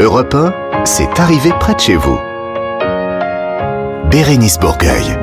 Europe 0.00 0.32
1, 0.32 0.84
c'est 0.84 1.18
arrivé 1.18 1.50
près 1.58 1.74
de 1.74 1.80
chez 1.80 1.96
vous. 1.96 2.16
Bérénice 4.08 4.56
Bourgueil. 4.56 5.18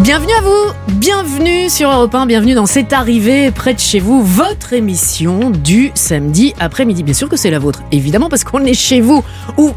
Bienvenue 0.00 0.32
à 0.34 0.42
vous, 0.42 0.94
bienvenue 0.98 1.70
sur 1.70 1.90
Europe 1.90 2.14
1, 2.14 2.26
bienvenue 2.26 2.52
dans 2.52 2.66
C'est 2.66 2.92
arrivé 2.92 3.50
près 3.50 3.72
de 3.72 3.78
chez 3.78 3.98
vous, 3.98 4.22
votre 4.22 4.74
émission 4.74 5.48
du 5.48 5.90
samedi 5.94 6.52
après-midi. 6.60 7.02
Bien 7.02 7.14
sûr 7.14 7.30
que 7.30 7.36
c'est 7.38 7.50
la 7.50 7.58
vôtre, 7.58 7.82
évidemment 7.92 8.28
parce 8.28 8.44
qu'on 8.44 8.62
est 8.66 8.74
chez 8.74 9.00
vous, 9.00 9.24
ou 9.56 9.72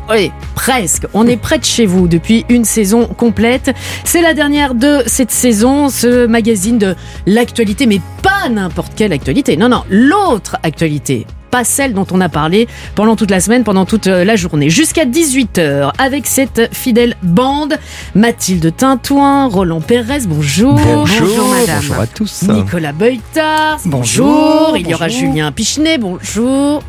presque, 0.56 1.08
on 1.14 1.26
est 1.26 1.38
près 1.38 1.58
de 1.58 1.64
chez 1.64 1.86
vous 1.86 2.10
depuis 2.10 2.46
une 2.50 2.66
saison 2.66 3.06
complète. 3.08 3.74
C'est 4.04 4.22
la 4.22 4.34
dernière 4.34 4.76
de 4.76 5.04
cette 5.08 5.32
saison, 5.32 5.88
ce 5.88 6.26
magazine 6.26 6.80
de 6.80 6.96
l'actualité, 7.26 7.86
mais 7.86 8.02
pas 8.22 8.50
n'importe 8.50 8.92
quelle 8.94 9.14
actualité, 9.14 9.56
non, 9.56 9.70
non, 9.70 9.84
l'autre 9.90 10.58
actualité 10.64 11.26
pas 11.54 11.64
celle 11.64 11.94
dont 11.94 12.08
on 12.12 12.20
a 12.20 12.30
parlé 12.30 12.68
pendant 12.96 13.16
toute 13.16 13.30
la 13.30 13.40
semaine, 13.40 13.64
pendant 13.64 13.86
toute 13.86 14.08
euh, 14.08 14.26
la 14.26 14.36
journée. 14.36 14.72
Jusqu'à 14.72 15.06
18h, 15.06 15.92
avec 16.00 16.26
cette 16.26 16.74
fidèle 16.74 17.16
bande, 17.22 17.76
Mathilde 18.16 18.76
Tintouin, 18.76 19.46
Roland 19.46 19.80
Pérez, 19.80 20.22
bonjour. 20.26 20.74
Bonjour, 20.74 21.50
madame. 21.50 21.76
bonjour 21.76 22.00
à 22.00 22.08
tous. 22.08 22.42
Nicolas 22.50 22.92
Beutard, 22.92 23.78
bonjour. 23.86 24.26
Bonjour, 24.26 24.78
Il 24.78 24.88
y 24.88 24.96
aura 24.96 25.10
bonjour. 25.10 25.20
Julien 25.20 25.52
Pichenet, 25.52 26.00
bonjour. 26.00 26.82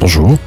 Bonjour. 0.00 0.38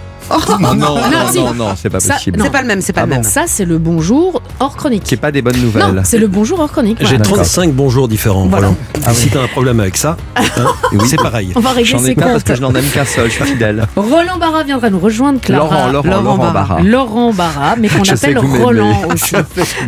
Non, 0.59 0.73
non, 0.75 0.97
si. 1.31 1.39
non, 1.39 1.53
non, 1.53 1.67
c'est 1.75 1.89
pas 1.89 1.99
Ça, 1.99 2.13
possible. 2.15 2.37
non. 2.39 2.45
C'est 2.45 2.51
pas 2.51 2.61
le 2.61 2.67
même, 2.67 2.81
c'est 2.81 2.93
pas 2.93 3.01
Ah 3.01 3.05
le 3.05 3.09
même. 3.11 3.23
Ça, 3.23 3.43
c'est 3.47 3.65
le 3.65 3.77
bonjour 3.77 4.41
hors 4.59 4.75
chronique. 4.75 5.03
C'est 5.05 5.17
pas 5.17 5.31
des 5.31 5.41
bonnes 5.41 5.55
Non, 5.57 5.63
nouvelles. 5.63 6.01
c'est 6.05 6.17
le 6.17 6.27
bonjour 6.27 6.59
hors 6.59 6.71
chronique. 6.71 6.97
J'ai 6.99 7.05
voilà. 7.05 7.19
D'accord. 7.23 7.37
35 7.37 7.71
bonjours 7.73 8.07
différents. 8.07 8.45
Voilà. 8.47 8.71
Voilà. 8.95 9.13
Si 9.13 9.29
t'as 9.29 9.41
un 9.43 9.47
problème 9.47 9.79
avec 9.79 9.97
ça, 9.97 10.17
hein, 10.35 10.43
c'est 11.05 11.17
pareil. 11.17 11.51
On 11.55 11.59
va 11.59 11.71
régler 11.71 11.85
J'en 11.91 11.99
ai 11.99 12.07
ses 12.07 12.15
qu'un 12.15 12.21
parce 12.21 12.33
comptes. 12.35 12.43
que 12.45 12.55
je 12.55 12.61
n'en 12.61 12.73
aime 12.73 12.85
qu'un 12.93 13.05
seul, 13.05 13.25
je 13.29 13.35
suis 13.35 13.43
fidèle. 13.45 13.85
Roland 13.95 14.37
Barra 14.39 14.63
viendra 14.63 14.89
nous 14.89 14.99
rejoindre, 14.99 15.39
Laurent, 15.49 15.67
Clara. 15.69 15.91
Laurent, 15.91 16.07
Laurent 16.07 16.21
Laurent 16.23 16.37
Barra. 16.37 16.53
Barra. 16.53 16.81
Laurent 16.81 17.33
Barra, 17.33 17.75
mais 17.77 17.89
qu'on 17.89 18.03
Je 18.03 18.15
sais 18.15 18.25
appelle 18.27 18.35
que 18.35 18.39
vous 18.41 18.47
m'aimez. 18.53 18.63
Roland 18.63 19.01
aussi. 19.13 19.35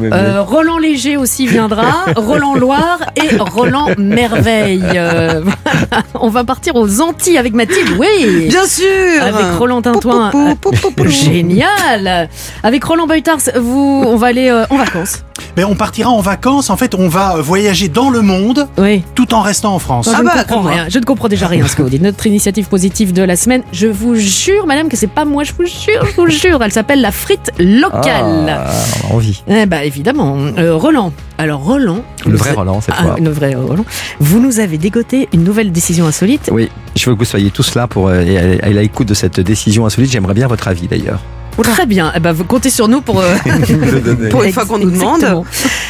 Euh, 0.02 0.42
Roland 0.42 0.78
Léger 0.78 1.18
aussi 1.18 1.48
viendra, 1.48 2.06
Roland 2.16 2.56
Loire 2.56 3.00
et 3.16 3.36
Roland 3.38 3.90
Merveille. 3.98 4.84
Euh, 4.96 5.42
voilà. 5.44 6.04
on 6.16 6.30
va 6.30 6.44
partir 6.44 6.76
aux 6.76 7.02
Antilles 7.02 7.38
avec 7.38 7.54
Mathilde, 7.54 7.90
oui. 8.00 8.48
Bien 8.50 8.66
sûr 8.66 8.86
Avec 9.22 9.46
Roland 9.58 9.82
Tintouin. 9.82 10.25
Pou, 10.32 10.56
pou, 10.56 10.72
pou, 10.72 10.72
pou, 10.72 10.92
pou, 10.92 11.04
pou. 11.04 11.10
Génial 11.10 12.30
Avec 12.64 12.84
Roland 12.84 13.08
Beutars, 13.08 13.38
vous, 13.60 14.04
on 14.06 14.16
va 14.18 14.28
aller 14.28 14.50
euh, 14.50 14.66
en 14.70 14.78
vacances. 14.78 15.24
Ben, 15.56 15.66
on 15.66 15.76
partira 15.76 16.10
en 16.10 16.20
vacances. 16.22 16.70
En 16.70 16.78
fait, 16.78 16.96
on 16.96 17.08
va 17.08 17.36
voyager 17.42 17.88
dans 17.88 18.10
le 18.10 18.22
monde 18.22 18.68
Oui. 18.78 19.04
tout 19.16 19.34
en 19.34 19.42
restant 19.42 19.74
en 19.76 19.80
France. 19.80 20.10
je 20.10 20.16
Ah 20.16 20.20
ne 20.20 20.26
bah, 20.26 20.44
comprends 20.44 20.62
rien. 20.64 20.86
Je 20.90 21.00
ne 21.00 21.04
comprends 21.06 21.28
déjà 21.30 21.48
rien 21.48 21.64
à 21.64 21.68
ce 21.68 21.76
que 21.76 21.82
vous 21.82 21.90
dites. 21.90 22.02
Notre 22.02 22.26
initiative 22.28 22.68
positive 22.68 23.14
de 23.14 23.22
la 23.22 23.36
semaine, 23.36 23.64
je 23.72 23.88
vous 23.88 24.16
jure, 24.16 24.66
madame, 24.66 24.90
que 24.90 24.98
c'est 24.98 25.08
pas 25.08 25.24
moi, 25.26 25.44
je 25.44 25.54
vous 25.58 25.66
jure, 25.66 26.06
je 26.06 26.16
vous 26.22 26.28
jure. 26.30 26.62
Elle 26.64 26.72
s'appelle 26.72 27.02
la 27.02 27.12
frite 27.12 27.52
locale. 27.58 28.50
Ah, 28.58 28.72
on 29.10 29.12
a 29.12 29.14
envie. 29.16 29.44
Eh 29.48 29.66
bah 29.66 29.84
évidemment. 29.86 30.38
Euh, 30.58 30.76
Roland. 30.76 31.12
Alors 31.38 31.62
Roland. 31.64 32.02
Le 32.26 32.38
vrai 32.38 32.52
a- 32.52 32.54
Roland, 32.54 32.82
cette 32.82 32.96
Ah, 32.98 33.04
fois. 33.04 33.16
le 33.22 33.30
vrai 33.30 33.56
Roland. 33.56 33.86
Vous 34.20 34.40
nous 34.40 34.60
avez 34.60 34.78
dégoté 34.78 35.28
une 35.34 35.44
nouvelle 35.44 35.72
décision 35.72 36.06
insolite. 36.06 36.50
Oui, 36.52 36.70
je 36.96 37.10
veux 37.10 37.14
que 37.16 37.20
vous 37.20 37.26
soyez 37.26 37.52
tous 37.52 37.76
là 37.76 37.88
pour 37.88 38.08
euh, 38.08 38.58
à 38.64 38.70
l'écoute 38.70 39.08
de 39.10 39.14
cette 39.14 39.40
décision 39.42 39.86
insolite. 39.86 40.12
J'aimerais 40.16 40.34
bien 40.34 40.48
votre 40.48 40.70
avis 40.70 40.88
d'ailleurs. 40.88 41.20
Très 41.62 41.86
bien. 41.86 42.14
Eh 42.16 42.22
ben, 42.22 42.32
vous 42.32 42.46
comptez 42.46 42.70
sur 42.70 42.88
nous 42.88 43.02
pour. 43.02 43.20
euh, 43.20 43.36
Pour 44.32 44.44
une 44.46 44.54
fois 44.54 44.66
qu'on 44.66 44.78
nous 44.78 44.90
demande. 44.92 45.44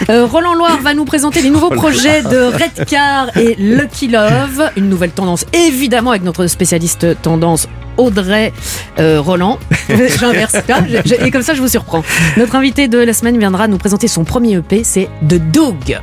Euh, 0.09 0.25
Roland 0.25 0.55
Loire 0.55 0.79
va 0.81 0.95
nous 0.95 1.05
présenter 1.05 1.43
les 1.43 1.51
nouveaux 1.51 1.69
projets 1.69 2.23
de 2.23 2.37
Redcar 2.51 3.29
et 3.37 3.53
Lucky 3.59 4.07
Love. 4.07 4.71
Une 4.77 4.89
nouvelle 4.89 5.11
tendance, 5.11 5.45
évidemment, 5.53 6.09
avec 6.09 6.23
notre 6.23 6.47
spécialiste 6.47 7.21
tendance. 7.21 7.67
Audrey 7.97 8.51
euh, 8.97 9.21
Roland. 9.21 9.59
J'inverse. 10.19 10.55
Ah, 10.73 10.79
je- 10.89 11.07
je- 11.07 11.23
Et 11.23 11.29
comme 11.29 11.43
ça, 11.43 11.53
je 11.53 11.61
vous 11.61 11.67
surprends. 11.67 12.03
Notre 12.35 12.55
invité 12.55 12.87
de 12.87 12.97
la 12.97 13.13
semaine 13.13 13.37
viendra 13.37 13.67
nous 13.67 13.77
présenter 13.77 14.07
son 14.07 14.23
premier 14.23 14.55
EP, 14.55 14.83
c'est 14.83 15.07
The 15.29 15.35
Dog. 15.51 15.99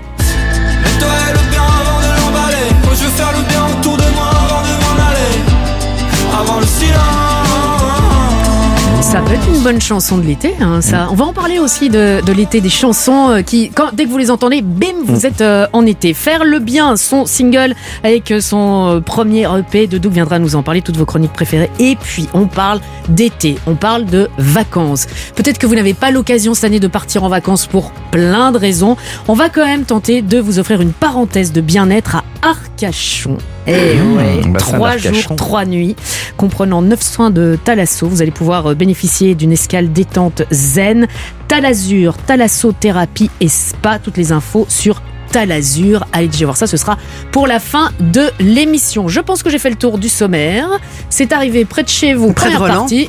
Ça 9.12 9.20
peut 9.20 9.34
être 9.34 9.46
une 9.46 9.62
bonne 9.62 9.80
chanson 9.80 10.16
de 10.16 10.22
l'été. 10.22 10.54
hein, 10.58 10.80
ça. 10.80 11.08
On 11.10 11.14
va 11.14 11.26
en 11.26 11.34
parler 11.34 11.58
aussi 11.58 11.90
de, 11.90 12.22
de 12.24 12.32
l'été, 12.32 12.62
des 12.62 12.70
chansons 12.70 13.28
euh, 13.28 13.42
qui, 13.42 13.68
quand, 13.68 13.90
dès 13.92 14.06
que 14.06 14.08
vous 14.08 14.16
les 14.16 14.30
entendez, 14.30 14.62
bim, 14.62 14.86
vous 15.04 15.26
êtes 15.26 15.42
euh, 15.42 15.66
en 15.74 15.84
été. 15.84 16.14
Faire 16.14 16.46
le 16.46 16.60
bien, 16.60 16.96
son 16.96 17.26
single 17.26 17.74
avec 18.04 18.32
son 18.40 18.88
euh, 18.88 19.00
premier 19.00 19.46
EP. 19.58 19.86
De 19.86 19.98
Doug 19.98 20.12
viendra 20.12 20.38
nous 20.38 20.56
en 20.56 20.62
parler, 20.62 20.80
toutes 20.80 20.96
vos 20.96 21.04
chroniques 21.04 21.34
préférées. 21.34 21.70
Et 21.78 21.96
puis, 21.96 22.26
on 22.32 22.46
parle 22.46 22.80
d'été, 23.10 23.58
on 23.66 23.74
parle 23.74 24.06
de 24.06 24.30
vacances. 24.38 25.06
Peut-être 25.36 25.58
que 25.58 25.66
vous 25.66 25.74
n'avez 25.74 25.92
pas 25.92 26.10
l'occasion 26.10 26.54
cette 26.54 26.64
année 26.64 26.80
de 26.80 26.88
partir 26.88 27.22
en 27.22 27.28
vacances 27.28 27.66
pour 27.66 27.90
plein 28.10 28.50
de 28.50 28.56
raisons. 28.56 28.96
On 29.28 29.34
va 29.34 29.50
quand 29.50 29.66
même 29.66 29.84
tenter 29.84 30.22
de 30.22 30.38
vous 30.38 30.58
offrir 30.58 30.80
une 30.80 30.92
parenthèse 30.94 31.52
de 31.52 31.60
bien-être 31.60 32.16
à 32.16 32.24
Arcachon. 32.40 33.36
Et 33.66 33.94
Mmh, 33.94 34.16
ouais, 34.16 34.40
bassin 34.48 34.66
trois 34.72 34.96
jours, 34.96 35.36
trois 35.36 35.64
nuits, 35.64 35.94
comprenant 36.36 36.82
9 36.82 37.00
soins 37.02 37.30
de 37.30 37.58
Thalasso. 37.62 38.06
Vous 38.08 38.22
allez 38.22 38.30
pouvoir 38.30 38.66
euh, 38.70 38.74
bénéficier 38.74 39.34
d'une 39.34 39.52
escale 39.52 39.92
détente 39.92 40.42
zen, 40.50 41.06
Talazur, 41.48 42.16
Thalassothérapie 42.18 43.30
et 43.40 43.48
spa. 43.48 43.98
Toutes 43.98 44.16
les 44.16 44.32
infos 44.32 44.66
sur 44.68 45.00
Talazur. 45.30 46.04
Allez 46.12 46.28
déjà 46.28 46.44
voir 46.44 46.56
ça, 46.56 46.66
ce 46.66 46.76
sera 46.76 46.98
pour 47.30 47.46
la 47.46 47.58
fin 47.60 47.90
de 48.00 48.30
l'émission. 48.40 49.08
Je 49.08 49.20
pense 49.20 49.42
que 49.42 49.50
j'ai 49.50 49.58
fait 49.58 49.70
le 49.70 49.76
tour 49.76 49.98
du 49.98 50.08
sommaire. 50.08 50.68
C'est 51.08 51.32
arrivé 51.32 51.64
près 51.64 51.82
de 51.82 51.88
chez 51.88 52.14
vous. 52.14 52.32
Près 52.32 52.50
de 52.50 52.54
Première 52.56 52.68
Roland. 52.68 52.80
partie. 52.80 53.08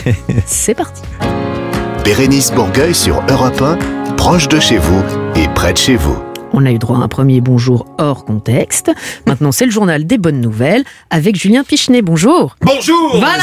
C'est 0.46 0.74
parti. 0.74 1.02
Bérénice 2.04 2.52
Bourgueil 2.52 2.94
sur 2.94 3.22
Europe 3.30 3.62
1, 3.62 4.14
proche 4.16 4.48
de 4.48 4.60
chez 4.60 4.76
vous 4.76 5.02
et 5.36 5.48
près 5.54 5.72
de 5.72 5.78
chez 5.78 5.96
vous. 5.96 6.18
On 6.56 6.64
a 6.66 6.70
eu 6.70 6.78
droit 6.78 6.98
à 6.98 7.00
un 7.00 7.08
premier 7.08 7.40
bonjour 7.40 7.84
hors 7.98 8.24
contexte. 8.24 8.92
Maintenant, 9.26 9.50
c'est 9.50 9.64
le 9.64 9.72
journal 9.72 10.06
des 10.06 10.18
bonnes 10.18 10.40
nouvelles 10.40 10.84
avec 11.10 11.34
Julien 11.34 11.64
Pichenet. 11.64 12.00
Bonjour. 12.00 12.54
Bonjour 12.60 13.16
Voilà. 13.18 13.42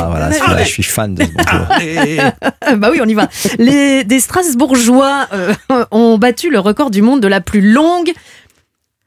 Ah, 0.00 0.06
voilà, 0.10 0.32
celui-là, 0.32 0.64
je 0.64 0.68
suis 0.68 0.82
fan 0.82 1.14
de 1.14 1.22
ce 1.22 1.28
bonjour. 1.28 2.32
Ah, 2.60 2.74
Bah 2.76 2.88
oui, 2.90 2.98
on 3.00 3.06
y 3.06 3.14
va. 3.14 3.28
Les 3.58 4.02
des 4.02 4.18
Strasbourgeois 4.18 5.28
euh, 5.32 5.54
ont 5.92 6.18
battu 6.18 6.50
le 6.50 6.58
record 6.58 6.90
du 6.90 7.00
monde 7.00 7.20
de 7.20 7.28
la 7.28 7.40
plus 7.40 7.60
longue 7.60 8.10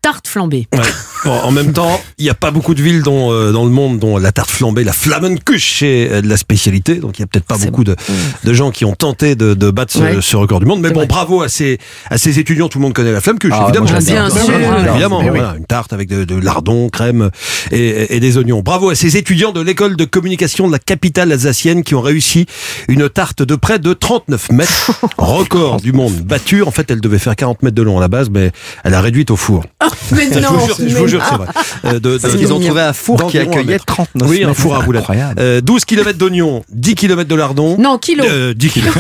tarte 0.02 0.28
flambée. 0.28 0.68
Ouais. 0.74 0.80
Bon, 1.26 1.32
en 1.32 1.52
même 1.52 1.74
temps, 1.74 2.02
il 2.18 2.24
n'y 2.24 2.30
a 2.32 2.34
pas 2.34 2.50
beaucoup 2.50 2.74
de 2.74 2.82
villes 2.82 3.04
dont, 3.04 3.32
euh, 3.32 3.52
dans 3.52 3.64
le 3.66 3.70
monde 3.70 4.00
dont 4.00 4.18
la 4.18 4.32
tarte 4.32 4.50
flambée, 4.50 4.84
la 4.84 4.94
Flammenkuche 4.94 5.84
est 5.84 6.12
euh, 6.12 6.22
de 6.22 6.28
la 6.28 6.38
spécialité. 6.38 6.96
Donc 6.96 7.20
il 7.20 7.22
n'y 7.22 7.26
a 7.26 7.28
peut-être 7.28 7.46
pas 7.46 7.58
beaucoup 7.60 7.84
de, 7.84 7.96
de 8.44 8.54
gens 8.54 8.72
qui 8.72 8.84
ont 8.86 8.96
tenté 8.96 9.36
de, 9.36 9.54
de 9.54 9.70
battre 9.70 9.94
ce, 9.94 10.00
Ouais. 10.00 10.18
ce 10.20 10.36
record 10.36 10.60
du 10.60 10.66
monde. 10.66 10.82
Mais 10.82 10.90
bon, 10.90 11.02
vrai. 11.02 11.08
bravo 11.08 11.44
à 11.44 11.50
ces, 11.50 11.78
à 12.10 12.18
ces 12.18 12.40
étudiants. 12.40 12.68
Tout 12.70 12.80
le 12.80 12.84
monde 12.84 12.94
connaît 12.94 13.12
la 13.12 13.22
Flammenkuche, 13.22 13.52
Ah, 13.54 13.66
évidemment. 13.66 13.92
moi. 13.92 14.00
Bien 14.00 14.30
sûr. 14.32 14.54
Évidemment, 14.90 15.22
Mais 15.22 15.30
oui. 15.30 15.38
voilà, 15.40 15.56
une 15.58 15.66
tarte 15.66 15.94
avec 15.94 16.10
de, 16.10 16.24
de 16.24 16.36
lardons, 16.36 16.90
crème 16.90 17.30
et, 17.72 18.16
et 18.16 18.20
des 18.20 18.38
oignons. 18.38 18.62
Bravo 18.62 18.90
à 18.90 18.96
ces 18.96 19.18
étudiants 19.18 19.52
de 19.52 19.62
l'école 19.62 19.96
de 19.96 20.06
communication 20.06 20.66
de 20.68 20.72
la 20.72 20.80
capitale 20.80 21.32
alsacienne 21.32 21.84
qui 21.84 21.94
ont 21.94 22.02
réussi 22.02 22.48
une 22.88 23.08
tarte 23.10 23.44
de 23.44 23.56
près 23.56 23.78
de 23.78 23.94
39 23.94 24.52
mètres. 24.52 24.92
Record 25.20 25.80
du 25.82 25.94
monde 25.94 26.14
battu. 26.22 26.64
En 26.64 26.72
fait, 26.72 26.90
elle 26.90 27.02
devait 27.02 27.20
faire 27.20 27.36
40 27.36 27.62
mètres 27.62 27.76
de 27.76 27.82
long 27.84 28.00
à 28.00 28.02
la 28.02 28.08
base, 28.08 28.30
mais 28.32 28.52
elle 28.84 28.96
a 28.96 29.02
réduite 29.02 29.30
au 29.30 29.36
four. 29.36 29.64
Mais 30.12 30.28
je 30.32 30.40
vous 30.48 30.66
jure, 30.66 30.78
je 30.88 30.96
vous 30.98 31.08
jure, 31.08 31.24
c'est 31.30 31.36
vrai. 31.36 31.48
Euh, 31.86 32.00
de- 32.00 32.18
Parce 32.18 32.34
de- 32.34 32.40
qu'ils 32.40 32.54
ont 32.54 32.60
trouvé 32.60 32.82
un 32.82 32.94
four 32.94 33.28
qui 33.28 33.38
accueillait 33.38 33.64
mètre. 33.64 33.86
39 33.86 34.30
Oui, 34.30 34.44
un 34.44 34.54
four 34.54 34.76
à 34.76 34.80
roulettes. 34.80 35.02
Incroyable. 35.02 35.36
Euh, 35.40 35.62
12 35.62 35.86
km 35.86 36.18
d'oignons, 36.18 36.64
10 36.72 36.96
km 36.96 37.28
de 37.30 37.36
lardons. 37.36 37.78
Non, 37.78 37.98
kilo. 37.98 38.24
Euh, 38.26 38.54
10 38.54 38.70
kilos. 38.70 38.94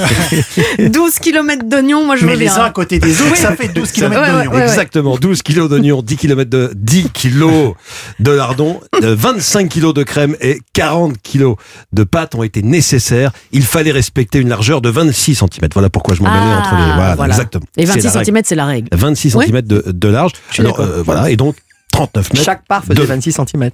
12 0.80 1.20
km 1.20 1.64
d'oignons, 1.68 2.06
moi 2.06 2.16
je 2.16 2.26
Mais 2.26 2.34
veux 2.34 2.40
les 2.40 2.46
bien. 2.46 2.58
uns 2.58 2.66
à 2.66 2.70
côté 2.72 3.00
des 3.00 3.22
autres, 3.22 3.38
ça 3.38 3.56
fait 3.56 3.68
12 3.70 3.92
km 3.92 4.12
Ouais, 4.22 4.28
ouais, 4.28 4.32
d'oignons. 4.46 4.52
ouais. 4.52 4.62
Exactement, 4.64 5.18
12 5.18 5.42
kilos 5.42 5.70
d'oignons, 5.70 6.02
10 6.02 6.18
km 6.18 6.50
de 6.50 6.72
10 6.76 7.10
kilos 7.12 7.74
de 8.20 8.32
lardons, 8.32 8.80
euh, 9.04 9.16
25 9.18 9.70
kilos 9.70 9.94
de 9.94 10.04
crème 10.04 10.36
et 10.42 10.60
40 10.74 11.16
kilos 11.22 11.56
de 11.94 12.04
pâte 12.04 12.36
ont 12.36 12.44
été 12.44 12.62
nécessaires. 12.62 13.32
Il 13.52 13.64
fallait 13.64 13.92
respecter 13.92 14.40
une 14.40 14.50
largeur 14.50 14.82
de 14.82 14.90
26 14.90 15.36
cm. 15.36 15.70
Voilà 15.74 15.90
pourquoi 15.90 16.16
je 16.16 16.22
m'en 16.24 16.30
Ah, 16.32 16.60
entre 16.60 16.76
les. 16.76 16.94
Voilà, 16.96 17.16
voilà. 17.16 17.34
exactement. 17.34 17.66
Et 17.78 17.86
C'est 17.86 17.94
26 17.94 18.04
la 18.06 18.12
règle. 18.12 18.26
cm, 18.26 18.42
c'est 18.46 18.56
la 18.56 18.66
règle. 18.66 18.88
26 18.92 19.36
Oui. 19.36 19.46
cm 19.48 19.62
de, 19.62 19.84
de 19.88 20.08
large. 20.08 20.32
Alors, 20.58 20.81
voilà, 21.06 21.30
et 21.30 21.36
donc 21.38 21.56
39 21.92 22.34
mètres. 22.34 22.46
Chaque 22.46 22.66
part 22.68 22.84
faisait 22.84 23.02
de- 23.02 23.06
26 23.06 23.32
cm. 23.34 23.70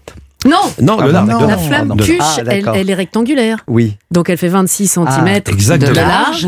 Non 0.45 0.57
Non, 0.81 0.97
Ah 0.99 1.05
le 1.05 1.07
bon, 1.07 1.13
large. 1.13 1.29
non. 1.29 1.37
de 1.37 1.41
La 1.41 1.47
large. 1.55 1.67
flamme 1.67 1.95
de- 1.95 2.03
cuche, 2.03 2.17
Ah, 2.21 2.35
elle, 2.75 2.89
est 2.89 2.93
rectangulaire. 2.93 3.63
Oui. 3.67 3.95
Donc 4.11 4.29
elle 4.29 4.37
fait 4.37 4.47
26 4.47 4.87
cm 4.87 5.07
Ah, 5.07 5.77
de 5.77 5.93
large. 5.93 6.47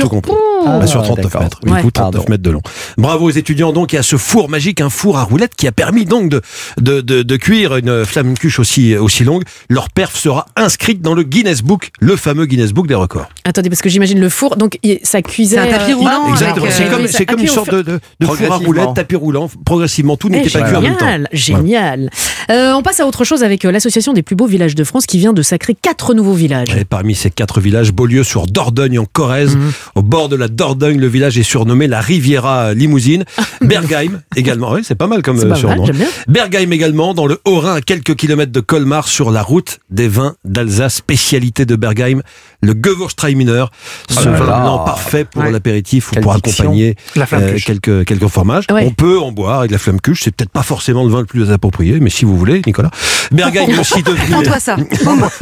Tout 0.00 0.08
compris. 0.08 0.32
Ah, 0.66 0.78
Bah, 0.80 0.86
sur 0.86 1.02
39 1.02 1.24
d'accord. 1.26 1.42
mètres. 1.42 1.60
Du 1.62 1.72
Ouais. 1.72 1.82
coup, 1.82 1.90
39 1.90 2.12
Pardon. 2.22 2.30
mètres 2.30 2.42
de 2.42 2.50
long. 2.50 2.62
Bravo 2.96 3.26
aux 3.26 3.30
étudiants 3.30 3.72
donc 3.72 3.94
et 3.94 3.98
à 3.98 4.02
ce 4.02 4.16
four 4.16 4.48
magique, 4.48 4.80
un 4.80 4.90
four 4.90 5.18
à 5.18 5.22
roulettes 5.22 5.54
qui 5.56 5.68
a 5.68 5.72
permis 5.72 6.04
donc 6.04 6.30
de, 6.30 6.42
de, 6.80 7.00
de, 7.00 7.22
de 7.22 7.36
cuire 7.36 7.76
une 7.76 8.04
flamme-cuche 8.04 8.58
aussi, 8.58 8.96
aussi 8.96 9.24
longue. 9.24 9.42
Leur 9.68 9.90
perf 9.90 10.16
sera 10.16 10.46
inscrite 10.56 11.00
dans 11.02 11.14
le 11.14 11.22
Guinness 11.22 11.62
Book, 11.62 11.90
le 12.00 12.16
fameux 12.16 12.46
Guinness 12.46 12.72
Book 12.72 12.86
des 12.88 12.94
records. 12.96 13.28
Attendez, 13.44 13.68
parce 13.68 13.82
que 13.82 13.88
j'imagine 13.88 14.18
le 14.20 14.28
four, 14.28 14.56
donc 14.56 14.78
ça 15.04 15.22
cuisait. 15.22 15.56
C'est 15.56 15.62
un 15.74 15.78
tapis 15.78 15.92
euh, 15.92 15.96
roulant. 15.96 16.28
Exactement. 16.30 16.64
avec, 16.66 16.72
C'est 16.76 16.86
euh, 16.86 16.90
comme, 16.90 17.06
c'est 17.06 17.26
comme 17.26 17.40
une 17.40 17.46
sorte 17.46 17.70
de, 17.72 17.82
de, 17.82 18.00
de 18.20 18.26
four 18.26 18.52
à 18.52 18.56
roulettes, 18.56 18.94
tapis 18.94 19.16
roulant. 19.16 19.48
Progressivement, 19.64 20.16
tout 20.16 20.28
Eh, 20.32 20.36
n'était 20.36 20.50
pas 20.58 20.66
cuit 20.66 20.76
en 20.76 20.80
même 20.80 20.96
temps. 20.96 21.06
génial, 21.06 21.28
génial. 21.32 22.10
Euh, 22.50 22.72
on 22.72 22.82
passe 22.82 22.98
à 23.00 23.06
autre 23.06 23.17
chose 23.24 23.42
avec 23.42 23.64
euh, 23.64 23.70
l'association 23.72 24.12
des 24.12 24.22
plus 24.22 24.36
beaux 24.36 24.46
villages 24.46 24.74
de 24.74 24.84
France 24.84 25.06
qui 25.06 25.18
vient 25.18 25.32
de 25.32 25.42
sacrer 25.42 25.74
quatre 25.74 26.14
nouveaux 26.14 26.34
villages. 26.34 26.68
Et 26.76 26.84
parmi 26.84 27.14
ces 27.14 27.30
quatre 27.30 27.60
villages, 27.60 27.92
Beaulieu 27.92 28.22
sur 28.24 28.46
Dordogne 28.46 28.98
en 28.98 29.04
Corrèze, 29.04 29.56
au 29.94 30.02
bord 30.02 30.28
de 30.28 30.36
la 30.36 30.48
Dordogne, 30.48 30.98
le 30.98 31.06
village 31.08 31.38
est 31.38 31.42
surnommé 31.42 31.86
la 31.86 32.00
Riviera 32.00 32.74
Limousine. 32.74 33.24
Bergheim 33.60 34.20
également, 34.36 34.72
oui, 34.72 34.80
c'est 34.84 34.94
pas 34.94 35.06
mal 35.06 35.22
comme 35.22 35.38
euh, 35.40 35.48
pas 35.48 35.54
surnom. 35.56 35.84
Bergheim 36.28 36.70
également, 36.72 37.14
dans 37.14 37.26
le 37.26 37.38
Haut-Rhin, 37.44 37.74
à 37.76 37.80
quelques 37.80 38.14
kilomètres 38.14 38.52
de 38.52 38.60
Colmar, 38.60 39.08
sur 39.08 39.30
la 39.30 39.42
route 39.42 39.78
des 39.90 40.08
vins 40.08 40.34
d'Alsace. 40.44 40.96
Spécialité 41.08 41.64
de 41.64 41.76
Bergheim, 41.76 42.22
le 42.62 42.72
Gewürztraminer, 42.74 43.64
ce 44.10 44.20
Oh 44.20 44.24
là 44.26 44.30
vin 44.32 44.60
blanc 44.62 44.78
parfait 44.84 45.24
pour 45.24 45.42
Ouais. 45.42 45.50
l'apéritif 45.52 46.10
ou 46.10 46.14
Quelle 46.14 46.22
pour 46.22 46.34
diction. 46.34 46.64
accompagner 46.64 46.96
La 47.16 47.26
euh, 47.32 47.56
quelques, 47.64 48.04
quelques 48.04 48.26
fromages. 48.26 48.64
Ouais. 48.70 48.84
On 48.86 48.90
peut 48.90 49.18
en 49.18 49.32
boire 49.32 49.60
avec 49.60 49.70
la 49.70 49.78
flamme 49.78 50.00
cuche, 50.00 50.22
c'est 50.24 50.34
peut-être 50.34 50.50
pas 50.50 50.62
forcément 50.62 51.04
le 51.04 51.10
vin 51.10 51.20
le 51.20 51.26
plus 51.26 51.50
approprié, 51.50 51.98
mais 52.00 52.10
si 52.10 52.24
vous 52.24 52.36
voulez, 52.36 52.60
Nicolas. 52.66 52.90
Bergheim 53.32 53.68
est 53.68 53.78
aussi 53.78 54.02
devenu... 54.02 54.30
Prends-toi 54.30 54.58
ça. 54.60 54.76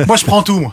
Moi, 0.07 0.17
je 0.17 0.25
prends 0.25 0.43
tout. 0.43 0.71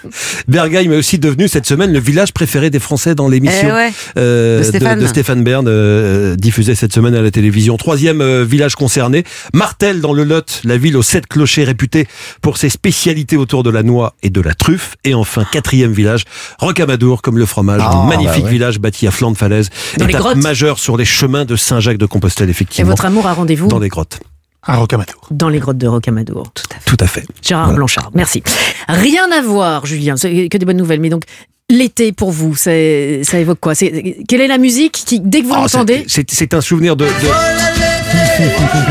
Bergheim 0.48 0.92
est 0.92 0.96
aussi 0.96 1.18
devenu 1.18 1.48
cette 1.48 1.66
semaine 1.66 1.92
le 1.92 1.98
village 1.98 2.32
préféré 2.32 2.70
des 2.70 2.78
Français 2.78 3.14
dans 3.14 3.28
l'émission 3.28 3.68
Eh 3.70 3.72
ouais. 3.72 3.92
euh, 4.18 4.58
De 4.58 4.62
Stéphane. 4.64 4.98
de 5.00 5.06
Stéphane 5.06 5.44
Bern, 5.44 5.66
euh, 5.68 6.36
diffusée 6.36 6.74
cette 6.74 6.92
semaine 6.92 7.14
à 7.14 7.22
la 7.22 7.30
télévision. 7.30 7.76
Troisième 7.76 8.20
euh, 8.20 8.44
village 8.44 8.74
concerné, 8.74 9.24
Martel 9.54 10.00
dans 10.00 10.12
le 10.12 10.24
Lot, 10.24 10.60
la 10.64 10.76
ville 10.76 10.96
aux 10.96 11.02
sept 11.02 11.26
clochers 11.26 11.64
réputée 11.64 12.06
pour 12.42 12.56
ses 12.58 12.68
spécialités 12.68 13.36
autour 13.36 13.62
de 13.62 13.70
la 13.70 13.82
noix 13.82 14.14
et 14.22 14.30
de 14.30 14.40
la 14.40 14.54
truffe. 14.54 14.96
Et 15.04 15.14
enfin, 15.14 15.44
quatrième 15.50 15.92
village, 15.92 16.24
Rocamadour, 16.58 17.22
comme 17.22 17.38
le 17.38 17.46
fromage, 17.46 17.80
Ah, 17.84 17.96
un 17.96 18.06
magnifique 18.06 18.40
bah 18.42 18.44
ouais. 18.46 18.50
village 18.50 18.78
bâti 18.78 19.06
à 19.06 19.10
flanc 19.10 19.30
de 19.30 19.36
falaise. 19.38 19.70
Dans 19.98 20.04
les 20.06 20.10
étape 20.10 20.22
grottes. 20.22 20.36
majeure 20.36 20.78
sur 20.78 20.96
les 20.96 21.04
chemins 21.04 21.44
de 21.44 21.56
Saint-Jacques-de-Compostelle, 21.56 22.48
Et 22.48 22.50
effectivement. 22.50 22.90
votre 22.90 23.04
amour 23.06 23.26
a 23.26 23.32
rendez-vous 23.32 23.68
Dans 23.68 23.78
les 23.78 23.88
grottes. 23.88 24.20
Un 24.66 24.76
rocamadour. 24.76 25.26
dans 25.30 25.48
les 25.48 25.58
grottes 25.58 25.78
de 25.78 25.86
Rocamadour. 25.86 26.50
Tout 26.54 26.64
à 26.70 26.78
fait. 26.78 26.84
Tout 26.84 26.96
à 27.00 27.06
fait. 27.06 27.24
Gérard 27.42 27.64
Voilà. 27.66 27.76
Blanchard, 27.78 28.10
merci. 28.14 28.42
Rien 28.88 29.30
à 29.32 29.40
voir, 29.40 29.86
Julien, 29.86 30.16
que 30.16 30.56
des 30.58 30.66
bonnes 30.66 30.76
nouvelles. 30.76 31.00
Mais 31.00 31.08
donc, 31.08 31.22
l'été 31.70 32.12
pour 32.12 32.30
vous, 32.30 32.54
ça 32.56 32.70
évoque 32.72 33.60
quoi? 33.60 33.74
C'est- 33.74 34.16
Quelle 34.28 34.40
est 34.42 34.48
la 34.48 34.58
musique 34.58 34.92
qui, 34.92 35.20
dès 35.20 35.40
que 35.42 35.46
vous 35.46 35.54
Oh, 35.54 35.60
l'entendez? 35.62 36.04
c'est- 36.08 36.30
un 36.54 36.60
souvenir 36.60 36.94
de, 36.96 37.06
de, 37.06 37.10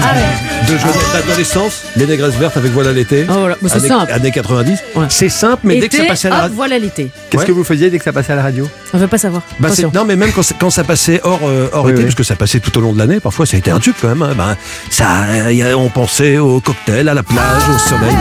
Ah 0.02 0.14
ouais. 0.16 0.72
de 0.74 0.78
jeunesse, 0.78 0.96
d'adolescence, 1.14 1.82
les 1.96 2.06
négresses 2.06 2.36
vertes 2.36 2.58
avec 2.58 2.72
Voilà 2.72 2.92
l'été. 2.92 3.26
Oh, 3.30 3.34
voilà. 3.40 3.56
Bah, 3.62 3.70
c'est 3.72 3.78
années, 3.80 3.88
simple. 3.88 4.12
années 4.12 4.32
90. 4.32 4.80
Ouais. 4.96 5.06
C'est 5.10 5.30
simple, 5.30 5.62
mais 5.64 5.80
dès 5.80 5.90
que 5.90 5.98
ça 5.98 6.04
passait 6.06 6.28
à 6.28 6.32
la 6.32 6.38
radio. 6.42 6.56
voilà 6.56 6.78
l'été. 6.80 7.10
Qu'est-ce 7.30 7.42
Ouais. 7.42 7.48
que 7.48 7.52
vous 7.52 7.64
faisiez 7.64 7.90
dès 7.90 7.98
que 7.98 8.04
ça 8.04 8.14
passait 8.14 8.34
à 8.34 8.36
la 8.36 8.44
radio? 8.44 8.68
On 8.94 8.98
veut 8.98 9.08
pas 9.08 9.18
savoir. 9.18 9.42
Bah, 9.60 9.70
non, 9.94 10.06
mais 10.06 10.16
même 10.16 10.32
quand, 10.32 10.44
ça- 10.44 10.56
quand 10.60 10.70
ça 10.70 10.84
passait 10.84 11.22
hors, 11.24 11.40
euh, 11.44 11.68
hors 11.74 11.86
Oui, 11.86 11.92
été, 11.92 12.00
oui. 12.00 12.06
parce 12.06 12.16
que 12.16 12.24
ça 12.24 12.36
passait 12.36 12.60
tout 12.60 12.76
au 12.78 12.82
long 12.82 12.94
de 12.94 12.98
l'année, 13.00 13.20
parfois 13.20 13.46
ça 13.46 13.56
a 13.56 13.60
été 13.60 13.72
un 13.72 13.80
tube 13.80 13.94
quand 14.02 14.08
même. 14.10 14.22
hein. 14.22 14.34
Ben, 14.38 14.56
ça, 14.90 15.52
y 15.52 15.62
a- 15.64 15.78
on 15.78 15.90
pensait 15.90 16.38
au 16.38 16.60
cocktail, 16.60 17.08
à 17.10 17.14
la 17.14 17.24
plage, 17.24 17.64
au 17.74 17.78
soleil. 17.78 18.16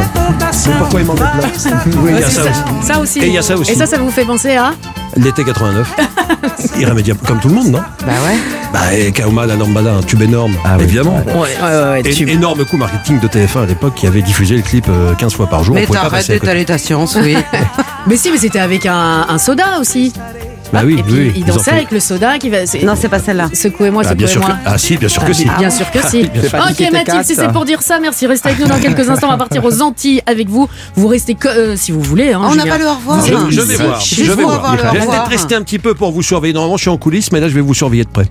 Pourquoi 0.78 1.00
il 1.00 1.08
a 2.24 2.28
c'est 2.28 2.34
ça 2.36 2.42
ça, 2.42 2.50
aussi. 2.50 2.86
ça 2.86 2.98
aussi. 3.00 3.18
Et 3.20 3.26
il 3.26 3.32
y 3.34 3.38
a 3.38 3.42
ça 3.42 3.56
aussi. 3.56 3.72
Et 3.72 3.74
ça, 3.74 3.86
ça 3.86 3.98
vous 3.98 4.10
fait 4.10 4.24
penser 4.24 4.56
à? 4.56 4.72
L'été 5.16 5.44
89. 5.44 5.88
Irrémédiable, 6.78 7.20
comme 7.26 7.40
tout 7.40 7.48
le 7.48 7.54
monde, 7.54 7.68
non? 7.68 7.80
Bah 8.06 8.12
ouais. 8.26 8.36
Bah, 8.72 8.94
et 8.94 9.10
Kaoma, 9.12 9.46
la 9.46 9.56
lambada, 9.56 9.92
un 9.94 10.02
tube 10.02 10.20
énorme, 10.22 10.54
Ah 10.64 10.76
évidemment. 10.78 11.17
Ouais, 11.26 12.02
ouais, 12.02 12.32
énorme 12.32 12.64
coup 12.64 12.76
marketing 12.76 13.20
de 13.20 13.28
TF1 13.28 13.62
à 13.62 13.66
l'époque 13.66 13.94
qui 13.94 14.06
avait 14.06 14.22
diffusé 14.22 14.56
le 14.56 14.62
clip 14.62 14.86
euh, 14.88 15.14
15 15.14 15.34
fois 15.34 15.46
par 15.48 15.64
jour. 15.64 15.74
Mais 15.74 15.86
t'arrêtes 15.86 16.28
d'étaler 16.28 16.64
ta 16.64 16.78
science, 16.78 17.16
oui. 17.20 17.36
Mais 18.06 18.16
si, 18.16 18.30
mais 18.30 18.38
c'était 18.38 18.58
avec 18.60 18.86
un, 18.86 19.26
un 19.28 19.36
soda 19.38 19.78
aussi. 19.80 20.14
Bah 20.72 20.80
oui, 20.84 20.96
Et 20.98 21.02
puis 21.02 21.12
oui, 21.14 21.32
il 21.36 21.44
dansait 21.44 21.70
avec 21.70 21.90
le 21.90 22.00
soda 22.00 22.38
qui 22.38 22.50
va. 22.50 22.66
c'est- 22.66 22.82
non, 22.84 22.94
c'est 22.96 23.08
pas 23.08 23.18
celle-là. 23.18 23.48
Secouez-moi, 23.52 24.02
Ah, 24.06 24.14
bien 24.14 24.26
sûr 24.26 24.40
que... 24.40 24.46
secouez-moi. 24.46 24.62
ah 24.66 24.78
si, 24.78 24.96
bien 24.96 25.08
sûr 25.08 25.24
que 25.24 25.30
Ah, 25.30 25.34
si. 25.34 25.44
Bien 25.58 25.70
sûr 25.70 25.90
que 25.90 25.98
si. 26.08 26.24
pas 26.50 26.72
dit 26.72 26.84
Ok 26.86 26.92
Mathilde, 26.92 27.24
si 27.24 27.34
c'est 27.34 27.48
pour 27.52 27.64
dire 27.64 27.82
ça, 27.82 27.98
merci. 28.00 28.26
Restez 28.26 28.48
avec 28.50 28.60
nous 28.60 28.66
dans 28.68 28.78
quelques 28.78 29.08
instants. 29.08 29.28
On 29.28 29.30
va 29.32 29.36
partir 29.38 29.64
aux 29.64 29.80
Antilles 29.82 30.20
avec 30.26 30.48
vous. 30.48 30.68
Vous 30.94 31.08
restez 31.08 31.34
que, 31.34 31.48
euh, 31.48 31.76
si 31.76 31.92
vous 31.92 32.00
voulez. 32.02 32.32
hein, 32.32 32.40
On 32.42 32.54
n'a 32.54 32.66
pas 32.66 32.78
le 32.78 32.86
au 32.86 32.94
revoir. 32.94 33.24
Je, 33.24 33.32
je 33.50 33.60
vais 33.62 33.74
ici. 33.74 33.82
voir. 33.82 34.00
Juste 34.00 34.24
Je 34.24 34.32
vais 34.32 34.42
voir. 34.42 34.76
Je 34.78 34.82
vais 34.98 35.06
peut-être 35.06 35.28
rester 35.30 35.54
un 35.54 35.62
petit 35.62 35.78
peu 35.78 35.94
pour 35.94 36.12
vous 36.12 36.22
surveiller. 36.22 36.52
Normalement, 36.54 36.76
je 36.76 36.82
suis 36.82 36.90
en 36.90 36.96
coulisses, 36.98 37.32
mais 37.32 37.40
là, 37.40 37.48
je 37.48 37.54
vais 37.54 37.60
vous 37.60 37.74
surveiller 37.74 38.04
de 38.04 38.10
près. 38.10 38.24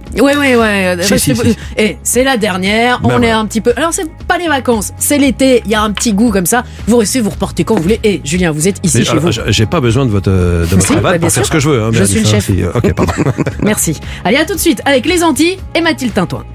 Si, 1.02 1.20
si, 1.20 1.34
que- 1.34 1.48
si. 1.48 1.58
Eh, 1.78 1.98
c'est 2.04 2.24
la 2.24 2.38
dernière. 2.38 3.00
Ben 3.02 3.10
on 3.18 3.22
est 3.22 3.32
un 3.32 3.46
petit 3.46 3.62
peu. 3.62 3.74
Alors, 3.76 3.94
c'est 3.94 4.08
pas 4.28 4.38
les 4.38 4.48
vacances, 4.48 4.92
c'est 4.98 5.18
l'été. 5.18 5.62
Il 5.66 5.72
y 5.72 5.76
a 5.76 5.82
un 5.82 5.92
petit 5.92 6.14
goût 6.14 6.32
comme 6.32 6.46
ça. 6.46 6.64
Vous 6.88 6.98
restez, 6.98 7.22
vous 7.22 7.30
reportez 7.30 7.64
quand 7.64 7.76
vous 7.76 7.82
voulez. 7.84 8.00
Et 8.04 8.22
Julien, 8.24 8.52
vous 8.52 8.68
êtes 8.68 8.78
ici 8.84 9.04
chez 9.04 9.12
alors, 9.12 9.24
vous. 9.24 9.32
J'ai 9.48 9.66
pas 9.66 9.80
besoin 9.82 10.06
de 10.06 10.12
votre, 10.12 10.30
euh, 10.30 10.62
de 10.64 10.68
votre 10.68 10.82
Si, 10.82 10.94
bah, 10.94 11.00
cravate 11.00 11.20
bien 11.20 11.28
pour 11.28 11.32
faire 11.34 11.46
ce 11.46 11.52
que 11.52 11.60
je 11.60 11.70
veux. 11.70 11.84
hein, 11.84 11.90
Je 11.94 12.04
suis 12.04 12.24
chef. 12.28 12.46
si, 12.46 12.64
euh, 12.64 12.72
ok, 12.76 12.94
pardon. 12.94 13.14
Merci. 13.64 14.00
Allez, 14.24 14.38
à 14.38 14.46
tout 14.46 14.54
de 14.56 14.60
suite 14.60 14.82
avec 14.86 15.06
les 15.06 15.24
Antilles 15.24 15.58
et 15.76 15.82
Mathilde 15.82 16.14
Tintoin. 16.14 16.46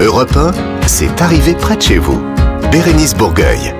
Europe 0.00 0.36
1, 0.36 0.52
c'est 0.86 1.20
arrivé 1.20 1.54
près 1.54 1.76
de 1.76 1.82
chez 1.82 1.98
vous. 1.98 2.20
Bérénice 2.70 3.14
Bourgueil. 3.14 3.74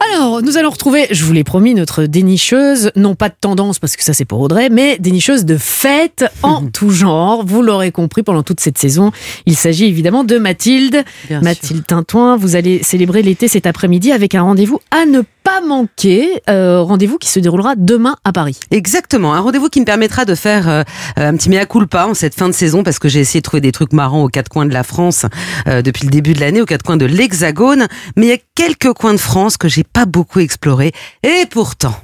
Alors, 0.00 0.42
nous 0.42 0.56
allons 0.56 0.70
retrouver, 0.70 1.06
je 1.10 1.24
vous 1.24 1.32
l'ai 1.32 1.44
promis, 1.44 1.74
notre 1.74 2.04
dénicheuse, 2.04 2.90
non 2.96 3.14
pas 3.14 3.28
de 3.28 3.34
tendance 3.40 3.78
parce 3.78 3.96
que 3.96 4.04
ça 4.04 4.12
c'est 4.12 4.24
pour 4.24 4.40
Audrey, 4.40 4.68
mais 4.70 4.96
dénicheuse 4.98 5.44
de 5.44 5.56
fêtes 5.56 6.24
en 6.42 6.66
tout 6.72 6.90
genre. 6.90 7.44
Vous 7.44 7.62
l'aurez 7.62 7.90
compris 7.90 8.22
pendant 8.22 8.42
toute 8.42 8.60
cette 8.60 8.78
saison. 8.78 9.10
Il 9.46 9.56
s'agit 9.56 9.86
évidemment 9.86 10.24
de 10.24 10.38
Mathilde. 10.38 11.04
Bien 11.28 11.40
Mathilde 11.40 11.84
Tintoin, 11.86 12.36
vous 12.36 12.56
allez 12.56 12.82
célébrer 12.82 13.22
l'été 13.22 13.48
cet 13.48 13.66
après-midi 13.66 14.12
avec 14.12 14.34
un 14.34 14.42
rendez-vous 14.42 14.80
à 14.90 15.04
ne 15.04 15.22
pas 15.42 15.60
manquer. 15.60 16.42
Euh, 16.48 16.82
rendez-vous 16.82 17.18
qui 17.18 17.28
se 17.28 17.40
déroulera 17.40 17.74
demain 17.76 18.16
à 18.24 18.32
Paris. 18.32 18.58
Exactement, 18.70 19.34
un 19.34 19.40
rendez-vous 19.40 19.68
qui 19.68 19.80
me 19.80 19.84
permettra 19.84 20.24
de 20.24 20.34
faire 20.34 20.68
euh, 20.68 20.82
un 21.16 21.36
petit 21.36 21.48
mea 21.48 21.64
culpa 21.64 22.06
en 22.06 22.14
cette 22.14 22.34
fin 22.34 22.48
de 22.48 22.54
saison 22.54 22.82
parce 22.82 22.98
que 22.98 23.08
j'ai 23.08 23.20
essayé 23.20 23.40
de 23.40 23.44
trouver 23.44 23.60
des 23.60 23.72
trucs 23.72 23.92
marrants 23.92 24.24
aux 24.24 24.28
quatre 24.28 24.48
coins 24.48 24.66
de 24.66 24.74
la 24.74 24.82
France 24.82 25.26
euh, 25.66 25.82
depuis 25.82 26.04
le 26.04 26.10
début 26.10 26.34
de 26.34 26.40
l'année, 26.40 26.60
aux 26.60 26.66
quatre 26.66 26.82
coins 26.82 26.96
de 26.96 27.06
l'Hexagone, 27.06 27.86
mais 28.16 28.26
il 28.26 28.28
y 28.28 28.32
a 28.32 28.38
quelques 28.54 28.92
coins 28.92 29.14
de 29.14 29.18
France 29.18 29.56
que 29.56 29.68
j'ai 29.68 29.84
pas 29.92 30.06
beaucoup 30.06 30.40
explorés 30.40 30.92
et 31.22 31.46
pourtant. 31.50 31.94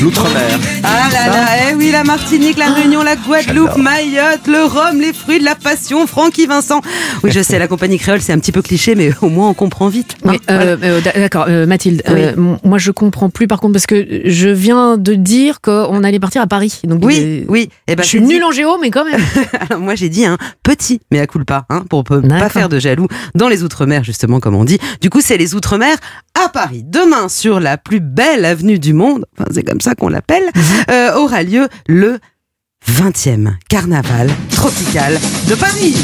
L'outre-mer. 0.00 0.58
Ah 0.82 1.08
là 1.12 1.26
là, 1.28 1.46
eh 1.70 1.74
oui, 1.74 1.90
la 1.90 2.04
Martinique, 2.04 2.58
la 2.58 2.70
Réunion, 2.72 3.02
la 3.02 3.16
Guadeloupe. 3.16 3.76
Mayotte, 3.76 4.46
le 4.46 4.64
Rhum, 4.64 5.00
les 5.00 5.12
fruits 5.12 5.38
de 5.38 5.44
la 5.44 5.54
passion, 5.54 6.06
Francky 6.06 6.46
Vincent. 6.46 6.80
Oui, 7.22 7.30
je 7.32 7.40
sais, 7.42 7.58
la 7.58 7.66
compagnie 7.66 7.98
créole, 7.98 8.20
c'est 8.20 8.32
un 8.32 8.38
petit 8.38 8.52
peu 8.52 8.62
cliché, 8.62 8.94
mais 8.94 9.10
au 9.22 9.28
moins 9.28 9.48
on 9.48 9.54
comprend 9.54 9.88
vite. 9.88 10.16
hein. 10.24 10.32
Mais, 10.32 10.40
euh, 10.50 10.76
euh, 10.82 11.00
D'accord, 11.14 11.46
euh, 11.48 11.66
Mathilde, 11.66 12.02
Oui. 12.08 12.14
euh, 12.20 12.32
moi 12.62 12.78
je 12.78 12.90
comprends 12.90 13.30
plus 13.30 13.46
par 13.46 13.60
contre 13.60 13.72
parce 13.74 13.86
que 13.86 14.22
je 14.24 14.48
viens 14.48 14.96
de 14.98 15.14
dire 15.14 15.60
qu'on 15.60 16.04
allait 16.04 16.20
partir 16.20 16.42
à 16.42 16.46
Paris. 16.46 16.80
Donc, 16.84 17.04
Oui, 17.04 17.18
euh, 17.20 17.44
oui. 17.48 17.70
Eh 17.88 17.96
ben, 17.96 18.02
je 18.02 18.08
suis 18.08 18.20
nulle 18.20 18.44
en 18.44 18.52
géo, 18.52 18.76
mais 18.80 18.90
quand 18.90 19.04
même. 19.04 19.20
Alors, 19.70 19.80
moi 19.82 19.94
j'ai 19.94 20.08
dit 20.08 20.26
un 20.26 20.36
petit 20.62 21.00
mais 21.10 21.20
à 21.20 21.26
culpa 21.26 21.64
hein, 21.70 21.84
pour 21.88 22.04
ne 22.10 22.28
pas 22.28 22.48
faire 22.48 22.68
de 22.68 22.78
jaloux 22.78 23.08
dans 23.34 23.48
les 23.48 23.62
outre-mer 23.62 24.04
justement 24.04 24.40
comme 24.40 24.54
on 24.54 24.64
dit. 24.64 24.78
Du 25.00 25.10
coup 25.10 25.20
c'est 25.22 25.36
les 25.38 25.54
outre-mer 25.54 25.96
à 26.42 26.48
Paris. 26.48 26.82
Demain 26.84 27.28
sur 27.28 27.60
la 27.60 27.78
plus 27.78 28.00
belle 28.00 28.44
avenue 28.44 28.78
du 28.78 28.92
monde, 28.92 29.24
enfin 29.38 29.48
c'est 29.54 29.62
comme 29.62 29.80
ça 29.80 29.94
qu'on 29.94 30.08
l'appelle, 30.08 30.44
Mhm. 30.54 30.62
euh, 30.90 31.14
aura 31.16 31.42
lieu 31.42 31.68
le 31.88 32.18
20e 32.88 33.56
carnaval 33.68 34.28
tropical 34.54 35.18
de 35.48 35.54
Paris. 35.54 35.94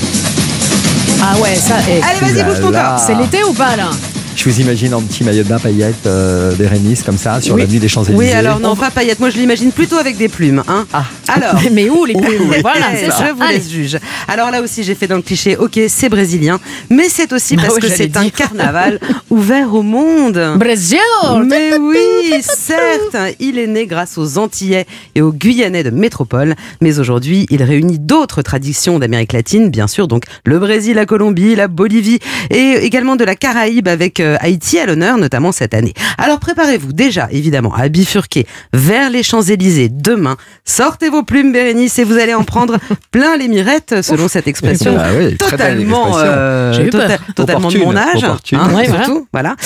Ah 1.22 1.36
ouais, 1.38 1.54
ça. 1.54 1.76
eh, 1.88 2.00
Allez 2.02 2.32
vas-y 2.34 2.44
bouge 2.44 2.60
ton 2.60 2.72
corps. 2.72 2.98
C'est 2.98 3.14
l'été 3.14 3.44
ou 3.44 3.52
pas 3.52 3.76
là? 3.76 3.90
Je 4.34 4.48
vous 4.50 4.60
imagine 4.60 4.92
en 4.94 5.00
petit 5.02 5.22
maillot 5.22 5.44
de 5.44 5.48
bain 5.48 5.58
paillettes, 5.58 6.06
euh, 6.06 6.52
Bérénice, 6.56 7.02
comme 7.04 7.18
ça, 7.18 7.40
sur 7.40 7.54
Oui. 7.54 7.60
l'avenue 7.60 7.78
des 7.78 7.86
Champs-Élysées. 7.88 8.18
Oui 8.18 8.32
alors 8.32 8.58
non 8.58 8.74
pas 8.74 8.90
paillettes, 8.90 9.20
moi 9.20 9.30
je 9.30 9.36
l'imagine 9.36 9.70
plutôt 9.70 9.96
avec 9.98 10.16
des 10.16 10.28
plumes. 10.28 10.62
Hein. 10.66 10.86
Ah. 10.92 11.04
Alors 11.28 11.60
Mais- 11.62 11.70
Mais 11.82 11.88
où 11.90 12.04
les 12.04 12.14
plumes 12.14 12.52
Voilà, 12.60 12.86
ça. 13.08 13.26
Je 13.28 13.32
vous 13.34 13.42
Allez. 13.42 13.58
laisse 13.58 13.70
juge. 13.70 13.98
Alors 14.28 14.50
là 14.50 14.60
aussi, 14.62 14.82
j'ai 14.82 14.94
fait 14.94 15.06
dans 15.06 15.16
le 15.16 15.22
cliché, 15.22 15.56
ok, 15.56 15.78
c'est 15.88 16.08
brésilien, 16.08 16.58
mais 16.90 17.08
c'est 17.08 17.32
aussi 17.32 17.54
Ah 17.58 17.62
parce 17.62 17.74
ouais, 17.74 17.80
que 17.82 17.88
c'est 17.88 18.16
un 18.16 18.28
carnaval 18.30 18.98
ouvert 19.30 19.72
au 19.74 19.82
monde. 19.82 20.54
Brésil 20.56 20.98
Mais 21.46 21.76
oui, 21.78 22.42
certes, 22.42 23.16
il 23.38 23.58
est 23.58 23.66
né 23.68 23.86
grâce 23.86 24.18
aux 24.18 24.38
Antillais 24.38 24.86
et 25.14 25.22
aux 25.22 25.32
Guyanais 25.32 25.84
de 25.84 25.90
métropole, 25.90 26.54
mais 26.80 26.98
aujourd'hui, 26.98 27.46
il 27.50 27.62
réunit 27.62 27.98
d'autres 27.98 28.42
traditions 28.42 28.98
d'Amérique 28.98 29.32
latine, 29.34 29.70
bien 29.70 29.86
sûr, 29.86 30.08
donc 30.08 30.24
le 30.44 30.58
Brésil, 30.58 30.94
la 30.96 31.06
Colombie, 31.06 31.54
la 31.54 31.68
Bolivie 31.68 32.18
et 32.50 32.78
également 32.82 33.14
de 33.16 33.24
la 33.24 33.36
Caraïbe 33.36 33.88
avec 33.88 34.20
Haïti 34.40 34.78
à 34.78 34.86
l'honneur, 34.86 35.18
notamment 35.18 35.52
cette 35.52 35.74
année. 35.74 35.92
Alors 36.18 36.38
préparez-vous 36.38 36.92
déjà, 36.92 37.28
évidemment, 37.30 37.74
à 37.74 37.88
bifurquer 37.88 38.46
vers 38.72 39.10
les 39.10 39.22
Champs-Élysées 39.22 39.88
demain. 39.90 40.36
Sortez 40.64 41.08
vos 41.08 41.22
plumes, 41.22 41.52
Bérénice, 41.52 41.98
et 41.98 42.04
vous 42.04 42.18
allez 42.18 42.34
en 42.34 42.44
prendre 42.44 42.78
plein 43.10 43.36
les 43.36 43.48
mirettes, 43.48 44.02
selon 44.02 44.28
cette 44.28 44.46
expression. 44.48 44.96
Ah 44.98 45.08
oui, 45.16 45.36
totalement, 45.36 46.08
expression. 46.08 46.32
euh, 46.32 46.72
J'ai 46.72 46.86
eu 46.86 46.90
peur. 46.90 47.08
tota- 47.08 47.32
totalement 47.34 47.68
de 47.70 47.78
mon 47.78 47.96
âge. 47.96 48.22
Ouais, 48.22 48.86
voilà. 48.86 49.04
surtout, 49.04 49.26
voilà. 49.32 49.56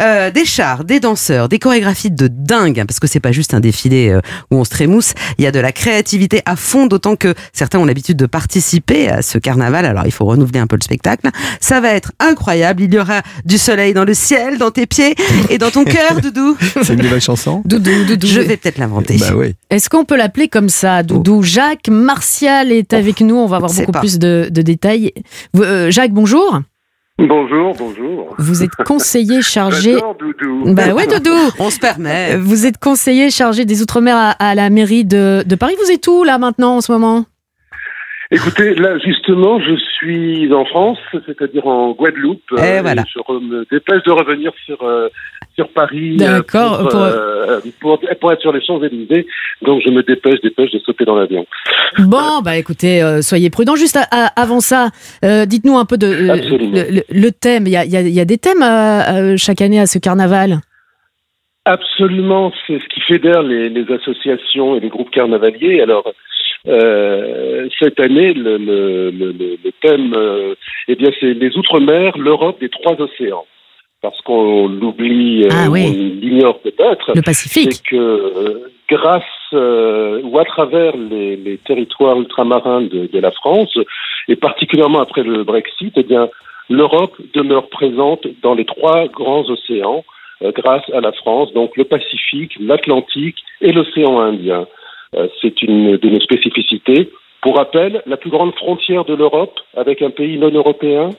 Euh, 0.00 0.30
des 0.30 0.44
chars, 0.44 0.84
des 0.84 1.00
danseurs, 1.00 1.48
des 1.48 1.58
chorégraphies 1.58 2.10
de 2.10 2.28
dingue, 2.28 2.80
hein, 2.80 2.86
parce 2.86 3.00
que 3.00 3.06
c'est 3.06 3.20
pas 3.20 3.32
juste 3.32 3.54
un 3.54 3.60
défilé 3.60 4.08
euh, 4.08 4.20
où 4.50 4.56
on 4.56 4.64
se 4.64 4.70
trémousse. 4.70 5.12
Il 5.38 5.44
y 5.44 5.46
a 5.46 5.52
de 5.52 5.60
la 5.60 5.72
créativité 5.72 6.42
à 6.46 6.56
fond, 6.56 6.86
d'autant 6.86 7.16
que 7.16 7.34
certains 7.52 7.78
ont 7.78 7.84
l'habitude 7.84 8.16
de 8.16 8.26
participer 8.26 9.08
à 9.08 9.22
ce 9.22 9.38
carnaval. 9.38 9.84
Alors 9.86 10.04
il 10.06 10.12
faut 10.12 10.24
renouveler 10.24 10.60
un 10.60 10.66
peu 10.66 10.76
le 10.76 10.82
spectacle. 10.82 11.28
Ça 11.60 11.80
va 11.80 11.90
être 11.90 12.12
incroyable. 12.20 12.82
Il 12.82 12.94
y 12.94 12.98
aura 12.98 13.22
du 13.44 13.58
soleil 13.58 13.94
dans 13.94 14.04
le 14.06 14.14
ciel, 14.14 14.56
dans 14.58 14.70
tes 14.70 14.86
pieds 14.86 15.14
et 15.50 15.58
dans 15.58 15.70
ton 15.70 15.84
cœur, 15.84 16.20
Doudou. 16.22 16.56
C'est 16.82 16.94
une 16.94 17.02
nouvelle 17.02 17.20
chanson 17.20 17.62
Doudou, 17.64 17.90
Doudou. 18.06 18.26
Je 18.26 18.40
vais 18.40 18.56
peut-être 18.56 18.78
l'inventer. 18.78 19.18
Bah 19.18 19.32
oui. 19.34 19.54
Est-ce 19.70 19.90
qu'on 19.90 20.04
peut 20.04 20.16
l'appeler 20.16 20.48
comme 20.48 20.68
ça, 20.68 21.02
Doudou 21.02 21.42
Jacques 21.42 21.88
Martial 21.88 22.72
est 22.72 22.92
avec 22.94 23.20
nous. 23.20 23.34
On 23.36 23.46
va 23.46 23.56
avoir 23.56 23.72
beaucoup 23.72 23.92
pas. 23.92 24.00
plus 24.00 24.18
de, 24.18 24.48
de 24.50 24.62
détails. 24.62 25.12
Euh, 25.56 25.90
Jacques, 25.90 26.12
bonjour. 26.12 26.60
Bonjour, 27.18 27.74
bonjour. 27.78 28.34
Vous 28.38 28.62
êtes 28.62 28.74
conseiller 28.86 29.40
chargé. 29.54 29.94
Doudou. 30.18 30.74
Bah 30.74 30.92
ouais, 30.94 31.06
Doudou. 31.06 31.34
On 31.58 31.70
se 31.70 31.78
permet. 31.78 32.36
Vous 32.36 32.66
êtes 32.66 32.76
conseiller 32.78 33.30
chargé 33.30 33.64
des 33.64 33.80
Outre-mer 33.82 34.14
à, 34.16 34.30
à 34.32 34.54
la 34.54 34.68
mairie 34.68 35.04
de, 35.04 35.42
de 35.46 35.54
Paris. 35.56 35.74
Vous 35.82 35.90
êtes 35.90 36.06
où 36.08 36.24
là 36.24 36.36
maintenant 36.38 36.76
en 36.76 36.80
ce 36.82 36.92
moment? 36.92 37.24
Écoutez, 38.32 38.74
là 38.74 38.98
justement, 38.98 39.60
je 39.60 39.76
suis 39.76 40.52
en 40.52 40.64
France, 40.64 40.98
c'est-à-dire 41.26 41.66
en 41.66 41.92
Guadeloupe. 41.92 42.42
Et 42.58 42.78
euh, 42.78 42.82
voilà. 42.82 43.04
Je 43.08 43.32
me 43.32 43.64
dépêche 43.70 44.02
de 44.02 44.10
revenir 44.10 44.52
sur 44.64 44.82
euh, 44.82 45.08
sur 45.54 45.68
Paris. 45.68 46.16
euh, 46.20 46.38
D'accord, 46.38 46.78
Pour, 46.80 46.88
pour- 46.88 47.00
euh, 47.02 47.60
pour, 47.80 48.00
pour 48.20 48.32
être 48.32 48.40
sur 48.40 48.52
les 48.52 48.60
Champs 48.64 48.82
Élysées, 48.82 49.26
donc 49.62 49.80
je 49.86 49.90
me 49.92 50.02
dépêche, 50.02 50.40
dépêche 50.42 50.72
de 50.72 50.80
sauter 50.80 51.04
dans 51.04 51.14
l'avion. 51.16 51.46
Bon, 51.98 52.40
bah 52.44 52.56
écoutez, 52.56 53.00
soyez 53.22 53.48
prudents. 53.48 53.76
Juste 53.76 53.96
à- 53.96 54.08
à- 54.10 54.40
avant 54.42 54.60
ça, 54.60 54.88
dites-nous 55.22 55.78
un 55.78 55.84
peu 55.84 55.96
de 55.96 56.06
le, 56.06 57.30
thème. 57.30 57.66
Il 57.66 57.72
y 57.72 57.76
a, 57.76 57.84
il 57.84 57.90
y 57.92 57.96
a- 57.96 58.00
il 58.00 58.08
y 58.12 58.20
a 58.20 58.24
des 58.24 58.38
thèmes 58.38 58.64
chaque 59.38 59.60
année 59.60 59.78
à 59.80 59.86
ce 59.86 59.98
carnaval. 60.00 60.58
Absolument, 61.64 62.52
c'est 62.66 62.78
ce 62.78 62.88
qui 62.94 63.00
fédère 63.00 63.42
les, 63.42 63.68
les 63.68 63.92
associations 63.92 64.76
et 64.76 64.80
les 64.80 64.88
groupes 64.88 65.10
carnavaliers. 65.10 65.80
Alors, 65.80 66.12
euh, 66.68 67.68
cette 67.78 68.00
année, 68.00 68.32
le, 68.32 68.56
le, 68.58 69.10
le, 69.10 69.32
le- 69.32 69.72
thème, 69.82 70.14
euh, 70.16 70.54
eh 70.88 70.94
bien, 70.96 71.10
c'est 71.20 71.34
les 71.34 71.56
Outre-mer, 71.56 72.16
l'Europe 72.18 72.58
des 72.60 72.68
trois 72.68 73.00
océans. 73.00 73.44
Parce 74.02 74.20
qu'on 74.22 74.68
l'oublie, 74.68 75.44
euh, 75.44 75.48
Ah 75.50 75.68
oui. 75.70 75.86
on 75.88 76.20
l'ignore 76.26 76.58
peut-être, 76.60 77.12
Le 77.14 77.22
Pacifique. 77.22 77.72
c'est 77.72 77.82
que 77.84 77.96
euh, 77.96 78.70
grâce 78.88 79.22
euh, 79.52 80.20
ou 80.22 80.38
à 80.38 80.44
travers 80.44 80.96
les, 80.96 81.36
les 81.36 81.58
territoires 81.58 82.18
ultramarins 82.20 82.82
de, 82.82 83.06
de 83.06 83.18
la 83.18 83.30
France, 83.32 83.76
et 84.28 84.36
particulièrement 84.36 85.00
après 85.00 85.22
le 85.22 85.44
Brexit, 85.44 85.92
eh 85.96 86.02
bien, 86.02 86.28
l'Europe 86.68 87.14
demeure 87.34 87.68
présente 87.68 88.26
dans 88.42 88.54
les 88.54 88.64
trois 88.64 89.06
grands 89.08 89.44
océans 89.48 90.04
euh, 90.42 90.52
grâce 90.52 90.88
à 90.92 91.00
la 91.00 91.12
France, 91.12 91.52
donc 91.54 91.76
le 91.76 91.84
Pacifique, 91.84 92.52
l'Atlantique 92.60 93.38
et 93.60 93.72
l'océan 93.72 94.20
Indien. 94.20 94.66
Euh, 95.16 95.28
c'est 95.40 95.62
une 95.62 95.96
de 95.96 96.08
nos 96.08 96.20
spécificités. 96.20 97.10
Pour 97.42 97.56
rappel, 97.56 98.02
la 98.06 98.16
plus 98.16 98.30
grande 98.30 98.54
frontière 98.54 99.04
de 99.04 99.14
l'Europe 99.14 99.54
avec 99.76 100.02
un 100.02 100.10
pays 100.10 100.38
non 100.38 100.50
européen, 100.50 101.10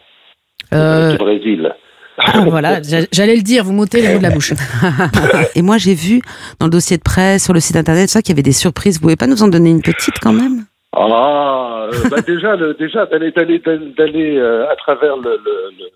Euh, 0.74 1.12
c'est 1.12 1.18
le 1.20 1.24
Brésil. 1.24 1.76
ah, 2.18 2.44
voilà, 2.48 2.82
j'a- 2.82 3.08
j'allais 3.12 3.36
le 3.36 3.42
dire. 3.44 3.64
Vous 3.64 3.74
m'ôtez 3.74 4.02
les 4.02 4.10
mots 4.14 4.18
de 4.18 4.24
la 4.24 4.32
bouche. 4.32 4.52
Et 5.56 5.62
moi, 5.62 5.78
j'ai 5.78 5.94
vu 5.94 6.22
dans 6.60 6.66
le 6.66 6.72
dossier 6.72 6.98
de 6.98 7.04
presse, 7.04 7.46
sur 7.46 7.54
le 7.54 7.60
site 7.60 7.76
internet, 7.78 8.10
ça 8.10 8.22
qu'il 8.22 8.32
y 8.34 8.36
avait 8.36 8.44
des 8.44 8.52
surprises. 8.52 8.96
Vous 8.98 9.04
pouvez 9.04 9.16
pas 9.16 9.28
nous 9.28 9.42
en 9.44 9.48
donner 9.48 9.70
une 9.70 9.82
petite 9.82 10.20
quand 10.22 10.34
même? 10.34 10.66
Ah, 10.94 11.88
euh, 11.94 12.10
bah 12.10 12.22
déjà, 12.26 12.56
le, 12.56 12.74
déjà 12.74 13.06
d'aller 13.06 13.32
d'aller 13.32 13.60
d'aller 13.98 14.38
euh, 14.38 14.68
à 14.70 14.76
travers 14.76 15.16
le, 15.18 15.32
le- 15.46 15.70
le- 15.78 15.92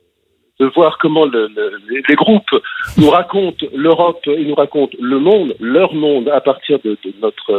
de 0.62 0.68
voir 0.78 0.92
comment 1.04 1.26
le, 1.36 1.42
le- 1.58 1.78
les, 2.10 2.16
groupes 2.24 2.56
nous 3.00 3.10
racontent 3.20 3.66
l'Europe, 3.86 4.24
ils 4.42 4.48
nous 4.52 4.60
racontent 4.64 4.98
le 5.14 5.20
monde, 5.30 5.50
leur 5.78 5.92
monde 6.06 6.28
à 6.30 6.42
partir 6.52 6.76
de, 6.86 6.92
notre 7.26 7.50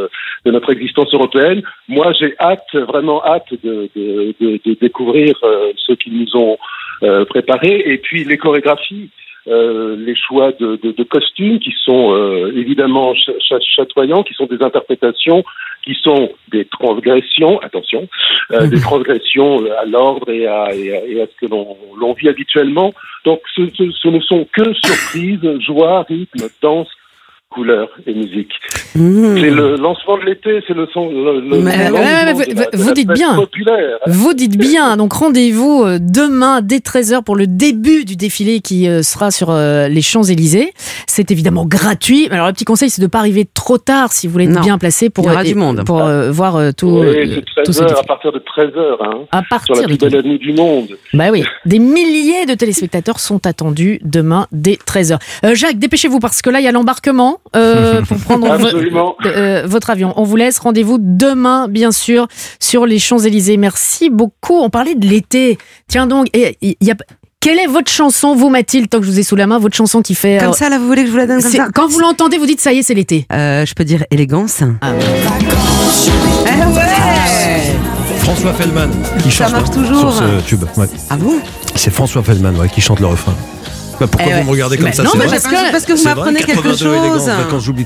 de 0.45 0.51
notre 0.57 0.71
existence 0.77 1.13
européenne. 1.19 1.61
Moi, 1.97 2.09
j'ai 2.19 2.33
hâte, 2.51 2.73
vraiment 2.93 3.19
hâte 3.33 3.51
de, 3.67 3.75
de, 3.97 4.75
découvrir 4.87 5.33
euh, 5.43 5.73
ce 5.85 5.93
qu'ils 6.01 6.17
nous 6.21 6.33
ont 6.45 6.57
euh, 7.03 7.25
préparé 7.35 7.73
et 7.93 7.99
puis 8.07 8.21
les 8.31 8.39
chorégraphies. 8.45 9.09
euh, 9.49 9.97
les 10.09 10.15
choix 10.27 10.49
de, 10.63 11.03
costumes 11.17 11.59
qui 11.65 11.73
sont 11.87 12.07
évidemment 12.63 13.09
ch- 13.25 13.37
ch- 13.49 13.69
chatoyants, 13.77 14.23
qui 14.29 14.35
sont 14.39 14.47
des 14.55 14.63
interprétations 14.69 15.41
qui 15.85 15.95
sont 16.03 16.33
des 16.51 16.65
transgressions, 16.67 17.59
attention, 17.61 18.09
euh, 18.53 18.67
des 18.67 18.81
transgressions 18.81 19.65
à 19.81 19.85
l'ordre 19.85 20.31
et 20.31 20.47
à, 20.47 20.75
et 20.75 20.97
à, 20.97 21.05
et 21.05 21.23
à 21.23 21.27
ce 21.27 21.35
que 21.41 21.51
l'on 21.51 21.77
l'on 21.99 22.13
vit 22.13 22.29
habituellement. 22.29 22.93
Donc 23.25 23.41
ce, 23.55 23.63
ce, 23.75 23.91
ce 23.91 24.09
ne 24.09 24.21
sont 24.21 24.47
que 24.53 24.73
surprises, 24.75 25.61
joie, 25.61 26.05
rythme, 26.09 26.49
danse, 26.61 26.89
couleur 27.53 27.89
et 28.07 28.15
musique. 28.15 28.51
Mmh. 28.95 29.37
C'est 29.39 29.51
le 29.51 29.77
lancement 29.77 30.19
de 30.19 30.25
l'été, 30.25 30.63
c'est 30.67 30.75
le 30.75 30.87
son. 30.93 31.09
Le, 31.09 31.41
le 31.41 31.59
Mais 31.61 31.77
mais 31.91 32.33
vous- 32.33 32.41
de 32.45 32.55
la- 32.59 32.65
vous 32.73 32.83
de 32.83 32.89
la 32.89 32.93
dites 32.95 33.09
bien. 33.13 33.35
Populaire. 33.37 33.99
Vous 34.07 34.35
dites 34.35 34.59
bien, 34.59 34.97
donc 34.97 35.13
rendez-vous 35.13 35.85
euh, 35.85 35.99
demain 36.01 36.61
dès 36.63 36.79
13h 36.79 37.23
pour 37.23 37.37
le 37.37 37.47
début 37.47 38.05
du 38.05 38.17
défilé 38.17 38.61
qui 38.61 38.89
euh, 38.89 39.03
sera 39.03 39.31
sur 39.31 39.51
euh, 39.51 39.89
les 39.89 40.03
Champs-Élysées. 40.03 40.73
C'est 41.07 41.31
évidemment 41.31 41.65
gratuit. 41.65 42.29
Alors 42.31 42.47
le 42.49 42.53
petit 42.53 42.65
conseil, 42.65 42.91
c'est 42.91 43.01
de 43.01 43.07
ne 43.07 43.11
pas 43.11 43.19
arriver 43.21 43.47
trop 43.53 43.79
tard 43.79 44.13
si 44.13 44.27
vous 44.27 44.33
voulez 44.33 44.45
être 44.47 44.51
Non. 44.55 44.61
bien 44.61 44.79
placé 44.79 45.11
pour, 45.11 45.25
Il 45.25 45.29
y 45.29 45.31
aura 45.31 45.41
euh, 45.41 45.45
du 45.45 45.55
monde. 45.55 45.85
pour 45.85 46.03
euh, 46.03 46.31
voir 46.31 46.57
euh, 46.57 46.71
tout, 46.77 46.89
Oui, 47.01 47.43
c'est 47.57 47.63
tout 47.65 47.73
ce 47.73 47.79
13 47.79 47.81
heures, 47.83 47.85
à 47.85 47.89
défilé. 48.03 48.07
partir 48.09 48.33
de 48.33 48.39
13 48.39 48.67
heures, 48.77 49.03
hein, 49.03 49.19
À 49.31 49.39
sur 49.41 49.49
partir 49.49 49.75
la 49.77 49.83
de 49.83 49.87
plus 49.89 49.99
belle 49.99 50.17
avenue 50.17 50.39
du 50.39 50.53
monde. 50.53 50.89
Bah 51.15 51.27
oui, 51.31 51.45
des 51.67 51.79
milliers 51.79 52.47
de 52.47 52.55
téléspectateurs 52.55 53.21
sont 53.21 53.47
attendus 53.47 54.01
demain 54.05 54.47
dès 54.53 54.75
13h. 54.75 55.19
Euh, 55.45 55.55
Jacques, 55.55 55.79
dépêchez-vous 55.79 56.19
parce 56.19 56.43
que 56.43 56.51
là, 56.51 56.61
il 56.61 56.65
y 56.65 56.69
a 56.69 56.73
l'embarquement 56.73 57.39
euh, 57.57 58.03
pour 58.03 58.17
prendre 58.19 58.57
vo- 58.91 59.17
euh, 59.27 59.65
votre 59.67 59.91
avion. 59.91 60.13
On 60.17 60.23
vous 60.25 60.37
laisse. 60.37 60.59
Rendez-vous 60.59 60.99
demain, 61.01 61.69
bien 61.69 61.93
sûr, 61.93 62.27
sur 62.61 62.87
les 62.87 62.99
Champs-Élysées. 62.99 63.57
Merci 63.57 64.11
beaucoup. 64.11 64.59
On 64.61 64.71
parlait 64.71 64.95
de 64.95 65.07
l'été. 65.07 65.59
Tiens 65.89 66.07
donc, 66.07 66.29
et, 66.35 66.57
il 66.63 66.77
y 66.81 66.91
a... 66.91 66.95
quelle 67.41 67.59
est 67.59 67.67
votre 67.67 67.91
chanson, 67.91 68.35
vous, 68.35 68.49
Mathilde, 68.49 68.89
tant 68.89 68.99
que 69.01 69.05
je 69.05 69.11
vous 69.11 69.19
ai 69.19 69.23
sous 69.23 69.37
la 69.37 69.47
main, 69.47 69.59
votre 69.59 69.77
chanson 69.77 70.01
qui 70.03 70.15
fait... 70.15 70.39
Comme 70.39 70.51
euh, 70.51 70.53
ça, 70.53 70.69
là, 70.69 70.79
vous 70.79 70.87
voulez 70.87 71.03
que 71.03 71.09
je 71.09 71.13
vous 71.13 71.19
la 71.19 71.27
donne 71.27 71.43
comme 71.43 71.51
ça 71.51 71.69
quand 71.75 71.89
vous 71.89 72.01
l'entendez, 72.01 72.39
vous 72.39 72.47
dites 72.47 72.61
ça 72.61 72.73
y 72.73 72.79
est, 72.79 72.83
c'est 72.83 72.95
l'été. 72.95 73.27
Euh, 73.33 73.67
Je 73.67 73.75
peux 73.75 73.85
dire 73.85 74.05
élégance. 74.11 74.63
Ah. 74.81 74.93
Eh 76.47 76.75
ouais 76.75 77.77
François 78.21 78.53
Fellman 78.55 78.89
qui 79.23 79.31
Ça 79.31 79.45
chante 79.47 79.53
marche 79.53 79.69
hein, 79.71 79.73
toujours. 79.75 80.13
sur 80.15 80.23
ce 80.23 80.47
tube. 80.47 80.63
Ouais. 80.77 80.87
Ah 81.11 81.17
bon? 81.17 81.35
C'est 81.75 81.91
François 81.93 82.23
Fellman 82.23 82.53
ouais, 82.59 82.69
qui 82.69 82.81
chante 82.81 83.01
le 83.01 83.07
refrain. 83.07 83.35
Bah, 84.03 84.09
pourquoi 84.11 84.27
Eh 84.33 84.35
ouais. 84.35 84.41
vous 84.41 84.47
me 84.47 84.51
regardez 84.53 84.77
comme 84.79 84.87
Mais 84.87 84.93
ça 84.93 85.05
non, 85.05 85.11
mais 85.17 85.27
parce 85.27 85.45
que- 85.45 85.71
parce 85.71 85.85
que 85.85 85.93
vous 85.93 86.03
m'apprenez 86.03 86.41
quelque 86.41 86.57
82 86.63 86.89
élégance, 86.91 87.19
chose. 87.27 87.31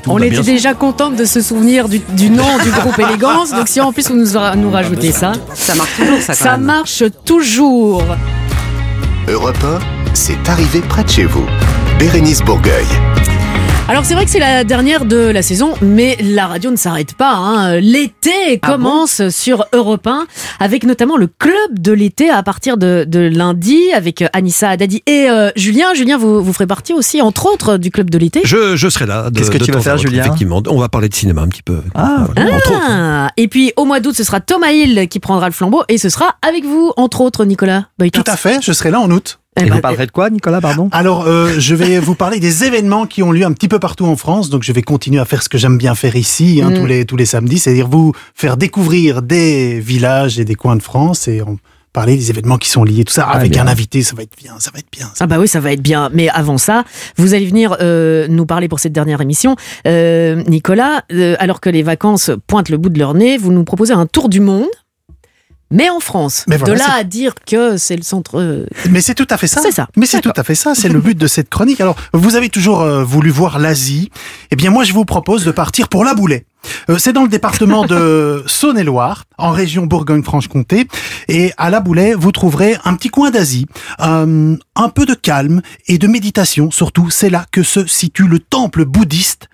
tout. 0.02 0.10
On 0.10 0.18
Bah, 0.18 0.26
était 0.26 0.36
sûr. 0.36 0.44
déjà 0.44 0.72
contente 0.72 1.14
de 1.16 1.24
se 1.26 1.42
souvenir 1.42 1.88
du, 1.90 1.98
du 1.98 2.30
nom 2.30 2.56
du 2.64 2.70
groupe 2.70 2.98
Élégance. 2.98 3.50
Donc 3.50 3.68
si 3.68 3.80
en 3.82 3.92
plus 3.92 4.08
vous 4.08 4.16
nous, 4.16 4.26
nous 4.56 4.70
rajoutez 4.70 5.12
ça, 5.12 5.32
Ça 5.54 5.74
marche 5.74 5.90
toujours, 5.98 6.20
ça, 6.22 6.32
quand 6.32 6.44
ça 6.44 6.50
même. 6.52 6.62
marche 6.62 7.02
toujours. 7.26 8.02
Europe 9.28 9.58
1, 9.62 9.78
c'est 10.14 10.48
arrivé 10.48 10.80
près 10.88 11.04
de 11.04 11.10
chez 11.10 11.24
vous. 11.24 11.44
Bérénice 11.98 12.40
Bourgueil. 12.42 12.86
Alors 13.88 14.04
c'est 14.04 14.14
vrai 14.14 14.24
que 14.24 14.30
c'est 14.32 14.40
la 14.40 14.64
dernière 14.64 15.04
de 15.04 15.16
la 15.16 15.42
saison, 15.42 15.72
mais 15.80 16.16
la 16.20 16.48
radio 16.48 16.72
ne 16.72 16.76
s'arrête 16.76 17.14
pas. 17.14 17.34
hein. 17.34 17.78
L'été 17.78 18.58
Ah 18.62 18.72
commence 18.72 19.28
sur 19.28 19.64
Europe 19.72 20.08
1, 20.08 20.26
avec 20.58 20.82
notamment 20.84 21.16
le 21.16 21.28
club 21.28 21.54
de 21.78 21.92
l'été 21.92 22.28
à 22.28 22.42
partir 22.42 22.78
de, 22.78 23.04
de 23.08 23.20
lundi, 23.20 23.78
avec 23.94 24.22
euh, 24.22 24.26
Anissa 24.32 24.70
Haddadi 24.70 25.04
et 25.06 25.30
euh, 25.30 25.50
Julien. 25.54 25.94
Julien, 25.94 26.18
vous, 26.18 26.42
vous 26.42 26.52
ferez 26.52 26.66
partie 26.66 26.94
aussi, 26.94 27.22
entre 27.22 27.46
autres, 27.46 27.76
du 27.76 27.92
club 27.92 28.10
de 28.10 28.18
l'été. 28.18 28.40
Je, 28.44 28.74
je 28.74 28.88
serai 28.88 29.06
là. 29.06 29.30
de- 29.30 29.38
Qu'est-ce 29.38 29.52
que 29.52 29.58
de 29.58 29.64
tu 29.64 29.70
vas 29.70 29.80
faire, 29.80 29.94
autre, 29.94 30.02
Julien 30.02 30.24
Effectivement, 30.24 30.60
on 30.68 30.78
va 30.78 30.88
parler 30.88 31.08
de 31.08 31.14
cinéma 31.14 31.42
un 31.42 31.48
petit 31.48 31.62
peu. 31.62 31.80
Ah, 31.94 32.26
Voilà, 32.34 32.56
entre 32.56 32.72
autres. 32.72 32.82
Ah, 32.90 33.28
et 33.36 33.46
puis 33.46 33.72
au 33.76 33.84
mois 33.84 34.00
d'août, 34.00 34.16
ce 34.16 34.24
sera 34.24 34.40
Thomas 34.40 34.72
Hill 34.72 35.06
qui 35.08 35.20
prendra 35.20 35.46
le 35.46 35.52
flambeau, 35.52 35.84
et 35.88 35.98
ce 35.98 36.08
sera 36.08 36.34
avec 36.46 36.64
vous, 36.64 36.92
entre 36.96 37.20
autres, 37.20 37.44
Nicolas. 37.44 37.84
Tout 38.12 38.24
à 38.26 38.36
fait, 38.36 38.58
je 38.62 38.72
serai 38.72 38.90
là 38.90 38.98
en 39.00 39.08
août. 39.12 39.38
Eh 39.58 39.62
Et 39.62 39.66
ben, 39.68 39.76
vous 39.76 39.80
parlerez 39.80 40.06
de 40.06 40.10
quoi, 40.12 40.30
Nicolas, 40.30 40.60
pardon? 40.60 40.88
Alors, 40.92 41.26
euh, 41.26 41.50
je 41.58 41.74
vais 41.74 41.98
vous 42.00 42.14
parler 42.14 42.40
des 42.40 42.64
événements 42.64 43.06
qui 43.06 43.22
ont 43.22 43.32
lieu 43.32 43.44
un 43.44 43.52
petit 43.52 43.68
peu 43.68 43.78
partout 43.78 44.04
en 44.06 44.16
France. 44.16 44.50
Donc, 44.50 44.62
je 44.62 44.72
vais 44.72 44.82
continuer 44.82 45.20
à 45.20 45.24
faire 45.24 45.42
ce 45.42 45.48
que 45.48 45.58
j'aime 45.58 45.78
bien 45.78 45.94
faire 45.94 46.16
ici, 46.16 46.60
hein, 46.62 46.70
Mm. 46.70 46.74
tous 46.74 46.86
les 46.86 47.04
tous 47.06 47.16
les 47.16 47.26
samedis, 47.26 47.58
c'est-à-dire 47.58 47.88
vous 47.88 48.12
faire 48.34 48.56
découvrir 48.56 49.22
des 49.22 49.80
villages 49.80 50.38
et 50.38 50.44
des 50.44 50.54
coins 50.54 50.76
de 50.76 50.82
France 50.82 51.26
et 51.28 51.40
en 51.42 51.56
parler 51.92 52.14
des 52.16 52.28
événements 52.28 52.58
qui 52.58 52.68
sont 52.68 52.84
liés, 52.84 53.04
tout 53.04 53.12
ça, 53.14 53.26
Ah, 53.30 53.36
avec 53.38 53.52
bien. 53.52 53.64
un 53.64 53.68
invité, 53.68 54.02
ça 54.02 54.14
va 54.14 54.22
être 54.22 54.36
bien, 54.36 54.52
ça 54.58 54.70
va 54.70 54.80
être 54.80 54.90
bien. 54.92 55.06
ça. 55.14 55.24
Ah 55.24 55.26
bah 55.26 55.38
oui, 55.40 55.48
ça 55.48 55.60
va 55.60 55.72
être 55.72 55.80
bien. 55.80 56.10
Mais 56.12 56.28
avant 56.28 56.58
ça, 56.58 56.84
vous 57.16 57.32
allez 57.32 57.46
venir 57.46 57.74
euh, 57.80 58.26
nous 58.28 58.44
parler 58.44 58.68
pour 58.68 58.80
cette 58.80 58.92
dernière 58.92 59.22
émission. 59.22 59.56
Euh, 59.86 60.42
Nicolas, 60.46 61.04
euh, 61.14 61.36
alors 61.38 61.62
que 61.62 61.70
les 61.70 61.82
vacances 61.82 62.30
pointent 62.46 62.68
le 62.68 62.76
bout 62.76 62.90
de 62.90 62.98
leur 62.98 63.14
nez, 63.14 63.38
vous 63.38 63.50
nous 63.50 63.64
proposez 63.64 63.94
un 63.94 64.04
tour 64.04 64.28
du 64.28 64.40
monde. 64.40 64.66
Mais 65.72 65.90
en 65.90 65.98
France, 65.98 66.44
Mais 66.46 66.56
voilà, 66.58 66.74
de 66.74 66.78
là 66.78 66.94
à 66.94 67.02
dire 67.02 67.34
que 67.44 67.76
c'est 67.76 67.96
le 67.96 68.02
centre. 68.02 68.38
euh, 68.38 68.66
Mais 68.88 69.00
c'est 69.00 69.14
tout 69.14 69.26
à 69.30 69.36
fait 69.36 69.48
ça. 69.48 69.60
C'est 69.62 69.72
ça. 69.72 69.88
Mais 69.96 70.06
c'est 70.06 70.20
tout 70.20 70.32
à 70.36 70.44
fait 70.44 70.54
ça. 70.54 70.76
C'est 70.76 70.88
le 70.88 71.00
but 71.00 71.18
de 71.18 71.26
cette 71.26 71.50
chronique. 71.50 71.80
Alors, 71.80 71.96
vous 72.12 72.36
avez 72.36 72.50
toujours 72.50 72.82
euh, 72.82 73.02
voulu 73.02 73.30
voir 73.30 73.58
l'Asie. 73.58 74.10
Eh 74.52 74.56
bien, 74.56 74.70
moi, 74.70 74.84
je 74.84 74.92
vous 74.92 75.04
propose 75.04 75.44
de 75.44 75.50
partir 75.50 75.88
pour 75.88 76.04
la 76.04 76.14
boulet. 76.14 76.46
Euh, 76.88 76.98
c'est 76.98 77.12
dans 77.12 77.22
le 77.24 77.28
département 77.28 77.84
de 77.84 78.44
Saône-et-Loire, 78.46 79.24
en 79.38 79.50
région 79.50 79.86
Bourgogne-Franche-Comté. 79.86 80.86
Et 81.26 81.52
à 81.56 81.68
La 81.70 81.80
Boulay, 81.80 82.14
vous 82.14 82.30
trouverez 82.30 82.76
un 82.84 82.94
petit 82.94 83.08
coin 83.08 83.32
d'Asie, 83.32 83.66
euh, 84.00 84.56
un 84.76 84.88
peu 84.88 85.04
de 85.04 85.14
calme 85.14 85.62
et 85.88 85.98
de 85.98 86.06
méditation. 86.06 86.70
Surtout, 86.70 87.10
c'est 87.10 87.30
là 87.30 87.44
que 87.50 87.64
se 87.64 87.86
situe 87.86 88.28
le 88.28 88.38
temple 88.38 88.84
bouddhiste 88.84 89.48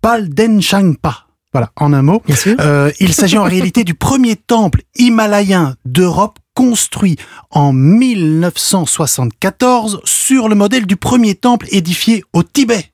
Paldenshangpa. 0.00 1.21
Voilà, 1.52 1.70
en 1.76 1.92
un 1.92 2.02
mot. 2.02 2.22
Bien 2.26 2.36
sûr. 2.36 2.56
Euh, 2.60 2.90
il 2.98 3.12
s'agit 3.12 3.38
en 3.38 3.44
réalité 3.44 3.84
du 3.84 3.94
premier 3.94 4.34
temple 4.36 4.82
himalayen 4.96 5.76
d'Europe 5.84 6.38
construit 6.54 7.16
en 7.50 7.72
1974 7.72 10.00
sur 10.04 10.48
le 10.48 10.54
modèle 10.54 10.86
du 10.86 10.96
premier 10.96 11.34
temple 11.34 11.66
édifié 11.70 12.24
au 12.32 12.42
Tibet. 12.42 12.86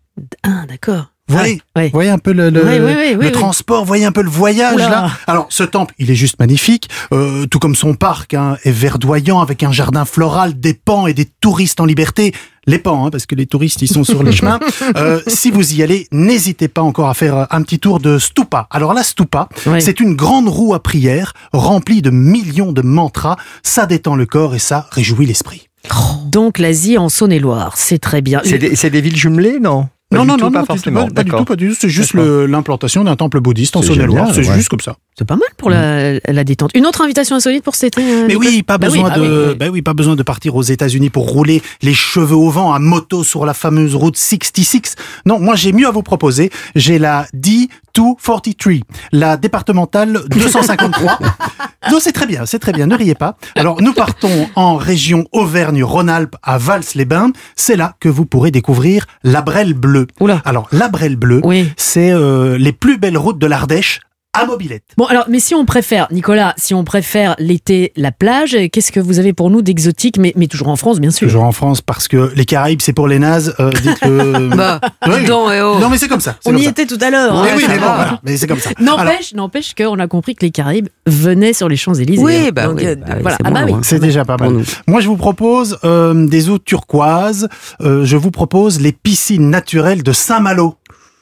Ah, 0.43 0.65
d'accord. 0.69 1.13
Vous 1.29 1.37
voyez, 1.37 1.63
vous 1.77 1.91
voyez 1.93 2.09
un 2.09 2.17
peu 2.17 2.33
le, 2.33 2.49
le, 2.49 3.31
transport, 3.33 3.85
voyez 3.85 4.07
un 4.07 4.13
peu 4.13 4.23
le 4.23 4.31
voyage 4.31 4.77
Oula. 4.77 4.89
là. 4.89 5.11
Alors 5.27 5.47
ce 5.51 5.63
temple, 5.63 5.93
il 5.99 6.11
est 6.11 6.15
juste 6.15 6.41
magnifique, 6.41 6.89
euh, 7.13 7.45
tout 7.45 7.59
comme 7.59 7.75
son 7.75 7.93
parc 7.93 8.33
hein, 8.33 8.57
est 8.65 8.71
verdoyant 8.71 9.41
avec 9.41 9.63
un 9.63 9.71
jardin 9.71 10.07
floral, 10.07 10.59
des 10.59 10.73
pans 10.73 11.07
et 11.07 11.13
des 11.13 11.27
touristes 11.27 11.81
en 11.81 11.85
liberté. 11.85 12.33
Les 12.69 12.79
pans, 12.79 13.07
hein, 13.07 13.11
parce 13.11 13.25
que 13.25 13.35
les 13.35 13.47
touristes 13.47 13.81
ils 13.81 13.89
sont 13.89 14.05
sur 14.05 14.23
les 14.23 14.33
chemins. 14.39 14.61
Euh, 14.97 15.21
si 15.27 15.51
vous 15.51 15.75
y 15.75 15.83
allez, 15.83 16.07
n'hésitez 16.13 16.69
pas 16.69 16.83
encore 16.83 17.09
à 17.09 17.15
faire 17.15 17.37
euh, 17.37 17.45
un 17.51 17.63
petit 17.63 17.79
tour 17.79 17.99
de 17.99 18.19
stupa. 18.19 18.67
Alors 18.71 18.93
la 18.93 19.03
stupa, 19.03 19.49
c'est 19.81 20.01
une 20.01 20.15
grande 20.15 20.49
roue 20.49 20.75
à 20.75 20.83
prière 20.83 21.33
remplie 21.53 22.03
de 22.03 22.11
millions 22.11 22.73
de 22.73 22.83
mantras. 22.83 23.37
Ça 23.63 23.87
détend 23.87 24.17
le 24.17 24.27
corps 24.27 24.55
et 24.55 24.59
ça 24.59 24.87
réjouit 24.91 25.25
l'esprit. 25.27 25.69
Donc 26.27 26.59
l'Asie 26.59 26.99
en 26.99 27.09
Saône-et-Loire, 27.09 27.75
c'est 27.77 27.99
très 27.99 28.21
bien. 28.21 28.43
C'est 28.45 28.91
des, 28.91 29.01
villes 29.01 29.17
jumelées, 29.17 29.59
non? 29.61 29.89
Non, 30.11 30.25
non, 30.25 30.37
tout, 30.37 30.45
non, 30.45 30.51
pas 30.51 30.59
non, 30.59 30.63
du 30.63 30.67
tout, 30.67 30.75
forcément. 30.75 31.09
pas, 31.09 31.23
du 31.23 31.31
tout, 31.31 31.45
pas 31.45 31.57
du 31.57 31.69
tout. 31.69 31.77
C'est 31.79 31.91
juste 31.91 32.15
l'implantation 32.15 33.05
d'un 33.05 33.17
temple 33.17 33.41
bouddhiste 33.41 33.77
en 33.77 33.83
Saône-et-Loire. 33.83 34.29
C'est 34.33 34.47
ouais. 34.47 34.55
juste 34.55 34.71
comme 34.71 34.81
ça. 34.81 34.97
C'est 35.19 35.27
pas 35.27 35.37
mal 35.37 35.49
pour 35.57 35.69
la, 35.69 36.19
la 36.21 36.45
détente. 36.45 36.71
Une 36.75 36.87
autre 36.87 37.03
invitation 37.03 37.37
insolite 37.37 37.63
pour 37.63 37.75
cet 37.75 37.99
été 37.99 38.09
euh, 38.09 38.25
Mais 38.27 38.37
oui, 38.37 38.63
pas 38.63 38.79
Bah 38.79 38.87
oui, 38.91 38.99
besoin 38.99 39.11
ah 39.13 39.19
de, 39.19 39.23
oui, 39.23 39.47
oui. 39.49 39.55
ben 39.57 39.71
oui, 39.71 39.83
pas 39.83 39.93
besoin 39.95 40.17
de 40.17 40.23
partir 40.23 40.55
aux 40.57 40.63
États-Unis 40.63 41.11
pour 41.11 41.29
rouler 41.29 41.61
les 41.83 41.93
cheveux 41.93 42.37
au 42.37 42.49
vent 42.49 42.73
à 42.73 42.79
moto 42.79 43.23
sur 43.25 43.45
la 43.45 43.53
fameuse 43.53 43.95
route 43.95 44.17
66. 44.17 44.95
Non, 45.27 45.41
moi 45.41 45.57
j'ai 45.57 45.73
mieux 45.73 45.87
à 45.87 45.91
vous 45.91 46.03
proposer. 46.03 46.51
J'ai 46.75 46.99
la 46.99 47.27
D243, 47.99 48.83
la 49.13 49.37
départementale 49.37 50.21
253. 50.31 51.19
non, 51.91 51.99
c'est 52.01 52.13
très 52.13 52.27
bien, 52.27 52.47
c'est 52.47 52.59
très 52.59 52.73
bien. 52.73 52.87
Ne 52.87 52.97
riez 52.97 53.15
pas. 53.15 53.37
Alors 53.57 53.83
nous 53.83 53.93
partons 53.93 54.49
en 54.55 54.77
région 54.77 55.25
Auvergne-Rhône-Alpes 55.33 56.37
à 56.43 56.59
Vals-les-Bains. 56.59 57.33
C'est 57.57 57.77
là 57.77 57.95
que 58.01 58.09
vous 58.09 58.25
pourrez 58.25 58.51
découvrir 58.51 59.07
la 59.25 59.43
Brelle 59.43 59.75
bleue. 59.75 60.07
Oula. 60.21 60.41
Alors 60.45 60.69
la 60.73 60.89
Brelle 60.89 61.17
bleue, 61.17 61.41
Oui. 61.45 61.71
c'est 61.77 62.13
euh, 62.13 62.57
les 62.57 62.73
plus 62.73 62.99
belles 62.99 63.19
routes 63.19 63.39
de 63.39 63.47
l'Ardèche 63.47 64.01
à 64.43 64.47
mobilette. 64.47 64.83
Bon 64.97 65.05
alors, 65.07 65.25
mais 65.29 65.41
si 65.41 65.55
on 65.55 65.65
préfère, 65.65 66.09
Nicolas, 66.11 66.55
si 66.57 66.75
on 66.75 66.85
préfère 66.85 67.35
l'été, 67.39 67.93
la 67.97 68.13
plage, 68.13 68.57
qu'est-ce 68.73 68.93
que 68.93 69.01
vous 69.01 69.19
avez 69.19 69.33
pour 69.33 69.51
nous 69.51 69.63
d'exotique, 69.63 70.19
mais, 70.19 70.33
mais 70.37 70.47
toujours 70.47 70.69
en 70.69 70.77
France, 70.77 71.01
bien 71.01 71.11
sûr. 71.11 71.27
Toujours 71.27 71.45
en 71.45 71.53
France 71.53 71.81
parce 71.83 72.09
que 72.09 72.33
les 72.35 72.45
Caraïbes 72.45 72.81
c'est 72.83 72.93
pour 72.93 73.09
les 73.09 73.19
nazes. 73.19 73.55
Euh, 73.61 73.71
dites 73.71 73.99
que 74.01 74.55
Bah, 74.57 74.81
eh 75.07 75.31
oh. 75.63 75.79
Non 75.81 75.89
mais 75.89 75.99
c'est 75.99 76.09
comme 76.09 76.21
ça. 76.21 76.37
c'est 76.41 76.49
On 76.49 76.53
comme 76.53 76.61
y 76.61 76.65
ça. 76.65 76.71
était 76.71 76.87
tout 76.87 76.99
à 77.01 77.11
l'heure. 77.11 77.35
Oui, 77.43 77.49
hein, 77.51 77.55
oui, 77.57 77.63
ça 77.63 77.69
mais 77.69 77.79
bon, 77.79 77.85
voilà. 77.87 78.21
Mais 78.25 78.37
c'est 78.37 78.47
comme 78.47 78.59
ça. 78.59 78.71
Alors, 78.79 78.99
N'empêche, 78.99 79.35
n'empêche 79.35 79.75
qu'on 79.75 79.99
a 79.99 80.07
compris 80.07 80.35
que 80.35 80.45
les 80.45 80.51
Caraïbes 80.51 80.89
venaient 81.07 81.53
sur 81.53 81.69
les 81.69 81.77
Champs-Élysées. 81.77 82.23
Oui, 82.23 82.51
bah 82.53 82.67
Donc, 82.67 82.79
oui, 82.79 82.87
euh, 82.87 82.95
bah 82.97 83.07
oui, 83.17 83.23
voilà. 83.23 83.37
c'est 83.41 83.47
Ah 83.47 83.51
bah 83.51 83.61
bon, 83.61 83.67
oui. 83.67 83.73
hein. 83.75 83.81
c'est 83.83 83.99
déjà 83.99 84.25
pas 84.25 84.37
mal. 84.37 84.63
Moi, 84.87 85.01
je 85.01 85.09
vous 85.09 85.17
propose 85.17 85.79
euh, 85.85 86.27
des 86.27 86.49
eaux 86.51 86.59
turquoises. 86.59 87.49
Euh, 87.81 88.05
je 88.05 88.17
vous 88.17 88.31
propose 88.31 88.81
les 88.81 88.93
piscines 88.93 89.51
naturelles 89.51 90.03
de 90.03 90.13
Saint-Malo, 90.13 90.75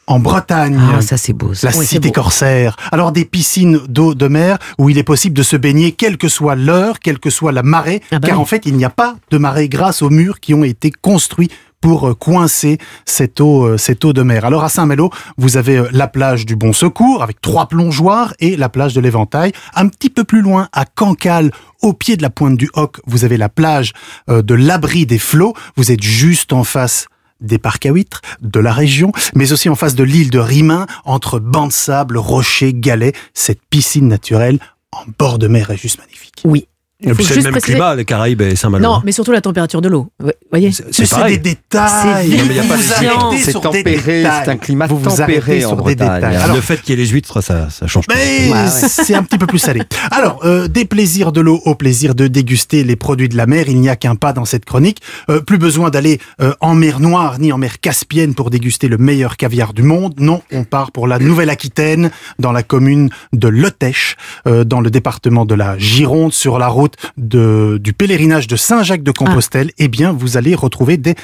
en 0.06 0.18
Bretagne. 0.18 0.78
Ah, 0.96 1.00
ça 1.00 1.16
c'est 1.16 1.32
beau. 1.32 1.54
ça. 1.54 1.70
La 1.70 1.76
Oui, 1.76 1.86
cité 1.86 2.12
corsaire. 2.12 2.76
Alors 2.92 3.12
des 3.12 3.24
piscines 3.24 3.80
d'eau 3.88 4.14
de 4.14 4.28
mer 4.28 4.58
où 4.78 4.88
il 4.88 4.98
est 4.98 5.02
possible 5.02 5.36
de 5.36 5.42
se 5.42 5.56
baigner 5.56 5.92
quelle 5.92 6.16
que 6.16 6.28
soit 6.28 6.54
l'heure, 6.54 7.00
quelle 7.00 7.18
que 7.18 7.30
soit 7.30 7.52
la 7.52 7.62
marée, 7.62 8.02
Ah 8.10 8.18
bah 8.18 8.28
car 8.28 8.36
oui. 8.38 8.42
en 8.42 8.46
fait 8.46 8.62
il 8.66 8.76
n'y 8.76 8.84
a 8.84 8.90
pas 8.90 9.16
de 9.30 9.38
marée 9.38 9.68
grâce 9.68 10.02
aux 10.02 10.10
murs 10.10 10.40
qui 10.40 10.54
ont 10.54 10.64
été 10.64 10.90
construits 10.90 11.50
pour 11.80 12.08
euh, 12.08 12.14
coincer 12.14 12.78
cette 13.04 13.40
eau, 13.40 13.64
euh, 13.66 13.76
cette 13.78 14.04
eau 14.04 14.12
de 14.12 14.22
mer. 14.22 14.44
Alors 14.44 14.64
à 14.64 14.68
Saint-Mélo, 14.68 15.10
vous 15.36 15.56
avez 15.56 15.76
euh, 15.76 15.88
la 15.92 16.08
plage 16.08 16.46
du 16.46 16.56
Bon 16.56 16.72
Secours 16.72 17.22
avec 17.22 17.40
trois 17.40 17.66
plongeoires 17.68 18.32
et 18.40 18.56
la 18.56 18.68
plage 18.68 18.94
de 18.94 19.00
l'Éventail. 19.00 19.52
Un 19.74 19.88
petit 19.88 20.08
peu 20.10 20.24
plus 20.24 20.40
loin, 20.40 20.68
à 20.72 20.84
Cancale, 20.86 21.50
au 21.82 21.92
pied 21.92 22.16
de 22.16 22.22
la 22.22 22.30
pointe 22.30 22.56
du 22.56 22.70
Hoc, 22.74 23.00
vous 23.06 23.24
avez 23.24 23.36
la 23.36 23.48
plage 23.50 23.92
de 24.28 24.54
l'abri 24.54 25.04
des 25.04 25.18
flots. 25.18 25.52
Vous 25.76 25.92
êtes 25.92 26.02
juste 26.02 26.52
en 26.54 26.64
face 26.64 27.06
des 27.40 27.58
parcs 27.58 27.86
à 27.86 27.90
huîtres 27.90 28.22
de 28.40 28.60
la 28.60 28.72
région, 28.72 29.12
mais 29.34 29.52
aussi 29.52 29.68
en 29.68 29.74
face 29.74 29.94
de 29.94 30.04
l'île 30.04 30.30
de 30.30 30.38
Rimain, 30.38 30.86
entre 31.04 31.38
bancs 31.38 31.68
de 31.68 31.72
sable, 31.72 32.16
rochers, 32.16 32.72
galets. 32.74 33.14
Cette 33.34 33.60
piscine 33.70 34.08
naturelle 34.08 34.58
en 34.92 35.04
bord 35.18 35.38
de 35.38 35.48
mer 35.48 35.70
est 35.70 35.76
juste 35.76 35.98
magnifique. 35.98 36.42
Oui. 36.44 36.68
Et 36.98 37.08
Il 37.08 37.14
puis 37.14 37.24
faut 37.24 37.28
c'est 37.28 37.36
le 37.36 37.42
même 37.42 37.52
préciser- 37.52 37.72
climat, 37.74 37.94
les 37.94 38.06
Caraïbes 38.06 38.40
et 38.40 38.56
Saint-Malo. 38.56 38.82
Non, 38.82 39.02
mais 39.04 39.12
surtout 39.12 39.30
la 39.30 39.42
température 39.42 39.82
de 39.82 39.88
l'eau. 39.90 40.08
Vous 40.18 40.30
voyez 40.50 40.72
C'est- 40.72 40.84
des 41.28 41.36
détails. 41.36 42.26
C'est 42.30 42.38
a 42.38 42.62
vous 42.62 42.68
vous 42.72 42.76
différence. 42.76 43.34
C'est 43.42 43.50
sur 43.50 43.60
des 43.60 43.82
tempéré, 43.82 44.22
détails. 44.22 44.42
c'est 44.46 44.50
un 44.50 44.56
climat 44.56 44.86
vous 44.86 44.98
vous 44.98 45.10
tempéré 45.10 45.36
arrêtez 45.36 45.64
en 45.66 45.68
sur 45.68 45.76
des 45.76 45.94
Bretagne. 45.94 46.14
détails. 46.22 46.36
Alors, 46.36 46.56
le 46.56 46.62
fait 46.62 46.80
qu'il 46.80 46.98
y 46.98 46.98
ait 46.98 47.04
les 47.04 47.10
huîtres, 47.10 47.42
ça, 47.42 47.68
ça 47.68 47.86
change 47.86 48.06
pas. 48.06 48.14
mais 48.14 48.50
Ouais, 48.50 48.54
ouais. 48.62 48.88
c'est 48.88 49.14
un 49.14 49.22
petit 49.22 49.36
peu 49.36 49.46
plus 49.46 49.58
salé. 49.58 49.82
Alors, 50.10 50.40
euh, 50.46 50.68
des 50.68 50.86
plaisirs 50.86 51.32
de 51.32 51.42
l'eau 51.42 51.60
au 51.66 51.74
plaisir 51.74 52.14
de 52.14 52.28
déguster 52.28 52.82
les 52.82 52.96
produits 52.96 53.28
de 53.28 53.36
la 53.36 53.44
mer, 53.46 53.66
il 53.68 53.78
n'y 53.78 53.90
a 53.90 53.96
qu'un 53.96 54.14
pas 54.14 54.32
dans 54.32 54.46
cette 54.46 54.64
chronique. 54.64 55.02
Euh, 55.28 55.42
plus 55.42 55.58
besoin 55.58 55.90
d'aller 55.90 56.18
euh, 56.40 56.54
en 56.60 56.74
mer 56.74 57.00
Noire 57.00 57.38
ni 57.38 57.52
en 57.52 57.58
mer 57.58 57.78
Caspienne 57.78 58.34
pour 58.34 58.48
déguster 58.48 58.88
le 58.88 58.96
meilleur 58.96 59.36
caviar 59.36 59.74
du 59.74 59.82
monde. 59.82 60.14
Non, 60.18 60.40
on 60.50 60.64
part 60.64 60.92
pour 60.92 61.06
la 61.06 61.18
Nouvelle-Aquitaine, 61.18 62.10
dans 62.38 62.52
la 62.52 62.62
commune 62.62 63.10
de 63.34 63.48
Lotèche, 63.48 64.16
euh, 64.46 64.64
dans 64.64 64.80
le 64.80 64.88
département 64.90 65.44
de 65.44 65.54
la 65.54 65.76
Gironde, 65.76 66.32
sur 66.32 66.58
la 66.58 66.68
route 66.68 66.85
de, 67.16 67.78
du 67.82 67.92
pèlerinage 67.92 68.46
de 68.46 68.56
Saint-Jacques-de-Compostelle. 68.56 69.70
Eh 69.78 69.88
bien, 69.88 70.12
vous 70.12 70.36
allez 70.36 70.54
retrouver 70.54 70.96
des 70.96 71.14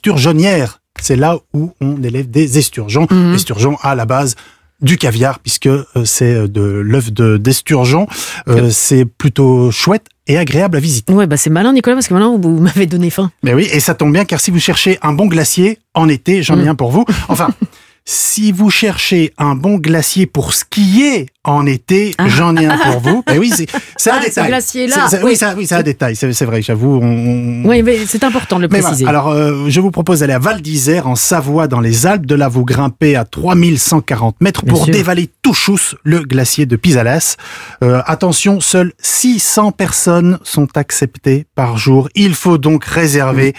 esturgeonnières. 0.00 0.80
C'est 1.00 1.16
là 1.16 1.38
où 1.52 1.72
on 1.80 2.02
élève 2.02 2.30
des 2.30 2.58
esturgeons. 2.58 3.06
Mhm. 3.10 3.34
Esturgeons 3.34 3.76
à 3.82 3.94
la 3.94 4.04
base 4.06 4.34
du 4.82 4.98
caviar 4.98 5.38
puisque 5.38 5.66
euh, 5.68 5.84
c'est 6.04 6.34
euh, 6.34 6.48
de 6.48 6.60
l'œuf 6.60 7.10
de 7.12 7.38
d'esturgeon. 7.38 8.06
Euh, 8.48 8.68
c'est 8.70 9.04
plutôt 9.06 9.70
chouette 9.70 10.06
et 10.26 10.36
agréable 10.36 10.76
à 10.76 10.80
visiter. 10.80 11.12
Ouais, 11.14 11.26
bah 11.26 11.36
c'est 11.38 11.48
malin, 11.50 11.72
Nicolas, 11.72 11.96
parce 11.96 12.08
que 12.08 12.14
maintenant 12.14 12.38
vous 12.38 12.58
m'avez 12.60 12.84
donné 12.86 13.08
faim. 13.10 13.30
Mais 13.42 13.54
oui, 13.54 13.68
et 13.72 13.80
ça 13.80 13.94
tombe 13.94 14.12
bien 14.12 14.24
car 14.26 14.38
si 14.40 14.50
vous 14.50 14.58
cherchez 14.60 14.98
un 15.02 15.12
bon 15.12 15.26
glacier 15.26 15.78
en 15.94 16.08
été, 16.08 16.42
j'en 16.42 16.58
ai 16.60 16.64
Mm. 16.64 16.68
un 16.68 16.74
pour 16.74 16.90
vous. 16.90 17.04
Enfin, 17.28 17.48
si 18.08 18.52
vous 18.52 18.70
cherchez 18.70 19.32
un 19.36 19.56
bon 19.56 19.78
glacier 19.78 20.26
pour 20.26 20.54
skier 20.54 21.26
en 21.42 21.66
été, 21.66 22.14
Ah. 22.18 22.28
j'en 22.28 22.56
ai 22.56 22.64
un 22.66 22.78
pour 22.78 23.00
vous. 23.00 23.24
Mais 23.28 23.38
oui, 23.38 23.50
c'est 23.54 23.66
c'est 23.96 24.10
un 24.10 24.14
Ah, 24.18 24.20
ce 24.22 24.26
détail. 24.28 24.46
glacier-là, 24.48 24.94
C'est- 25.08 25.16
c'est- 25.16 25.22
oui. 25.24 25.30
Oui, 25.32 25.36
ça- 25.36 25.54
oui, 25.56 25.66
c'est 25.66 25.74
un 25.74 25.82
détail. 25.82 26.14
C'est 26.14 26.32
c'est 26.32 26.44
vrai, 26.44 26.62
j'avoue. 26.62 27.00
on- 27.02 27.64
Oui, 27.68 27.82
mais 27.82 28.06
c'est 28.06 28.22
important 28.22 28.56
de 28.56 28.62
le 28.62 28.68
mais 28.68 28.78
voilà. 28.78 28.90
préciser. 28.90 29.08
Alors, 29.08 29.28
euh, 29.30 29.64
je 29.68 29.80
vous 29.80 29.90
propose 29.90 30.20
d'aller 30.20 30.34
à 30.34 30.38
Val 30.38 30.62
d'Isère, 30.62 31.08
en 31.08 31.16
Savoie, 31.16 31.66
dans 31.66 31.80
les 31.80 32.06
Alpes. 32.06 32.26
De 32.26 32.36
là, 32.36 32.48
vous 32.48 32.64
grimpez 32.64 33.16
à 33.16 33.24
3140 33.24 34.40
mètres 34.40 34.64
pour 34.64 34.84
sûr. 34.84 34.92
dévaler 34.94 35.28
tout 35.42 35.54
chousse 35.54 35.96
le 36.04 36.20
glacier 36.20 36.64
de 36.64 36.76
Pisalas. 36.76 37.36
Euh, 37.82 38.02
attention, 38.06 38.60
seules 38.60 38.92
600 39.00 39.72
personnes 39.72 40.38
sont 40.44 40.68
acceptées 40.76 41.46
par 41.56 41.76
jour. 41.76 42.08
Il 42.14 42.34
faut 42.34 42.58
donc 42.58 42.84
réserver 42.84 43.54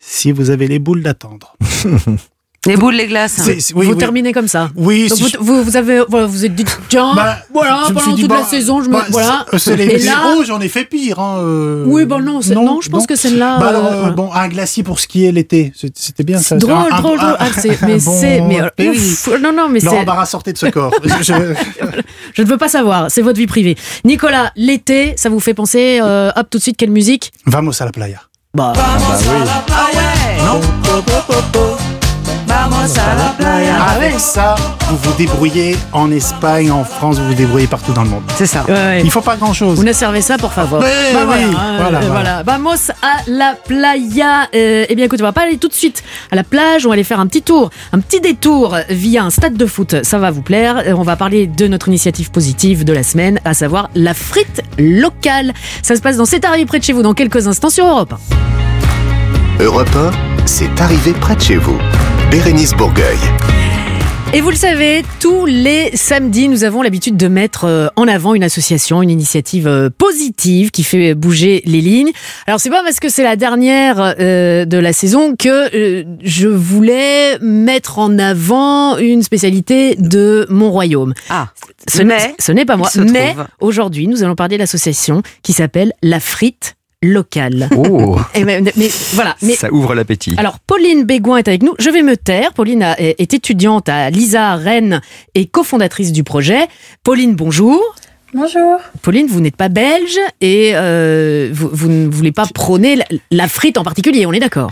si 0.00 0.32
vous 0.32 0.50
avez 0.50 0.66
les 0.66 0.80
boules 0.80 1.02
d'attendre. 1.04 1.56
Les 2.64 2.76
boules, 2.76 2.94
les 2.94 3.08
glaces. 3.08 3.40
hein. 3.40 3.44
Oui, 3.74 3.86
vous 3.86 3.92
oui. 3.94 3.98
terminez 3.98 4.32
comme 4.32 4.46
ça. 4.46 4.70
Oui, 4.76 5.08
Donc 5.08 5.18
si 5.18 5.24
vous, 5.24 5.28
je- 5.30 5.36
vous, 5.40 5.64
vous 5.64 5.76
avez, 5.76 6.02
voilà, 6.08 6.26
vous 6.26 6.44
êtes 6.44 6.54
dit, 6.54 6.64
tiens, 6.88 7.12
Bah, 7.16 7.38
voilà, 7.52 7.80
pendant 7.92 8.14
dit, 8.14 8.20
toute 8.22 8.30
bah, 8.30 8.36
la 8.38 8.44
saison, 8.44 8.80
je 8.84 8.88
me, 8.88 8.92
bah, 8.94 9.04
voilà. 9.10 9.44
c'est- 9.58 9.74
les, 9.74 9.82
Et 9.86 9.98
les 9.98 10.04
là- 10.04 10.32
rouges, 10.32 10.46
j'en 10.46 10.60
ai 10.60 10.68
fait 10.68 10.84
pire. 10.84 11.18
Hein, 11.18 11.38
euh, 11.40 11.82
Oui, 11.88 12.04
bon, 12.04 12.20
non, 12.22 12.40
c'est- 12.40 12.54
non, 12.54 12.80
je 12.80 12.88
pense 12.88 13.08
que 13.08 13.16
celle-là, 13.16 13.58
Bah 13.58 13.72
euh, 13.72 13.76
euh, 13.78 13.80
voilà. 13.98 14.10
bon, 14.14 14.30
un 14.32 14.46
glacier 14.46 14.84
pour 14.84 15.00
skier 15.00 15.32
l'été, 15.32 15.72
c'était 15.96 16.22
bien 16.22 16.38
ça. 16.38 16.54
Drôle, 16.56 16.72
Un- 16.74 16.94
un- 16.96 17.00
drôle, 17.00 17.18
un- 17.18 17.32
drôle. 17.34 17.36
Ah, 17.40 17.46
mais 17.88 17.98
bon- 17.98 18.20
c'est, 18.20 18.40
mais, 18.42 18.88
ouf, 18.90 19.28
non, 19.42 19.52
non, 19.52 19.68
mais 19.68 19.80
c'est, 19.80 19.86
L'embarras 19.86 20.26
sortait 20.26 20.52
de 20.52 20.58
ce 20.58 20.66
corps. 20.66 20.94
Je- 21.20 21.54
je 22.34 22.42
ne 22.42 22.46
veux 22.46 22.58
pas 22.58 22.68
savoir, 22.68 23.06
c'est 23.10 23.22
votre 23.22 23.38
vie 23.38 23.48
privée. 23.48 23.76
Nicolas, 24.04 24.52
l'été, 24.54 25.14
ça 25.16 25.30
vous 25.30 25.40
fait 25.40 25.54
penser, 25.54 26.00
hop, 26.00 26.46
tout 26.48 26.58
de 26.58 26.62
suite, 26.62 26.76
quelle 26.76 26.92
musique? 26.92 27.32
Vamos 27.44 27.72
à 27.82 27.86
la 27.86 27.90
playa. 27.90 28.20
Bah, 28.54 28.72
Ah 28.76 29.88
ouais 29.94 30.44
Non 30.46 30.60
Vamos 32.62 32.96
à 32.96 33.14
la 33.16 33.30
playa. 33.36 33.82
Avec 33.96 34.20
ça, 34.20 34.54
vous 34.88 34.96
vous 34.96 35.12
débrouillez 35.18 35.76
en 35.92 36.12
Espagne, 36.12 36.70
en 36.70 36.84
France, 36.84 37.18
vous 37.18 37.26
vous 37.26 37.34
débrouillez 37.34 37.66
partout 37.66 37.92
dans 37.92 38.04
le 38.04 38.08
monde. 38.10 38.22
C'est 38.36 38.46
ça. 38.46 38.64
ouais, 38.68 38.72
ouais. 38.72 39.00
Il 39.02 39.10
faut 39.10 39.20
pas 39.20 39.34
grand 39.34 39.52
chose. 39.52 39.76
Vous 39.78 39.82
ne 39.84 39.92
servez 39.92 40.20
ça 40.22 40.38
pour 40.38 40.52
favor. 40.52 40.80
Mais 40.80 41.12
Bah 41.12 41.20
oui, 41.28 41.44
voilà, 41.50 41.76
voilà, 41.80 41.98
euh, 41.98 42.08
voilà. 42.08 42.42
Vamos 42.44 42.92
à 43.02 43.16
la 43.26 43.54
playa. 43.66 44.42
Euh, 44.54 44.86
eh 44.88 44.94
bien, 44.94 45.06
écoutez, 45.06 45.24
on 45.24 45.26
va 45.26 45.32
pas 45.32 45.42
aller 45.42 45.58
tout 45.58 45.66
de 45.66 45.72
suite 45.74 46.04
à 46.30 46.36
la 46.36 46.44
plage. 46.44 46.86
On 46.86 46.90
va 46.90 46.92
aller 46.94 47.02
faire 47.02 47.18
un 47.18 47.26
petit 47.26 47.42
tour, 47.42 47.70
un 47.92 47.98
petit 47.98 48.20
détour 48.20 48.76
via 48.90 49.24
un 49.24 49.30
stade 49.30 49.54
de 49.56 49.66
foot. 49.66 49.96
Ça 50.04 50.18
va 50.18 50.30
vous 50.30 50.42
plaire. 50.42 50.84
Euh, 50.86 50.94
On 50.96 51.02
va 51.02 51.16
parler 51.16 51.48
de 51.48 51.66
notre 51.66 51.88
initiative 51.88 52.30
positive 52.30 52.84
de 52.84 52.92
la 52.92 53.02
semaine, 53.02 53.40
à 53.44 53.54
savoir 53.54 53.90
la 53.96 54.14
frite 54.14 54.62
locale. 54.78 55.52
Ça 55.82 55.96
se 55.96 56.00
passe 56.00 56.16
dans 56.16 56.26
C'est 56.26 56.44
arrivé 56.44 56.64
près 56.66 56.78
de 56.78 56.84
chez 56.84 56.92
vous 56.92 57.02
dans 57.02 57.14
quelques 57.14 57.48
instants 57.48 57.70
sur 57.70 57.86
Europe. 57.88 58.14
Europe 59.58 59.90
1, 59.96 60.46
c'est 60.46 60.80
arrivé 60.80 61.12
près 61.12 61.34
de 61.34 61.40
chez 61.40 61.56
vous. 61.56 61.76
Bérénice 62.32 62.72
Bourgueil. 62.72 63.18
Et 64.32 64.40
vous 64.40 64.48
le 64.48 64.56
savez, 64.56 65.02
tous 65.20 65.44
les 65.44 65.90
samedis, 65.94 66.48
nous 66.48 66.64
avons 66.64 66.80
l'habitude 66.80 67.18
de 67.18 67.28
mettre 67.28 67.64
euh, 67.66 67.88
en 67.96 68.08
avant 68.08 68.32
une 68.32 68.42
association, 68.42 69.02
une 69.02 69.10
initiative 69.10 69.66
euh, 69.68 69.90
positive 69.90 70.70
qui 70.70 70.82
fait 70.84 71.12
bouger 71.14 71.60
les 71.66 71.82
lignes. 71.82 72.10
Alors 72.46 72.58
c'est 72.58 72.70
pas 72.70 72.82
parce 72.82 72.98
que 73.00 73.10
c'est 73.10 73.22
la 73.22 73.36
dernière 73.36 74.14
euh, 74.18 74.64
de 74.64 74.78
la 74.78 74.94
saison 74.94 75.36
que 75.38 75.76
euh, 75.76 76.04
je 76.24 76.48
voulais 76.48 77.38
mettre 77.42 77.98
en 77.98 78.18
avant 78.18 78.96
une 78.96 79.22
spécialité 79.22 79.96
de 79.96 80.46
mon 80.48 80.70
royaume. 80.70 81.12
Ah, 81.28 81.48
Ce 81.86 81.98
n'est- 81.98 82.04
mais 82.04 82.34
ce 82.38 82.52
n'est 82.52 82.64
pas 82.64 82.78
moi. 82.78 82.88
Mais 82.96 83.34
aujourd'hui, 83.60 84.06
nous 84.08 84.22
allons 84.22 84.34
parler 84.36 84.56
de 84.56 84.62
l'association 84.62 85.22
qui 85.42 85.52
s'appelle 85.52 85.92
La 86.02 86.20
Frite 86.20 86.76
Locale. 87.02 87.68
Oh, 87.76 88.18
Et 88.34 88.44
mais, 88.44 88.60
mais 88.76 88.88
voilà. 89.14 89.36
Mais 89.42 89.54
ça 89.54 89.72
ouvre 89.72 89.94
l'appétit. 89.94 90.34
alors, 90.38 90.58
Pauline 90.60 91.04
Bégoin 91.04 91.38
est 91.38 91.48
avec 91.48 91.62
nous. 91.62 91.74
Je 91.78 91.90
vais 91.90 92.02
me 92.02 92.16
taire. 92.16 92.52
Pauline 92.52 92.82
a- 92.82 92.98
est 93.00 93.34
étudiante 93.34 93.88
à 93.88 94.10
l'ISA 94.10 94.54
Rennes 94.56 95.00
et 95.34 95.46
cofondatrice 95.46 96.12
du 96.12 96.24
projet. 96.24 96.66
Pauline, 97.04 97.34
bonjour. 97.34 97.80
Bonjour. 98.34 98.78
Pauline, 99.02 99.26
vous 99.26 99.40
n'êtes 99.40 99.56
pas 99.56 99.68
belge 99.68 100.18
et 100.40 100.70
euh, 100.74 101.50
vous, 101.52 101.68
vous 101.72 101.88
ne 101.88 102.08
voulez 102.08 102.32
pas 102.32 102.46
prôner 102.46 102.96
la, 102.96 103.04
la 103.30 103.48
frite 103.48 103.76
en 103.78 103.84
particulier, 103.84 104.24
on 104.24 104.32
est 104.32 104.40
d'accord? 104.40 104.70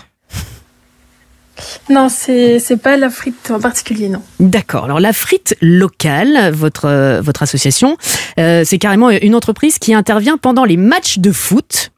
Non, 1.91 2.09
c'est 2.09 2.59
c'est 2.59 2.79
pas 2.79 2.97
la 2.97 3.11
frite 3.11 3.51
en 3.51 3.61
particulier, 3.61 4.09
non. 4.09 4.23
D'accord. 4.39 4.85
Alors 4.85 4.99
la 4.99 5.13
frite 5.13 5.57
locale, 5.61 6.53
votre 6.55 6.87
euh, 6.87 7.21
votre 7.21 7.43
association, 7.43 7.99
euh, 8.39 8.63
c'est 8.65 8.79
carrément 8.79 9.11
une 9.11 9.35
entreprise 9.35 9.79
qui 9.79 9.93
intervient 9.93 10.39
pendant 10.39 10.65
les 10.65 10.79
matchs 10.79 11.19
de 11.19 11.31
foot. 11.33 11.91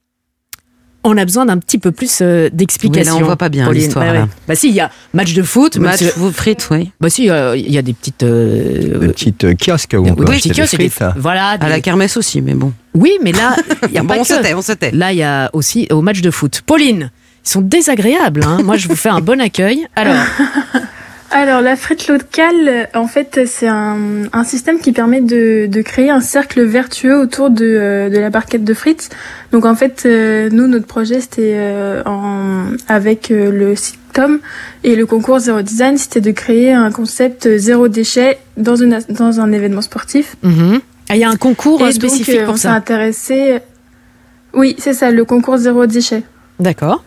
On 1.04 1.16
a 1.16 1.24
besoin 1.24 1.46
d'un 1.46 1.58
petit 1.58 1.78
peu 1.78 1.90
plus 1.90 2.20
euh, 2.22 2.48
d'explications. 2.52 3.14
Oui, 3.14 3.18
là, 3.18 3.24
on 3.24 3.26
voit 3.26 3.36
pas 3.36 3.48
bien 3.48 3.66
Pauline. 3.66 3.82
l'histoire, 3.82 4.04
Bah, 4.06 4.20
ouais. 4.20 4.26
Bah 4.46 4.54
si, 4.54 4.68
il 4.68 4.74
y 4.74 4.80
a 4.80 4.88
match 5.14 5.34
de 5.34 5.42
foot. 5.42 5.76
match 5.78 6.02
vous 6.16 6.30
frites, 6.30 6.68
oui. 6.70 6.92
Bah 7.00 7.10
si, 7.10 7.28
euh, 7.28 7.56
il 7.56 7.72
y 7.72 7.78
a 7.78 7.82
des 7.82 7.92
petites. 7.92 8.22
euh, 8.22 9.00
Une 9.02 9.12
petite 9.12 9.44
euh, 9.44 9.54
kiosque 9.54 9.94
où 9.98 10.02
on 10.02 10.10
oui, 10.10 10.14
peut 10.14 10.24
des 10.26 10.30
acheter 10.32 10.48
petits 10.50 10.60
des 10.60 10.62
kiosques 10.62 10.78
des- 10.78 10.88
frites. 10.88 11.08
Voilà. 11.16 11.48
À 11.48 11.58
des- 11.58 11.68
la 11.68 11.80
kermesse 11.80 12.16
aussi, 12.16 12.40
mais 12.40 12.54
bon. 12.54 12.72
Oui, 12.94 13.12
mais 13.22 13.32
là, 13.32 13.56
il 13.88 13.94
y 13.94 13.98
a 13.98 14.02
bon, 14.02 14.08
pas 14.08 14.14
on 14.18 14.22
que. 14.22 14.28
se 14.28 14.34
tait, 14.42 14.54
on 14.54 14.62
se 14.62 14.72
tait. 14.72 14.92
Là, 14.92 15.12
il 15.12 15.18
y 15.18 15.22
a 15.24 15.50
aussi 15.54 15.88
au 15.90 16.02
match 16.02 16.20
de 16.20 16.30
foot. 16.30 16.62
Pauline, 16.64 17.10
ils 17.44 17.48
sont 17.50 17.62
désagréables. 17.62 18.44
Hein. 18.46 18.60
Moi, 18.62 18.76
je 18.76 18.86
vous 18.86 18.94
fais 18.94 19.08
un 19.08 19.20
bon 19.20 19.40
accueil. 19.40 19.86
Alors, 19.96 20.14
Alors, 21.34 21.62
la 21.62 21.76
frite 21.76 22.08
locale, 22.08 22.68
euh, 22.68 22.84
en 22.94 23.06
fait, 23.06 23.40
c'est 23.46 23.66
un, 23.66 23.96
un 24.34 24.44
système 24.44 24.78
qui 24.78 24.92
permet 24.92 25.22
de, 25.22 25.66
de 25.66 25.80
créer 25.82 26.10
un 26.10 26.20
cercle 26.20 26.62
vertueux 26.62 27.18
autour 27.18 27.48
de, 27.48 27.64
euh, 27.64 28.10
de 28.10 28.18
la 28.18 28.28
barquette 28.28 28.64
de 28.64 28.74
frites. 28.74 29.08
Donc, 29.50 29.64
en 29.64 29.74
fait, 29.74 30.02
euh, 30.04 30.50
nous, 30.52 30.66
notre 30.66 30.86
projet, 30.86 31.20
c'était 31.22 31.54
euh, 31.56 32.02
avec 32.86 33.30
le 33.30 33.74
site 33.76 33.98
Tom 34.12 34.40
et 34.84 34.94
le 34.94 35.06
concours 35.06 35.38
Zéro 35.38 35.62
Design, 35.62 35.96
c'était 35.96 36.20
de 36.20 36.32
créer 36.32 36.70
un 36.72 36.90
concept 36.92 37.48
zéro 37.56 37.88
déchet 37.88 38.36
dans, 38.58 38.76
une, 38.76 38.98
dans 39.08 39.40
un 39.40 39.52
événement 39.52 39.80
sportif. 39.82 40.36
mhm. 40.42 40.80
Ah, 41.08 41.16
il 41.16 41.20
y 41.20 41.24
a 41.24 41.30
un 41.30 41.36
concours 41.36 41.86
et 41.86 41.92
spécifique 41.92 42.36
donc, 42.36 42.44
pour 42.44 42.54
on 42.54 42.56
s'est 42.56 42.68
ça. 42.68 42.74
intéressé. 42.74 43.58
Oui, 44.54 44.76
c'est 44.78 44.92
ça, 44.92 45.10
le 45.10 45.24
concours 45.24 45.56
Zéro 45.56 45.86
déchet. 45.86 46.22
D'accord. 46.60 47.02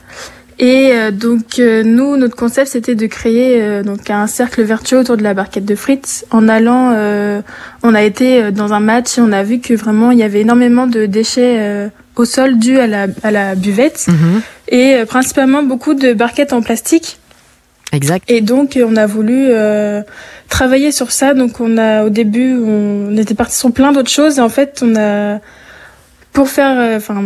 Et 0.57 0.91
euh, 0.93 1.11
donc 1.11 1.59
euh, 1.59 1.83
nous, 1.83 2.15
notre 2.15 2.35
concept, 2.35 2.69
c'était 2.71 2.95
de 2.95 3.07
créer 3.07 3.61
euh, 3.61 3.83
donc 3.83 4.09
un 4.09 4.25
cercle 4.27 4.63
vertueux 4.63 4.99
autour 4.99 5.17
de 5.17 5.23
la 5.23 5.33
barquette 5.33 5.65
de 5.65 5.75
frites. 5.75 6.25
En 6.31 6.47
allant, 6.47 6.91
euh, 6.93 7.41
on 7.83 7.93
a 7.93 8.03
été 8.03 8.51
dans 8.51 8.71
un 8.71 8.79
match 8.79 9.17
et 9.17 9.21
on 9.21 9.31
a 9.33 9.43
vu 9.43 9.59
que 9.59 9.73
vraiment 9.73 10.11
il 10.11 10.19
y 10.19 10.23
avait 10.23 10.41
énormément 10.41 10.87
de 10.87 11.05
déchets 11.07 11.57
euh, 11.59 11.89
au 12.15 12.23
sol 12.23 12.57
dus 12.57 12.79
à 12.79 12.87
la, 12.87 13.07
à 13.23 13.31
la 13.31 13.55
buvette 13.55 14.05
Mhm. 14.07 14.41
et 14.69 14.95
euh, 14.95 15.05
principalement 15.05 15.61
beaucoup 15.63 15.93
de 15.93 16.13
barquettes 16.13 16.53
en 16.53 16.61
plastique. 16.61 17.19
Exact. 17.91 18.23
Et 18.29 18.39
donc 18.41 18.79
on 18.81 18.95
a 18.95 19.05
voulu 19.05 19.47
euh, 19.49 20.01
travailler 20.49 20.91
sur 20.93 21.11
ça. 21.11 21.33
Donc 21.33 21.59
on 21.59 21.77
a 21.77 22.03
au 22.05 22.09
début, 22.09 22.55
on 22.57 23.15
était 23.17 23.35
parti 23.35 23.57
sur 23.57 23.71
plein 23.73 23.91
d'autres 23.91 24.09
choses. 24.11 24.37
Et 24.37 24.41
en 24.41 24.49
fait, 24.49 24.81
on 24.85 24.95
a 24.95 25.39
pour 26.33 26.49
faire, 26.49 26.77
euh, 26.77 26.97
enfin, 26.97 27.21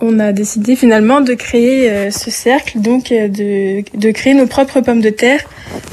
on 0.00 0.18
a 0.18 0.32
décidé 0.32 0.76
finalement 0.76 1.20
de 1.20 1.34
créer 1.34 1.90
euh, 1.90 2.10
ce 2.10 2.30
cercle, 2.30 2.80
donc 2.80 3.10
euh, 3.10 3.28
de, 3.28 3.82
de 3.98 4.10
créer 4.12 4.34
nos 4.34 4.46
propres 4.46 4.80
pommes 4.80 5.00
de 5.00 5.10
terre 5.10 5.44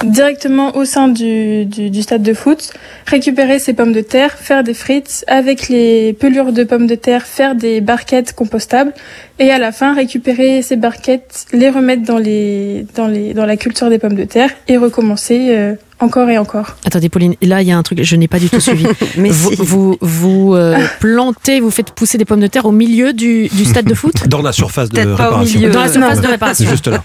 directement 0.04 0.76
au 0.76 0.86
sein 0.86 1.08
du, 1.08 1.68
stade 2.02 2.22
de 2.22 2.34
foot, 2.34 2.72
récupérer 3.06 3.60
ces 3.60 3.74
pommes 3.74 3.94
de 3.94 4.02
terre, 4.02 4.34
faire 4.34 4.64
des 4.64 4.74
frites 4.74 5.26
avec 5.28 5.70
les 5.70 6.14
pelures 6.14 6.54
de 6.54 6.64
pommes 6.64 6.88
de 6.88 6.96
terre, 6.96 7.26
faire 7.26 7.56
des 7.56 7.82
barquettes 7.82 8.34
compostables 8.34 8.94
et 9.40 9.52
à 9.52 9.58
la 9.58 9.72
fin 9.72 9.94
récupérer 9.94 10.62
ces 10.62 10.76
barquettes, 10.76 11.46
les 11.52 11.70
remettre 11.70 12.04
dans 12.04 12.16
dans 12.16 13.46
la 13.46 13.58
culture 13.58 13.90
des 13.90 14.00
pommes 14.00 14.16
de 14.16 14.24
terre 14.24 14.52
et 14.68 14.78
recommencer 14.78 15.48
euh, 15.50 15.76
encore 16.00 16.30
et 16.30 16.38
encore. 16.38 16.76
Attendez, 16.86 17.10
Pauline, 17.10 17.36
là, 17.42 17.62
il 17.62 17.68
y 17.68 17.72
a 17.72 17.78
un 17.78 17.84
truc, 17.84 18.04
je 18.04 18.16
n'ai 18.16 18.28
pas 18.28 18.40
du 18.40 18.50
tout 18.50 18.60
suivi. 18.60 18.86
Mais 19.18 19.30
vous 19.30 19.52
si. 19.52 19.56
vous, 19.60 19.98
vous, 20.02 20.54
euh, 20.56 20.78
plantez, 21.00 21.60
vous 21.60 21.72
faites 21.72 21.92
pousser 21.92 22.18
des 22.18 22.26
pommes 22.26 22.42
de 22.42 22.48
terre 22.48 22.66
au 22.66 22.72
milieu 22.72 23.14
du, 23.14 23.48
du 23.48 23.66
stade 23.66 23.86
de 23.86 23.94
foot? 23.94 24.28
Dans 24.28 24.42
la 24.42 24.52
surface 24.52 24.90
de 24.90 24.96
Peut-être 24.96 25.16
pas 25.16 25.24
au 25.24 25.30
réparation. 25.30 25.60
milieu. 25.60 25.72
Dans 25.72 25.82
la 25.82 25.88
surface 25.90 26.16
non. 26.18 26.22
de 26.24 26.28
réparation. 26.28 26.66
C'est 26.66 26.72
juste 26.72 26.88
là. 26.88 27.04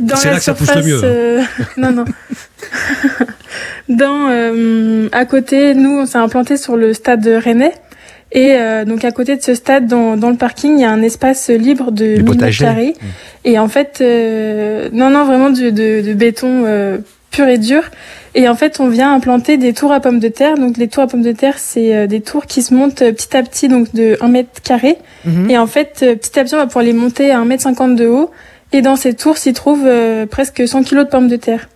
Dans 0.00 0.16
C'est 0.16 0.26
la 0.26 0.32
là 0.32 0.38
que 0.38 0.44
ça 0.44 0.54
pousse 0.54 0.74
le 0.74 0.82
surface, 0.82 0.86
mieux, 0.86 0.98
hein. 0.98 1.04
euh, 1.04 1.42
non, 1.76 1.92
non. 1.92 2.04
Dans, 3.88 4.28
euh, 4.30 5.08
à 5.12 5.24
côté, 5.26 5.74
nous, 5.74 6.00
on 6.00 6.06
s'est 6.06 6.18
implanté 6.18 6.56
sur 6.56 6.76
le 6.76 6.94
stade 6.94 7.26
rennais. 7.26 7.72
Et 8.34 8.52
euh, 8.52 8.86
donc 8.86 9.04
à 9.04 9.12
côté 9.12 9.36
de 9.36 9.42
ce 9.42 9.54
stade, 9.54 9.86
dans, 9.86 10.16
dans 10.16 10.30
le 10.30 10.36
parking, 10.36 10.78
il 10.78 10.80
y 10.80 10.84
a 10.84 10.90
un 10.90 11.02
espace 11.02 11.50
libre 11.50 11.92
de 11.92 12.16
1000 12.16 12.24
mètres 12.40 12.58
carrés. 12.58 12.94
Et 13.44 13.58
en 13.58 13.68
fait, 13.68 13.98
euh, 14.00 14.88
non, 14.92 15.10
non, 15.10 15.26
vraiment 15.26 15.50
du, 15.50 15.70
de, 15.70 16.00
de 16.00 16.14
béton 16.14 16.62
euh, 16.64 16.98
pur 17.32 17.48
et 17.48 17.58
dur. 17.58 17.82
Et 18.34 18.48
en 18.48 18.54
fait, 18.54 18.78
on 18.80 18.88
vient 18.88 19.12
implanter 19.12 19.56
des 19.56 19.72
tours 19.72 19.92
à 19.92 20.00
pommes 20.00 20.20
de 20.20 20.28
terre. 20.28 20.56
Donc 20.56 20.76
les 20.76 20.88
tours 20.88 21.02
à 21.02 21.06
pommes 21.06 21.22
de 21.22 21.32
terre, 21.32 21.58
c'est 21.58 21.94
euh, 21.94 22.06
des 22.06 22.20
tours 22.20 22.46
qui 22.46 22.62
se 22.62 22.72
montent 22.72 23.02
euh, 23.02 23.12
petit 23.12 23.36
à 23.36 23.42
petit, 23.42 23.68
donc 23.68 23.92
de 23.94 24.16
1 24.20 24.28
mètre 24.28 24.62
carré. 24.62 24.98
Mhm. 25.24 25.50
Et 25.50 25.58
en 25.58 25.66
fait, 25.66 26.00
euh, 26.02 26.14
petit 26.14 26.38
à 26.38 26.44
petit, 26.44 26.54
on 26.54 26.58
va 26.58 26.66
pouvoir 26.66 26.84
les 26.84 26.92
monter 26.92 27.30
à 27.30 27.40
1m50 27.40 27.96
de 27.96 28.06
haut. 28.06 28.30
Et 28.72 28.80
dans 28.80 28.96
ces 28.96 29.14
tours 29.14 29.36
s'y 29.36 29.52
trouvent 29.52 29.86
euh, 29.86 30.24
presque 30.26 30.66
100 30.66 30.84
kilos 30.84 31.04
de 31.04 31.10
pommes 31.10 31.28
de 31.28 31.36
terre. 31.36 31.68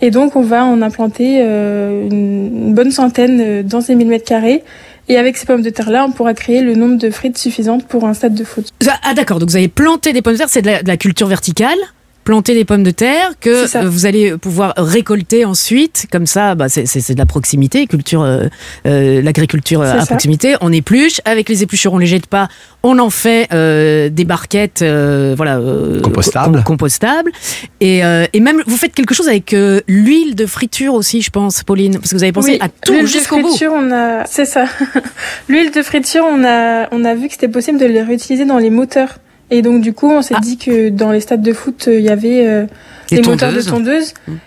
Et 0.00 0.10
donc, 0.10 0.36
on 0.36 0.42
va 0.42 0.64
en 0.64 0.80
implanter 0.80 1.40
euh, 1.42 2.08
une, 2.08 2.72
bonne 2.72 2.90
centaine 2.90 3.62
dans 3.62 3.82
ces 3.82 3.94
1000 3.94 4.08
mètres 4.08 4.24
carrés. 4.24 4.64
Et 5.08 5.18
avec 5.18 5.36
ces 5.36 5.44
pommes 5.44 5.60
de 5.60 5.70
terre-là, 5.70 6.06
on 6.08 6.12
pourra 6.12 6.32
créer 6.32 6.62
le 6.62 6.74
nombre 6.74 6.96
de 6.96 7.10
frites 7.10 7.36
suffisantes 7.36 7.86
pour 7.86 8.06
un 8.06 8.14
stade 8.14 8.34
de 8.34 8.44
foot. 8.44 8.70
Ah 9.02 9.12
d'accord, 9.12 9.38
donc 9.38 9.50
vous 9.50 9.56
avez 9.56 9.68
planté 9.68 10.12
des 10.12 10.22
pommes 10.22 10.34
de 10.34 10.38
terre, 10.38 10.48
c'est 10.48 10.62
de 10.62 10.86
la 10.86 10.96
culture 10.96 11.26
verticale 11.26 11.78
planter 12.24 12.54
des 12.54 12.64
pommes 12.64 12.82
de 12.82 12.90
terre 12.90 13.32
que 13.40 13.84
vous 13.86 14.06
allez 14.06 14.36
pouvoir 14.36 14.74
récolter 14.76 15.44
ensuite 15.44 16.06
comme 16.12 16.26
ça 16.26 16.54
bah, 16.54 16.68
c'est- 16.68 17.12
de 17.12 17.18
la 17.18 17.26
proximité 17.26 17.86
culture 17.86 18.22
euh, 18.22 18.44
euh, 18.86 19.22
l'agriculture 19.22 19.82
à 19.82 20.00
ça. 20.00 20.06
proximité 20.06 20.54
on 20.60 20.70
épluche 20.72 21.20
avec 21.24 21.48
les 21.48 21.62
épluchures 21.62 21.92
on 21.92 21.98
les 21.98 22.06
jette 22.06 22.26
pas 22.26 22.48
on 22.82 22.98
en 22.98 23.10
fait 23.10 23.48
euh, 23.52 24.08
des 24.10 24.24
barquettes 24.24 24.82
euh, 24.82 25.34
voilà 25.36 25.58
euh, 25.58 26.00
Compostables. 26.02 26.56
com- 26.56 26.64
compostables 26.64 27.32
et, 27.80 28.04
euh, 28.04 28.26
et 28.32 28.40
même 28.40 28.62
vous 28.66 28.76
faites 28.76 28.94
quelque 28.94 29.14
chose 29.14 29.28
avec 29.28 29.52
euh, 29.54 29.80
l'huile 29.88 30.34
de 30.34 30.46
friture 30.46 30.94
aussi 30.94 31.22
je 31.22 31.30
pense 31.30 31.62
Pauline 31.62 31.94
parce 31.98 32.10
que 32.10 32.16
vous 32.16 32.22
avez 32.22 32.32
pensé 32.32 32.52
Oui, 32.52 32.58
à 32.60 32.68
tout 32.68 32.92
l'huile 32.92 33.02
de 33.02 33.08
jusqu'au 33.08 33.38
bout 33.40 33.48
friture, 33.48 33.72
on 33.74 33.90
a, 33.92 34.24
c'est 34.26 34.44
ça. 34.44 34.66
L'huile 35.48 35.70
de 35.72 35.82
friture, 35.82 36.24
on 36.30 36.44
a, 36.44 36.88
on 36.92 37.04
a 37.04 37.14
vu 37.14 37.26
que 37.28 37.32
c'était 37.34 37.48
possible 37.48 37.78
de 37.78 37.86
les 37.86 38.02
réutiliser 38.02 38.44
dans 38.44 38.58
les 38.58 38.70
moteurs. 38.70 39.18
Et 39.50 39.62
donc, 39.62 39.80
du 39.82 39.92
coup, 39.92 40.08
on 40.10 40.22
s'est 40.22 40.34
Ah. 40.36 40.40
dit 40.40 40.56
que 40.58 40.88
dans 40.90 41.10
les 41.12 41.20
stades 41.20 41.42
de 41.42 41.52
foot, 41.52 41.86
euh, 41.88 41.98
il 41.98 42.04
y 42.04 42.08
avait 42.08 42.46
euh, 42.46 42.66
Les 43.10 43.20
des 43.20 43.28
moteurs 43.28 43.52
de 43.52 43.60
tondeuses. 43.60 44.12
tondeuse. 44.24 44.38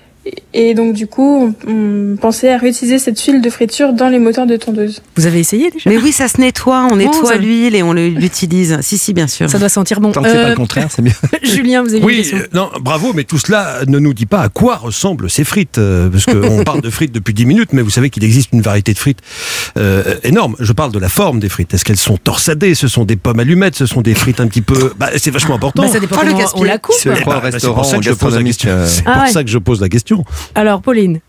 Et- 0.54 0.74
donc, 0.74 0.94
du 0.94 1.08
coup, 1.08 1.54
on, 1.68 1.72
on 1.72 2.16
pensait 2.16 2.52
à 2.52 2.58
réutiliser 2.58 2.98
cette 3.00 3.20
huile 3.22 3.42
de 3.42 3.50
friture 3.50 3.94
dans 3.94 4.08
les 4.10 4.20
moteurs 4.20 4.48
de 4.48 4.56
tondeuse. 4.56 5.02
vous 5.18 5.26
avez 5.28 5.40
essayé 5.40 5.70
déjà 5.72 5.90
Mais 5.90 5.98
oui, 5.98 6.12
ça 6.12 6.28
se 6.28 6.40
nettoie, 6.40 6.88
on 6.92 6.96
nettoie 6.96 7.26
ça- 7.34 7.38
l'huile 7.38 7.76
et 7.76 7.84
on 7.84 7.94
l'utilise. 7.94 8.78
Si, 8.82 8.98
si, 8.98 9.14
bien 9.14 9.28
sûr. 9.28 9.50
ça 9.50 9.60
doit 9.60 9.70
sentir 9.70 10.00
bon 10.00 10.12
Tant 10.12 10.22
que 10.24 10.30
c'est 10.30 10.36
pas 10.36 10.42
Euh, 10.46 10.50
le 10.50 10.56
contraire, 10.56 10.88
c'est 10.94 11.02
mieux. 11.02 11.12
Julien 11.44 11.82
vous 11.84 11.90
avez 11.90 12.00
une 12.00 12.06
Oui, 12.06 12.18
question 12.18 12.38
euh, 12.38 12.48
non, 12.54 12.70
bravo, 12.82 13.12
mais 13.14 13.24
tout 13.24 13.38
cela 13.38 13.80
ne 13.88 14.00
nous 14.00 14.14
dit 14.14 14.26
pas 14.26 14.42
à 14.42 14.50
quoi 14.50 14.78
ressemblent 14.78 15.30
ces 15.30 15.44
frites, 15.44 15.78
euh, 15.78 16.10
parce 16.10 16.26
qu'on 16.26 16.64
parle 16.64 16.82
de 16.82 16.90
frites 16.90 17.12
depuis 17.12 17.34
10 17.34 17.46
minutes, 17.46 17.70
mais 17.74 17.82
vous 17.82 17.90
savez 17.90 18.10
qu'il 18.10 18.24
existe 18.24 18.50
une 18.54 18.62
variété 18.62 18.94
de 18.94 19.00
frites 19.00 19.20
euh, 19.78 20.16
énorme. 20.24 20.56
Je 20.60 20.72
parle 20.74 20.92
de 20.92 21.00
la 21.00 21.10
forme 21.10 21.40
des 21.40 21.50
frites. 21.50 21.74
Est-ce 21.74 21.86
qu'elles 21.86 21.98
sont 21.98 22.18
torsadées? 22.18 22.76
Ce 22.76 22.88
sont 22.88 23.06
des 23.06 23.16
pommes 23.16 23.40
allumettes? 23.40 23.76
Ce 23.76 23.86
sont 23.86 24.02
des 24.02 24.14
frites 24.16 24.40
un 24.40 24.48
petit 24.48 24.62
peu... 24.62 24.94
Bah, 24.98 25.10
c'est 25.18 25.32
vachement 25.32 25.56
important. 25.56 25.84
Bah, 25.84 25.90
ça 25.90 26.00
dépend 26.00 26.18
Oh, 26.22 26.26
le 26.26 26.34
on 26.56 26.64
la 26.64 26.78
coupe 26.78 26.96
C'est 26.98 27.10
Eh 27.10 27.24
bah, 27.26 27.42
bah, 27.44 27.52
pour 27.74 27.86
ça 27.86 27.98
que 27.98 28.06
je 29.50 29.58
pose 29.58 29.82
la 29.82 29.90
question. 29.90 30.13
Alors 30.56 30.82
Pauline 30.82 31.20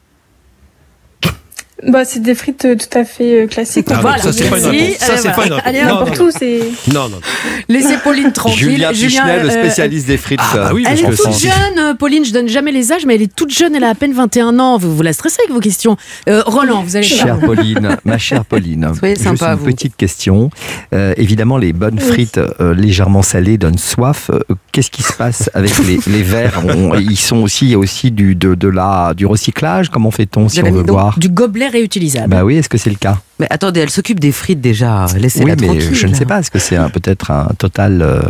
Bah, 1.82 2.04
c'est 2.04 2.20
des 2.22 2.34
frites 2.36 2.64
euh, 2.66 2.76
tout 2.76 2.96
à 2.98 3.04
fait 3.04 3.42
euh, 3.42 3.46
classiques. 3.48 3.88
Ah, 3.90 3.98
Voilà, 4.00 4.18
ça, 4.18 4.32
c'est 4.32 4.48
pas 4.48 4.58
une 4.58 4.64
réponse. 4.66 4.96
Ça, 4.98 5.06
Allez, 5.12 5.16
c'est 5.22 5.28
voilà. 5.28 5.34
pas 5.34 5.46
une 5.46 5.52
réponse. 5.54 5.62
Allez, 5.66 5.82
Non, 5.82 5.90
hop. 5.90 5.98
non, 6.00 6.06
Pour 6.06 6.16
tout, 6.16 6.30
c'est. 6.30 6.60
Non, 6.92 7.08
non. 7.08 7.20
Laissez 7.68 7.96
Pauline 8.02 8.32
tranquille. 8.32 8.58
Julien 8.70 8.92
Pichenet, 8.92 9.42
le 9.42 9.48
euh, 9.50 9.60
spécialiste 9.62 10.06
des 10.06 10.16
frites. 10.16 10.38
Ah, 10.40 10.56
bah 10.56 10.70
oui, 10.72 10.84
Elle 10.88 11.00
est 11.00 11.16
toute 11.16 11.32
jeune, 11.38 11.96
Pauline. 11.98 12.24
Je 12.24 12.32
donne 12.32 12.48
jamais 12.48 12.70
les 12.70 12.92
âges, 12.92 13.04
mais 13.06 13.16
elle 13.16 13.22
est 13.22 13.34
toute 13.34 13.52
jeune. 13.52 13.74
Elle 13.74 13.82
a 13.84 13.88
à 13.90 13.94
peine 13.96 14.12
21 14.12 14.58
ans. 14.60 14.78
Vous 14.78 14.94
vous 14.94 15.02
la 15.02 15.12
stressez 15.12 15.38
avec 15.42 15.52
vos 15.52 15.60
questions. 15.60 15.96
Euh, 16.28 16.42
Roland, 16.46 16.82
vous 16.84 16.94
allez 16.96 17.04
Chère 17.06 17.38
Pauline, 17.40 17.96
ma 18.04 18.18
chère 18.18 18.44
Pauline, 18.44 18.92
Soyez 18.96 19.16
juste 19.16 19.26
sympa, 19.26 19.52
une 19.54 19.58
vous. 19.58 19.64
petite 19.66 19.96
question. 19.96 20.50
Euh, 20.94 21.12
évidemment, 21.16 21.58
les 21.58 21.72
bonnes 21.72 21.98
Oui. 22.00 22.06
frites 22.08 22.38
euh, 22.38 22.72
légèrement 22.74 23.22
salées 23.22 23.58
donnent 23.58 23.78
soif. 23.78 24.30
Qu'est-ce 24.72 24.90
qui 24.92 25.02
se 25.02 25.12
passe 25.12 25.50
avec 25.54 25.76
les, 25.86 25.98
les 26.06 26.22
verres? 26.22 26.62
On- 26.66 26.94
Ils 26.98 27.16
sont 27.18 27.38
aussi, 27.38 27.66
il 27.66 27.70
y 27.72 27.74
a 27.74 27.78
aussi 27.78 28.10
du, 28.12 28.36
de, 28.36 28.54
de 28.54 28.68
la, 28.68 29.12
du 29.14 29.26
recyclage? 29.26 29.88
Comment 29.90 30.12
fait-on 30.12 30.48
si 30.48 30.62
on 30.62 30.70
veut 30.70 30.82
boire? 30.84 31.18
Du 31.18 31.28
gobelet 31.28 31.63
réutilisable. 31.68 32.28
Bah 32.28 32.44
oui, 32.44 32.56
est-ce 32.56 32.68
que 32.68 32.78
c'est 32.78 32.90
le 32.90 32.96
cas? 32.96 33.18
Mais 33.38 33.46
attendez, 33.50 33.80
elle 33.80 33.90
s'occupe 33.90 34.20
des 34.20 34.32
frites 34.32 34.60
déjà. 34.60 35.06
Laissez-la 35.16 35.54
Oui, 35.54 35.56
mais 35.60 35.66
tranquille. 35.66 35.94
je 35.94 36.06
ne 36.06 36.14
sais 36.14 36.24
pas. 36.26 36.40
Est-ce 36.40 36.50
que 36.50 36.58
c'est 36.58 36.76
peut-être 36.92 37.30
un 37.30 37.48
total 37.58 38.02
euh, 38.02 38.20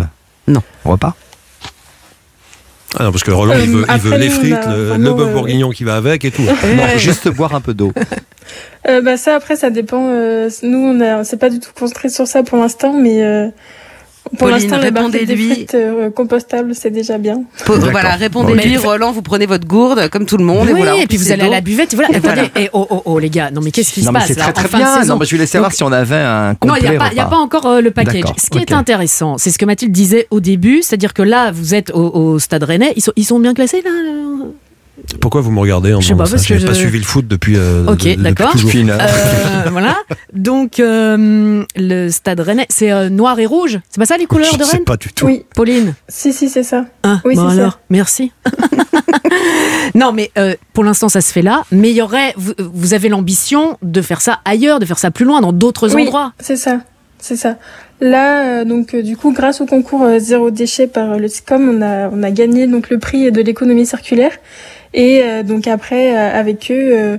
Non. 0.49 0.62
repas? 0.85 1.14
Ah 2.97 3.05
non, 3.05 3.11
parce 3.11 3.25
que 3.25 3.33
Roland, 3.33 3.55
il 3.55 3.62
Euh, 3.62 3.64
veut, 3.79 3.85
il 3.88 4.01
veut 4.01 4.12
après, 4.12 4.18
les 4.18 4.31
frites, 4.31 4.53
a 4.55 4.77
le, 4.77 4.97
le 4.97 5.12
bœuf 5.14 5.29
euh, 5.29 5.33
bourguignon 5.33 5.70
qui 5.70 5.83
va 5.83 5.97
avec 5.97 6.25
et 6.25 6.31
tout. 6.31 6.42
Non, 6.77 6.87
juste 6.97 7.29
boire 7.29 7.55
un 7.55 7.61
peu 7.61 7.75
d'eau. 7.75 7.92
Euh, 8.87 9.01
bah, 9.01 9.16
ça, 9.16 9.35
après, 9.35 9.57
ça 9.57 9.70
dépend. 9.70 10.09
euh, 10.11 10.51
nous, 10.62 11.01
on 11.03 11.25
s'est 11.25 11.38
pas 11.38 11.49
du 11.49 11.59
tout 11.59 11.70
concentré 11.75 12.11
sur 12.11 12.27
ça 12.27 12.42
pour 12.42 12.59
l'instant, 12.59 12.92
mais 12.92 13.23
euh, 13.25 13.49
pour 14.39 14.49
l'instant, 14.49 14.79
les 14.79 14.91
barquettes 14.91 15.13
des 15.13 15.19
répondez-lui. 15.35 15.51
frites 15.55 15.75
euh, 15.75 16.11
compostables, 16.11 16.75
c'est 16.75 16.91
déjà 16.91 17.19
bien. 17.19 17.43
Po-. 17.65 17.75
Voilà, 17.79 18.17
répondez-lui. 18.17 18.77
Roland, 18.79 19.13
vous 19.13 19.23
prenez 19.23 19.47
votre 19.47 19.67
gourde, 19.67 20.09
comme 20.09 20.27
tout 20.27 20.37
le 20.37 20.45
monde, 20.45 20.69
et 20.69 20.73
oui, 20.73 20.81
voilà. 20.81 20.97
et 20.97 21.07
puis 21.07 21.17
vous 21.19 21.31
allez 21.31 21.43
à 21.43 21.49
la 21.49 21.61
buvette. 21.61 21.93
et 21.93 21.97
Voilà. 21.97 22.11
Et 22.13 22.17
Attendez, 22.17 22.51
et 22.57 22.71
oh, 22.73 22.87
oh, 22.91 23.03
oh, 23.05 23.19
les 23.19 23.31
gars, 23.31 23.51
non 23.51 23.61
mais 23.63 23.71
qu'est-ce 23.71 23.93
qui 23.93 24.01
non, 24.01 24.07
se 24.09 24.13
mais 24.13 24.19
passe 24.21 24.29
c'est 24.29 24.35
très 24.37 24.53
très 24.53 24.69
bien. 24.69 25.05
Non, 25.05 25.17
mais 25.19 25.27
je 25.27 25.35
voulais 25.35 25.47
savoir 25.47 25.71
Donc- 25.71 25.77
si 25.77 25.83
on 25.85 25.93
avait 25.93 26.15
un 26.17 26.57
Non, 26.65 26.75
il 26.77 26.89
n'y 26.89 26.95
a, 26.97 26.99
pas- 26.99 27.09
il 27.13 27.17
y 27.17 27.21
a 27.21 27.25
repas. 27.25 27.37
pas 27.37 27.43
encore 27.43 27.67
euh, 27.67 27.81
le 27.81 27.91
package. 27.91 28.25
Ce 28.43 28.51
qui 28.51 28.59
est 28.59 28.73
intéressant, 28.73 29.39
c'est 29.39 29.51
ce 29.51 29.59
que 29.59 29.65
Mathilde 29.65 29.93
disait 29.93 30.27
au 30.31 30.41
début, 30.41 30.83
c'est-à-dire 30.83 31.15
que 31.15 31.23
là, 31.23 31.51
vous 31.53 31.75
êtes 31.75 31.91
au, 31.93 32.11
au 32.15 32.39
Stade 32.39 32.63
Rennais. 32.65 32.93
Ils 32.97 33.03
sont, 33.03 33.13
ils 33.17 33.25
sont 33.25 33.39
bien 33.39 33.55
classés 33.55 33.83
là 33.83 33.91
euh 33.91 34.45
Pourquoi 35.20 35.40
vous 35.40 35.50
me 35.50 35.59
regardez 35.61 35.92
en 35.92 36.00
Je 36.00 36.07
sais 36.09 36.12
disant 36.14 36.24
pas, 36.24 36.30
parce 36.30 36.42
que 36.46 36.54
J'avais 36.54 36.66
pas 36.66 36.72
je- 36.72 36.78
suivi 36.78 36.98
le 36.98 37.04
foot 37.04 37.26
depuis, 37.26 37.54
euh, 37.57 37.85
Ok, 37.88 38.04
de- 38.04 38.22
d'accord. 38.22 38.52
toujours. 38.52 38.70
Depuis. 38.70 38.88
Euh, 38.90 38.96
Voilà. 39.72 39.96
Donc, 40.33 40.78
euh, 40.78 41.64
le 41.76 42.09
Stade 42.11 42.38
Rennais, 42.40 42.66
c'est 42.68 42.92
euh, 42.92 43.09
noir 43.09 43.38
et 43.40 43.46
rouge. 43.46 43.80
C'est 43.90 43.98
pas 43.98 44.07
ça 44.07 44.16
les 44.16 44.26
couleurs 44.26 44.50
Je 44.52 44.59
de 44.59 44.62
sais 44.64 44.76
Rennes 44.76 44.85
pas 44.85 44.96
du 44.96 45.12
tout. 45.12 45.26
Oui, 45.26 45.44
Pauline 45.57 45.94
si, 46.09 46.33
si, 46.33 46.48
c'est 46.48 46.62
ça. 46.62 46.85
Hein 47.02 47.20
Oui, 47.24 47.35
Bon 47.35 47.48
c'est 47.50 47.57
ça. 47.57 47.61
alors, 47.62 47.80
merci. 47.90 48.33
non, 49.94 50.12
mais 50.12 50.30
euh, 50.38 50.54
pour 50.72 50.85
l'instant, 50.85 51.09
ça 51.09 51.20
se 51.20 51.33
fait 51.33 51.42
là. 51.42 51.64
Mais 51.72 51.90
il 51.90 51.96
y 51.96 52.02
aurait, 52.02 52.33
vous, 52.37 52.52
vous 52.59 52.94
avez 52.94 53.09
l'ambition 53.09 53.78
de 53.83 54.00
faire 54.02 54.20
ça 54.20 54.40
ailleurs, 54.44 54.78
de 54.80 54.87
faire 54.87 54.98
ça 54.98 55.11
plus 55.11 55.24
loin, 55.24 55.40
dans 55.40 55.52
d'autres 55.52 55.94
Oui. 55.94 56.02
endroits. 56.02 56.33
C'est 56.40 56.57
ça, 56.57 56.78
c'est 57.18 57.37
ça. 57.37 57.57
Là, 58.00 58.61
euh, 58.61 58.64
donc, 58.64 58.94
euh, 58.94 59.02
du 59.02 59.16
coup, 59.16 59.33
grâce 59.33 59.61
au 59.61 59.66
concours 59.66 60.02
euh, 60.02 60.18
zéro 60.18 60.50
déchet 60.50 60.87
par 60.87 61.18
le 61.18 61.28
SICOM, 61.28 61.68
on 61.78 61.83
a, 61.83 62.09
on 62.11 62.22
a 62.22 62.30
gagné 62.30 62.66
donc 62.66 62.90
le 62.90 62.98
prix 62.98 63.30
de 63.30 63.40
l'économie 63.40 63.87
circulaire. 63.87 64.33
Et 64.94 65.22
euh, 65.22 65.42
donc 65.42 65.66
après, 65.66 66.16
euh, 66.16 66.38
avec 66.40 66.70
eux, 66.70 66.90
euh, 66.92 67.16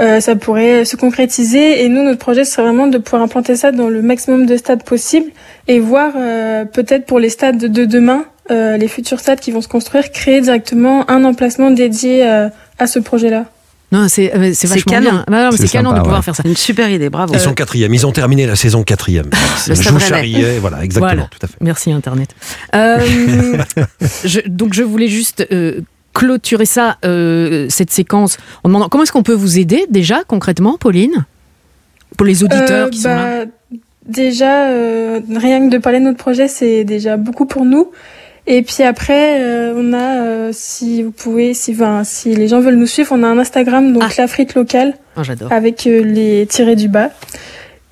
euh, 0.00 0.20
ça 0.20 0.36
pourrait 0.36 0.84
se 0.84 0.96
concrétiser. 0.96 1.82
Et 1.82 1.88
nous, 1.88 2.02
notre 2.04 2.18
projet, 2.18 2.44
ce 2.44 2.52
serait 2.52 2.62
vraiment 2.62 2.86
de 2.86 2.98
pouvoir 2.98 3.22
implanter 3.22 3.56
ça 3.56 3.72
dans 3.72 3.88
le 3.88 4.02
maximum 4.02 4.46
de 4.46 4.56
stades 4.56 4.84
possible 4.84 5.26
et 5.66 5.78
voir 5.80 6.12
euh, 6.16 6.64
peut-être 6.64 7.06
pour 7.06 7.18
les 7.18 7.30
stades 7.30 7.58
de 7.58 7.84
demain, 7.84 8.24
euh, 8.50 8.76
les 8.76 8.88
futurs 8.88 9.18
stades 9.20 9.40
qui 9.40 9.50
vont 9.50 9.60
se 9.62 9.68
construire, 9.68 10.10
créer 10.12 10.40
directement 10.40 11.10
un 11.10 11.24
emplacement 11.24 11.70
dédié 11.70 12.26
euh, 12.26 12.48
à 12.78 12.86
ce 12.86 12.98
projet-là. 12.98 13.46
Non, 13.92 14.06
c'est 14.08 14.32
euh, 14.36 14.52
vachement 14.68 14.92
canon. 14.92 15.10
bien. 15.10 15.24
Bah 15.26 15.44
non, 15.46 15.50
C'est 15.50 15.66
canon 15.66 15.88
sympa, 15.90 15.98
de 15.98 16.02
pouvoir 16.04 16.20
ouais. 16.20 16.24
faire 16.24 16.36
ça. 16.36 16.44
Une 16.46 16.56
super 16.56 16.88
idée, 16.90 17.10
bravo. 17.10 17.34
Ils 17.34 17.40
sont 17.40 17.54
quatrième. 17.54 17.92
Ils 17.92 18.06
ont 18.06 18.12
terminé 18.12 18.46
la 18.46 18.54
saison 18.54 18.84
quatrième. 18.84 19.26
Le 19.66 19.74
vous 19.74 19.82
Rennais. 19.88 19.98
charriais, 20.00 20.58
voilà, 20.60 20.84
exactement, 20.84 21.12
Voilà. 21.14 21.28
tout 21.28 21.40
à 21.42 21.48
fait. 21.48 21.56
Merci 21.60 21.90
Internet. 21.90 22.30
Euh, 22.76 22.98
je- 24.24 24.46
donc 24.46 24.74
je 24.74 24.84
voulais 24.84 25.08
juste 25.08 25.44
euh, 25.50 25.80
clôturer 26.14 26.64
ça, 26.66 26.96
euh, 27.04 27.66
cette 27.68 27.90
séquence, 27.90 28.36
en 28.64 28.68
demandant 28.68 28.88
comment 28.88 29.04
est-ce 29.04 29.12
qu'on 29.12 29.22
peut 29.22 29.32
vous 29.34 29.58
aider 29.58 29.86
déjà 29.90 30.22
concrètement, 30.26 30.76
Pauline? 30.78 31.24
Pour 32.16 32.26
les 32.26 32.42
auditeurs 32.42 32.86
Euh, 32.86 32.90
qui 32.90 32.98
sont 32.98 33.08
là. 33.08 33.44
bah, 33.44 33.50
Déjà, 34.06 34.68
euh, 34.70 35.20
rien 35.36 35.68
que 35.68 35.72
de 35.72 35.78
parler 35.78 36.00
de 36.00 36.04
notre 36.04 36.18
projet, 36.18 36.48
c'est 36.48 36.82
déjà 36.84 37.16
beaucoup 37.16 37.46
pour 37.46 37.64
nous. 37.64 37.90
Et 38.46 38.62
puis 38.62 38.82
après, 38.82 39.40
on 39.76 39.92
a, 39.92 40.52
si 40.52 41.02
vous 41.04 41.12
pouvez, 41.12 41.54
si, 41.54 41.72
enfin, 41.72 42.02
si 42.02 42.34
les 42.34 42.48
gens 42.48 42.58
veulent 42.60 42.74
nous 42.74 42.86
suivre, 42.86 43.12
on 43.16 43.22
a 43.22 43.28
un 43.28 43.38
Instagram, 43.38 43.92
donc 43.92 44.02
Ah. 44.04 44.10
la 44.18 44.26
frite 44.26 44.54
locale, 44.54 44.94
Oh, 45.16 45.22
J'adore. 45.22 45.52
avec 45.52 45.84
les 45.84 46.46
tirés 46.48 46.74
du 46.74 46.88
bas. 46.88 47.10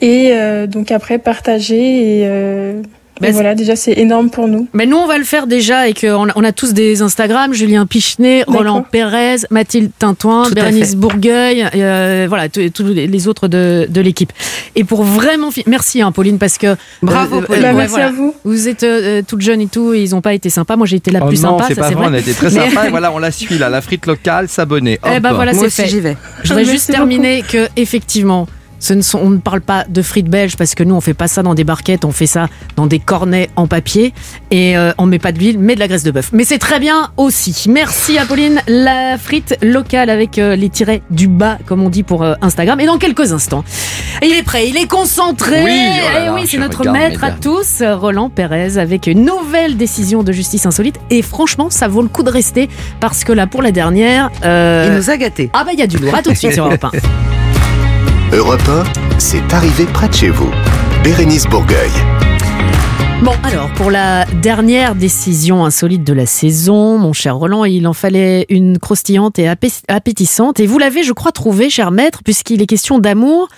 Et 0.01 0.33
donc 0.67 0.91
après, 0.91 1.19
partager. 1.19 2.23
Et, 2.23 2.75
euh, 3.23 3.27
et 3.29 3.33
voilà, 3.33 3.55
déjà, 3.55 3.77
c'est 3.77 3.93
énorme 3.99 4.31
pour 4.31 4.49
nous. 4.49 4.69
Mais 4.73 4.87
nous, 4.87 4.97
on 4.97 5.07
va 5.07 5.19
le 5.19 5.25
faire 5.25 5.47
déjà 5.47 5.89
et 5.89 5.95
qu'on 5.95 6.29
a, 6.29 6.33
on 6.37 6.45
a 6.45 6.53
tous 6.53 6.73
des 6.73 7.03
Instagram. 7.03 7.53
Julien 7.55 7.87
Pichenet, 7.87 8.45
Roland. 8.47 8.85
Pérez, 8.91 9.37
Mathilde 9.51 9.91
Tintouin, 9.99 10.45
Tout 10.45 10.55
Bérénice. 10.55 10.95
Bourgueil, 10.97 11.67
euh, 11.75 12.27
voilà, 12.29 12.49
tous 12.49 12.85
les 12.85 13.29
autres 13.29 13.49
de, 13.49 13.87
de 13.89 14.01
l'équipe. 14.01 14.33
Et 14.77 14.85
pour 14.85 15.03
vraiment, 15.05 15.51
merci 15.67 16.03
hein, 16.03 16.13
Pauline, 16.13 16.39
parce 16.39 16.59
que 16.59 16.77
Bravo, 17.03 17.39
euh, 17.39 17.43
Pauline. 17.43 17.63
Bah, 17.63 17.69
ouais, 17.69 17.75
merci 17.75 17.91
voilà. 17.91 18.07
à 18.07 18.13
vous. 18.13 18.35
Vous 18.45 18.69
êtes 18.69 18.83
euh, 18.85 19.23
toute 19.27 19.41
jeune 19.41 19.61
et 19.61 19.67
tout, 19.67 19.93
et 19.95 20.03
ils 20.03 20.11
n'ont 20.11 20.21
pas 20.21 20.35
été 20.35 20.51
sympas. 20.51 20.77
Moi, 20.77 20.87
j'ai 20.87 20.97
été 20.97 21.11
la 21.11 21.21
Oh 21.25 21.29
plus 21.29 21.43
non, 21.43 21.59
sympa, 21.59 21.65
c'est 21.69 21.75
pas 21.75 21.87
vrai, 21.91 21.95
vrai. 21.95 22.07
on 22.11 22.15
a 22.15 22.19
été 22.19 22.33
très 22.33 22.51
Mais- 22.51 22.69
sympa 22.71 22.87
et 22.87 22.91
voilà, 22.99 23.13
on 23.13 23.19
la 23.19 23.31
suit 23.31 23.59
là, 23.59 23.69
la 23.69 23.81
frite 23.81 24.07
locale, 24.07 24.49
s'abonner. 24.49 24.99
Eh 25.05 25.21
ben 25.21 25.31
Hop. 25.31 25.37
voilà, 25.37 25.53
Moi 25.53 25.61
c'est 25.63 25.67
aussi, 25.67 25.83
fait. 25.83 25.89
j'y 25.89 26.01
vais. 26.01 26.17
Je 26.43 26.49
voudrais 26.49 26.65
juste 26.65 26.91
terminer 26.91 27.43
que 27.43 27.69
effectivement, 27.77 28.47
ce 28.81 28.95
ne 28.95 29.03
sont, 29.03 29.19
on 29.23 29.31
ne 29.31 29.39
parle 29.39 29.61
pas 29.61 29.85
de 29.89 30.03
frites 30.03 30.29
belges 30.29 30.57
parce 30.57 30.75
que 30.75 30.83
nous 30.85 30.95
on 30.95 31.01
fait 31.01 31.15
pas 31.15 31.29
ça 31.29 31.43
dans 31.43 31.55
des 31.55 31.65
barquettes, 31.65 32.05
on 32.05 32.13
fait 32.13 32.27
ça 32.27 32.49
dans 32.77 32.87
des 32.87 32.99
cornets 32.99 33.51
en 33.57 33.67
papier 33.67 34.13
et 34.51 34.77
euh, 34.77 34.93
on 34.99 35.07
met 35.07 35.19
pas 35.19 35.33
d'huile 35.33 35.59
mais 35.59 35.75
de 35.75 35.81
la 35.81 35.89
graisse 35.89 36.03
de 36.05 36.11
bœuf. 36.11 36.31
Mais 36.33 36.45
c'est 36.45 36.59
très 36.59 36.79
bien 36.81 37.11
aussi. 37.17 37.67
Merci 37.69 38.19
à 38.19 38.25
Pauline, 38.25 38.61
la 38.69 39.17
frite 39.19 39.57
locale 39.63 40.11
avec 40.11 40.39
euh, 40.39 40.57
les 40.57 40.69
tirets 40.69 41.03
du 41.11 41.29
bas 41.29 41.59
comme 41.67 41.83
on 41.83 41.89
dit 41.89 42.03
pour 42.03 42.23
euh, 42.23 42.35
Instagram. 42.43 42.79
Et 42.81 42.87
dans 42.87 42.99
quelques 42.99 43.33
instants, 43.33 43.65
il 44.23 44.33
est 44.33 44.43
prêt, 44.43 44.69
il 44.69 44.77
est 44.77 44.87
concentré. 44.87 45.63
Oui, 45.65 45.81
oh 45.83 46.13
là 46.13 46.23
et 46.23 46.25
là, 46.27 46.35
oui, 46.35 46.43
c'est 46.47 46.59
notre 46.59 46.89
maître 46.91 47.25
à 47.25 47.31
tous, 47.33 47.83
Roland 47.83 48.31
Pérez, 48.31 48.79
avec 48.79 49.07
une 49.07 49.25
nouvelle 49.25 49.77
décision 49.77 50.23
de 50.23 50.33
justice 50.33 50.67
insolite. 50.67 50.97
Et 51.11 51.23
franchement, 51.23 51.69
ça 51.71 51.89
vaut 51.89 52.03
le 52.03 52.09
coup 52.09 52.23
de 52.23 52.31
rester 52.31 52.69
parce 53.01 53.25
que 53.25 53.33
là 53.33 53.47
pour 53.47 53.63
la 53.63 53.73
dernière. 53.73 54.31
euh, 54.45 54.89
Il 54.91 54.97
nous 54.97 55.11
a 55.11 55.17
gâtés. 55.17 55.51
ah 55.53 55.65
bah 55.65 55.71
il 55.73 55.79
y 55.79 55.83
a 55.83 55.87
du 55.87 55.99
lourd, 55.99 56.15
à 56.15 56.23
tout 56.23 56.31
de 56.31 56.37
suite 56.37 56.53
sur 56.53 56.67
Europe 56.67 56.85
1. 56.85 56.91
Europe 58.31 58.61
1, 58.69 59.19
c'est 59.19 59.55
arrivé 59.55 59.87
près 59.87 60.07
de 60.07 60.13
chez 60.13 60.29
vous. 60.29 60.51
Bérénice 61.03 61.47
Bourgueil. 61.47 61.91
Bon, 63.23 63.33
alors, 63.43 63.73
pour 63.73 63.91
la 63.91 64.27
dernière 64.27 64.95
décision 64.95 65.65
insolite 65.65 66.05
de 66.05 66.13
la 66.13 66.27
saison, 66.27 66.99
mon 66.99 67.15
cher 67.15 67.37
Roland, 67.37 67.65
il 67.65 67.87
en 67.87 67.95
fallait 67.95 68.45
une 68.51 68.79
croustillante 68.79 69.39
et 69.39 69.49
appétissante. 69.49 70.61
Et 70.61 70.67
vous 70.67 70.79
l'avez, 70.79 71.05
je 71.05 71.15
crois, 71.15 71.33
trouvé, 71.33 71.71
cher 71.71 71.91
maître, 71.91 72.23
puisqu'il 72.23 72.61
est 72.61 72.67
question 72.67 72.99
d'amour, 72.99 73.49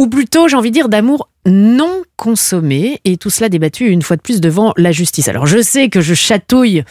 ou 0.00 0.08
plutôt, 0.08 0.48
j'ai 0.48 0.56
envie 0.56 0.70
de 0.70 0.74
dire, 0.74 0.88
d'amour 0.88 1.28
non 1.46 2.02
consommé. 2.16 3.00
Et 3.04 3.16
tout 3.16 3.30
cela 3.30 3.48
débattu 3.48 3.86
une 3.86 4.02
fois 4.02 4.16
de 4.16 4.22
plus 4.22 4.40
devant 4.40 4.72
la 4.76 4.90
justice. 4.90 5.28
Alors, 5.28 5.46
je 5.46 5.62
sais 5.62 5.88
que 5.88 6.00
je 6.00 6.14
chatouille 6.14 6.82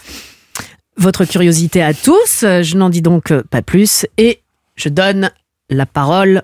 votre 0.96 1.26
curiosité 1.26 1.84
à 1.84 1.94
tous. 1.94 2.40
Je 2.42 2.78
n'en 2.78 2.90
dis 2.90 3.02
donc 3.02 3.34
pas 3.52 3.62
plus. 3.62 4.06
Et 4.18 4.40
je 4.78 4.88
donne 4.88 5.32
la 5.70 5.86
parole 5.86 6.44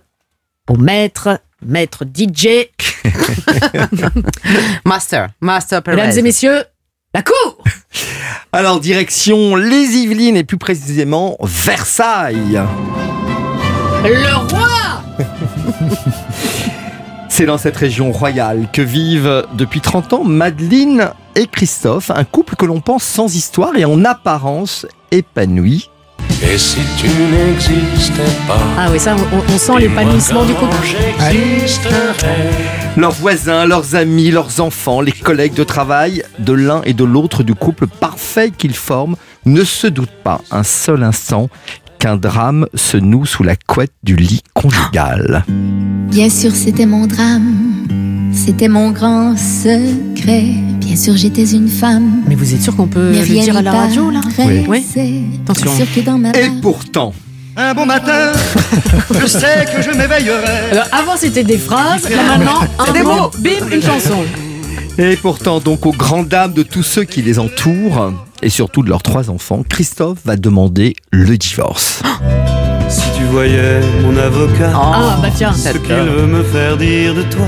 au 0.69 0.75
maître, 0.75 1.41
maître 1.65 2.05
DJ, 2.05 2.69
Master, 4.85 5.29
Master 5.41 5.81
Perez. 5.83 5.97
mesdames 5.97 6.17
et 6.17 6.21
messieurs, 6.21 6.63
la 7.13 7.23
cour 7.23 7.57
Alors, 8.51 8.79
direction 8.79 9.55
les 9.55 9.97
Yvelines 9.97 10.37
et 10.37 10.43
plus 10.43 10.57
précisément 10.57 11.37
Versailles. 11.41 12.61
Le 14.03 14.35
roi 14.53 15.03
C'est 17.29 17.45
dans 17.45 17.57
cette 17.57 17.77
région 17.77 18.11
royale 18.11 18.67
que 18.71 18.81
vivent 18.81 19.45
depuis 19.53 19.81
30 19.81 20.13
ans 20.13 20.23
Madeleine 20.23 21.11
et 21.35 21.47
Christophe, 21.47 22.11
un 22.11 22.25
couple 22.25 22.55
que 22.55 22.65
l'on 22.65 22.81
pense 22.81 23.03
sans 23.03 23.33
histoire 23.35 23.75
et 23.75 23.85
en 23.85 24.05
apparence 24.05 24.85
épanoui. 25.11 25.89
Et 26.41 26.57
si 26.57 26.79
tu 26.97 27.07
n'existais 27.07 28.21
pas 28.47 28.59
Ah 28.77 28.87
oui, 28.91 28.99
ça, 28.99 29.15
on, 29.15 29.53
on 29.53 29.57
sent 29.57 29.79
l'épanouissement 29.79 30.45
du 30.45 30.53
couple. 30.53 30.75
J'existerais. 30.83 32.15
Leurs 32.95 33.11
voisins, 33.11 33.65
leurs 33.65 33.95
amis, 33.95 34.31
leurs 34.31 34.61
enfants, 34.61 35.01
les 35.01 35.11
collègues 35.11 35.53
de 35.53 35.63
travail 35.63 36.23
de 36.39 36.53
l'un 36.53 36.81
et 36.83 36.93
de 36.93 37.03
l'autre 37.03 37.43
du 37.43 37.55
couple 37.55 37.87
parfait 37.87 38.51
qu'ils 38.51 38.75
forment 38.75 39.15
ne 39.45 39.63
se 39.63 39.87
doutent 39.87 40.09
pas 40.23 40.41
un 40.51 40.63
seul 40.63 41.03
instant 41.03 41.49
qu'un 41.99 42.15
drame 42.15 42.67
se 42.73 42.95
noue 42.95 43.25
sous 43.25 43.43
la 43.43 43.55
couette 43.57 43.93
du 44.03 44.15
lit 44.15 44.41
conjugal. 44.53 45.43
Bien 46.09 46.29
sûr, 46.29 46.51
c'était 46.51 46.85
mon 46.85 47.05
drame, 47.05 48.31
c'était 48.31 48.69
mon 48.69 48.91
grand 48.91 49.35
secret. 49.37 50.53
Bien 50.89 50.97
sûr, 50.97 51.15
j'étais 51.15 51.43
une 51.51 51.67
femme. 51.67 52.23
Mais 52.27 52.33
vous 52.33 52.51
êtes 52.51 52.63
sûr 52.63 52.75
qu'on 52.75 52.87
peut 52.87 53.11
mais 53.11 53.19
le 53.19 53.25
dire 53.27 53.55
à 53.55 53.61
la 53.61 53.71
radio, 53.71 54.09
là. 54.09 54.21
Oui. 54.39 54.83
Attention. 55.43 55.65
Bien 55.71 55.75
sûr 55.75 55.85
que 55.93 55.99
dans 55.99 56.17
ma 56.17 56.31
Et 56.31 56.49
pourtant, 56.63 57.13
Un 57.55 57.75
bon 57.75 57.85
matin, 57.85 58.31
je 59.21 59.27
sais 59.27 59.67
que 59.71 59.83
je 59.83 59.95
m'éveillerai. 59.95 60.71
Alors, 60.71 60.87
avant, 60.91 61.15
c'était 61.15 61.43
des 61.43 61.59
phrases, 61.59 62.09
là 62.09 62.23
maintenant, 62.23 62.61
un 62.79 62.91
des 62.91 63.03
mot, 63.03 63.09
mots. 63.15 63.31
bim, 63.37 63.69
une 63.71 63.83
chanson. 63.83 64.23
Et 64.97 65.15
pourtant, 65.15 65.59
donc, 65.59 65.85
aux 65.85 65.91
grandes 65.91 66.27
dames 66.27 66.53
de 66.53 66.63
tous 66.63 66.81
ceux 66.81 67.03
qui 67.03 67.21
les 67.21 67.37
entourent, 67.37 68.11
et 68.41 68.49
surtout 68.49 68.81
de 68.81 68.89
leurs 68.89 69.03
trois 69.03 69.29
enfants, 69.29 69.61
Christophe 69.69 70.17
va 70.25 70.37
demander 70.37 70.95
le 71.11 71.37
divorce. 71.37 72.01
Si 72.89 73.03
tu 73.15 73.25
voyais 73.25 73.81
mon 74.01 74.17
avocat, 74.17 74.71
Ah, 74.73 75.19
bah 75.21 75.29
tiens. 75.35 75.53
ce 75.53 75.69
qu'il 75.77 75.93
veut 75.93 76.25
me 76.25 76.41
faire 76.41 76.77
dire 76.77 77.13
de 77.13 77.21
toi, 77.21 77.45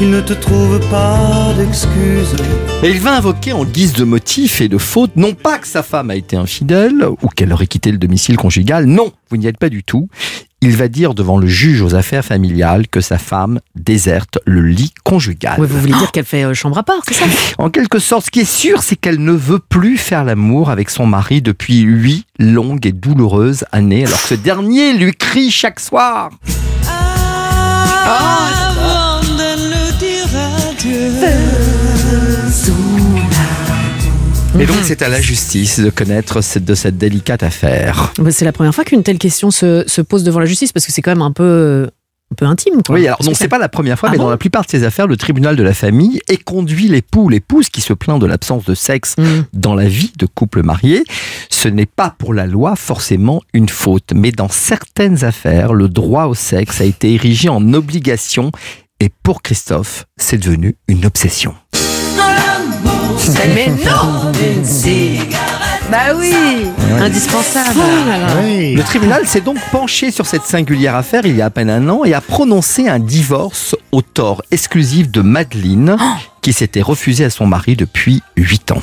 il 0.00 0.10
ne 0.10 0.20
te 0.20 0.32
trouve 0.32 0.78
pas 0.90 1.52
d'excuses. 1.56 2.36
Et 2.82 2.90
il 2.90 3.00
va 3.00 3.16
invoquer 3.16 3.52
en 3.52 3.64
guise 3.64 3.92
de 3.94 4.04
motif 4.04 4.60
et 4.60 4.68
de 4.68 4.78
faute, 4.78 5.16
non 5.16 5.34
pas 5.34 5.58
que 5.58 5.66
sa 5.66 5.82
femme 5.82 6.10
a 6.10 6.14
été 6.14 6.36
infidèle 6.36 7.06
ou 7.22 7.28
qu'elle 7.28 7.52
aurait 7.52 7.66
quitté 7.66 7.90
le 7.90 7.98
domicile 7.98 8.36
conjugal, 8.36 8.84
non, 8.84 9.12
vous 9.30 9.36
n'y 9.36 9.46
êtes 9.46 9.58
pas 9.58 9.68
du 9.68 9.82
tout. 9.82 10.08
Il 10.60 10.76
va 10.76 10.88
dire 10.88 11.14
devant 11.14 11.38
le 11.38 11.46
juge 11.46 11.82
aux 11.82 11.94
affaires 11.94 12.24
familiales 12.24 12.88
que 12.88 13.00
sa 13.00 13.18
femme 13.18 13.60
déserte 13.76 14.38
le 14.44 14.62
lit 14.62 14.92
conjugal. 15.04 15.58
Ouais, 15.60 15.66
vous 15.66 15.80
voulez 15.80 15.92
dire 15.92 16.10
qu'elle 16.10 16.24
fait 16.24 16.44
euh, 16.44 16.54
chambre 16.54 16.78
à 16.78 16.82
part, 16.82 17.02
c'est 17.06 17.14
ça? 17.14 17.24
En 17.58 17.70
quelque 17.70 17.98
sorte, 17.98 18.26
ce 18.26 18.30
qui 18.30 18.40
est 18.40 18.44
sûr, 18.44 18.82
c'est 18.82 18.96
qu'elle 18.96 19.22
ne 19.22 19.32
veut 19.32 19.60
plus 19.60 19.96
faire 19.96 20.24
l'amour 20.24 20.70
avec 20.70 20.90
son 20.90 21.06
mari 21.06 21.42
depuis 21.42 21.80
huit 21.80 22.26
longues 22.38 22.86
et 22.86 22.92
douloureuses 22.92 23.64
années, 23.72 24.04
alors 24.04 24.20
que 24.20 24.28
ce 24.28 24.34
dernier 24.34 24.94
lui 24.94 25.12
crie 25.12 25.50
chaque 25.50 25.80
soir. 25.80 26.30
Et 34.60 34.66
donc 34.66 34.76
c'est 34.82 35.02
à 35.02 35.08
la 35.08 35.20
justice 35.20 35.78
de 35.78 35.88
connaître 35.90 36.40
cette- 36.42 36.64
de 36.64 36.74
cette 36.74 36.98
délicate 36.98 37.42
affaire. 37.42 38.12
C'est 38.30 38.44
la 38.44 38.52
première 38.52 38.74
fois 38.74 38.84
qu'une 38.84 39.02
telle 39.04 39.18
question 39.18 39.50
se, 39.50 39.84
se 39.86 40.00
pose 40.00 40.24
devant 40.24 40.40
la 40.40 40.46
justice 40.46 40.72
parce 40.72 40.84
que 40.84 40.92
c'est 40.92 41.00
quand 41.02 41.12
même 41.12 41.22
un 41.22 41.30
peu, 41.30 41.88
un 42.32 42.34
peu 42.34 42.44
intime. 42.44 42.82
Quoi. 42.84 42.96
Oui, 42.96 43.06
alors 43.06 43.20
non, 43.24 43.32
c'est 43.34 43.46
pas 43.48 43.58
la 43.58 43.68
première 43.68 43.98
fois, 43.98 44.08
Ah 44.08 44.12
mais 44.12 44.18
bon 44.18 44.24
dans 44.24 44.30
la 44.30 44.36
plupart 44.36 44.64
de 44.64 44.70
ces 44.70 44.82
affaires, 44.82 45.06
le 45.06 45.16
tribunal 45.16 45.54
de 45.54 45.62
la 45.62 45.74
famille 45.74 46.20
est 46.28 46.42
conduit 46.42 46.88
l'époux 46.88 47.24
ou 47.24 47.28
l'épouse 47.28 47.68
qui 47.68 47.80
se 47.80 47.92
plaint 47.92 48.20
de 48.20 48.26
l'absence 48.26 48.64
de 48.64 48.74
sexe 48.74 49.14
Mm. 49.16 49.44
dans 49.52 49.74
la 49.76 49.86
vie 49.86 50.12
de 50.18 50.26
couple 50.26 50.62
marié. 50.64 51.04
Ce 51.50 51.68
n'est 51.68 51.86
pas 51.86 52.14
pour 52.18 52.34
la 52.34 52.46
loi 52.46 52.74
forcément 52.74 53.42
une 53.54 53.68
faute, 53.68 54.10
mais 54.14 54.32
dans 54.32 54.48
certaines 54.48 55.24
affaires, 55.24 55.72
le 55.72 55.88
droit 55.88 56.24
au 56.24 56.34
sexe 56.34 56.80
a 56.80 56.84
été 56.84 57.14
érigé 57.14 57.48
en 57.48 57.72
obligation 57.74 58.50
et 59.00 59.10
pour 59.22 59.42
Christophe, 59.42 60.06
c'est 60.16 60.38
devenu 60.38 60.74
une 60.88 61.06
obsession. 61.06 61.54
Mais 63.54 63.68
non 63.68 64.32
Bah 65.90 65.98
oui, 66.16 66.34
indispensable. 67.00 67.76
Oh 67.78 68.08
là 68.08 68.18
là. 68.18 68.26
Le 68.42 68.82
tribunal 68.82 69.26
s'est 69.26 69.40
donc 69.40 69.58
penché 69.72 70.10
sur 70.10 70.26
cette 70.26 70.44
singulière 70.44 70.94
affaire 70.94 71.24
il 71.24 71.36
y 71.36 71.42
a 71.42 71.46
à 71.46 71.50
peine 71.50 71.70
un 71.70 71.88
an 71.88 72.04
et 72.04 72.14
a 72.14 72.20
prononcé 72.20 72.88
un 72.88 72.98
divorce 72.98 73.74
au 73.92 74.02
tort 74.02 74.42
exclusif 74.50 75.10
de 75.10 75.20
Madeleine, 75.22 75.96
qui 76.42 76.52
s'était 76.52 76.82
refusée 76.82 77.24
à 77.24 77.30
son 77.30 77.46
mari 77.46 77.76
depuis 77.76 78.22
8 78.36 78.72
ans. 78.72 78.82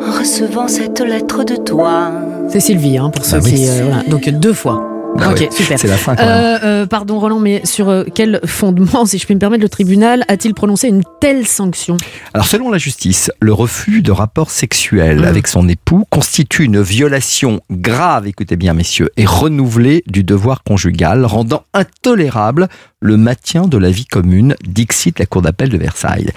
En 0.00 0.18
recevant 0.18 0.68
cette 0.68 1.00
lettre 1.00 1.44
de 1.44 1.56
toi? 1.56 2.10
C'est 2.50 2.60
Sylvie, 2.60 2.98
hein, 2.98 3.10
pour 3.10 3.24
ceux 3.24 3.38
Bah 3.38 3.44
oui. 3.44 3.54
qui. 3.54 3.68
euh, 3.68 3.84
voilà. 3.84 4.02
Donc 4.08 4.28
deux 4.28 4.52
fois. 4.52 4.82
Bah 5.16 5.30
ok, 5.30 5.40
ouais, 5.40 5.48
super. 5.50 5.78
C'est 5.78 5.88
la 5.88 5.96
fin 5.96 6.16
quand 6.16 6.24
même. 6.24 6.32
Euh, 6.34 6.58
euh, 6.64 6.86
pardon 6.86 7.18
Roland, 7.18 7.38
mais 7.38 7.62
sur 7.64 7.88
euh, 7.88 8.04
quel 8.14 8.40
fondement, 8.46 9.06
si 9.06 9.18
je 9.18 9.24
puis 9.24 9.34
me 9.34 9.40
permettre, 9.40 9.62
le 9.62 9.68
tribunal 9.68 10.24
a-t-il 10.28 10.54
prononcé 10.54 10.88
une 10.88 11.02
telle 11.20 11.46
sanction? 11.46 11.96
Alors 12.34 12.46
selon 12.46 12.70
la 12.70 12.78
justice, 12.78 13.30
le 13.40 13.52
refus 13.52 14.02
de 14.02 14.10
rapport 14.10 14.50
sexuel 14.50 15.22
Mmh. 15.22 15.24
avec 15.24 15.46
son 15.46 15.68
époux 15.68 16.04
constitue 16.10 16.64
une 16.64 16.80
violation 16.80 17.60
grave, 17.70 18.26
écoutez 18.26 18.56
bien 18.56 18.74
messieurs, 18.74 19.10
et 19.16 19.24
renouvelée 19.24 20.02
du 20.06 20.24
devoir 20.24 20.62
conjugal, 20.62 21.24
rendant 21.24 21.64
intolérable 21.74 22.68
le 23.00 23.16
maintien 23.16 23.62
de 23.62 23.76
la 23.78 23.90
vie 23.90 24.06
commune, 24.06 24.54
dixit 24.64 25.18
la 25.18 25.26
Cour 25.26 25.42
d'appel 25.42 25.68
de 25.68 25.76
Versailles. 25.76 26.30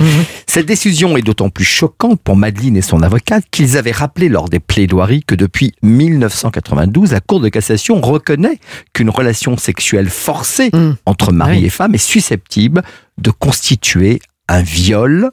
Cette 0.48 0.66
décision 0.66 1.16
est 1.16 1.22
d'autant 1.22 1.50
plus 1.50 1.64
choquante 1.64 2.20
pour 2.22 2.36
Madeleine 2.36 2.76
et 2.76 2.82
son 2.82 3.04
avocate 3.04 3.44
qu'ils 3.52 3.78
avaient 3.78 3.92
rappelé 3.92 4.30
lors 4.30 4.50
des 4.50 4.60
plaidoiries 4.60 5.24
que 5.24 5.36
depuis 5.36 5.74
1992, 5.84 7.12
la 7.12 7.20
Cour 7.20 7.40
de 7.40 7.50
cassation 7.50 8.02
reconnaît 8.02 8.60
qu'une 8.94 9.10
relation 9.10 9.58
sexuelle 9.58 10.10
forcée 10.10 10.70
Mmh. 10.74 10.94
entre 11.06 11.32
mari 11.32 11.60
Oui. 11.60 11.66
et 11.66 11.70
femme 11.70 11.94
est 11.96 11.98
susceptible 11.98 12.82
de 13.18 13.32
constituer 13.32 14.20
un 14.48 14.62
viol 14.62 15.32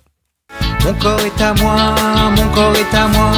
Mon 0.85 0.93
corps 0.95 1.21
est 1.21 1.41
à 1.43 1.55
moi, 1.55 1.95
mon 2.37 2.49
corps 2.55 2.75
est 2.77 2.97
à 2.97 3.09
moi. 3.09 3.31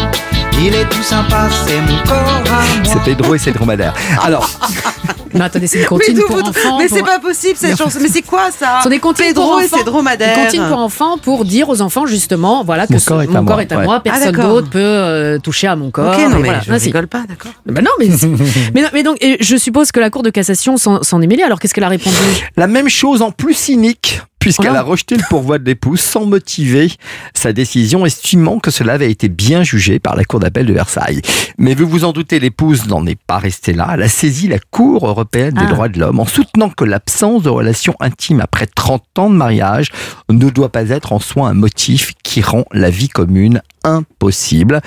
Il 0.60 0.74
est 0.74 0.88
tout 0.88 1.02
sympa, 1.02 1.48
c'est 1.66 1.80
mon 1.80 1.98
corps 2.06 2.16
à 2.16 2.48
moi. 2.48 2.58
C'est 2.84 3.02
Pedro 3.02 3.34
et 3.34 3.38
c'est 3.38 3.52
dromadaire. 3.52 3.92
Alors, 4.22 4.48
Non, 5.34 5.44
attendez, 5.44 5.66
c'est 5.66 5.78
une 5.78 5.82
Mais, 5.84 5.88
comptine 5.88 6.18
pour 6.26 6.36
vous- 6.36 6.42
enfants. 6.42 6.78
mais 6.78 6.86
pour- 6.88 6.96
c'est 6.96 7.02
pas 7.04 7.18
possible 7.18 7.56
cette 7.56 7.76
chanson. 7.76 7.98
Mais 8.00 8.08
c'est 8.08 8.22
quoi 8.22 8.50
ça 8.50 8.78
Ce 8.78 8.84
sont 8.84 8.90
des 8.90 8.98
comptines 9.00 9.26
Pedro 9.26 9.44
pour 9.50 9.60
et 9.60 9.64
enfants. 9.64 9.76
ses 9.78 9.84
dromadaires. 9.84 10.36
Des 10.36 10.42
comptines 10.44 10.68
pour 10.68 10.78
enfants 10.78 11.18
pour 11.18 11.44
dire 11.44 11.68
aux 11.68 11.80
enfants 11.82 12.06
justement, 12.06 12.64
voilà 12.64 12.86
que 12.86 12.92
Mon 12.92 12.98
ce- 12.98 13.06
corps 13.06 13.22
est 13.22 13.26
à 13.26 13.28
mon 13.32 13.42
moi, 13.42 13.52
corps 13.52 13.60
est 13.60 13.72
à 13.72 13.78
ouais. 13.78 13.84
moi, 13.84 14.00
personne 14.00 14.22
Ah, 14.28 14.32
d'accord. 14.32 14.50
d'autre 14.50 14.70
peut 14.70 14.78
euh, 14.80 15.38
toucher 15.38 15.66
à 15.66 15.76
mon 15.76 15.90
corps. 15.90 16.12
Ok, 16.14 16.18
non 16.18 16.38
et 16.38 16.42
mais 16.42 16.48
voilà. 16.48 16.60
je 16.66 16.78
si. 16.78 16.84
rigole 16.86 17.06
pas, 17.08 17.22
d'accord. 17.28 17.52
Bah 17.66 17.80
non, 17.82 17.90
mais, 17.98 18.08
mais, 18.74 18.82
non, 18.82 18.88
mais 18.92 19.02
donc, 19.02 19.16
et 19.20 19.36
je 19.40 19.56
suppose 19.56 19.90
que 19.92 20.00
la 20.00 20.10
Cour 20.10 20.22
de 20.22 20.30
cassation 20.30 20.76
s'en 20.76 21.00
est 21.22 21.26
mêlée. 21.26 21.42
Alors 21.42 21.58
qu'est-ce 21.58 21.74
qu'elle 21.74 21.84
a 21.84 21.88
répondu? 21.88 22.16
La 22.56 22.66
même 22.66 22.88
chose 22.88 23.22
en 23.22 23.30
plus 23.30 23.54
cynique, 23.54 24.20
puisqu'elle 24.44 24.76
a 24.76 24.82
rejeté 24.82 25.16
le 25.16 25.22
pourvoi 25.30 25.58
de 25.58 25.64
l'épouse 25.64 26.00
sans 26.00 26.26
motiver 26.26 26.92
sa 27.32 27.54
décision, 27.54 28.04
estimant 28.04 28.58
que 28.58 28.70
cela 28.70 28.92
avait 28.92 29.10
été 29.10 29.30
bien 29.30 29.62
jugé 29.62 29.98
par 29.98 30.16
la 30.16 30.24
Cour 30.24 30.38
d'appel 30.38 30.66
de 30.66 30.74
Versailles. 30.74 31.22
Mais 31.56 31.74
vous 31.74 31.88
vous 31.88 32.04
en 32.04 32.12
doutez, 32.12 32.38
l'épouse 32.40 32.86
n'en 32.86 33.06
est 33.06 33.18
pas 33.26 33.38
restée 33.38 33.72
là. 33.72 33.88
Elle 33.94 34.02
a 34.02 34.08
saisi 34.08 34.46
la 34.46 34.58
Cour 34.58 35.08
européenne 35.08 35.54
des 35.54 35.64
Ah. 35.64 35.72
droits 35.72 35.88
de 35.88 35.98
l'homme 35.98 36.20
en 36.20 36.26
soutenant 36.26 36.68
que 36.68 36.84
l'absence 36.84 37.42
de 37.42 37.48
relation 37.48 37.94
intime 38.00 38.42
après 38.42 38.66
30 38.66 39.18
ans 39.18 39.30
de 39.30 39.34
mariage 39.34 39.90
ne 40.28 40.50
doit 40.50 40.68
pas 40.68 40.90
être 40.90 41.14
en 41.14 41.20
soi 41.20 41.48
un 41.48 41.54
motif 41.54 42.12
qui 42.22 42.42
rend 42.42 42.64
la 42.70 42.90
vie 42.90 43.08
commune 43.08 43.62
impossible. 43.82 44.82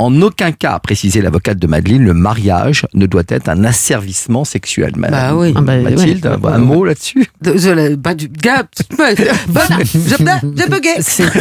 En 0.00 0.22
aucun 0.22 0.52
cas, 0.52 0.74
a 0.74 0.78
précisé 0.78 1.20
l'avocate 1.20 1.58
de 1.58 1.66
Madeleine, 1.66 2.04
le 2.04 2.14
mariage 2.14 2.86
ne 2.94 3.06
doit 3.06 3.24
être 3.28 3.48
un 3.48 3.64
asservissement 3.64 4.44
sexuel. 4.44 4.92
Bah 4.96 5.34
oui. 5.34 5.52
Ah 5.56 5.60
bah, 5.60 5.76
Mathilde, 5.78 6.24
ouais. 6.42 6.50
un 6.52 6.58
mot 6.58 6.84
là-dessus? 6.84 7.26
De- 7.42 7.56
je 7.56 7.70
la- 7.70 7.96
bah, 7.96 8.14
du 8.14 8.28
gars. 8.28 8.62
Bonne. 8.96 9.16
Je 9.82 9.98
je 10.16 10.70
bugué. 10.70 10.90
C'est- 11.00 11.24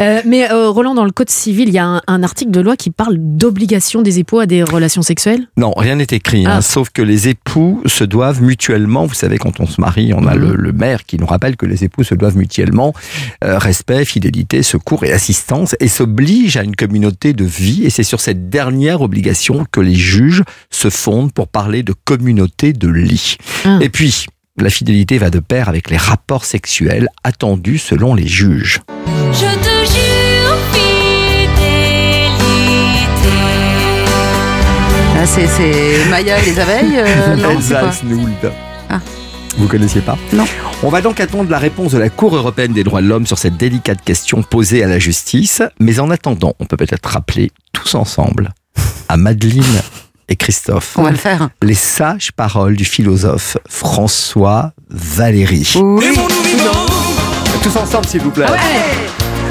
Euh, 0.00 0.20
mais 0.26 0.50
euh, 0.50 0.70
Roland, 0.70 0.94
dans 0.94 1.04
le 1.04 1.10
Code 1.10 1.28
civil, 1.30 1.68
il 1.68 1.74
y 1.74 1.78
a 1.78 1.84
un, 1.84 2.00
un 2.06 2.22
article 2.22 2.50
de 2.50 2.60
loi 2.60 2.76
qui 2.76 2.90
parle 2.90 3.16
d'obligation 3.18 4.00
des 4.02 4.18
époux 4.18 4.38
à 4.38 4.46
des 4.46 4.62
relations 4.62 5.02
sexuelles? 5.02 5.46
Non, 5.58 5.72
rien 5.76 5.96
n'est 5.96 6.06
écrit, 6.10 6.46
hein, 6.46 6.54
Ah. 6.56 6.62
sauf 6.62 6.88
que 6.90 7.02
les 7.02 7.28
époux 7.28 7.82
se 7.86 8.02
doivent 8.02 8.42
mutuellement, 8.42 9.04
vous 9.06 9.14
savez, 9.14 9.36
quand 9.38 9.60
on 9.60 9.66
se 9.66 9.80
marie, 9.80 10.12
on 10.14 10.26
a 10.26 10.34
Mhm. 10.34 10.40
le, 10.40 10.56
le 10.56 10.72
maire 10.72 11.04
qui 11.04 11.18
nous 11.18 11.26
rappelle 11.26 11.56
que 11.56 11.66
les 11.66 11.84
époux 11.84 12.04
se 12.04 12.14
doivent 12.14 12.36
mutuellement 12.38 12.94
euh, 13.44 13.58
respect, 13.58 14.04
fidélité, 14.06 14.62
secours 14.62 15.04
et 15.04 15.12
assistance, 15.12 15.76
et 15.78 15.88
s'obligent 15.88 16.56
à 16.56 16.62
une 16.64 16.74
communauté 16.74 17.31
de 17.32 17.44
vie, 17.44 17.84
et 17.84 17.90
c'est 17.90 18.02
sur 18.02 18.20
cette 18.20 18.48
dernière 18.48 19.00
obligation 19.00 19.66
que 19.70 19.80
les 19.80 19.94
juges 19.94 20.42
se 20.70 20.90
fondent 20.90 21.32
pour 21.32 21.48
parler 21.48 21.82
de 21.82 21.92
communauté 21.92 22.72
de 22.72 22.88
lit. 22.88 23.36
Ah. 23.64 23.78
Et 23.80 23.88
puis, 23.88 24.26
la 24.58 24.70
fidélité 24.70 25.18
va 25.18 25.30
de 25.30 25.40
pair 25.40 25.68
avec 25.68 25.90
les 25.90 25.96
rapports 25.96 26.44
sexuels 26.44 27.08
attendus 27.24 27.78
selon 27.78 28.14
les 28.14 28.26
juges. 28.26 28.80
Je 29.32 29.46
te 29.60 29.92
jure, 29.92 30.56
fidélité. 30.72 32.28
Ah, 35.16 35.26
c'est, 35.26 35.46
c'est 35.46 36.10
Maya 36.10 36.38
et 36.38 36.46
les 36.46 36.60
abeilles 36.60 36.98
euh, 36.98 37.36
Non, 37.42 37.50
Elsa 37.50 37.92
Snould. 37.92 38.52
Ah. 38.90 39.00
Vous 39.62 39.68
connaissiez 39.68 40.00
pas 40.00 40.18
Non. 40.32 40.44
On 40.82 40.88
va 40.88 41.00
donc 41.02 41.20
attendre 41.20 41.48
la 41.48 41.58
réponse 41.60 41.92
de 41.92 41.98
la 41.98 42.10
Cour 42.10 42.34
européenne 42.34 42.72
des 42.72 42.82
droits 42.82 43.00
de 43.00 43.06
l'homme 43.06 43.28
sur 43.28 43.38
cette 43.38 43.56
délicate 43.56 44.02
question 44.04 44.42
posée 44.42 44.82
à 44.82 44.88
la 44.88 44.98
justice. 44.98 45.62
Mais 45.78 46.00
en 46.00 46.10
attendant, 46.10 46.54
on 46.58 46.64
peut 46.66 46.76
peut-être 46.76 47.08
rappeler 47.08 47.52
tous 47.72 47.94
ensemble 47.94 48.50
à 49.08 49.16
Madeleine 49.16 49.62
et 50.28 50.34
Christophe 50.34 50.94
On 50.98 51.04
va 51.04 51.12
le 51.12 51.16
faire. 51.16 51.48
les 51.62 51.74
sages 51.74 52.32
paroles 52.32 52.74
du 52.74 52.84
philosophe 52.84 53.56
François 53.68 54.72
Valéry. 54.90 55.74
Oui. 55.76 56.06
Tous 57.62 57.76
ensemble, 57.76 58.06
s'il 58.08 58.22
vous 58.22 58.32
plaît. 58.32 58.46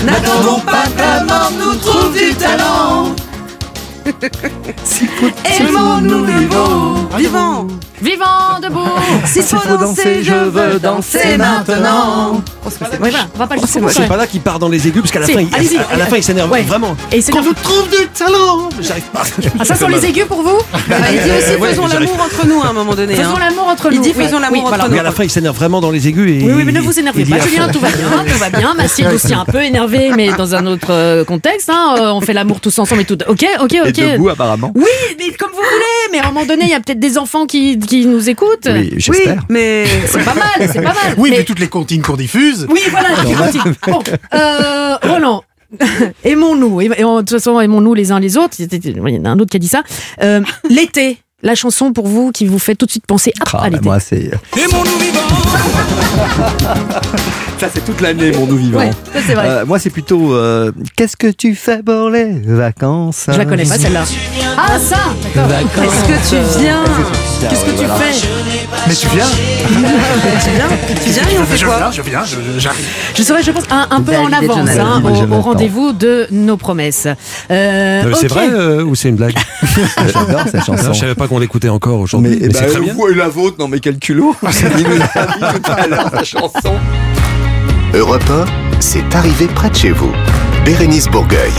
n'attendons 0.03 0.59
pas 0.59 0.87
que 0.87 0.99
la 0.99 1.23
mort 1.23 1.51
nous 1.57 1.75
trouve 1.75 2.11
du 2.13 2.35
talent. 2.35 3.15
Aimons-nous 5.59 6.25
vivants, 6.25 6.95
Vivant. 7.17 7.67
Vivant 8.01 8.59
debout 8.63 8.79
S'il 9.25 9.43
faut 9.43 9.77
danser, 9.77 10.23
je 10.23 10.33
veux 10.33 10.79
danser 10.79 11.37
maintenant. 11.37 12.41
Oui, 12.65 12.71
voilà, 12.99 13.19
on 13.35 13.37
va 13.37 13.47
pas 13.47 13.55
le 13.55 13.61
C'est 13.67 13.79
c'est 13.89 14.07
pas 14.07 14.17
là 14.17 14.25
qu'il 14.25 14.41
part 14.41 14.57
dans 14.57 14.69
les 14.69 14.87
aigus 14.87 15.01
parce 15.03 15.11
qu'à 15.11 15.19
la 15.19 15.25
Si, 15.27 15.33
fin, 15.33 15.41
il, 15.41 15.53
allez-y. 15.53 15.77
à, 15.77 15.81
à 15.93 15.97
la 15.97 16.05
fin, 16.07 16.17
il 16.17 16.23
s'énerve 16.23 16.49
Ouais. 16.51 16.63
vraiment. 16.63 16.95
Et 17.11 17.21
c'est 17.21 17.31
Qu'on 17.31 17.41
bien. 17.41 17.49
vous 17.49 17.55
trouve 17.61 17.87
du 17.89 18.07
talent 18.07 18.69
J'arrive 18.81 19.03
pas. 19.13 19.21
Ah, 19.59 19.65
ça 19.65 19.75
sont 19.75 19.87
les 19.87 20.03
aigus 20.05 20.25
pour 20.25 20.41
vous 20.41 20.57
Bah, 20.89 20.95
il 21.13 21.21
dit 21.21 21.29
aussi 21.29 21.55
Ouais, 21.61 21.69
faisons 21.69 21.87
j'arrive. 21.87 22.07
l'amour 22.09 22.25
entre 22.25 22.47
nous 22.47 22.61
à 22.63 22.67
un 22.69 22.73
moment 22.73 22.95
donné. 22.95 23.15
Faisons 23.15 23.35
hein. 23.35 23.39
l'amour 23.39 23.67
entre 23.67 23.89
Il 23.91 23.97
nous. 23.97 24.03
dit 24.03 24.13
faisons 24.13 24.39
l'amour 24.39 24.65
entre 24.65 24.85
nous. 24.87 24.93
Mais 24.93 24.99
à 24.99 25.03
la 25.03 25.11
fin, 25.11 25.23
il 25.23 25.29
s'énerve 25.29 25.55
vraiment 25.55 25.79
dans 25.81 25.91
les 25.91 26.07
aigus. 26.07 26.41
Et 26.41 26.45
Oui, 26.45 26.53
oui, 26.57 26.63
mais 26.63 26.71
ne 26.71 26.81
vous 26.81 26.99
énervez 26.99 27.21
il 27.21 27.29
pas, 27.29 27.39
Julien, 27.39 27.67
tout 27.69 27.79
va 27.79 27.89
bien, 27.89 28.07
tout 28.33 28.37
va 28.39 28.49
bien. 28.49 28.73
Mathilde 28.73 29.11
aussi 29.13 29.33
un 29.33 29.45
peu 29.45 29.61
énervée, 29.63 30.11
mais 30.15 30.31
dans 30.33 30.55
un 30.55 30.65
autre 30.65 30.87
euh, 30.91 31.23
contexte. 31.23 31.69
hein, 31.69 31.95
euh, 31.99 32.11
on 32.13 32.21
fait 32.21 32.33
l'amour 32.33 32.59
tous 32.61 32.77
ensemble 32.79 33.01
et 33.01 33.05
tout. 33.05 33.17
Ok, 33.27 33.45
ok, 33.61 33.75
ok. 33.87 33.93
debout, 33.93 34.29
apparemment. 34.29 34.60
Oui, 34.75 34.83
mais 35.17 35.31
comme 35.33 35.51
vous 35.51 35.55
voulez. 35.57 36.11
Mais 36.11 36.19
à 36.19 36.25
un 36.25 36.31
moment 36.31 36.45
donné, 36.45 36.63
il 36.65 36.69
y 36.69 36.73
a 36.73 36.79
peut-être 36.79 36.99
des 36.99 37.17
enfants 37.17 37.45
qui, 37.45 37.79
qui 37.79 38.05
nous 38.05 38.29
écoutent. 38.29 38.67
Oui, 38.71 38.93
j'espère. 38.97 39.43
mais 39.49 39.85
C'est 40.07 40.23
pas 40.23 40.33
mal, 40.35 40.69
c'est 40.71 40.81
pas 40.81 40.93
mal. 40.93 41.15
Oui, 41.17 41.29
mais, 41.31 41.37
mais 41.39 41.43
toutes 41.43 41.59
les 41.59 41.67
comptines 41.69 42.01
qu'on 42.01 42.15
diffuse. 42.17 42.67
oui, 42.69 42.81
voilà. 42.89 43.09
qui 43.25 43.33
continue. 43.33 43.75
Bon, 43.87 44.03
euh, 44.33 44.95
Roland. 45.03 45.43
Aimons-nous, 46.25 46.81
et, 46.81 46.89
et 46.97 47.03
en- 47.05 47.15
de 47.17 47.19
toute 47.21 47.31
façon, 47.31 47.59
aimons-nous 47.59 47.93
les 47.93 48.11
uns 48.11 48.19
les 48.19 48.35
autres. 48.37 48.55
Il 48.59 48.87
y 49.09 49.17
en 49.19 49.25
a 49.25 49.29
un 49.29 49.39
autre 49.39 49.49
qui 49.51 49.57
a 49.57 49.59
dit 49.59 49.67
ça. 49.69 49.83
Euh, 50.21 50.41
L'été, 50.69 51.17
la 51.43 51.55
chanson 51.55 51.91
pour 51.93 52.07
vous 52.07 52.31
qui 52.31 52.45
vous 52.45 52.59
fait 52.59 52.75
tout 52.75 52.85
de 52.85 52.91
suite 52.91 53.05
penser 53.05 53.31
hop, 53.41 53.49
Ah, 53.53 53.57
à 53.57 53.61
bah, 53.61 53.69
l'été. 53.69 53.83
moi, 53.85 53.99
c'est. 53.99 54.31
Aimons-nous 54.57 54.97
vivants 54.99 55.19
Ça, 57.59 57.67
c'est 57.71 57.85
toute 57.85 58.01
l'année, 58.01 58.31
mon 58.31 58.47
nous 58.47 58.57
vivant. 58.57 58.79
Ouais, 58.79 58.89
ça 59.13 59.19
c'est 59.25 59.35
vrai. 59.35 59.45
Euh, 59.47 59.65
moi, 59.67 59.77
c'est 59.77 59.91
plutôt. 59.91 60.33
euh, 60.33 60.71
Qu'est-ce 60.95 61.15
que 61.15 61.27
tu 61.27 61.53
fais 61.53 61.83
pour 61.83 62.09
les 62.09 62.31
vacances? 62.43 63.25
Je 63.31 63.37
la 63.37 63.45
connais 63.45 63.65
pas 63.65 63.77
celle-là. 63.77 64.03
Ah 64.57 64.79
ça, 64.79 64.97
d'accord. 65.35 65.83
Est-ce 65.83 66.03
que 66.07 66.29
tu 66.29 66.59
viens? 66.59 66.83
Qu'est-ce 67.47 67.65
que 67.65 67.71
tu 67.71 67.85
Voilà. 67.85 67.95
fais? 67.95 68.27
Mais 68.87 68.95
tu 68.95 69.07
viens? 69.09 69.25
Tu 70.43 70.49
viens? 70.49 70.65
Tu 71.03 71.09
viens 71.11 71.23
et 71.23 71.39
on 71.39 71.43
fait 71.45 71.57
Je 71.57 71.65
quoi? 71.65 71.77
viens, 71.77 71.91
je 71.91 72.01
viens, 72.01 72.21
j'arrive. 72.57 72.85
Je 73.15 73.21
serai, 73.23 73.43
je 73.43 73.51
pense, 73.51 73.63
un, 73.69 73.87
un 73.91 74.01
peu 74.01 74.15
en 74.15 74.31
avance 74.31 74.69
hein, 74.79 75.01
au, 75.31 75.41
rendez-vous 75.41 75.93
de 75.93 76.27
nos 76.31 76.57
promesses. 76.57 77.05
Euh, 77.51 78.03
Euh, 78.05 78.13
C'est 78.19 78.27
vrai 78.27 78.49
euh, 78.51 78.83
ou 78.83 78.95
c'est 78.95 79.09
une 79.09 79.15
blague? 79.17 79.35
J'adore 80.13 80.41
cette 80.45 80.55
Non, 80.55 80.61
chanson. 80.77 80.93
Je 80.93 80.99
savais 80.99 81.15
pas 81.15 81.27
qu'on 81.31 81.39
l'écoutait 81.39 81.69
encore 81.69 82.01
aujourd'hui. 82.01 82.31
Mais, 82.31 82.47
Mais 82.47 82.47
eh 82.51 82.53
c'est 82.53 82.65
très 82.67 82.81
bien. 82.81 82.93
vous 82.93 83.07
et 83.07 83.13
la 83.13 83.29
vôtre, 83.29 83.55
non 83.57 83.69
mais 83.69 83.79
quel 83.79 83.97
culot 83.99 84.35
Il 84.43 84.83
nous 84.83 85.01
a 85.15 85.25
dit 85.27 85.61
tout 85.61 85.71
à 85.71 85.87
l'heure 85.87 86.09
sa 86.11 86.23
chanson. 86.25 86.75
Europe 87.93 88.29
1, 88.29 88.81
c'est 88.81 89.15
arrivé 89.15 89.47
près 89.47 89.69
de 89.69 89.75
chez 89.75 89.91
vous. 89.91 90.11
Bérénice 90.65 91.07
Bourgueil. 91.07 91.53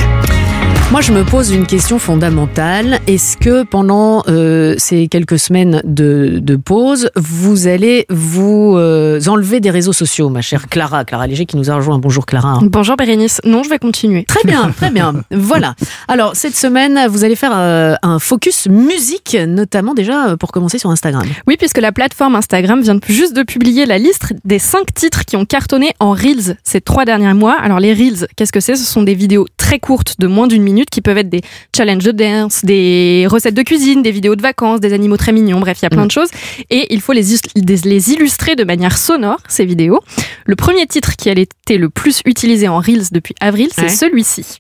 Moi, 0.93 1.01
je 1.01 1.13
me 1.13 1.25
pose 1.25 1.51
une 1.53 1.65
question 1.65 1.99
fondamentale. 1.99 3.01
Est-ce 3.07 3.39
que 3.39 3.63
pendant 3.63 4.23
euh, 4.29 4.75
ces 4.77 5.09
quelques 5.09 5.39
semaines 5.39 5.81
de, 5.85 6.39
de 6.39 6.55
pause, 6.57 7.09
vous 7.17 7.67
allez 7.67 8.05
vous 8.11 8.75
euh, 8.77 9.19
enlever 9.27 9.61
des 9.61 9.71
réseaux 9.71 9.95
sociaux, 9.95 10.29
ma 10.29 10.43
chère 10.43 10.69
Clara? 10.69 11.07
Clara 11.07 11.27
Léger 11.27 11.47
qui 11.47 11.57
nous 11.57 11.71
a 11.71 11.77
rejoint. 11.77 11.99
Bonjour 11.99 12.27
Clara. 12.27 12.59
Bonjour 12.63 12.97
Bérénice. 12.97 13.41
Non, 13.47 13.63
je 13.63 13.71
vais 13.71 13.79
continuer. 13.79 14.25
Très 14.25 14.45
bien, 14.45 14.71
très 14.77 14.91
bien. 14.91 15.15
Voilà. 15.31 15.77
Alors, 16.09 16.37
cette 16.37 16.55
semaine, 16.57 17.07
vous 17.09 17.25
allez 17.25 17.37
faire 17.37 17.53
euh, 17.55 17.95
un 18.03 18.19
focus 18.19 18.69
musique, 18.69 19.35
notamment 19.49 19.95
déjà 19.95 20.37
pour 20.37 20.53
commencer 20.53 20.77
sur 20.79 20.91
Instagram. 20.91 21.25
Oui, 21.47 21.57
puisque 21.57 21.79
la 21.79 21.93
plateforme 21.93 22.35
Instagram 22.37 22.83
vient 22.83 22.97
de- 22.97 23.01
juste 23.09 23.35
de 23.35 23.45
publier 23.45 23.87
la 23.87 23.97
liste 23.97 24.35
des 24.45 24.59
cinq 24.59 24.93
titres 24.93 25.25
qui 25.25 25.37
ont 25.39 25.47
cartonné 25.47 25.95
en 26.01 26.11
Reels 26.13 26.59
ces 26.65 26.83
trois 26.83 27.07
derniers 27.07 27.33
mois. 27.33 27.57
Alors 27.59 27.81
les 27.81 27.95
Reels, 27.95 28.27
qu'est-ce 28.37 28.53
que 28.53 28.61
c'est? 28.61 28.77
Ce 28.77 28.85
sont 28.85 29.03
des 29.03 29.15
vidéos 29.15 29.47
très 29.57 29.79
courtes 29.79 30.17
de 30.19 30.27
moins 30.27 30.47
d'une 30.49 30.63
minute 30.63 30.82
qui 30.91 31.01
peuvent 31.01 31.19
être 31.19 31.29
des 31.29 31.41
challenges 31.77 32.05
de 32.05 32.13
dance, 32.13 32.65
des 32.65 33.27
recettes 33.31 33.55
de 33.55 33.63
cuisine, 33.63 34.03
des 34.03 34.11
vidéos 34.11 34.37
de 34.37 34.43
vacances, 34.43 34.81
des 34.81 34.93
animaux 34.93 35.17
très 35.17 35.33
mignons, 35.33 35.61
bref, 35.61 35.79
il 35.81 35.85
y 35.85 35.87
a 35.87 35.91
plein 35.91 36.07
de 36.07 36.11
choses. 36.11 36.29
Et 36.71 36.93
il 36.95 37.01
faut 37.01 37.13
les, 37.13 37.25
des- 37.57 37.77
les 37.85 38.11
illustrer 38.13 38.57
de 38.57 38.65
manière 38.65 38.97
sonore, 38.99 39.39
ces 39.49 39.65
vidéos. 39.65 40.01
Le 40.47 40.57
premier 40.57 40.87
titre 40.87 41.17
qui 41.17 41.29
a 41.31 41.33
été 41.33 41.77
le 41.79 41.89
plus 41.91 42.21
utilisé 42.25 42.69
en 42.69 42.79
Reels 42.79 43.07
depuis 43.13 43.35
avril, 43.41 43.69
c'est 43.75 43.83
Ouais. 43.83 43.89
celui-ci. 43.89 44.59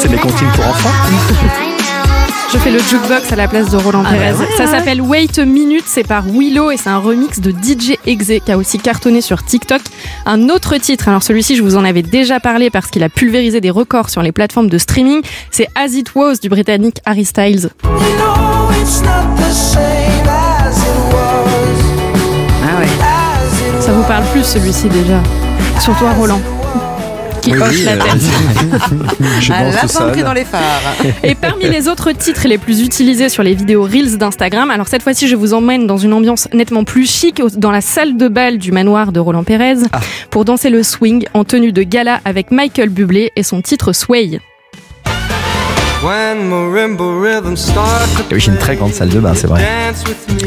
C'est 0.00 0.08
mes 0.10 0.16
comptines 0.18 0.48
pour 0.54 0.66
enfants. 0.66 1.64
Je 2.52 2.56
fais 2.58 2.70
le 2.70 2.78
jukebox 2.78 3.30
à 3.30 3.36
la 3.36 3.46
place 3.46 3.68
de 3.70 3.76
Roland 3.76 4.02
Ah 4.06 4.10
Pérez. 4.12 4.32
bah 4.32 4.38
ouais, 4.38 4.46
ça 4.56 4.64
ouais. 4.64 4.70
s'appelle 4.70 5.02
Wait 5.02 5.38
a 5.38 5.44
Minute, 5.44 5.84
c'est 5.86 6.06
par 6.06 6.24
Willow 6.26 6.70
et 6.70 6.76
c'est 6.78 6.88
un 6.88 6.98
remix 6.98 7.40
de 7.40 7.50
DJ 7.50 7.96
Exe 8.06 8.32
qui 8.44 8.50
a 8.52 8.56
aussi 8.56 8.78
cartonné 8.78 9.20
sur 9.20 9.44
TikTok. 9.44 9.82
Un 10.24 10.48
autre 10.48 10.76
titre, 10.78 11.08
alors 11.08 11.22
celui-ci 11.22 11.56
je 11.56 11.62
vous 11.62 11.76
en 11.76 11.84
avais 11.84 12.02
déjà 12.02 12.40
parlé 12.40 12.70
parce 12.70 12.86
qu'il 12.88 13.02
a 13.02 13.10
pulvérisé 13.10 13.60
des 13.60 13.70
records 13.70 14.08
sur 14.08 14.22
les 14.22 14.32
plateformes 14.32 14.68
de 14.70 14.78
streaming, 14.78 15.20
c'est 15.50 15.68
As 15.74 15.92
It 15.92 16.14
Was 16.14 16.36
du 16.40 16.48
britannique 16.48 17.00
Harry 17.04 17.24
Styles. 17.26 17.68
You 17.84 17.90
know 17.90 18.70
it's 18.80 19.02
not 19.02 19.36
the 19.36 19.52
same 19.52 19.82
as 20.26 20.78
it 20.78 21.12
was 21.12 22.64
Ah 22.64 22.80
ouais. 22.80 23.80
Ça 23.82 23.92
vous 23.92 24.04
parle 24.04 24.24
plus 24.32 24.44
celui-ci 24.44 24.88
déjà 24.88 25.22
Surtout 25.80 26.06
à 26.06 26.12
Roland. 26.14 26.40
Qui 27.42 27.52
Oui, 27.52 27.58
hoche 27.60 27.68
oui, 27.70 27.84
la 27.84 27.92
euh, 27.92 27.98
tête. 27.98 28.20
Je 29.40 29.52
À 29.52 29.64
danse 29.64 29.74
la 29.74 29.80
tout 29.82 29.88
fin 29.88 30.04
pris 30.08 30.14
seul. 30.18 30.24
dans 30.24 30.32
les 30.32 30.44
phares. 30.44 30.82
Et 31.22 31.34
parmi 31.34 31.68
les 31.68 31.88
autres 31.88 32.12
titres 32.12 32.46
les 32.48 32.58
plus 32.58 32.82
utilisés 32.82 33.28
sur 33.28 33.42
les 33.42 33.54
vidéos 33.54 33.82
Reels 33.84 34.18
d'Instagram, 34.18 34.70
alors 34.70 34.88
cette 34.88 35.02
fois-ci 35.02 35.28
je 35.28 35.36
vous 35.36 35.54
emmène 35.54 35.86
dans 35.86 35.96
une 35.98 36.12
ambiance 36.12 36.48
nettement 36.52 36.84
plus 36.84 37.08
chic 37.08 37.40
dans 37.56 37.70
la 37.70 37.80
salle 37.80 38.16
de 38.16 38.28
bal 38.28 38.58
du 38.58 38.72
manoir 38.72 39.12
de 39.12 39.20
Roland 39.20 39.44
Pérez 39.44 39.76
Ah. 39.92 40.00
pour 40.30 40.44
danser 40.44 40.70
le 40.70 40.82
swing 40.82 41.26
en 41.34 41.44
tenue 41.44 41.72
de 41.72 41.82
gala 41.82 42.20
avec 42.24 42.50
Michael 42.50 42.88
Bublé 42.88 43.30
et 43.36 43.42
son 43.42 43.62
titre 43.62 43.92
Sway. 43.92 44.40
Et 48.30 48.34
oui, 48.34 48.40
j'ai 48.40 48.52
une 48.52 48.58
très 48.58 48.76
grande 48.76 48.94
salle 48.94 49.08
de 49.08 49.18
bain, 49.18 49.32
c'est 49.34 49.48
vrai. 49.48 49.64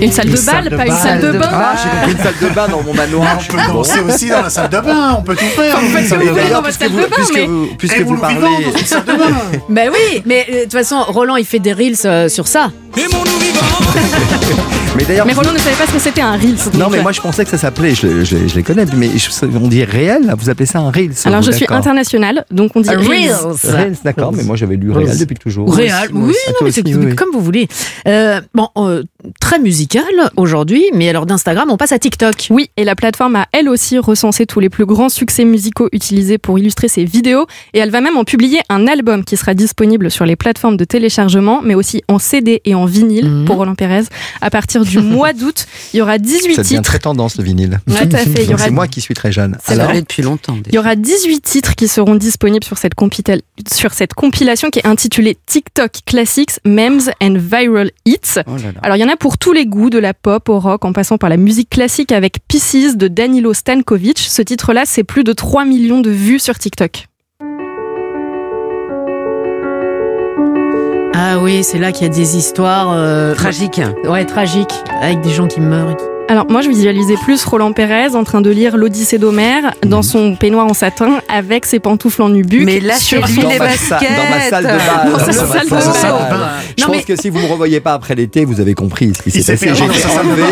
Une 0.01 0.09
salle 0.11 0.27
Une 0.27 0.31
de 0.31 0.37
salle 0.37 0.63
bal, 0.63 0.71
de 0.71 0.77
pas 0.77 0.85
une 0.85 0.95
salle 0.95 1.19
de 1.21 1.31
bain. 1.33 1.49
Ah, 1.51 1.75
j'ai 1.75 1.89
compris 1.89 2.11
une 2.13 2.17
salle 2.19 2.33
de 2.41 2.55
bain 2.55 2.67
dans 2.69 2.81
mon 2.83 2.93
manoir. 2.93 3.37
On 3.37 3.51
peut 3.53 3.57
danser 3.73 3.99
aussi 3.99 4.29
dans 4.29 4.43
la 4.43 4.49
salle 4.49 4.69
de 4.69 4.79
bain, 4.79 5.15
on 5.19 5.21
peut 5.21 5.35
tout 5.35 5.43
faire. 5.45 5.75
Et 5.77 5.93
bain. 5.93 6.01
d'ailleurs, 6.33 6.61
dans 6.61 6.61
votre 6.61 6.77
salle 6.79 6.89
vous, 6.89 6.97
de 6.99 7.03
bain, 7.03 7.15
puisque 7.15 7.33
mais- 7.35 7.45
vous, 7.47 7.67
puisque 7.77 7.97
Et 7.99 8.03
vous 8.03 8.17
parlez. 8.17 8.35
vivons 8.35 8.71
dans 8.71 8.77
une 8.77 8.85
salle 8.85 9.03
de 9.03 9.11
bain. 9.13 9.35
Ben 9.67 9.89
oui, 9.93 10.23
mais 10.25 10.47
euh, 10.49 10.55
de 10.59 10.63
toute 10.63 10.71
façon, 10.73 11.03
Roland, 11.07 11.35
il 11.35 11.45
fait 11.45 11.59
des 11.59 11.73
reels 11.73 11.95
euh, 12.05 12.29
sur 12.29 12.47
ça. 12.47 12.71
Aimons-nous 12.97 13.39
vivants 13.39 14.71
Mais 14.97 15.05
d'ailleurs. 15.05 15.25
Mais 15.25 15.31
Roland 15.33 15.53
ne 15.53 15.57
savait 15.57 15.75
pas 15.77 15.85
ce 15.87 15.93
que 15.93 15.99
c'était 15.99 16.19
un 16.21 16.33
Reels. 16.33 16.57
Non, 16.77 16.89
mais 16.89 16.97
euh, 16.99 17.01
moi 17.01 17.13
je 17.13 17.21
pensais 17.21 17.45
que 17.45 17.49
ça 17.49 17.57
s'appelait, 17.57 17.95
je, 17.95 18.25
je- 18.25 18.47
je 18.47 18.55
les 18.55 18.61
connais, 18.63 18.85
mais 18.97 19.09
je- 19.17 19.29
on 19.45 19.69
dit 19.69 19.85
réel, 19.85 20.33
vous 20.37 20.49
appelez 20.49 20.65
ça 20.65 20.79
un 20.79 20.91
Reels 20.91 21.13
Alors 21.23 21.41
je 21.41 21.51
suis 21.51 21.65
internationale, 21.69 22.43
donc 22.51 22.71
on 22.75 22.81
dit 22.81 22.89
Reels. 22.89 23.31
Reels, 23.63 23.95
d'accord, 24.03 24.33
mais 24.33 24.43
moi 24.43 24.57
j'avais 24.57 24.75
lu 24.75 24.91
réel 24.91 25.17
depuis 25.17 25.37
toujours. 25.37 25.67
Moi 25.67 25.77
oui, 25.77 25.87
non, 26.13 26.27
mais 26.27 26.71
c'est 26.71 26.81
aussi, 26.85 26.95
oui, 26.95 27.05
oui. 27.07 27.15
comme 27.15 27.29
vous 27.31 27.39
voulez. 27.39 27.69
Euh, 28.07 28.41
bon, 28.53 28.67
euh, 28.77 29.03
très 29.39 29.59
musical 29.59 30.03
aujourd'hui, 30.35 30.83
mais 30.93 31.07
alors 31.07 31.25
d'Instagram, 31.25 31.69
on 31.71 31.77
passe 31.77 31.93
à 31.93 31.99
TikTok. 31.99 32.47
Oui, 32.49 32.69
et 32.75 32.83
la 32.83 32.95
plateforme 32.95 33.37
a 33.37 33.45
elle 33.53 33.69
aussi 33.69 33.97
recensé 33.97 34.45
tous 34.45 34.59
les 34.59 34.69
plus 34.69 34.85
grands 34.85 35.09
succès 35.09 35.45
musicaux 35.45 35.87
utilisés 35.93 36.37
pour 36.37 36.59
illustrer 36.59 36.89
ses 36.89 37.05
vidéos 37.05 37.45
et 37.73 37.79
elle 37.79 37.91
va 37.91 38.01
même 38.01 38.17
en 38.17 38.25
publier 38.25 38.59
un 38.67 38.87
album 38.87 39.23
qui 39.23 39.37
sera 39.37 39.53
disponible 39.53 40.11
sur 40.11 40.25
les 40.25 40.35
plateformes 40.35 40.75
de 40.75 40.83
téléchargement 40.83 41.61
mais 41.63 41.75
aussi 41.75 42.03
en 42.09 42.19
CD 42.19 42.61
et 42.65 42.75
en 42.75 42.85
vinyle 42.85 43.29
Mhm. 43.29 43.45
pour 43.45 43.55
Roland 43.57 43.75
Pérez. 43.75 44.03
À 44.41 44.49
partir 44.49 44.80
du 44.83 44.99
mois 44.99 45.33
d'août, 45.33 45.65
il 45.93 45.97
y 45.97 46.01
aura 46.01 46.17
18 46.17 46.55
Ça 46.55 46.61
devient 46.63 46.75
titres. 46.75 46.81
très 46.83 46.99
tendance 46.99 47.37
le 47.37 47.43
vinyle. 47.43 47.79
Tout 47.87 47.93
à 48.11 48.17
fait, 48.17 48.45
C'est 48.57 48.69
moi 48.71 48.87
qui 48.87 49.01
suis 49.01 49.13
très 49.13 49.31
jeune. 49.31 49.57
Ça 49.65 49.73
Alors, 49.73 49.93
depuis 49.93 50.21
longtemps. 50.21 50.57
Il 50.67 50.75
y 50.75 50.77
aura 50.77 50.95
18 50.95 51.41
titres 51.41 51.75
qui 51.75 51.87
seront 51.87 52.15
disponibles 52.15 52.63
sur 52.63 52.77
cette, 52.77 52.95
compita- 52.95 53.39
sur 53.71 53.93
cette 53.93 54.13
compilation 54.13 54.69
qui 54.69 54.79
est 54.79 54.85
intitulée 54.87 55.37
TikTok 55.45 55.91
Classics, 56.05 56.51
Memes 56.65 57.01
and 57.21 57.35
Viral 57.37 57.91
Hits. 58.05 58.17
Oh 58.47 58.51
là 58.57 58.71
là. 58.73 58.79
Alors 58.83 58.97
il 58.97 58.99
y 58.99 59.03
en 59.03 59.09
a 59.09 59.17
pour 59.17 59.37
tous 59.37 59.53
les 59.53 59.65
goûts, 59.65 59.89
de 59.89 59.99
la 59.99 60.13
pop 60.13 60.49
au 60.49 60.59
rock, 60.59 60.85
en 60.85 60.93
passant 60.93 61.17
par 61.17 61.29
la 61.29 61.37
musique 61.37 61.69
classique 61.69 62.11
avec 62.11 62.37
Pieces 62.47 62.95
de 62.97 63.07
Danilo 63.07 63.53
Stankovic. 63.53 64.19
Ce 64.19 64.41
titre-là, 64.41 64.83
c'est 64.85 65.03
plus 65.03 65.23
de 65.23 65.33
3 65.33 65.65
millions 65.65 66.01
de 66.01 66.09
vues 66.11 66.39
sur 66.39 66.57
TikTok. 66.57 67.07
Ah 71.13 71.39
oui, 71.39 71.63
c'est 71.63 71.77
là 71.77 71.91
qu'il 71.91 72.03
y 72.03 72.05
a 72.09 72.13
des 72.13 72.37
histoires 72.37 72.93
euh, 72.93 73.33
Tragique. 73.35 73.81
ouais, 74.05 74.25
tragiques, 74.25 74.73
avec 75.01 75.21
des 75.21 75.31
gens 75.31 75.47
qui 75.47 75.59
meurent. 75.59 75.91
et. 75.91 75.95
Alors 76.29 76.49
moi 76.49 76.61
je 76.61 76.69
visualisais 76.69 77.15
plus 77.25 77.43
Roland 77.43 77.73
Pérez 77.73 78.15
en 78.15 78.23
train 78.23 78.39
de 78.39 78.49
lire 78.49 78.77
l'Odyssée 78.77 79.17
d'Homère 79.17 79.73
dans 79.85 80.01
son 80.01 80.35
peignoir 80.37 80.65
en 80.65 80.73
satin 80.73 81.19
avec 81.27 81.65
ses 81.65 81.79
pantoufles 81.81 82.21
en 82.21 82.29
nubuck. 82.29 82.61
Mais 82.63 82.79
là, 82.79 82.95
sur 82.95 83.25
lui 83.27 83.35
dans 83.41 83.49
les 83.49 83.59
baskets. 83.59 83.99
dans 84.01 84.29
ma 84.29 84.39
salle 84.49 84.63
de 84.63 84.69
bal. 84.69 85.11
Dans 85.11 85.19
sa 85.19 85.25
ma 85.25 85.33
salle 85.33 85.65
de 85.65 85.81
salle 85.93 86.11
bain. 86.29 86.47
Je 86.77 86.85
pense 86.85 86.95
mais- 86.95 87.03
que 87.03 87.15
si 87.17 87.29
vous 87.29 87.37
ne 87.39 87.43
me 87.43 87.49
revoyez 87.51 87.81
pas 87.81 87.91
après 87.93 88.15
l'été, 88.15 88.45
vous 88.45 88.61
avez 88.61 88.75
compris 88.75 89.11
ce 89.13 89.21
qui 89.23 89.31
s'est 89.43 89.57
passé. 89.57 89.65
de 89.65 89.71
enlevé, 89.73 90.43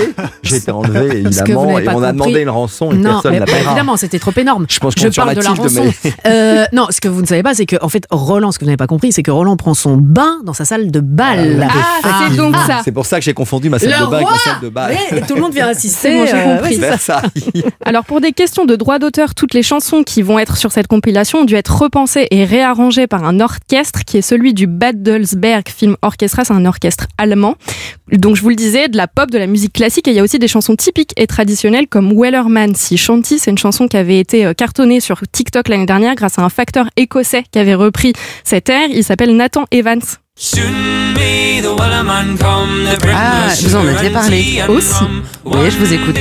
j'ai 0.44 0.58
été 0.58 0.70
enlevé 0.72 1.18
évidemment, 1.26 1.80
et 1.80 1.88
on 1.88 2.04
a 2.04 2.12
demandé 2.12 2.42
une 2.42 2.50
rançon 2.50 2.92
et 2.92 2.96
Non, 2.96 3.22
personne 3.22 3.40
bah, 3.40 3.46
payé. 3.46 3.58
évidemment, 3.66 3.96
c'était 3.96 4.20
trop 4.20 4.32
énorme. 4.36 4.66
Je 4.70 4.80
pense 4.80 4.94
Je 4.98 5.06
qu'on 5.08 5.12
parle 5.14 5.36
de 5.36 5.42
la 5.42 5.50
rançon. 5.52 5.86
Euh, 6.26 6.66
non, 6.74 6.88
ce 6.90 7.00
que 7.00 7.08
vous 7.08 7.22
ne 7.22 7.28
savez 7.28 7.44
pas, 7.44 7.54
c'est 7.54 7.66
que 7.66 7.78
en 7.82 7.88
fait, 7.90 8.04
Roland, 8.12 8.52
ce 8.52 8.60
que 8.60 8.66
vous 8.66 8.70
n'avez 8.70 8.78
pas 8.78 8.88
compris, 8.88 9.14
c'est 9.14 9.24
que 9.24 9.32
Roland 9.32 9.56
prend 9.56 9.74
son 9.74 9.96
bain 9.96 10.40
dans 10.44 10.54
sa 10.54 10.66
salle 10.66 10.92
de 10.92 11.00
bal. 11.00 11.70
Ah, 12.04 12.28
c'est 12.30 12.36
donc 12.36 12.54
ça. 12.68 12.82
c'est 12.84 12.92
pour 12.92 13.06
ça 13.06 13.18
que 13.20 13.24
j'ai 13.24 13.34
confondu 13.34 13.70
ma 13.70 13.80
salle 13.80 13.92
Le 13.98 14.06
de 14.06 14.10
bain 14.12 14.18
avec 14.18 14.28
roi 14.28 14.36
ma 14.46 14.52
salle 14.52 14.62
de 14.62 14.70
bal. 14.70 14.96
Tout 15.26 15.36
le 15.36 15.42
monde 15.42 15.54
bon, 16.16 16.84
euh, 16.84 16.98
ça. 16.98 17.22
Alors 17.86 18.06
pour 18.06 18.22
des 18.22 18.32
questions 18.32 18.66
de 18.66 18.76
droit 18.76 19.00
d'auteur, 19.00 19.36
toutes 19.36 19.54
les 19.54 19.64
chansons 19.64 20.04
qui 20.04 20.22
vont 20.22 20.40
être 20.40 20.58
sur 20.58 20.72
cette 20.72 20.88
compilation 20.88 21.40
ont 21.40 21.46
dû 21.46 21.56
être 21.56 21.76
repensées 21.76 22.28
et 22.32 22.46
réarrangées 22.46 23.08
par 23.08 23.24
un 23.24 23.40
orchestre 23.40 24.04
qui 24.06 24.18
est 24.18 24.22
celui 24.22 24.54
du 24.54 24.68
Badelsberg 24.68 25.70
Film 25.70 25.96
Orchestra, 26.02 26.46
c'est 26.46 26.54
un 26.54 26.66
orchestre 26.66 27.08
allemand. 27.18 27.56
Donc 28.12 28.36
je 28.36 28.42
vous 28.42 28.50
le 28.50 28.56
disais, 28.56 28.88
de 28.88 28.98
la 28.98 29.08
pop, 29.08 29.30
de 29.30 29.38
la 29.38 29.48
musique 29.48 29.74
classique 29.74 30.08
et 30.08 30.12
il 30.12 30.18
y 30.18 30.20
a 30.20 30.24
aussi 30.24 30.40
des 30.40 30.48
chansons 30.48 30.76
typiques 30.76 31.14
et 31.18 31.28
traditionnelles 31.28 31.88
comme 31.88 32.14
Wellerman 32.20 32.76
Si 32.76 32.98
Shanty, 32.98 33.40
c'est 33.40 33.52
une 33.52 33.58
chanson 33.58 33.88
qui 33.88 33.98
avait 33.98 34.20
été 34.20 34.46
euh, 34.46 34.54
cartonnée 34.54 35.00
sur 35.00 35.22
TikTok 35.32 35.68
l'année 35.68 35.86
dernière 35.86 36.16
grâce 36.16 36.40
à 36.40 36.44
un 36.44 36.50
facteur 36.50 36.90
écossais 36.98 37.44
qui 37.52 37.60
avait 37.60 37.76
repris 37.76 38.14
cet 38.44 38.70
air, 38.70 38.88
il 38.90 39.04
s'appelle 39.04 39.36
Nathan 39.36 39.66
Evans. 39.72 40.02
Ah, 43.14 43.50
vous 43.62 43.76
en 43.76 43.86
aviez 43.86 44.10
parlé 44.10 44.64
aussi. 44.70 45.04
Oui, 45.44 45.70
je 45.70 45.78
vous 45.78 45.94
écoute. 45.94 46.16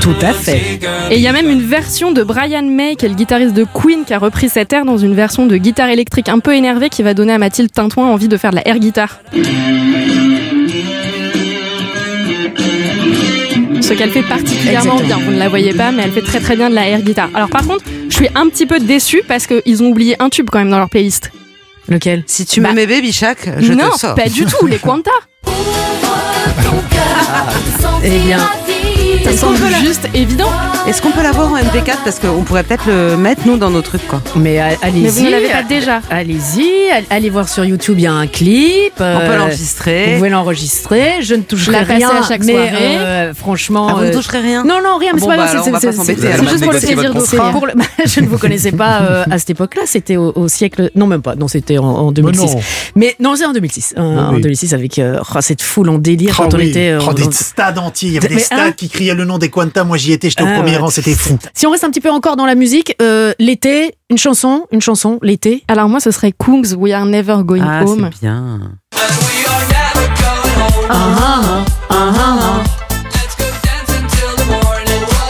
Tout 0.00 0.14
à 0.22 0.32
fait. 0.32 0.80
Et 1.10 1.16
il 1.16 1.20
y 1.20 1.26
a 1.26 1.32
même 1.32 1.50
une 1.50 1.60
version 1.60 2.12
de 2.12 2.22
Brian 2.22 2.62
May, 2.62 2.96
qui 2.96 3.04
est 3.04 3.10
le 3.10 3.14
guitariste 3.14 3.52
de 3.54 3.64
Queen, 3.64 4.04
qui 4.06 4.14
a 4.14 4.18
repris 4.18 4.48
cet 4.48 4.72
air 4.72 4.86
dans 4.86 4.96
une 4.96 5.14
version 5.14 5.44
de 5.44 5.56
guitare 5.58 5.90
électrique 5.90 6.30
un 6.30 6.38
peu 6.38 6.54
énervée 6.54 6.88
qui 6.88 7.02
va 7.02 7.12
donner 7.12 7.34
à 7.34 7.38
Mathilde 7.38 7.70
Tintouin 7.70 8.06
envie 8.06 8.28
de 8.28 8.38
faire 8.38 8.52
de 8.52 8.56
la 8.56 8.66
air 8.66 8.78
guitare. 8.78 9.18
Ce 13.82 13.92
qu'elle 13.92 14.10
fait 14.10 14.22
particulièrement 14.22 14.94
Exactement. 14.94 15.18
bien, 15.18 15.18
vous 15.26 15.32
ne 15.32 15.38
la 15.38 15.48
voyez 15.50 15.74
pas, 15.74 15.92
mais 15.92 16.04
elle 16.04 16.12
fait 16.12 16.22
très 16.22 16.40
très 16.40 16.56
bien 16.56 16.70
de 16.70 16.74
la 16.74 16.88
air 16.88 17.02
guitare. 17.02 17.28
Alors 17.34 17.50
par 17.50 17.66
contre, 17.66 17.84
je 18.08 18.14
suis 18.14 18.28
un 18.34 18.48
petit 18.48 18.64
peu 18.64 18.80
déçue 18.80 19.22
parce 19.28 19.46
qu'ils 19.46 19.82
ont 19.82 19.88
oublié 19.88 20.16
un 20.20 20.30
tube 20.30 20.48
quand 20.50 20.58
même 20.58 20.70
dans 20.70 20.78
leur 20.78 20.88
playlist. 20.88 21.30
Lequel? 21.88 22.22
Si 22.26 22.44
tu 22.46 22.60
Bah, 22.60 22.70
me 22.70 22.74
mets 22.74 22.86
Baby 22.86 23.12
Shark, 23.12 23.48
je 23.58 23.72
non, 23.72 23.90
te 23.90 23.98
sors. 23.98 24.14
pas 24.14 24.28
du 24.28 24.44
tout, 24.44 24.66
les 24.66 24.78
Quanta. 24.80 25.10
Eh 28.04 28.18
bien, 28.20 28.38
Ça 29.24 29.30
Est-ce 29.30 29.40
qu'on 29.44 29.54
semble 29.56 29.74
juste 29.84 30.08
évident. 30.14 30.50
Est-ce 30.86 31.02
qu'on 31.02 31.10
peut 31.10 31.22
l'avoir 31.22 31.52
en 31.52 31.56
MP4 31.56 31.96
Parce 32.04 32.18
qu'on 32.18 32.42
pourrait 32.44 32.62
peut-être 32.62 32.86
le 32.86 33.16
mettre, 33.16 33.42
nous, 33.46 33.56
dans 33.56 33.70
nos 33.70 33.82
trucs, 33.82 34.06
quoi. 34.06 34.22
mais 34.36 34.58
allez-y. 34.58 35.02
Mais 35.02 35.08
vous 35.10 35.22
ne 35.24 35.30
l'avez 35.30 35.48
pas 35.48 35.62
déjà. 35.62 36.00
Allez-y, 36.10 36.90
all- 36.92 37.04
allez 37.10 37.28
voir 37.30 37.48
sur 37.48 37.64
YouTube, 37.64 37.96
il 37.98 38.02
y 38.04 38.06
a 38.06 38.12
un 38.12 38.26
clip. 38.26 38.92
On 38.98 39.02
euh, 39.02 39.18
peut 39.26 39.32
Vous 39.32 39.38
l'enregistrer. 39.38 40.14
pouvez 40.16 40.28
l'enregistrer. 40.30 41.14
Je 41.20 41.34
ne 41.34 41.42
toucherai 41.42 41.72
La 41.72 41.78
passer 41.80 41.94
rien. 41.96 42.10
à 42.10 42.26
chaque 42.26 42.44
mais 42.44 42.52
soirée. 42.52 42.70
euh, 42.98 43.34
franchement, 43.34 43.88
Ah, 43.90 43.94
vous 43.94 44.00
ne 44.02 44.06
euh, 44.06 44.12
toucherez 44.14 44.40
rien 44.40 44.64
Non, 44.64 44.76
non, 44.82 44.96
rien, 44.98 45.12
mais 45.14 45.20
Bon, 45.20 45.28
c'est 45.30 45.36
pas 45.36 45.44
bah, 45.44 45.52
grave. 45.52 45.62
c'est- 45.64 45.70
pas 45.72 45.80
c'est- 45.80 45.88
juste 46.48 46.62
pour 46.64 46.72
le 46.72 46.78
plaisir 46.78 47.12
le- 47.12 47.82
Je 48.06 48.20
ne 48.20 48.26
vous 48.28 48.38
connaissais 48.38 48.72
pas 48.72 49.00
euh, 49.02 49.24
à 49.30 49.38
cette 49.38 49.50
époque-là. 49.50 49.82
C'était 49.86 50.16
au, 50.16 50.48
siècle. 50.48 50.90
Non, 50.94 51.06
même 51.06 51.22
pas. 51.22 51.34
Non, 51.34 51.48
c'était 51.48 51.78
en, 51.78 51.84
en 51.84 52.12
2006. 52.12 52.40
non. 52.54 52.60
Mais 52.96 53.14
non, 53.20 53.34
c'est 53.36 53.44
en 53.44 53.52
2006. 53.52 53.94
euh, 53.98 54.00
Oui, 54.02 54.18
En 54.20 54.34
oui. 54.36 54.40
2006 54.42 54.72
avec 54.74 54.98
euh, 54.98 55.18
oh, 55.34 55.38
cette 55.40 55.60
foule 55.62 55.90
en 55.90 55.98
délire 55.98 56.34
Oh 56.38 56.44
quand 56.44 56.54
on 56.54 56.58
était. 56.58 56.90
euh, 56.90 56.98
Oh, 57.02 57.10
en- 57.10 57.12
des 57.14 57.24
stades 57.32 57.78
entiers, 57.78 58.08
il 58.08 58.14
y 58.14 58.18
avait 58.18 58.28
des 58.28 58.38
stades 58.38 58.58
hein 58.60 58.72
qui 58.76 58.88
criaient 58.88 59.07
le 59.14 59.24
nom 59.24 59.38
des 59.38 59.48
Quanta. 59.50 59.84
Moi, 59.84 59.96
j'y 59.96 60.12
étais, 60.12 60.30
j'étais 60.30 60.42
au 60.42 60.46
Ah, 60.48 60.54
premier 60.56 60.72
ouais. 60.72 60.76
rang, 60.78 60.90
c'était 60.90 61.14
fou. 61.14 61.38
Si 61.54 61.66
on 61.66 61.70
reste 61.70 61.84
un 61.84 61.90
petit 61.90 62.00
peu 62.00 62.10
encore 62.10 62.36
dans 62.36 62.46
la 62.46 62.54
musique, 62.54 62.94
euh, 63.02 63.32
l'été, 63.38 63.94
une 64.10 64.18
chanson, 64.18 64.66
une 64.72 64.80
chanson, 64.80 65.18
l'été. 65.22 65.62
Alors 65.68 65.88
moi, 65.88 66.00
ce 66.00 66.10
serait 66.10 66.32
Kungs, 66.32 66.74
We 66.76 66.92
Are 66.92 67.04
Never 67.06 67.36
Going 67.44 67.62
Ah, 67.64 67.84
Home. 67.84 68.08
c'est 68.12 68.20
bien. 68.20 68.60
Ah, 70.90 70.94
ah, 71.18 71.40
ah. 71.44 71.64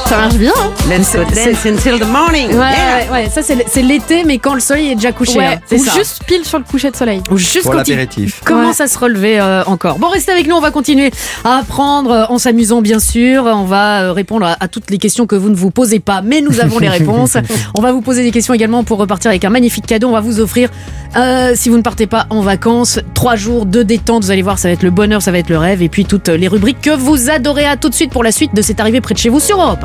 Ça 0.09 0.17
marche 0.17 0.35
bien. 0.37 0.53
hein? 0.57 0.71
Let's 0.89 1.13
dance 1.13 1.67
until 1.67 1.99
the 1.99 2.07
morning. 2.11 2.49
Ouais, 2.49 2.55
Yeah. 2.55 3.13
ouais, 3.13 3.25
ouais, 3.25 3.29
ça 3.31 3.43
c'est 3.43 3.83
l'été, 3.83 4.25
mais 4.25 4.39
quand 4.39 4.55
le 4.55 4.61
soleil 4.61 4.93
est 4.93 4.95
déjà 4.95 5.13
couché. 5.13 5.39
Ouais, 5.39 5.45
hein, 5.45 5.61
c'est 5.67 5.79
ou 5.79 5.85
ça. 5.85 5.93
juste 5.99 6.23
pile 6.27 6.47
sur 6.47 6.57
le 6.59 6.65
coucher 6.65 6.91
de 6.91 6.97
soleil. 6.97 7.21
Ou 7.31 7.37
juste 7.37 7.63
Pour 7.65 7.73
quand 7.73 7.83
il 7.87 7.91
l'apéritif. 7.97 8.41
commence 8.43 8.79
Ouais. 8.79 8.85
à 8.85 8.89
se 8.89 8.99
relever 8.99 9.39
euh, 9.39 9.63
encore? 9.67 9.99
Bon, 9.99 10.09
restez 10.09 10.33
avec 10.33 10.47
nous, 10.49 10.57
on 10.57 10.61
va 10.63 10.71
continuer 10.71 11.11
à 11.45 11.59
apprendre 11.59 12.11
euh, 12.11 12.25
en 12.31 12.39
s'amusant 12.39 12.81
bien 12.81 13.01
sûr. 13.01 13.45
On 13.45 13.65
va 13.65 14.01
euh, 14.05 14.13
répondre 14.13 14.47
à, 14.47 14.57
à 14.61 14.69
toutes 14.69 14.91
les 14.91 14.97
questions 14.97 15.27
que 15.27 15.37
vous 15.37 15.51
ne 15.51 15.55
vous 15.55 15.71
posez 15.71 15.99
pas, 16.01 16.23
mais 16.23 16.41
nous 16.41 16.59
avons 16.61 16.79
les 16.79 16.89
réponses. 16.99 17.37
On 17.75 17.83
va 17.83 17.93
vous 17.93 18.01
poser 18.01 18.23
des 18.23 18.31
questions 18.31 18.55
également 18.55 18.85
pour 18.85 18.97
repartir 18.99 19.31
avec 19.31 19.45
un 19.45 19.51
magnifique 19.51 19.85
cadeau. 19.87 20.09
On 20.09 20.13
va 20.13 20.21
vous 20.21 20.41
offrir, 20.41 20.71
euh, 21.17 21.53
si 21.55 21.69
vous 21.69 21.77
ne 21.77 21.83
partez 21.83 22.07
pas 22.07 22.27
en 22.31 22.41
vacances, 22.41 22.99
trois 23.13 23.37
jours 23.37 23.67
de 23.67 23.83
détente. 23.83 24.25
Vous 24.25 24.31
allez 24.31 24.43
voir, 24.43 24.59
ça 24.59 24.69
va 24.69 24.73
être 24.73 24.83
le 24.85 24.91
bonheur, 24.91 25.21
ça 25.21 25.33
va 25.33 25.39
être 25.39 25.51
le 25.51 25.59
rêve. 25.59 25.83
Et 25.83 25.91
puis 25.91 26.07
toutes 26.07 26.29
les 26.29 26.49
rubriques 26.49 26.81
que 26.81 26.97
vous 26.97 27.29
adorez. 27.29 27.67
À 27.67 27.77
tout 27.77 27.91
de 27.91 27.95
suite 27.95 28.11
pour 28.11 28.25
la 28.25 28.33
suite 28.33 28.55
de 28.55 28.63
C'est 28.63 28.81
arrivé 28.81 29.03
près 29.03 29.13
de 29.13 29.19
chez 29.19 29.29
vous 29.29 29.41
sur 29.41 29.61
Europe. 29.61 29.85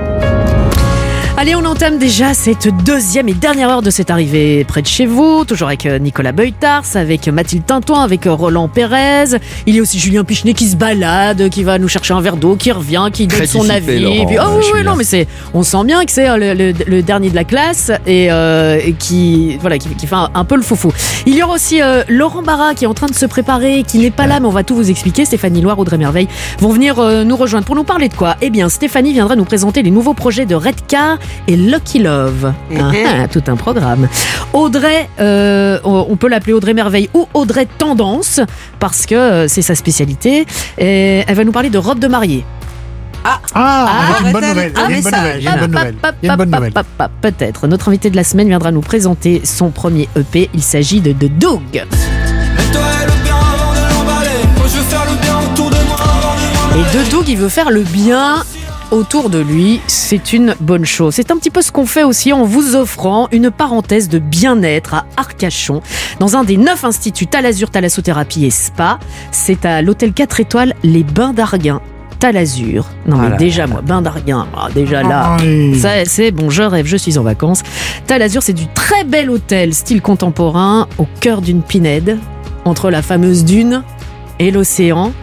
Allez, 1.41 1.55
on 1.55 1.65
entame 1.65 1.97
déjà 1.97 2.35
cette 2.35 2.67
deuxième 2.83 3.27
et 3.27 3.33
dernière 3.33 3.67
heure 3.67 3.81
de 3.81 3.89
cette 3.89 4.11
arrivée 4.11 4.63
près 4.63 4.83
de 4.83 4.87
chez 4.87 5.07
vous, 5.07 5.43
toujours 5.43 5.69
avec 5.69 5.87
euh, 5.87 5.97
Nicolas 5.97 6.33
Beutars, 6.33 6.83
avec 6.93 7.27
Mathilde 7.29 7.65
Tintouin, 7.65 8.03
avec 8.03 8.27
euh, 8.27 8.33
Roland 8.33 8.67
Pérez. 8.67 9.39
Il 9.65 9.75
y 9.75 9.79
a 9.79 9.81
aussi 9.81 9.97
Julien 9.97 10.23
Pichenet 10.23 10.53
qui 10.53 10.67
se 10.67 10.75
balade, 10.75 11.49
qui 11.49 11.63
va 11.63 11.79
nous 11.79 11.87
chercher 11.87 12.13
un 12.13 12.21
verre 12.21 12.37
d'eau, 12.37 12.55
qui 12.57 12.71
revient, 12.71 13.07
qui 13.11 13.25
donne 13.25 13.47
son 13.47 13.67
avis. 13.71 14.01
Laurent, 14.01 14.13
et 14.13 14.25
puis, 14.27 14.35
oh 14.39 14.43
euh, 14.51 14.61
oui, 14.71 14.83
non, 14.83 14.95
mais 14.95 15.03
c'est, 15.03 15.27
on 15.55 15.63
sent 15.63 15.83
bien 15.83 16.05
que 16.05 16.11
c'est 16.11 16.29
euh, 16.29 16.37
le, 16.37 16.53
le- 16.53 16.73
le 16.85 17.01
dernier 17.01 17.31
de 17.31 17.35
la 17.35 17.43
classe 17.43 17.91
et, 18.05 18.31
euh, 18.31 18.79
qui, 18.99 19.57
voilà, 19.61 19.79
qui, 19.79 19.89
qui 19.95 20.05
fait 20.05 20.13
un, 20.13 20.29
un 20.35 20.45
peu 20.45 20.55
le 20.55 20.61
foufou. 20.61 20.93
Il 21.25 21.33
y 21.35 21.41
aura 21.41 21.55
aussi 21.55 21.81
euh, 21.81 22.03
Laurent 22.07 22.43
Barra 22.43 22.75
qui 22.75 22.83
est 22.83 22.87
en 22.87 22.93
train 22.93 23.07
de 23.07 23.15
se 23.15 23.25
préparer, 23.25 23.81
qui 23.81 23.97
n'est 23.97 24.11
pas 24.11 24.27
là, 24.27 24.39
mais 24.39 24.45
on 24.45 24.51
va 24.51 24.61
tout 24.63 24.75
vous 24.75 24.91
expliquer. 24.91 25.25
Stéphanie 25.25 25.61
Loire, 25.61 25.79
Audrey 25.79 25.97
Merveille 25.97 26.27
vont 26.59 26.69
venir 26.71 26.99
euh, 26.99 27.23
nous 27.23 27.35
rejoindre 27.35 27.65
pour 27.65 27.75
nous 27.75 27.83
parler 27.83 28.09
de 28.09 28.13
quoi? 28.13 28.35
Eh 28.41 28.51
bien, 28.51 28.69
Stéphanie 28.69 29.13
viendra 29.13 29.35
nous 29.35 29.43
présenter 29.45 29.81
les 29.81 29.89
nouveaux 29.89 30.13
projets 30.13 30.45
de 30.45 30.53
Redcar 30.53 31.17
et 31.47 31.55
Lucky 31.55 31.99
Love. 31.99 32.53
Ah, 32.77 32.91
ah, 33.23 33.27
tout 33.27 33.43
un 33.47 33.55
programme. 33.55 34.07
Audrey, 34.53 35.09
euh, 35.19 35.79
on 35.83 36.15
peut 36.15 36.27
l'appeler 36.27 36.53
Audrey 36.53 36.73
Merveille 36.73 37.09
ou 37.13 37.27
Audrey 37.33 37.67
Tendance 37.77 38.39
parce 38.79 39.05
que 39.05 39.15
euh, 39.15 39.47
c'est 39.47 39.61
sa 39.61 39.75
spécialité. 39.75 40.45
Et 40.77 41.23
elle 41.27 41.35
va 41.35 41.43
nous 41.43 41.51
parler 41.51 41.69
de 41.69 41.77
robe 41.77 41.99
de 41.99 42.07
mariée. 42.07 42.45
Ah, 43.23 43.39
Ah, 43.53 43.89
une 44.25 44.31
bonne 44.31 44.43
Rethel. 44.43 44.49
nouvelle. 44.55 44.73
Ah, 44.75 44.81
une 44.85 44.87
mais 44.95 45.01
bonne 45.01 45.11
ça- 45.13 45.21
nouvelle. 45.21 45.43
Peut-être. 47.21 47.67
Notre 47.67 47.89
invité 47.89 48.09
de 48.09 48.15
la 48.15 48.23
semaine 48.23 48.47
viendra 48.47 48.71
nous 48.71 48.81
présenter 48.81 49.41
son 49.45 49.69
premier 49.69 50.09
EP. 50.15 50.49
Il 50.53 50.63
s'agit 50.63 51.01
de, 51.01 51.11
de 51.11 51.27
Doug. 51.27 51.61
Et 56.73 56.97
de 56.97 57.11
Doug, 57.11 57.25
il 57.27 57.37
veut 57.37 57.49
faire 57.49 57.69
le 57.69 57.81
bien 57.81 58.43
autour 58.91 59.29
de 59.29 59.39
lui. 59.39 59.81
C'est 59.87 60.33
une 60.33 60.55
bonne 60.59 60.85
chose. 60.85 61.15
C'est 61.15 61.31
un 61.31 61.37
petit 61.37 61.49
peu 61.49 61.61
ce 61.61 61.71
qu'on 61.71 61.85
fait 61.85 62.03
aussi 62.03 62.33
en 62.33 62.43
vous 62.43 62.75
offrant 62.75 63.27
une 63.31 63.49
parenthèse 63.49 64.09
de 64.09 64.19
bien-être 64.19 64.93
à 64.93 65.05
Arcachon, 65.17 65.81
dans 66.19 66.35
un 66.35 66.43
des 66.43 66.57
neuf 66.57 66.83
instituts 66.83 67.27
Talazur, 67.27 67.69
Thalassothérapie 67.69 68.45
et 68.45 68.51
Spa. 68.51 68.99
C'est 69.31 69.65
à 69.65 69.81
l'hôtel 69.81 70.13
4 70.13 70.39
étoiles 70.39 70.75
Les 70.83 71.03
Bains 71.03 71.33
d'Arguin. 71.33 71.81
Talazur. 72.19 72.85
Non, 73.07 73.17
mais 73.17 73.35
déjà, 73.37 73.65
moi, 73.65 73.81
Bains 73.81 74.03
d'Arguin, 74.03 74.45
ah, 74.55 74.67
déjà 74.75 75.01
là. 75.01 75.23
Ah 75.25 75.37
oui. 75.41 75.79
Ça, 75.79 76.05
c'est 76.05 76.29
bon, 76.29 76.51
je 76.51 76.61
rêve, 76.61 76.85
je 76.85 76.97
suis 76.97 77.17
en 77.17 77.23
vacances. 77.23 77.63
Talazur, 78.05 78.43
c'est 78.43 78.53
du 78.53 78.67
très 78.67 79.03
bel 79.03 79.31
hôtel 79.31 79.73
style 79.73 80.03
contemporain 80.03 80.87
au 80.99 81.07
cœur 81.19 81.41
d'une 81.41 81.63
pinède, 81.63 82.19
entre 82.63 82.91
la 82.91 83.01
fameuse 83.01 83.43
dune 83.43 83.81
et 84.37 84.51
l'océan. 84.51 85.13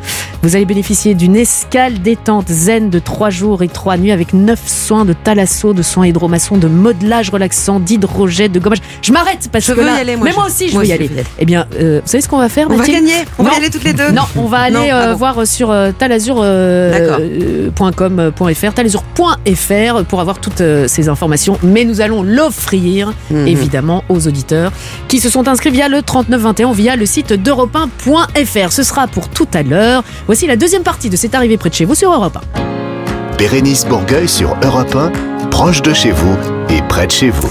Vous 0.42 0.54
allez 0.54 0.64
bénéficier 0.66 1.14
d'une 1.14 1.34
escale 1.34 2.00
détente 2.00 2.48
zen 2.48 2.90
de 2.90 3.00
3 3.00 3.28
jours 3.30 3.62
et 3.64 3.68
3 3.68 3.96
nuits 3.96 4.12
avec 4.12 4.32
9 4.32 4.60
soins 4.66 5.04
de 5.04 5.12
thalasso, 5.12 5.72
de 5.74 5.82
soins 5.82 6.06
hydromaçon, 6.06 6.56
de 6.56 6.68
modelage 6.68 7.30
relaxant, 7.30 7.80
d'hydrogène, 7.80 8.52
de 8.52 8.60
gommage. 8.60 8.78
Je 9.02 9.12
m'arrête 9.12 9.48
parce 9.50 9.64
Je 9.66 9.72
que 9.72 9.80
veux 9.80 9.86
là, 9.86 9.98
y 9.98 10.00
aller, 10.00 10.14
moi, 10.16 10.26
mais 10.28 10.32
moi 10.34 10.46
aussi 10.46 10.68
je 10.68 10.74
moi 10.74 10.82
veux 10.82 10.88
y 10.88 10.92
aller. 10.92 11.10
Eh 11.40 11.44
bien, 11.44 11.66
euh, 11.80 12.00
vous 12.04 12.08
savez 12.08 12.22
ce 12.22 12.28
qu'on 12.28 12.38
va 12.38 12.48
faire 12.48 12.66
On 12.68 12.74
va 12.74 12.78
Mathilde 12.78 12.98
gagner. 13.04 13.24
On 13.38 13.42
va 13.42 13.52
y 13.52 13.56
aller 13.56 13.70
toutes 13.70 13.82
les 13.84 13.92
deux. 13.92 14.12
non, 14.12 14.22
on 14.36 14.46
va 14.46 14.58
aller 14.58 14.74
Non, 14.76 14.84
ah 14.92 15.08
euh, 15.08 15.12
bon. 15.12 15.18
voir 15.18 15.44
sur 15.46 15.70
euh, 15.72 15.90
talazur.com.fr, 15.90 18.74
talazur.fr 18.74 20.04
pour 20.04 20.20
avoir 20.20 20.38
toutes 20.40 20.60
euh, 20.60 20.86
ces 20.86 21.08
informations. 21.08 21.58
Mais 21.64 21.84
nous 21.84 22.00
allons 22.00 22.22
l'offrir, 22.22 23.12
Mhm. 23.30 23.48
évidemment, 23.48 24.04
aux 24.08 24.26
auditeurs 24.28 24.70
qui 25.08 25.18
se 25.18 25.28
sont 25.30 25.48
inscrits 25.48 25.70
via 25.70 25.88
le 25.88 26.00
3921, 26.02 26.72
via 26.72 26.94
le 26.96 27.06
site 27.06 27.32
d'europe 27.32 27.74
1.fr. 27.74 28.70
Ce 28.72 28.82
sera 28.84 29.08
pour 29.08 29.28
tout 29.28 29.48
à 29.52 29.62
l'heure. 29.64 30.04
Voici 30.28 30.46
la 30.46 30.56
deuxième 30.56 30.82
partie 30.82 31.08
de 31.08 31.16
C'est 31.16 31.34
arrivé 31.34 31.56
près 31.56 31.70
de 31.70 31.74
chez 31.74 31.86
vous 31.86 31.94
sur 31.94 32.12
Europe 32.12 32.36
1. 32.36 33.36
Bérénice 33.38 33.86
Bourgueil 33.86 34.28
sur 34.28 34.54
Europe 34.62 34.94
1, 34.94 35.48
proche 35.48 35.80
de 35.80 35.94
chez 35.94 36.10
vous 36.10 36.36
et 36.68 36.82
près 36.86 37.06
de 37.06 37.10
chez 37.10 37.30
vous. 37.30 37.48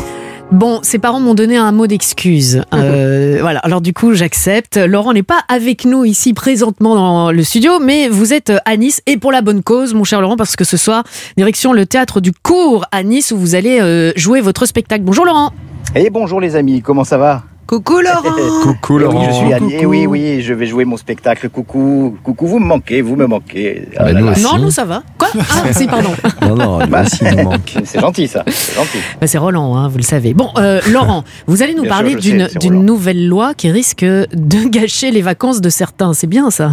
Bon, 0.51 0.81
ses 0.83 0.99
parents 0.99 1.19
m'ont 1.19 1.33
donné 1.33 1.57
un 1.57 1.71
mot 1.71 1.87
d'excuse. 1.87 2.61
Euh, 2.75 3.39
voilà, 3.41 3.59
alors 3.61 3.81
du 3.81 3.93
coup, 3.93 4.13
j'accepte. 4.13 4.77
Laurent 4.77 5.13
n'est 5.13 5.23
pas 5.23 5.39
avec 5.49 5.85
nous 5.85 6.05
ici 6.05 6.35
présentement 6.35 6.93
dans 6.93 7.31
le 7.31 7.43
studio, 7.43 7.79
mais 7.79 8.09
vous 8.09 8.31
êtes 8.31 8.53
à 8.65 8.77
Nice 8.77 9.01
et 9.07 9.17
pour 9.17 9.31
la 9.31 9.41
bonne 9.41 9.63
cause, 9.63 9.95
mon 9.95 10.03
cher 10.03 10.21
Laurent, 10.21 10.37
parce 10.37 10.55
que 10.55 10.63
ce 10.63 10.77
soir, 10.77 11.03
direction 11.35 11.73
le 11.73 11.87
théâtre 11.87 12.21
du 12.21 12.31
cours 12.31 12.85
à 12.91 13.01
Nice 13.01 13.31
où 13.31 13.37
vous 13.37 13.55
allez 13.55 13.79
euh, 13.81 14.11
jouer 14.15 14.39
votre 14.39 14.67
spectacle. 14.67 15.03
Bonjour 15.03 15.25
Laurent. 15.25 15.51
Et 15.95 16.11
bonjour 16.11 16.39
les 16.39 16.55
amis, 16.55 16.83
comment 16.83 17.03
ça 17.03 17.17
va? 17.17 17.43
Coucou 17.67 17.99
Laurent. 17.99 18.61
Coucou 18.63 18.97
Eh 18.97 19.01
Laurent. 19.03 19.19
Oui, 19.19 19.25
je 19.29 19.33
suis 19.33 19.53
allié, 19.53 19.75
Coucou. 19.77 19.89
oui, 19.89 20.05
oui, 20.07 20.41
je 20.41 20.53
vais 20.53 20.65
jouer 20.65 20.85
mon 20.85 20.95
spectacle. 20.95 21.49
Coucou, 21.49 22.17
coucou, 22.23 22.47
vous 22.47 22.59
me 22.59 22.65
manquez, 22.65 23.01
vous 23.01 23.15
me 23.17 23.25
manquez. 23.27 23.89
Ah 23.97 24.05
Bah, 24.05 24.13
là 24.13 24.19
nous 24.21 24.25
là. 24.27 24.31
aussi. 24.31 24.43
Non, 24.43 24.57
nous 24.57 24.71
ça 24.71 24.85
va. 24.85 25.03
Quoi 25.17 25.27
Ah, 25.37 25.43
c'est 25.73 25.87
pardon. 25.87 26.11
Non, 26.41 26.55
non, 26.55 26.79
lui 26.79 26.87
Bah, 26.89 27.03
aussi, 27.03 27.23
nous 27.25 27.43
manque. 27.49 27.75
C'est 27.83 27.99
gentil 27.99 28.27
ça, 28.29 28.43
c'est 28.47 28.75
gentil. 28.75 28.99
Bah, 29.19 29.27
c'est 29.27 29.37
Roland, 29.37 29.75
hein, 29.75 29.89
vous 29.89 29.97
le 29.97 30.03
savez. 30.03 30.33
Bon, 30.33 30.49
euh, 30.57 30.79
Laurent, 30.91 31.23
vous 31.47 31.61
allez 31.61 31.75
nous 31.75 31.83
Bien 31.83 31.91
parler 31.91 32.15
d'une 32.15 32.47
nouvelle 32.85 33.27
loi 33.27 33.53
qui 33.53 33.69
risque 33.69 34.05
de 34.05 34.69
gâcher 34.69 35.11
les 35.11 35.21
vacances 35.21 35.59
de 35.59 35.69
certains. 35.69 36.13
C'est 36.13 36.27
bien 36.27 36.49
ça. 36.51 36.71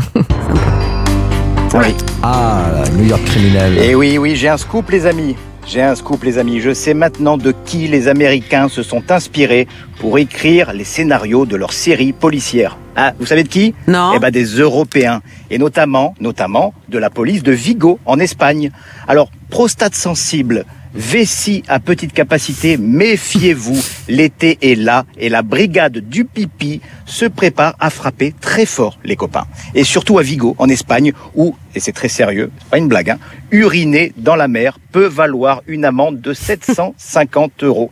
Oui. 1.75 1.87
Ah, 2.23 2.63
la 2.85 2.89
New 2.91 3.05
York 3.09 3.25
criminel. 3.25 3.79
Et 3.79 3.97
oui, 3.97 4.17
oui, 4.17 4.37
j'ai 4.37 4.49
un 4.49 4.57
scoop 4.57 4.91
les 4.91 5.07
amis. 5.07 5.35
J'ai 5.67 5.83
un 5.83 5.95
scoop 5.95 6.23
les 6.25 6.39
amis. 6.39 6.61
Je 6.61 6.75
sais 6.75 6.95
maintenant 6.95 7.37
de 7.37 7.53
qui 7.65 7.89
les 7.89 8.09
Américains 8.09 8.69
se 8.69 8.83
sont 8.83 9.11
inspirés 9.11 9.67
pour 9.99 10.19
écrire 10.19 10.73
les 10.73 10.85
scénarios 10.85 11.47
de 11.47 11.57
leurs 11.57 11.73
séries 11.73 12.13
policières. 12.13 12.77
Ah, 12.97 13.13
vous 13.19 13.27
savez 13.27 13.43
de 13.43 13.49
qui? 13.49 13.75
Non. 13.89 14.13
Eh 14.15 14.19
ben 14.19 14.31
des 14.31 14.45
Européens 14.45 15.23
et 15.51 15.59
notamment, 15.59 16.15
notamment 16.21 16.75
de 16.89 16.99
la 16.99 17.11
police 17.11 17.43
de 17.43 17.53
Vigo 17.53 17.99
en 18.05 18.21
Espagne. 18.21 18.71
Alors 19.09 19.31
prostate 19.51 19.95
sensible, 19.95 20.65
Vessie 20.95 21.65
à 21.67 21.81
petite 21.81 22.13
capacité, 22.13 22.77
méfiez-vous. 22.77 23.81
L'été 24.09 24.59
est 24.63 24.77
là 24.77 25.05
et 25.19 25.29
la 25.29 25.43
brigade 25.43 25.99
du 25.99 26.25
pipi 26.25 26.81
se 27.05 27.25
prépare 27.25 27.75
à 27.81 27.91
frapper 27.91 28.33
très 28.41 28.65
fort 28.65 28.99
les 29.05 29.17
copains. 29.17 29.47
Et 29.75 29.83
surtout 29.83 30.19
à 30.19 30.23
Vigo, 30.23 30.55
en 30.59 30.69
Espagne, 30.69 31.13
où, 31.35 31.57
et 31.75 31.81
c'est 31.81 31.93
très 31.93 32.09
sérieux, 32.09 32.53
c'est 32.61 32.71
pas 32.71 32.79
une 32.79 32.89
blague, 32.89 33.11
hein, 33.11 33.19
uriner 33.51 34.13
dans 34.17 34.37
la 34.37 34.47
mer 34.47 34.79
peut 34.93 35.07
valoir 35.07 35.63
une 35.67 35.85
amende 35.85 36.21
de 36.21 36.33
750 36.33 37.65
euros. 37.65 37.91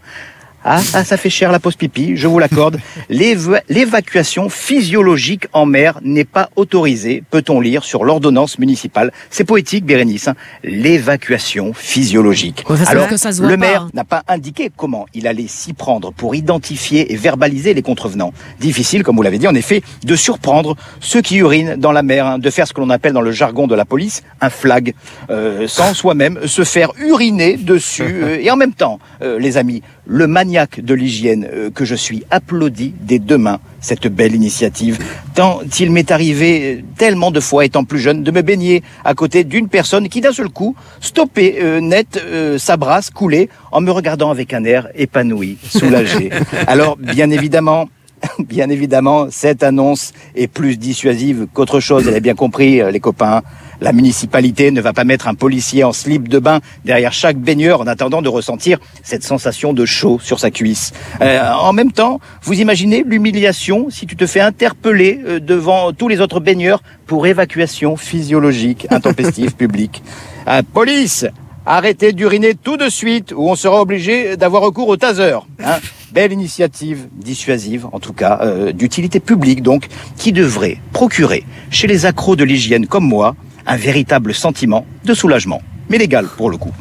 Ah, 0.65 0.81
ah, 0.95 1.05
ça 1.05 1.17
fait 1.17 1.31
cher 1.31 1.51
la 1.53 1.59
pause 1.59 1.77
pipi, 1.77 2.17
je 2.17 2.27
vous 2.29 2.39
l'accorde. 2.39 2.79
L'éva- 3.11 3.63
L'évacuation 3.69 4.49
physiologique 4.49 5.47
en 5.53 5.67
mer 5.67 5.99
n'est 6.03 6.25
pas 6.25 6.51
autorisée, 6.57 7.23
peut-on 7.31 7.61
lire 7.61 7.85
sur 7.85 8.05
l'ordonnance 8.05 8.59
municipale. 8.59 9.13
C'est 9.31 9.45
poétique, 9.45 9.85
Bérénice. 9.85 10.29
hein. 10.29 10.35
L'évacuation 10.63 11.73
physiologique. 11.73 12.65
Ouais, 12.69 12.77
c'est 12.77 12.89
Alors, 12.89 13.09
que 13.09 13.17
ça 13.17 13.33
se 13.33 13.39
voit 13.41 13.51
le 13.51 13.57
maire 13.57 13.89
n'a 13.95 14.05
pas 14.05 14.23
indiqué 14.29 14.71
comment 14.77 15.07
il 15.15 15.27
allait 15.27 15.47
s'y 15.49 15.73
prendre 15.73 16.13
pour 16.13 16.35
identifier 16.35 17.13
et 17.13 17.17
verbaliser 17.17 17.73
les 17.75 17.83
contrevenants. 17.83 18.33
Difficile, 18.61 19.03
comme 19.03 19.17
vous 19.17 19.23
l'avez 19.23 19.39
dit, 19.39 19.49
en 19.49 19.55
effet, 19.55 19.83
de 20.05 20.15
surprendre 20.17 20.77
ceux 21.01 21.23
qui 21.23 21.37
urinent 21.39 21.77
dans 21.77 21.93
la 21.93 22.03
mer, 22.03 22.27
hein, 22.27 22.39
de 22.39 22.51
faire 22.51 22.69
ce 22.69 22.73
que 22.73 22.81
l'on 22.81 22.91
appelle 22.91 23.13
dans 23.15 23.21
le 23.23 23.33
jargon 23.33 23.67
de 23.67 23.75
la 23.75 23.85
police 23.85 24.23
un 24.41 24.51
flag, 24.51 24.95
euh, 25.31 25.67
sans 25.67 25.95
soi-même 25.95 26.47
se 26.47 26.65
faire 26.65 26.91
uriner 26.99 27.57
dessus. 27.57 28.03
euh, 28.23 28.39
et 28.41 28.51
en 28.51 28.57
même 28.57 28.75
temps, 28.75 28.99
euh, 29.23 29.39
les 29.39 29.57
amis, 29.57 29.83
le 30.07 30.27
maniaque 30.27 30.81
de 30.81 30.95
l'hygiène 30.95 31.49
euh, 31.53 31.71
que 31.71 31.85
je 31.85 31.95
suis 31.95 32.25
applaudit 32.31 32.95
dès 33.01 33.19
demain 33.19 33.61
cette 33.81 34.07
belle 34.07 34.35
initiative. 34.35 34.99
Tant 35.35 35.61
il 35.79 35.91
m'est 35.91 36.11
arrivé 36.11 36.77
euh, 36.77 36.83
tellement 36.97 37.31
de 37.31 37.41
fois, 37.41 37.65
étant 37.65 37.85
plus 37.85 37.99
jeune, 37.99 38.23
de 38.23 38.31
me 38.31 38.43
baigner 38.43 38.83
à 39.05 39.15
côté 39.15 39.45
d'une 39.45 39.69
personne 39.69 40.09
qui 40.09 40.21
d'un 40.21 40.33
seul 40.33 40.49
coup 40.49 40.75
stoppait 41.01 41.59
euh, 41.61 41.81
net 41.81 42.21
euh, 42.25 42.59
sa 42.59 42.77
brasse 42.77 43.11
coulée 43.11 43.49
en 43.71 43.81
me 43.81 43.91
regardant 43.91 44.31
avec 44.31 44.55
un 44.55 44.65
air 44.65 44.89
épanoui, 44.95 45.59
soulagé. 45.69 46.31
Alors, 46.67 46.97
bien 46.97 47.31
évidemment, 47.31 47.89
Bien 48.39 48.71
évidemment, 48.71 49.29
cette 49.31 49.63
annonce 49.63 50.13
est 50.35 50.49
plus 50.49 50.77
dissuasive 50.77 51.47
qu'autre 51.53 51.81
chose. 51.81 52.05
Vous 52.05 52.09
avez 52.09 52.21
bien 52.21 52.35
compris, 52.35 52.81
euh, 52.81 52.91
les 52.91 53.01
copains. 53.01 53.43
La 53.83 53.93
municipalité 53.93 54.71
ne 54.71 54.81
va 54.81 54.93
pas 54.93 55.03
mettre 55.03 55.27
un 55.27 55.35
policier 55.35 55.83
en 55.83 55.93
slip 55.93 56.29
de 56.29 56.39
bain 56.39 56.61
derrière 56.85 57.13
chaque 57.13 57.37
baigneur 57.37 57.81
en 57.81 57.89
attendant 57.89 58.23
de 58.23 58.29
ressentir 58.29 58.79
cette 59.03 59.25
sensation 59.25 59.73
de 59.73 59.85
chaud 59.85 60.21
sur 60.23 60.39
sa 60.39 60.53
cuisse. 60.53 60.93
Euh, 61.21 61.51
en 61.51 61.73
même 61.73 61.91
temps, 61.91 62.21
vous 62.45 62.61
imaginez 62.61 63.03
l'humiliation 63.05 63.91
si 63.91 64.07
tu 64.07 64.15
te 64.15 64.25
fais 64.25 64.39
interpeller 64.39 65.21
euh, 65.27 65.41
devant 65.41 65.93
tous 65.93 66.07
les 66.07 66.21
autres 66.21 66.39
baigneurs 66.39 66.81
pour 67.07 67.27
évacuation 67.27 67.97
physiologique 67.97 68.87
intempestive 68.91 69.55
publique. 69.57 70.05
Euh, 70.47 70.63
police, 70.73 71.27
Arrêtez 71.65 72.13
d'uriner 72.13 72.55
tout 72.55 72.77
de 72.77 72.89
suite 72.89 73.33
ou 73.33 73.49
on 73.49 73.55
sera 73.55 73.81
obligé 73.81 74.37
d'avoir 74.37 74.65
recours 74.65 74.89
au 74.89 74.97
taser. 74.97 75.39
Hein. 75.65 75.79
Belle 76.11 76.33
initiative 76.33 77.07
dissuasive, 77.13 77.87
en 77.93 78.01
tout 78.01 78.13
cas, 78.13 78.41
euh, 78.43 78.73
d'utilité 78.73 79.21
publique 79.21 79.63
donc, 79.63 79.87
qui 80.17 80.33
devrait 80.33 80.79
procurer 80.93 81.45
chez 81.71 81.87
les 81.87 82.05
accros 82.05 82.35
de 82.35 82.43
l'hygiène 82.43 82.89
comme 82.89 83.07
moi 83.07 83.37
un 83.67 83.77
véritable 83.77 84.35
sentiment 84.35 84.87
de 85.05 85.15
soulagement. 85.15 85.61
Mais 85.91 85.99
légal 85.99 86.27
pour 86.37 86.51
le 86.51 86.57
coup. 86.57 86.73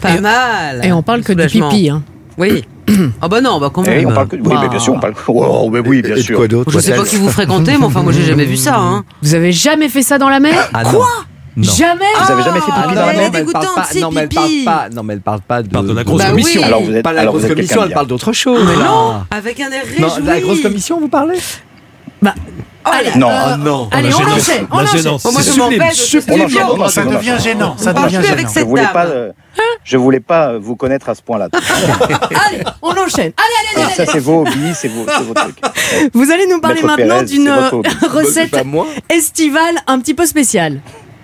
Pas 0.00 0.20
mal. 0.20 0.80
Et 0.84 0.92
on 0.92 1.02
parle 1.02 1.22
que 1.22 1.32
du 1.32 1.46
pipi. 1.46 1.88
Hein. 1.90 2.02
Oui. 2.38 2.64
Ah 3.22 3.28
bah 3.28 3.40
non, 3.40 3.58
bah 3.58 3.70
comment 3.72 3.88
Eh, 3.90 4.04
on 4.04 4.12
parle 4.12 4.28
que... 4.28 4.36
Oui, 4.36 4.54
mais 4.60 4.68
bien 4.68 4.78
sûr, 4.78 4.92
on 4.92 5.00
parle... 5.00 5.14
Oh, 5.28 5.70
mais 5.72 5.80
oui, 5.80 6.02
bien 6.02 6.16
sûr. 6.16 6.46
Je 6.68 6.78
sais 6.80 6.94
pas 6.94 7.04
qui 7.04 7.16
vous 7.16 7.30
fréquentez, 7.30 7.78
mais 7.78 7.84
enfin 7.84 8.02
moi 8.02 8.12
j'ai 8.12 8.24
jamais 8.24 8.44
vu 8.44 8.56
ça. 8.58 8.76
Hein. 8.76 9.04
Vous 9.22 9.34
avez 9.34 9.52
jamais 9.52 9.88
fait 9.88 10.02
ça 10.02 10.18
dans 10.18 10.28
la 10.28 10.38
mer? 10.38 10.68
Ah 10.74 10.82
non. 10.84 10.90
Quoi? 10.90 11.08
Non. 11.56 11.62
Jamais? 11.72 12.04
Vous 12.22 12.32
avez 12.32 12.42
jamais 12.42 12.60
fait 12.60 12.66
pipi 12.66 12.76
Ah 12.76 12.86
dans 12.88 12.90
non, 12.90 12.94
la 13.06 13.12
non, 13.12 13.18
mer 13.20 13.30
elle 13.34 13.46
parle 13.46 13.66
pas. 13.74 13.86
Non, 14.00 14.10
mais 14.10 14.20
elle 14.22 14.28
parle 14.28 14.50
pas. 14.66 14.88
Non, 14.94 15.02
mais 15.02 15.14
elle 15.14 15.20
parle 15.20 15.40
pas 15.40 15.62
de. 15.62 15.68
Parle 15.68 15.86
de 15.86 15.92
la 15.94 16.04
grosse 16.04 16.18
Bah 16.20 16.30
commission. 16.30 16.60
oui. 16.60 16.66
Alors 16.66 16.82
vous 16.82 16.92
êtes, 16.92 17.04
Pas 17.04 17.12
la 17.12 17.20
alors 17.22 17.34
grosse 17.38 17.48
commission, 17.48 17.84
elle 17.84 17.92
parle 17.92 18.06
d'autre 18.08 18.32
chose. 18.32 18.66
Mais 18.66 18.84
non, 18.84 19.14
avec 19.30 19.60
un 19.60 19.70
air 19.70 19.82
Non, 20.00 20.08
réjoui. 20.08 20.22
de 20.22 20.26
la 20.28 20.40
grosse 20.40 20.60
commission, 20.62 21.00
vous 21.00 21.08
parlez? 21.08 21.38
Bah, 22.20 22.34
allez, 22.90 23.10
Non. 23.16 23.30
euh, 23.30 23.54
Oh 23.54 23.56
non. 23.58 23.88
allez, 23.90 24.08
on 24.14 24.18
gênance. 24.18 24.32
enchaîne, 24.48 24.66
on 24.70 24.76
La 24.78 24.82
enchaîne. 24.84 25.02
gênance. 25.02 25.22
Oh, 25.26 25.32
moi, 25.32 25.42
C'est 25.42 25.52
je 25.52 25.58
m'en 25.58 25.64
sublime. 25.64 25.82
vais 25.82 25.90
de 25.90 25.94
ce 25.94 26.04
Sublime. 26.20 26.30
On 26.30 26.44
enchaîne, 26.44 26.48
studio. 26.50 26.66
on 26.68 26.80
enchaîne, 26.80 26.90
Ça 26.90 27.04
devient 27.04 27.36
gênant. 27.42 27.76
Ça 27.78 27.92
devient 27.92 28.20
gênant. 28.22 28.48
Je 28.54 28.60
voulais 28.64 28.86
pas, 28.92 29.06
je 29.84 29.96
voulais 29.96 30.20
pas 30.20 30.58
vous 30.58 30.76
connaître 30.76 31.08
à 31.08 31.14
ce 31.14 31.22
point-là. 31.22 31.48
Allez, 32.46 32.62
on 32.82 32.90
enchaîne. 32.90 33.32
Allez, 33.36 33.76
allez, 33.76 33.84
allez. 33.86 33.94
Ça, 33.94 34.06
c'est 34.06 34.18
vos 34.20 34.42
hobbies, 34.42 34.74
c'est 34.74 34.88
vos, 34.88 35.06
c'est 35.06 35.22
vos 35.24 35.34
trucs. 35.34 35.60
Vous 36.14 36.30
allez 36.30 36.46
nous 36.46 36.60
parler 36.60 36.82
Maître 36.82 36.96
maintenant 36.96 37.22
d'une 37.22 37.50
recette 38.10 38.64
moi. 38.64 38.86
estivale 39.08 39.76
un 39.86 39.98
petit 40.00 40.14
peu 40.14 40.26
spéciale. 40.26 40.80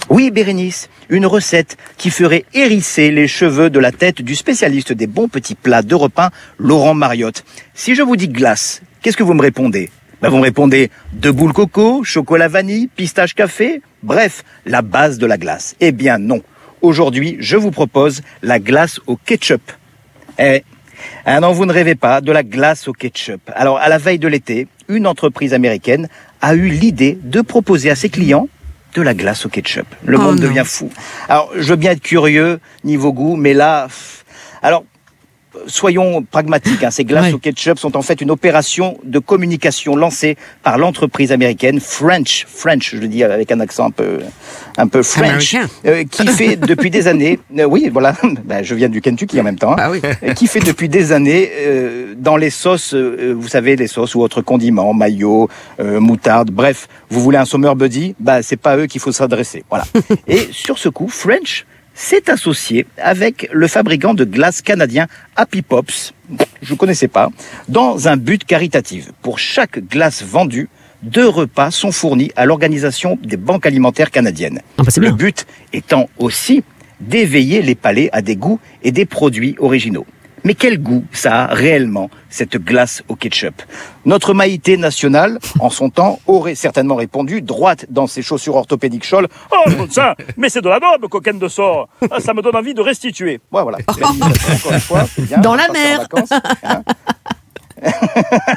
Oui, 0.08 0.30
Bérénice, 0.32 0.88
une 1.08 1.24
recette 1.26 1.76
qui 1.96 2.10
ferait 2.10 2.44
hérisser 2.52 3.10
les 3.12 3.28
cheveux 3.28 3.70
de 3.70 3.78
la 3.78 3.92
tête 3.92 4.22
du 4.22 4.34
spécialiste 4.34 4.92
des 4.92 5.06
bons 5.06 5.28
petits 5.28 5.54
plats 5.54 5.82
de 5.82 5.94
repas, 5.94 6.30
Laurent 6.58 6.94
Mariotte. 6.94 7.44
Si 7.74 7.94
je 7.94 8.02
vous 8.02 8.16
dis 8.16 8.28
glace, 8.28 8.82
qu'est-ce 9.02 9.16
que 9.16 9.22
vous 9.22 9.34
me 9.34 9.42
répondez? 9.42 9.90
Ben, 10.22 10.28
Vous 10.28 10.36
me 10.36 10.42
répondez 10.42 10.90
de 11.12 11.30
boules 11.30 11.52
coco, 11.52 12.04
chocolat 12.04 12.48
vanille, 12.48 12.88
pistache 12.88 13.34
café, 13.34 13.80
bref, 14.02 14.44
la 14.66 14.82
base 14.82 15.18
de 15.18 15.26
la 15.26 15.38
glace. 15.38 15.76
Eh 15.80 15.92
bien 15.92 16.18
non. 16.18 16.42
Aujourd'hui, 16.82 17.36
je 17.40 17.56
vous 17.56 17.70
propose 17.70 18.22
la 18.42 18.58
glace 18.58 19.00
au 19.06 19.16
ketchup. 19.16 19.62
Eh, 20.38 20.62
ah 21.24 21.40
non, 21.40 21.52
vous 21.52 21.64
ne 21.66 21.72
rêvez 21.72 21.94
pas 21.94 22.20
de 22.20 22.32
la 22.32 22.42
glace 22.42 22.86
au 22.88 22.92
ketchup. 22.92 23.40
Alors, 23.54 23.78
à 23.78 23.88
la 23.88 23.98
veille 23.98 24.18
de 24.18 24.28
l'été, 24.28 24.66
une 24.88 25.06
entreprise 25.06 25.54
américaine 25.54 26.08
a 26.42 26.54
eu 26.54 26.68
l'idée 26.68 27.18
de 27.22 27.40
proposer 27.40 27.90
à 27.90 27.94
ses 27.94 28.08
clients 28.10 28.48
de 28.94 29.02
la 29.02 29.14
glace 29.14 29.46
au 29.46 29.48
ketchup. 29.48 29.86
Le 30.04 30.18
Oh 30.18 30.20
monde 30.22 30.36
non. 30.40 30.42
devient 30.48 30.64
fou. 30.66 30.90
Alors, 31.28 31.50
je 31.56 31.68
veux 31.68 31.76
bien 31.76 31.92
être 31.92 32.02
curieux 32.02 32.60
niveau 32.84 33.12
goût, 33.12 33.36
mais 33.36 33.54
là, 33.54 33.88
alors. 34.62 34.84
Soyons 35.66 36.22
pragmatiques, 36.22 36.84
hein, 36.84 36.90
ces 36.90 37.04
glaces 37.04 37.20
Ouais. 37.26 37.32
au 37.32 37.38
ketchup 37.38 37.78
sont 37.78 37.96
en 37.96 38.02
fait 38.02 38.20
une 38.20 38.30
opération 38.30 38.98
de 39.04 39.18
communication 39.18 39.96
lancée 39.96 40.36
par 40.62 40.78
l'entreprise 40.78 41.32
américaine 41.32 41.80
French, 41.80 42.46
French, 42.48 42.94
je 42.94 43.00
le 43.00 43.08
dis 43.08 43.24
avec 43.24 43.50
un 43.50 43.58
accent 43.60 43.86
un 43.86 43.90
peu, 43.90 44.20
un 44.78 44.86
peu 44.86 45.02
French, 45.02 45.56
euh, 45.86 46.04
qui 46.04 46.26
fait 46.38 46.56
depuis 46.56 46.90
des 46.90 47.08
années, 47.08 47.40
euh, 47.58 47.64
oui, 47.64 47.90
voilà, 47.92 48.14
ben, 48.44 48.62
je 48.62 48.74
viens 48.76 48.88
du 48.88 49.00
Kentucky 49.00 49.40
en 49.40 49.42
même 49.44 49.58
temps, 49.58 49.72
hein, 49.72 49.76
Ah 49.78 49.90
oui. 49.90 50.00
euh, 50.22 50.34
qui 50.34 50.46
fait 50.46 50.60
depuis 50.60 50.88
des 50.88 51.10
années 51.12 51.50
euh, 51.58 52.14
dans 52.16 52.36
les 52.36 52.50
sauces, 52.50 52.94
euh, 52.94 53.34
vous 53.36 53.48
savez, 53.48 53.74
les 53.76 53.88
sauces 53.88 54.14
ou 54.14 54.20
autres 54.22 54.42
condiments, 54.42 54.94
mayo, 54.94 55.48
euh, 55.80 55.98
moutarde, 56.00 56.50
bref, 56.52 56.86
vous 57.10 57.20
voulez 57.20 57.38
un 57.38 57.44
summer 57.44 57.74
buddy, 57.74 58.14
bah 58.20 58.42
c'est 58.42 58.56
pas 58.56 58.72
à 58.72 58.76
eux 58.78 58.86
qu'il 58.86 59.00
faut 59.00 59.12
s'adresser, 59.12 59.64
voilà. 59.68 59.84
Et 60.28 60.48
sur 60.52 60.78
ce 60.78 60.88
coup, 60.88 61.08
French 61.08 61.66
s'est 62.00 62.30
associé 62.30 62.86
avec 62.96 63.48
le 63.52 63.68
fabricant 63.68 64.14
de 64.14 64.24
glace 64.24 64.62
canadien 64.62 65.06
Happy 65.36 65.60
Pops, 65.60 66.14
je 66.62 66.72
ne 66.72 66.78
connaissais 66.78 67.08
pas, 67.08 67.30
dans 67.68 68.08
un 68.08 68.16
but 68.16 68.44
caritatif. 68.44 69.10
Pour 69.20 69.38
chaque 69.38 69.80
glace 69.86 70.22
vendue, 70.22 70.70
deux 71.02 71.28
repas 71.28 71.70
sont 71.70 71.92
fournis 71.92 72.30
à 72.36 72.46
l'organisation 72.46 73.18
des 73.22 73.36
banques 73.36 73.66
alimentaires 73.66 74.10
canadiennes. 74.10 74.62
Ah 74.78 74.82
bah, 74.84 74.92
le 74.96 75.10
but 75.10 75.46
étant 75.74 76.08
aussi 76.16 76.64
d'éveiller 77.00 77.60
les 77.60 77.74
palais 77.74 78.08
à 78.12 78.22
des 78.22 78.36
goûts 78.36 78.60
et 78.82 78.92
des 78.92 79.04
produits 79.04 79.54
originaux. 79.58 80.06
Mais 80.44 80.54
quel 80.54 80.78
goût 80.80 81.04
ça 81.12 81.44
a 81.44 81.54
réellement, 81.54 82.10
cette 82.28 82.56
glace 82.56 83.02
au 83.08 83.14
ketchup? 83.16 83.62
Notre 84.06 84.32
Maïté 84.34 84.76
nationale, 84.76 85.38
en 85.58 85.68
son 85.70 85.90
temps, 85.90 86.18
aurait 86.26 86.54
certainement 86.54 86.94
répondu, 86.96 87.42
droite 87.42 87.86
dans 87.90 88.06
ses 88.06 88.22
chaussures 88.22 88.56
orthopédiques 88.56 89.04
Scholl, 89.04 89.28
«Oh, 89.52 89.70
mon 89.76 89.88
sang, 89.90 90.12
mais 90.36 90.48
c'est 90.48 90.62
de 90.62 90.68
la 90.68 90.80
daube, 90.80 91.08
coquine 91.08 91.38
de 91.38 91.48
sort 91.48 91.88
Ah, 92.10 92.20
Ça 92.20 92.32
me 92.34 92.42
donne 92.42 92.56
envie 92.56 92.74
de 92.74 92.80
restituer.» 92.80 93.40
Ouais, 93.52 93.62
voilà. 93.62 93.78
Encore 93.88 94.14
une 94.72 94.80
fois, 94.80 95.06
bien, 95.18 95.38
Dans 95.38 95.54
la 95.54 95.68
mer. 95.68 96.06
hein. 96.64 96.82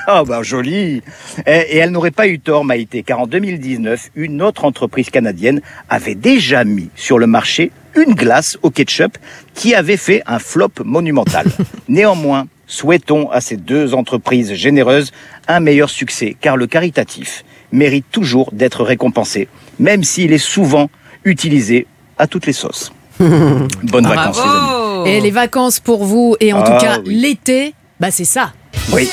Oh 0.09 0.23
ben 0.27 0.43
joli 0.43 1.01
et 1.47 1.77
elle 1.77 1.91
n'aurait 1.91 2.11
pas 2.11 2.27
eu 2.27 2.39
tort 2.39 2.65
Maïté, 2.65 3.03
car 3.03 3.21
en 3.21 3.27
2019, 3.27 4.09
une 4.15 4.41
autre 4.41 4.65
entreprise 4.65 5.09
canadienne 5.09 5.61
avait 5.89 6.15
déjà 6.15 6.65
mis 6.65 6.89
sur 6.95 7.17
le 7.19 7.25
marché 7.27 7.71
une 7.95 8.13
glace 8.13 8.57
au 8.61 8.69
ketchup 8.69 9.17
qui 9.53 9.75
avait 9.75 9.97
fait 9.97 10.21
un 10.25 10.39
flop 10.39 10.71
monumental. 10.83 11.45
Néanmoins, 11.87 12.47
souhaitons 12.67 13.29
à 13.31 13.41
ces 13.41 13.57
deux 13.57 13.93
entreprises 13.93 14.53
généreuses 14.53 15.11
un 15.47 15.59
meilleur 15.59 15.89
succès, 15.89 16.35
car 16.39 16.57
le 16.57 16.67
caritatif 16.67 17.43
mérite 17.71 18.05
toujours 18.11 18.49
d'être 18.53 18.83
récompensé, 18.83 19.47
même 19.79 20.03
s'il 20.03 20.31
est 20.33 20.37
souvent 20.37 20.89
utilisé 21.25 21.87
à 22.17 22.27
toutes 22.27 22.45
les 22.45 22.53
sauces. 22.53 22.91
Bonnes 23.19 24.07
vacances 24.07 24.37
les 24.37 24.43
amis. 24.49 25.09
Et 25.09 25.21
les 25.21 25.31
vacances 25.31 25.79
pour 25.79 26.05
vous, 26.05 26.35
et 26.39 26.53
en 26.53 26.61
Ah, 26.61 26.63
tout 26.79 26.85
cas 26.85 26.99
oui. 27.05 27.15
l'été, 27.15 27.73
bah 27.99 28.11
c'est 28.11 28.25
ça. 28.25 28.53
Oui. 28.91 29.09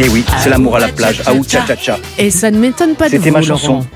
Et 0.00 0.08
oui, 0.08 0.24
c'est 0.38 0.48
l'amour 0.48 0.76
à 0.76 0.80
la 0.80 0.88
plage. 0.88 1.22
Ou 1.34 1.44
tcha 1.44 1.64
tcha 1.66 1.76
tcha. 1.76 1.98
Et 2.18 2.30
ça 2.30 2.50
ne 2.52 2.58
m'étonne 2.58 2.94
pas 2.94 3.06
de 3.06 3.10
C'était 3.12 3.30
vous, 3.30 3.36
ma 3.36 3.42
chanson. 3.42 3.72
Laurent. 3.74 3.86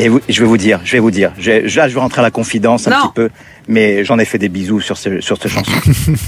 Et 0.00 0.08
vous- 0.08 0.20
je 0.28 0.40
vais 0.40 0.46
vous 0.46 0.56
dire, 0.56 0.80
je 0.84 0.92
vais 0.92 0.98
vous 1.00 1.10
dire. 1.10 1.32
Je, 1.38 1.50
vais- 1.50 1.62
là, 1.62 1.88
je 1.88 1.94
vais 1.94 2.00
rentrer 2.00 2.20
à 2.20 2.22
la 2.22 2.30
confidence 2.30 2.86
un 2.86 2.90
Non. 2.92 2.96
petit 3.02 3.12
peu, 3.14 3.30
mais 3.66 4.04
j'en 4.04 4.16
ai 4.20 4.24
fait 4.24 4.38
des 4.38 4.48
bisous 4.48 4.80
sur, 4.80 4.96
ce, 4.96 5.20
sur 5.20 5.36
cette 5.36 5.50
chanson. 5.50 5.72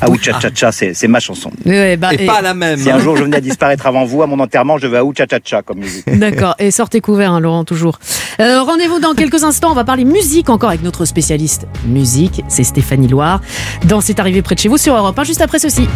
Aou 0.00 0.16
Cha 0.20 0.40
Cha 0.40 0.48
Cha, 0.52 0.72
c'est 0.72 0.92
c'est 0.92 1.06
ma 1.06 1.20
chanson. 1.20 1.52
Oui, 1.64 1.72
oui, 1.78 1.96
bah, 1.96 2.08
Et 2.12 2.26
pas 2.26 2.42
la 2.42 2.52
même. 2.52 2.78
Si 2.80 2.90
un 2.90 2.98
jour 2.98 3.16
je 3.16 3.22
venais 3.22 3.36
à 3.36 3.40
disparaître 3.50 3.86
avant 3.86 4.04
vous, 4.04 4.22
à 4.22 4.26
mon 4.26 4.40
enterrement, 4.40 4.76
je 4.76 4.88
veux 4.88 4.98
Aou 4.98 5.12
Cha 5.16 5.24
Cha 5.30 5.38
Cha 5.44 5.62
comme 5.62 5.78
musique. 5.78 6.04
D'accord, 6.18 6.56
et 6.58 6.72
sortez 6.72 7.00
couvert, 7.00 7.32
hein, 7.32 7.38
Laurent, 7.38 7.64
toujours. 7.64 8.00
Euh, 8.40 8.60
Rendez-vous 8.62 8.98
dans 8.98 9.14
quelques 9.14 9.44
instants, 9.44 9.70
on 9.70 9.74
va 9.74 9.84
parler 9.84 10.04
musique 10.04 10.50
encore 10.50 10.70
avec 10.70 10.82
notre 10.82 11.04
spécialiste 11.04 11.66
musique, 11.86 12.42
c'est 12.48 12.64
Stéphanie 12.64 13.06
Loire. 13.08 13.40
Dans 13.84 14.00
C'est 14.00 14.18
arrivé 14.18 14.42
près 14.42 14.56
de 14.56 14.60
chez 14.60 14.68
vous 14.68 14.78
sur 14.78 14.96
Europe 14.96 15.16
1, 15.16 15.22
juste 15.24 15.42
après 15.42 15.60
ceci. 15.60 15.86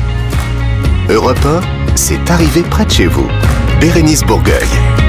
Europe 1.08 1.44
1, 1.44 1.60
c'est 1.96 2.30
arrivé 2.30 2.62
près 2.70 2.84
de 2.84 2.90
chez 2.92 3.06
vous. 3.06 3.26
Bérénice 3.80 4.22
Bourgueil. 4.22 4.64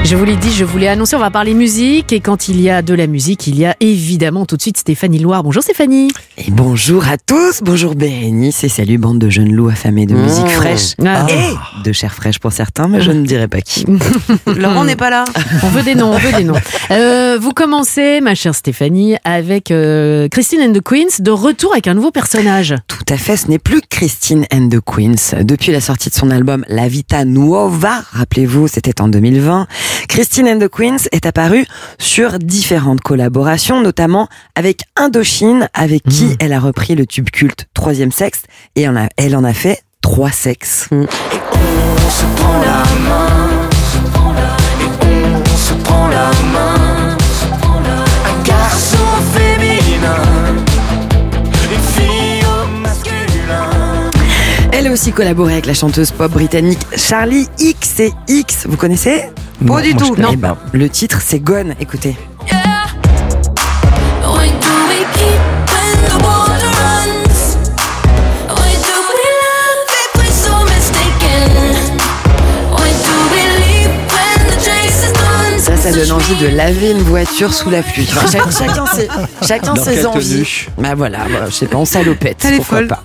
Je 0.08 0.14
vous 0.14 0.24
l'ai 0.24 0.36
dit, 0.36 0.52
je 0.52 0.64
vous 0.64 0.78
l'ai 0.78 0.86
annoncé, 0.86 1.16
on 1.16 1.18
va 1.18 1.32
parler 1.32 1.52
musique, 1.52 2.12
et 2.12 2.20
quand 2.20 2.46
il 2.48 2.60
y 2.60 2.70
a 2.70 2.80
de 2.80 2.94
la 2.94 3.08
musique, 3.08 3.48
il 3.48 3.58
y 3.58 3.64
a 3.66 3.74
évidemment 3.80 4.46
tout 4.46 4.56
de 4.56 4.62
suite 4.62 4.76
Stéphanie 4.76 5.18
Loire. 5.18 5.42
Bonjour 5.42 5.64
Stéphanie. 5.64 6.12
Et 6.38 6.52
bonjour 6.52 7.08
à 7.08 7.16
tous, 7.18 7.60
bonjour 7.64 7.96
Bérénice 7.96 8.62
et 8.62 8.68
salut 8.68 8.98
bande 8.98 9.18
de 9.18 9.28
jeunes 9.30 9.52
loups 9.52 9.68
affamés 9.68 10.06
de 10.06 10.14
musique 10.14 10.44
Mmh. 10.44 10.48
fraîche 10.50 10.94
Ah. 11.04 11.26
et 11.28 11.82
de 11.82 11.92
chair 11.92 12.14
fraîche 12.14 12.38
pour 12.38 12.52
certains, 12.52 12.86
mais 12.86 13.00
je 13.00 13.10
ne 13.10 13.26
dirai 13.26 13.48
pas 13.48 13.60
qui. 13.62 13.84
Laurent 14.56 14.84
n'est 14.84 14.94
pas 14.94 15.10
là. 15.10 15.24
On 15.64 15.68
veut 15.70 15.82
des 15.82 15.96
noms, 15.96 16.12
on 16.12 16.18
veut 16.18 16.32
des 16.38 16.44
noms. 16.44 16.54
Euh, 16.92 17.36
vous 17.40 17.50
commencez, 17.52 18.20
ma 18.20 18.36
chère 18.36 18.54
Stéphanie, 18.54 19.16
avec 19.24 19.72
euh, 19.72 20.28
Christine 20.28 20.60
and 20.60 20.72
the 20.72 20.82
Queens, 20.82 21.18
de 21.20 21.32
retour 21.32 21.72
avec 21.72 21.88
un 21.88 21.94
nouveau 21.94 22.12
personnage. 22.12 22.76
Tout 22.86 23.04
à 23.12 23.16
fait, 23.16 23.36
ce 23.36 23.48
n'est 23.48 23.58
plus 23.58 23.80
Christine 23.90 24.44
and 24.54 24.68
the 24.68 24.78
Queens. 24.84 25.42
Depuis 25.42 25.72
la 25.72 25.80
sortie 25.80 26.10
de 26.10 26.14
son 26.14 26.30
album 26.30 26.64
La 26.68 26.86
Vita 26.86 27.24
Nuova, 27.24 28.02
rappelez-vous, 28.12 28.68
c'était 28.68 29.00
en 29.00 29.08
2020, 29.08 29.66
Christine 30.08 30.48
and 30.48 30.58
the 30.58 30.68
Queens 30.68 31.08
est 31.12 31.26
apparue 31.26 31.66
sur 31.98 32.38
différentes 32.38 33.00
collaborations, 33.00 33.80
notamment 33.80 34.28
avec 34.54 34.82
Indochine, 34.96 35.68
avec 35.74 36.02
qui 36.04 36.36
elle 36.40 36.52
a 36.52 36.60
repris 36.60 36.94
le 36.94 37.06
tube 37.06 37.30
culte 37.30 37.66
Troisième 37.74 38.12
Sexe, 38.12 38.42
et 38.76 38.88
en 38.88 38.96
a- 38.96 39.08
elle 39.16 39.36
en 39.36 39.44
a 39.44 39.52
fait 39.52 39.82
trois 40.00 40.30
sexes. 40.30 40.88
On 40.92 41.06
se 41.06 42.24
prend 42.36 42.60
la 42.60 42.82
main, 43.08 43.68
et 45.02 45.24
on 45.34 45.56
se 45.56 45.74
prend 45.84 46.08
la 46.08 46.30
main. 46.52 47.16
Un 48.24 48.42
garçon 48.44 48.96
féminin, 49.34 50.22
une 51.64 51.80
fille 51.80 52.42
au 52.44 52.66
masculin. 52.80 54.10
Elle 54.72 54.86
a 54.86 54.92
aussi 54.92 55.12
collaboré 55.12 55.54
avec 55.54 55.66
la 55.66 55.74
chanteuse 55.74 56.10
pop 56.10 56.30
britannique 56.30 56.80
Charlie 56.96 57.48
XCX. 57.58 58.66
Vous 58.68 58.76
connaissez? 58.76 59.24
Pas 59.64 59.82
du 59.82 59.94
tout, 59.96 60.14
non. 60.16 60.30
Eh 60.32 60.36
ben, 60.36 60.56
le 60.72 60.88
titre 60.88 61.20
c'est 61.24 61.40
Gone. 61.40 61.74
Écoutez. 61.80 62.16
Done? 62.50 62.76
Ça, 75.58 75.76
ça 75.76 75.90
donne 75.90 76.12
envie 76.12 76.36
de 76.36 76.46
laver 76.46 76.92
une 76.92 77.02
voiture 77.02 77.52
sous 77.52 77.70
la 77.70 77.82
pluie. 77.82 78.06
Enfin, 78.12 78.26
cha- 78.30 78.50
chacun 78.66 78.86
ses, 78.86 79.08
chacun 79.46 79.74
Dans 79.74 79.82
ses 79.84 80.06
envies. 80.06 80.66
Bah 80.78 80.94
voilà, 80.94 81.18
voilà, 81.28 81.46
je 81.46 81.54
sais 81.54 81.66
pas, 81.66 81.78
on 81.78 81.84
salopette. 81.84 82.44
Elle 82.44 82.54
est 82.54 82.56
pourquoi 82.58 82.78
folle. 82.78 82.88
pas. 82.88 83.02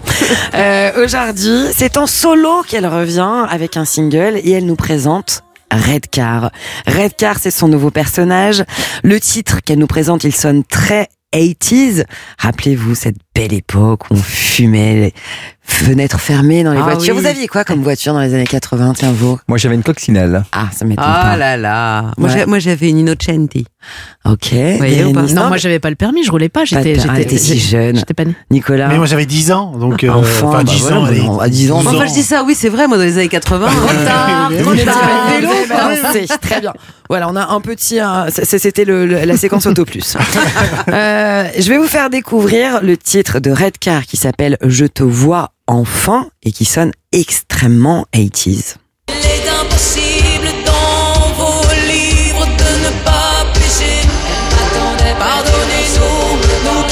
Euh, 0.53 1.03
Aujourd'hui, 1.03 1.65
c'est 1.75 1.97
en 1.97 2.05
solo 2.05 2.61
qu'elle 2.67 2.85
revient 2.85 3.45
avec 3.49 3.77
un 3.77 3.85
single 3.85 4.33
et 4.43 4.51
elle 4.51 4.65
nous 4.65 4.75
présente 4.75 5.43
Redcar. 5.71 6.51
Redcar, 6.85 7.37
c'est 7.39 7.51
son 7.51 7.67
nouveau 7.67 7.91
personnage. 7.91 8.63
Le 9.03 9.19
titre 9.19 9.59
qu'elle 9.63 9.79
nous 9.79 9.87
présente, 9.87 10.23
il 10.23 10.35
sonne 10.35 10.63
très 10.63 11.07
80s. 11.33 12.05
Rappelez-vous 12.37 12.95
cette 12.95 13.17
belle 13.35 13.53
époque 13.53 14.09
où 14.11 14.15
on 14.15 14.17
fumait, 14.17 14.95
les 14.95 15.13
fenêtres 15.63 16.19
fermées 16.19 16.63
dans 16.63 16.73
les 16.73 16.79
Ah 16.79 16.83
voitures. 16.95 17.15
oui. 17.15 17.21
Vous 17.21 17.27
aviez 17.27 17.47
quoi 17.47 17.63
comme 17.63 17.81
voiture 17.81 18.13
dans 18.13 18.19
les 18.19 18.33
années 18.33 18.45
80, 18.47 18.93
tiens 18.97 19.11
vous 19.13 19.39
Moi 19.47 19.57
j'avais 19.57 19.75
une 19.75 19.83
coccinelle. 19.83 20.43
Ah, 20.51 20.65
ça 20.71 20.83
m'étonne 20.85 21.05
Ah 21.07 21.21
pas. 21.31 21.37
là 21.37 21.55
là. 21.55 22.11
Moi, 22.17 22.29
Ouais. 22.29 22.59
j'avais 22.59 22.89
une 22.89 22.97
Innocenti. 22.99 23.65
Ok. 24.25 24.53
voyez 24.77 25.03
Non, 25.13 25.47
moi 25.47 25.57
j'avais 25.57 25.79
pas 25.79 25.89
le 25.89 25.95
permis, 25.95 26.23
je 26.23 26.31
roulais 26.31 26.49
pas, 26.49 26.65
j'étais 26.65 26.97
ah, 27.09 27.15
si 27.37 27.57
jeune. 27.59 27.95
J'étais 27.95 28.13
pas 28.13 28.25
née. 28.25 28.35
Nicolas. 28.51 28.89
Mais 28.89 28.97
moi 28.97 29.05
j'avais 29.05 29.25
10 29.25 29.51
ans, 29.53 29.71
donc 29.77 30.03
euh, 30.03 30.09
Enfant, 30.09 30.49
enfin 30.49 30.57
bah 30.59 30.63
10 30.65 30.81
voilà, 30.81 30.97
ans, 30.97 31.01
bah 31.03 31.07
allez. 31.09 31.23
non, 31.23 31.39
à 31.39 31.49
10 31.49 31.71
ans, 31.71 31.81
12 31.83 31.95
Enfin, 31.95 32.05
je 32.07 32.13
dis 32.13 32.21
ça, 32.23 32.43
oui, 32.45 32.53
c'est 32.55 32.69
vrai, 32.69 32.87
moi, 32.87 32.97
dans 32.97 33.03
les 33.03 33.17
années 33.17 33.27
80. 33.29 33.65
tard, 34.05 34.49
trop 34.61 34.71
Mais 34.75 34.83
tard. 34.83 34.99
tu 34.99 35.33
fais 35.33 35.41
le 35.41 35.47
vélo, 35.47 35.53
bah, 35.69 35.89
c'est 36.13 36.27
très 36.37 36.59
bien. 36.61 36.73
Voilà, 37.09 37.27
on 37.29 37.35
a 37.35 37.47
un 37.47 37.61
petit. 37.61 37.97
c'est- 38.29 38.59
C'était 38.59 38.85
la 38.85 39.37
séquence 39.37 39.65
auto 39.65 39.85
plus. 39.85 40.15
Euh, 40.91 41.45
je 41.57 41.69
vais 41.69 41.77
vous 41.77 41.87
faire 41.87 42.09
découvrir 42.09 42.81
le 42.81 42.97
titre 42.97 43.20
de 43.21 43.51
Redcar 43.51 44.05
qui 44.05 44.17
s'appelle 44.17 44.57
Je 44.63 44.85
te 44.85 45.03
vois 45.03 45.51
enfin 45.67 46.29
et 46.41 46.51
qui 46.51 46.65
sonne 46.65 46.91
extrêmement 47.11 48.07
80s. 48.15 48.75
Il 49.09 49.13
est 49.13 49.47
impossible 49.47 50.47
dans 50.65 51.29
vos 51.37 51.61
livres 51.87 52.45
de 52.45 52.85
ne 52.85 53.03
pas 53.05 53.45
pécher. 53.53 54.07
Pardonnez-nous, 55.19 56.37
nous 56.65 56.87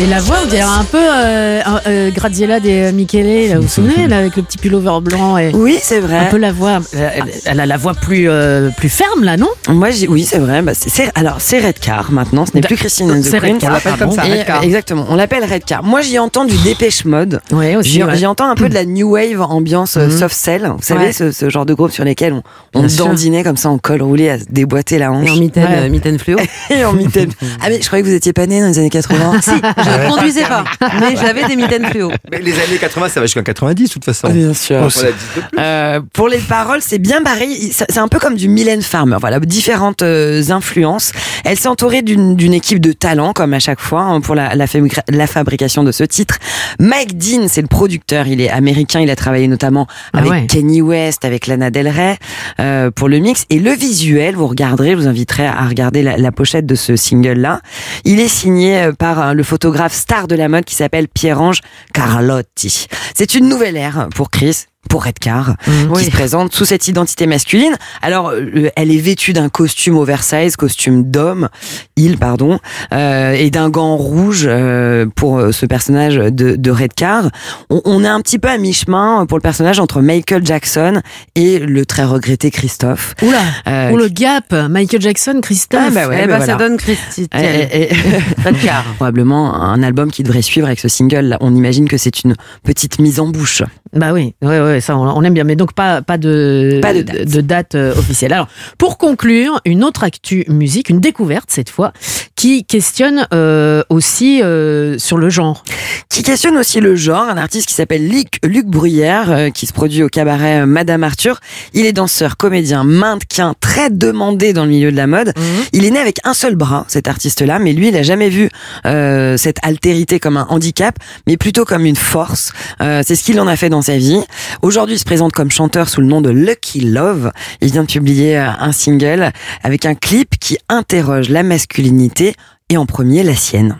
Et 0.00 0.06
la 0.06 0.20
voix, 0.20 0.36
on 0.44 0.46
dirait 0.46 0.62
un 0.62 0.84
peu 0.84 0.96
euh, 1.00 1.60
euh, 1.88 2.10
Graziella 2.12 2.60
des 2.60 2.92
Michele, 2.92 3.48
là, 3.48 3.56
vous 3.56 3.62
vous 3.62 3.68
souvenez, 3.68 4.06
là, 4.06 4.18
avec 4.18 4.36
le 4.36 4.42
petit 4.44 4.56
pullover 4.56 5.00
blanc 5.02 5.36
et 5.38 5.50
Oui, 5.52 5.76
c'est 5.82 5.98
vrai. 5.98 6.18
un 6.18 6.24
peu 6.26 6.36
la 6.36 6.52
voix. 6.52 6.78
Elle, 6.92 7.24
elle 7.44 7.58
a 7.60 7.66
la 7.66 7.76
voix 7.76 7.94
plus, 7.94 8.28
euh, 8.30 8.70
plus 8.76 8.90
ferme, 8.90 9.24
là, 9.24 9.36
non? 9.36 9.48
Moi, 9.68 9.90
j'ai, 9.90 10.06
oui, 10.06 10.22
c'est 10.24 10.38
vrai. 10.38 10.62
Bah, 10.62 10.70
c'est, 10.74 10.88
c'est- 10.88 11.10
alors, 11.16 11.36
c'est 11.40 11.58
Redcar 11.58 12.12
maintenant. 12.12 12.46
Ce 12.46 12.52
n'est 12.54 12.60
plus 12.60 12.76
Christine 12.76 13.10
and 13.10 13.20
the 13.22 13.24
C'est 13.24 13.40
Queens. 13.40 13.54
Redcar, 13.54 13.70
On 13.70 13.72
l'appelle 13.74 13.96
comme 13.98 14.12
ça, 14.12 14.28
Et, 14.28 14.38
Redcar. 14.38 14.60
euh, 14.60 14.66
Exactement. 14.66 15.06
On 15.08 15.16
l'appelle 15.16 15.44
Redcar. 15.44 15.82
Moi, 15.82 16.00
j'y 16.02 16.16
entends 16.20 16.44
du 16.44 16.56
Dépêche 16.58 17.04
Mode. 17.04 17.40
Ouais, 17.50 17.74
aussi. 17.74 17.90
J'y, 17.90 18.04
ouais. 18.04 18.16
j'y 18.16 18.26
entends 18.26 18.48
un 18.48 18.54
peu 18.54 18.68
de 18.68 18.74
la 18.74 18.84
new 18.84 19.10
wave 19.14 19.40
ambiance 19.42 19.96
euh, 19.96 20.06
Mhm. 20.06 20.16
soft 20.16 20.36
cell. 20.36 20.70
Vous 20.76 20.82
savez, 20.82 21.06
Ouais. 21.06 21.12
ce, 21.12 21.32
ce 21.32 21.50
genre 21.50 21.66
de 21.66 21.74
groupe 21.74 21.90
sur 21.90 22.04
lesquels 22.04 22.34
on, 22.34 22.42
on 22.74 22.80
Bien 22.80 22.88
sûr. 22.88 23.06
dandinait 23.06 23.42
comme 23.42 23.56
ça 23.56 23.68
en 23.68 23.78
col 23.78 24.00
roulé 24.02 24.30
à 24.30 24.38
se 24.38 24.44
déboîter 24.48 24.98
la 24.98 25.10
hanche. 25.10 25.26
Et 25.26 25.30
en 25.32 25.36
mitaine, 25.38 25.64
Ouais. 25.64 25.78
euh, 25.86 25.88
mitaine 25.90 26.20
fluo. 26.20 26.38
Et 26.70 26.84
en 26.84 26.92
mitaine. 26.92 27.30
Ah, 27.60 27.70
mais 27.70 27.80
je 27.82 27.86
croyais 27.88 28.04
que 28.04 28.08
vous 28.08 28.14
étiez 28.14 28.32
pas 28.32 28.46
né 28.46 28.60
dans 28.60 28.68
les 28.68 28.78
années 28.78 28.88
80. 28.90 29.40
si, 29.42 29.50
je 29.90 30.04
ne 30.04 30.08
conduisais 30.08 30.44
pas, 30.44 30.64
mais 31.00 31.16
j'avais 31.16 31.44
des 31.46 31.56
mitaines 31.56 31.86
fluo. 31.86 32.10
Mais 32.30 32.40
les 32.40 32.52
années 32.60 32.78
80, 32.78 33.08
ça 33.08 33.20
va 33.20 33.26
jusqu'à 33.26 33.42
90 33.42 33.84
de 33.88 33.92
toute 33.92 34.04
façon. 34.04 34.28
Bien 34.30 34.54
sûr. 34.54 34.76
On 34.76 34.84
l'a 34.84 34.88
dit 34.88 35.18
de 35.36 35.40
plus. 35.40 35.58
Euh, 35.58 36.00
pour 36.12 36.28
les 36.28 36.38
paroles, 36.38 36.80
c'est 36.82 36.98
bien 36.98 37.20
barré. 37.20 37.48
C'est 37.72 37.98
un 37.98 38.08
peu 38.08 38.18
comme 38.18 38.34
du 38.36 38.48
Mylène 38.48 38.82
Farmer. 38.82 39.16
Voilà, 39.20 39.40
différentes 39.40 40.02
euh, 40.02 40.42
influences. 40.50 41.12
Elle 41.44 41.58
s'est 41.58 41.68
entourée 41.68 42.02
d'une 42.02 42.54
équipe 42.54 42.80
de 42.80 42.92
talents, 42.92 43.32
comme 43.32 43.54
à 43.54 43.58
chaque 43.58 43.80
fois, 43.80 44.02
hein, 44.02 44.20
pour 44.20 44.34
la, 44.34 44.54
la, 44.54 44.66
fabri- 44.66 45.00
la 45.08 45.26
fabrication 45.26 45.84
de 45.84 45.92
ce 45.92 46.04
titre. 46.04 46.36
Mike 46.78 47.16
Dean, 47.18 47.46
c'est 47.48 47.62
le 47.62 47.68
producteur. 47.68 48.26
Il 48.26 48.40
est 48.40 48.50
américain. 48.50 49.00
Il 49.00 49.10
a 49.10 49.16
travaillé 49.16 49.48
notamment 49.48 49.86
Ah 50.12 50.18
avec 50.18 50.30
ouais. 50.30 50.46
Kenny 50.48 50.82
West, 50.82 51.24
avec 51.24 51.46
Lana 51.46 51.70
Del 51.70 51.88
Rey 51.88 52.16
euh, 52.60 52.90
pour 52.90 53.08
le 53.08 53.18
mix. 53.18 53.44
Et 53.50 53.58
le 53.58 53.70
visuel, 53.72 54.34
vous 54.34 54.46
regarderez, 54.46 54.92
je 54.92 54.96
vous 54.96 55.06
inviterai 55.08 55.46
à 55.46 55.66
regarder 55.66 56.02
la, 56.02 56.16
la 56.16 56.32
pochette 56.32 56.66
de 56.66 56.74
ce 56.74 56.96
single-là. 56.96 57.60
Il 58.04 58.20
est 58.20 58.28
signé 58.28 58.90
par 58.98 59.34
le 59.34 59.42
photographe 59.42 59.77
star 59.88 60.26
de 60.26 60.34
la 60.34 60.48
mode 60.48 60.64
qui 60.64 60.74
s'appelle 60.74 61.08
Pierre-Ange 61.08 61.60
Carlotti. 61.94 62.86
C'est 63.14 63.34
une 63.34 63.48
nouvelle 63.48 63.76
ère 63.76 64.08
pour 64.14 64.30
Chris. 64.30 64.64
Pour 64.88 65.04
Redcar, 65.04 65.56
qui 65.98 66.04
se 66.06 66.10
présente 66.10 66.54
sous 66.54 66.64
cette 66.64 66.86
identité 66.88 67.26
masculine. 67.26 67.74
Alors, 68.00 68.30
euh, 68.30 68.70
elle 68.76 68.90
est 68.92 68.96
vêtue 69.00 69.32
d'un 69.34 69.48
costume 69.50 69.98
oversize, 69.98 70.56
costume 70.56 71.02
d'homme, 71.10 71.48
il, 71.96 72.16
pardon, 72.16 72.58
euh, 72.94 73.32
et 73.32 73.50
d'un 73.50 73.68
gant 73.70 73.96
rouge 73.96 74.44
euh, 74.46 75.04
pour 75.14 75.38
euh, 75.40 75.52
ce 75.52 75.66
personnage 75.66 76.14
de, 76.14 76.54
de 76.56 76.70
Redcar. 76.70 77.28
On, 77.68 77.82
on 77.84 78.02
est 78.04 78.08
un 78.08 78.20
petit 78.22 78.38
peu 78.38 78.48
à 78.48 78.56
mi-chemin 78.56 79.26
pour 79.26 79.36
le 79.36 79.42
personnage 79.42 79.78
entre 79.80 80.00
Michael 80.00 80.46
Jackson 80.46 81.02
et 81.34 81.58
le 81.58 81.84
très 81.84 82.04
regretté 82.04 82.50
Christophe. 82.52 83.14
Oula, 83.22 83.40
Euh, 83.66 83.90
ou 83.90 83.96
le 83.96 84.08
gap, 84.08 84.52
Michael 84.70 85.02
Jackson, 85.02 85.40
Christophe. 85.42 85.82
Ah, 85.88 85.90
bah 85.90 86.08
ouais, 86.08 86.20
eh 86.22 86.26
bah 86.28 86.38
ben, 86.38 86.46
ça 86.46 86.54
donne 86.54 86.76
Christy. 86.78 87.28
Et- 87.36 87.42
et- 87.44 87.82
et- 87.82 87.96
Redcar. 88.44 88.84
Probablement 88.96 89.54
un 89.60 89.82
album 89.82 90.10
qui 90.12 90.22
devrait 90.22 90.40
suivre 90.40 90.68
avec 90.68 90.78
ce 90.78 90.88
single. 90.88 91.26
Là, 91.26 91.36
on 91.40 91.54
imagine 91.54 91.88
que 91.88 91.98
c'est 91.98 92.22
une 92.22 92.34
petite 92.62 93.00
mise 93.00 93.18
en 93.20 93.26
bouche. 93.26 93.62
Bah 93.94 94.12
oui, 94.12 94.34
ouais, 94.42 94.60
ouais, 94.60 94.67
ça 94.80 94.96
on, 94.96 95.02
on 95.08 95.22
aime 95.24 95.34
bien, 95.34 95.44
mais 95.44 95.56
donc 95.56 95.72
pas 95.72 96.02
pas 96.02 96.18
de 96.18 96.78
Pas 96.82 96.94
de 96.94 97.02
date. 97.02 97.46
date 97.46 97.74
euh, 97.74 97.92
officielle. 97.96 98.32
Alors 98.32 98.48
pour 98.78 98.98
conclure, 98.98 99.60
une 99.64 99.84
autre 99.84 100.04
actu 100.04 100.44
musique, 100.48 100.88
une 100.88 101.00
découverte 101.00 101.50
cette 101.50 101.70
fois, 101.70 101.92
qui 102.36 102.64
questionne 102.64 103.26
euh, 103.34 103.82
aussi 103.88 104.42
euh, 104.42 104.98
sur 104.98 105.18
le 105.18 105.28
genre. 105.30 105.64
Qui 106.08 106.22
questionne 106.22 106.56
aussi 106.56 106.80
le 106.80 106.96
genre, 106.96 107.22
un 107.28 107.36
artiste 107.36 107.66
qui 107.68 107.74
s'appelle 107.74 108.06
Luc, 108.08 108.38
Luc 108.44 108.66
Bruyère, 108.66 109.30
euh, 109.30 109.50
qui 109.50 109.66
se 109.66 109.72
produit 109.72 110.02
au 110.02 110.08
cabaret 110.08 110.60
euh, 110.62 110.66
Madame 110.66 111.04
Arthur. 111.04 111.40
Il 111.74 111.84
est 111.86 111.92
danseur, 111.92 112.36
comédien, 112.36 112.84
mannequin, 112.84 113.54
très 113.60 113.90
demandé 113.90 114.52
dans 114.52 114.64
le 114.64 114.70
milieu 114.70 114.90
de 114.92 114.96
la 114.96 115.06
mode. 115.06 115.32
Il 115.72 115.84
est 115.84 115.90
né 115.90 115.98
avec 115.98 116.18
un 116.24 116.34
seul 116.34 116.54
bras, 116.54 116.84
cet 116.88 117.08
artiste-là, 117.08 117.58
mais 117.58 117.72
lui, 117.72 117.88
il 117.88 117.96
a 117.96 118.02
jamais 118.02 118.28
vu 118.28 118.48
euh, 118.86 119.36
cette 119.36 119.58
altérité 119.62 120.18
comme 120.20 120.36
un 120.36 120.46
handicap, 120.48 120.96
mais 121.26 121.36
plutôt 121.36 121.64
comme 121.64 121.84
une 121.84 121.96
force. 121.96 122.52
Euh, 122.80 123.02
c'est 123.06 123.14
ce 123.16 123.22
qu'il 123.24 123.38
en 123.40 123.46
a 123.46 123.56
fait 123.56 123.68
dans 123.68 123.82
sa 123.82 123.96
vie. 123.98 124.20
Aujourd'hui, 124.60 124.96
il 124.96 124.98
se 124.98 125.04
présente 125.04 125.32
comme 125.32 125.50
chanteur 125.50 125.88
sous 125.88 126.00
le 126.00 126.08
nom 126.08 126.20
de 126.20 126.30
Lucky 126.30 126.80
Love. 126.80 127.30
Il 127.60 127.70
vient 127.70 127.82
de 127.82 127.88
publier 127.88 128.38
euh, 128.38 128.50
un 128.58 128.72
single 128.72 129.30
avec 129.62 129.86
un 129.86 129.94
clip 129.94 130.30
qui 130.40 130.58
interroge 130.68 131.28
la 131.28 131.42
masculinité 131.44 132.34
et 132.68 132.76
en 132.76 132.84
premier 132.84 133.22
la 133.22 133.34
sienne. 133.34 133.76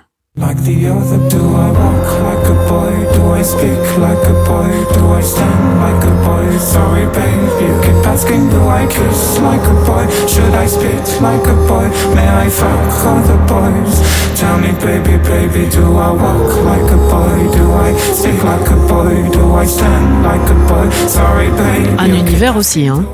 Do 3.18 3.34
I 3.34 3.42
speak 3.42 3.82
like 3.98 4.24
a 4.30 4.36
boy? 4.46 4.70
Do 4.94 5.02
I 5.10 5.20
stand 5.20 5.64
like 5.82 6.04
a 6.04 6.14
boy? 6.24 6.56
Sorry, 6.58 7.04
babe, 7.16 7.50
you 7.62 7.74
keep 7.82 8.06
asking, 8.06 8.48
do 8.50 8.60
I 8.68 8.86
kiss 8.86 9.38
like 9.40 9.64
a 9.66 9.74
boy? 9.86 10.06
Should 10.28 10.54
I 10.54 10.66
spit 10.66 11.06
like 11.20 11.44
a 11.46 11.56
boy? 11.66 11.86
May 12.14 12.28
I 12.28 12.48
fuck 12.48 12.92
other 13.14 13.38
boys? 13.50 13.94
Tell 14.38 14.58
me, 14.58 14.70
baby, 14.86 15.16
baby, 15.26 15.68
do 15.68 15.82
I 15.98 16.10
walk 16.12 16.50
like 16.70 16.88
a 16.92 17.00
boy? 17.10 17.38
Do 17.58 17.64
I 17.72 17.90
speak 18.14 18.40
like 18.44 18.70
a 18.70 18.78
boy? 18.86 19.14
Do 19.32 19.52
I 19.62 19.66
stand 19.66 20.22
like 20.22 20.48
a 20.48 20.58
boy? 20.68 20.88
Sorry, 21.08 21.48
babe. 21.50 21.98
Un 21.98 22.14
univers 22.14 22.56
aussi, 22.56 22.86
hein. 22.86 23.04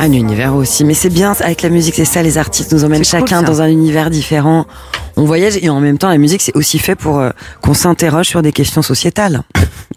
Un 0.00 0.12
univers 0.12 0.56
aussi, 0.56 0.82
mais 0.84 0.94
c'est 0.94 1.10
bien 1.10 1.32
avec 1.40 1.62
la 1.62 1.68
musique, 1.68 1.94
c'est 1.94 2.04
ça, 2.04 2.22
les 2.22 2.38
artistes 2.38 2.72
nous 2.72 2.82
emmènent 2.84 3.02
cool, 3.02 3.20
chacun 3.20 3.40
ça. 3.40 3.46
dans 3.46 3.62
un 3.62 3.68
univers 3.68 4.10
différent. 4.10 4.66
On 5.16 5.24
voyage 5.24 5.56
et 5.62 5.68
en 5.68 5.78
même 5.78 5.96
temps, 5.96 6.08
la 6.08 6.18
musique, 6.18 6.42
c'est 6.42 6.56
aussi 6.56 6.80
fait 6.80 6.96
pour 6.96 7.20
euh, 7.20 7.30
qu'on 7.62 7.74
s'interroge 7.74 8.26
sur 8.26 8.42
des 8.42 8.50
questions 8.50 8.82
sociétales. 8.82 9.43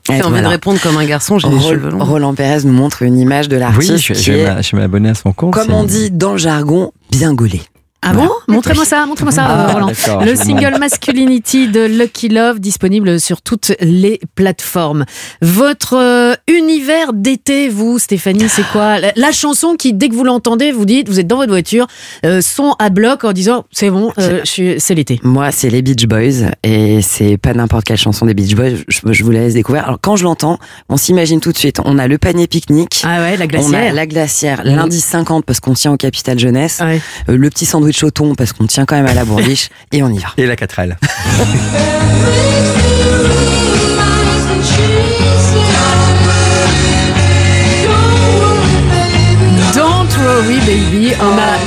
J'ai 0.10 0.24
envie 0.24 0.42
de 0.42 0.46
répondre 0.48 0.80
comme 0.82 0.98
un 0.98 1.06
garçon, 1.06 1.38
j'ai 1.38 1.48
Rol- 1.50 1.62
cheveux 1.62 1.90
longs. 1.90 2.04
Roland 2.04 2.34
Pérez 2.34 2.64
nous 2.64 2.72
montre 2.74 3.02
une 3.04 3.18
image 3.20 3.50
de 3.50 3.58
l'artiste 3.58 3.92
Oui, 3.92 3.98
je, 4.00 4.14
je 4.14 4.62
je 4.62 4.76
m'abonner 4.76 5.10
à 5.10 5.16
son 5.16 5.34
compte. 5.34 5.54
comme 5.54 5.74
on 5.74 5.84
dit 5.84 6.12
dans 6.12 6.32
le 6.34 6.38
jargon, 6.38 6.92
bien 7.12 7.34
gaulé. 7.34 7.62
Ah 8.04 8.14
bon 8.14 8.30
Montrez-moi 8.48 8.86
ça, 8.86 9.06
montrez-moi 9.06 9.32
ça, 9.32 9.46
Ah, 9.48 9.70
euh, 9.70 9.74
Roland. 9.74 9.92
Le 10.24 10.36
single 10.36 10.78
Masculinity 10.80 11.68
de 11.68 11.82
Lucky 11.86 12.30
Love 12.30 12.60
disponible 12.60 13.20
sur 13.20 13.42
toutes 13.42 13.74
les 13.82 14.20
plateformes. 14.36 15.04
Votre 15.42 15.96
euh, 15.98 16.36
univers 16.48 17.12
d'été, 17.14 17.70
vous, 17.70 17.98
Stéphanie, 18.00 18.48
c'est 18.50 18.66
quoi? 18.72 19.00
La, 19.00 19.12
la 19.16 19.32
chanson 19.32 19.76
qui, 19.76 19.94
dès 19.94 20.10
que 20.10 20.14
vous 20.16 20.24
l'entendez, 20.24 20.72
vous 20.72 20.86
dites, 20.86 21.10
vous 21.10 21.20
êtes 21.20 21.28
dans 21.28 21.38
votre 21.38 21.52
voiture, 21.52 21.88
euh, 22.26 22.40
son 22.42 22.76
à 22.80 22.90
bloc 22.90 23.24
en 23.24 23.34
disant, 23.34 23.66
c'est 23.72 23.90
bon, 23.90 24.14
euh, 24.20 24.42
c'est 24.46 24.96
l'été. 24.96 25.20
Moi, 25.24 25.52
c'est 25.52 25.70
les 25.70 25.82
Beach 25.82 26.06
Boys 26.06 26.52
et 26.64 27.02
c'est 27.02 27.38
pas 27.38 27.54
n'importe 27.54 27.84
quelle 27.86 27.98
chanson 27.98 28.26
des 28.28 28.36
Beach 28.36 28.56
Boys. 28.56 28.76
Je, 28.88 29.00
je 29.12 29.24
vous 29.24 29.32
la 29.32 29.40
laisse 29.40 29.56
découvrir. 29.56 29.84
Alors, 29.86 29.98
quand 30.00 30.16
je 30.16 30.24
l'entends, 30.24 30.60
on 30.88 30.98
s'imagine 30.98 31.40
tout 31.40 31.52
de 31.52 31.58
suite. 31.58 31.80
On 31.84 31.98
a 31.98 32.08
le 32.08 32.18
panier 32.20 32.48
pique-nique. 32.48 33.02
Ah 33.04 33.22
ouais, 33.22 33.38
la 33.38 33.46
On 33.46 33.48
a 33.48 33.48
glacière. 33.48 33.94
la 33.94 34.06
glacière, 34.08 34.62
lundi 34.64 35.02
50 35.02 35.44
parce 35.46 35.60
qu'on 35.60 35.74
tient 35.74 35.92
au 35.92 35.98
Capital 35.98 36.38
Jeunesse. 36.38 36.80
Ouais. 36.82 37.02
Le 37.28 37.50
petit 37.50 37.66
sandwich 37.66 37.87
au 38.04 38.12
thon 38.12 38.36
parce 38.36 38.54
qu'on 38.54 38.68
tient 38.68 38.86
quand 38.86 38.96
même 38.96 39.08
à 39.08 39.14
la 39.14 39.26
bourriche. 39.26 39.70
et 39.92 40.04
on 40.04 40.10
y 40.10 40.20
va. 40.20 40.30
Et 40.38 40.46
la 40.46 40.56
4L. 40.56 40.96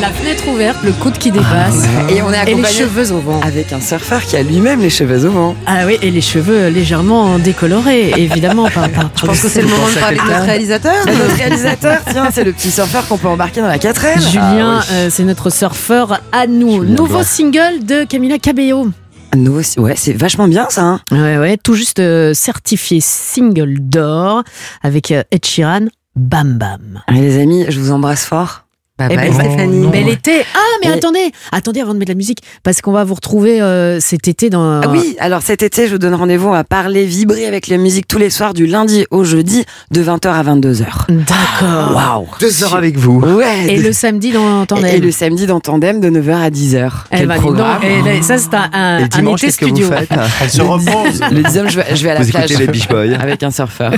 la 0.00 0.10
fenêtre 0.10 0.48
ouverte, 0.48 0.78
le 0.84 0.92
coude 0.92 1.18
qui 1.18 1.30
dépasse. 1.30 1.84
Et 2.08 2.22
on 2.22 2.32
est 2.32 2.36
Et 2.42 2.44
les 2.46 2.52
accompagné 2.52 2.78
cheveux 2.78 3.12
au 3.12 3.18
vent. 3.20 3.40
avec 3.42 3.72
un 3.72 3.80
surfeur 3.80 4.22
qui 4.22 4.36
a 4.36 4.42
lui-même 4.42 4.80
les 4.80 4.90
cheveux 4.90 5.26
au 5.26 5.30
vent. 5.30 5.56
Ah 5.66 5.84
oui, 5.86 5.98
et 6.00 6.10
les 6.10 6.20
cheveux 6.20 6.68
légèrement 6.68 7.38
décolorés, 7.38 8.12
évidemment. 8.16 8.68
Par, 8.70 8.88
par, 8.90 9.10
Je 9.20 9.26
pense 9.26 9.40
que 9.40 9.48
c'est 9.48 9.62
le 9.62 9.68
moment 9.68 9.88
de 9.88 9.98
parler 9.98 10.16
de 10.18 10.22
notre 10.22 10.44
réalisateur. 10.44 10.94
C'est 11.04 11.16
notre 11.16 11.36
réalisateur, 11.36 11.98
tiens, 12.10 12.28
c'est 12.32 12.44
le 12.44 12.52
petit 12.52 12.70
surfeur 12.70 13.06
qu'on 13.08 13.18
peut 13.18 13.28
embarquer 13.28 13.60
dans 13.60 13.68
la 13.68 13.78
4L. 13.78 14.20
Julien, 14.30 14.80
euh, 14.90 15.08
c'est 15.10 15.24
notre 15.24 15.50
surfeur 15.50 16.20
à 16.32 16.46
nous. 16.46 16.80
Julien 16.82 16.96
Nouveau 16.96 17.14
Blanc. 17.18 17.22
single 17.24 17.84
de 17.84 18.04
Camila 18.04 18.38
Cabello. 18.38 18.88
Nouveau, 19.36 19.60
ouais, 19.78 19.94
c'est 19.96 20.12
vachement 20.12 20.48
bien 20.48 20.66
ça. 20.70 20.82
hein. 20.82 21.00
Ouais, 21.12 21.38
ouais, 21.38 21.56
tout 21.62 21.74
juste 21.74 22.00
euh, 22.00 22.32
certifié 22.34 23.00
single 23.00 23.76
d'or 23.80 24.42
avec 24.82 25.10
euh, 25.12 25.22
Ed 25.30 25.44
Sheeran. 25.44 25.86
Bam 26.16 26.58
bam. 26.58 27.00
Allez, 27.06 27.20
les 27.20 27.38
amis, 27.40 27.64
je 27.68 27.78
vous 27.78 27.92
embrasse 27.92 28.24
fort. 28.24 28.64
Bye 29.08 29.08
Eh 29.12 29.16
bye, 29.16 29.30
ben, 29.30 29.34
Stéphanie. 29.34 29.86
Bel 29.88 30.08
été. 30.08 30.42
Ah, 30.54 30.58
mais 30.84 30.90
Et- 30.90 30.92
attendez, 30.92 31.32
attendez 31.52 31.80
avant 31.80 31.94
de 31.94 31.98
mettre 31.98 32.10
la 32.10 32.16
musique, 32.16 32.40
parce 32.62 32.80
qu'on 32.80 32.92
va 32.92 33.04
vous 33.04 33.14
retrouver 33.14 33.60
euh, 33.62 33.98
cet 34.00 34.28
été 34.28 34.50
dans. 34.50 34.80
Ah 34.82 34.88
oui, 34.90 35.16
alors 35.20 35.42
cet 35.42 35.62
été, 35.62 35.86
je 35.86 35.92
vous 35.92 35.98
donne 35.98 36.14
rendez-vous, 36.14 36.50
va 36.50 36.64
parler, 36.64 37.04
vibrer 37.04 37.46
avec 37.46 37.68
la 37.68 37.78
musique 37.78 38.06
tous 38.08 38.18
les 38.18 38.30
soirs 38.30 38.54
du 38.54 38.66
lundi 38.66 39.06
au 39.10 39.24
jeudi 39.24 39.64
de 39.90 40.02
20h 40.02 40.28
à 40.28 40.42
22h. 40.42 40.84
D'accord. 41.08 41.94
Waouh 41.96 42.26
Deux 42.40 42.62
heures 42.64 42.74
avec 42.76 42.96
vous. 42.98 43.20
Ouais 43.20 43.66
Et 43.68 43.78
le 43.78 43.92
samedi 43.92 44.32
dans 44.32 44.64
et, 44.64 44.66
Tandem. 44.66 44.84
et 44.86 44.98
le 44.98 45.10
samedi 45.10 45.46
dans 45.46 45.60
Tandem 45.60 46.00
de 46.00 46.10
9h 46.10 46.34
à 46.42 46.50
10h. 46.50 46.90
Eh 47.12 47.16
Quel 47.16 47.26
ben, 47.28 47.34
donc, 47.36 47.42
programme 47.44 47.82
et 47.82 48.02
là, 48.02 48.22
ça 48.22 48.38
c'est 48.38 48.54
un, 48.54 48.68
un, 48.72 48.96
Et 48.98 49.00
le 49.00 49.04
un 49.04 49.08
dimanche, 49.08 49.40
été 49.42 49.46
qu'est-ce 49.46 49.58
que 49.58 49.64
vous 49.66 49.76
studio. 49.76 49.90
faites 49.96 50.10
Elle 50.42 50.50
se 50.50 50.62
repose. 50.62 51.20
Le 51.32 51.42
dixième, 51.42 51.68
je 51.70 51.76
vais, 51.76 51.86
je 51.96 52.02
vais 52.04 52.10
à 52.10 52.14
la 52.14 52.20
Vous 52.22 52.30
plage 52.30 52.50
les 52.58 52.66
Beach 52.66 52.88
Boys. 52.88 53.14
avec 53.20 53.42
un 53.42 53.50
surfeur. 53.50 53.92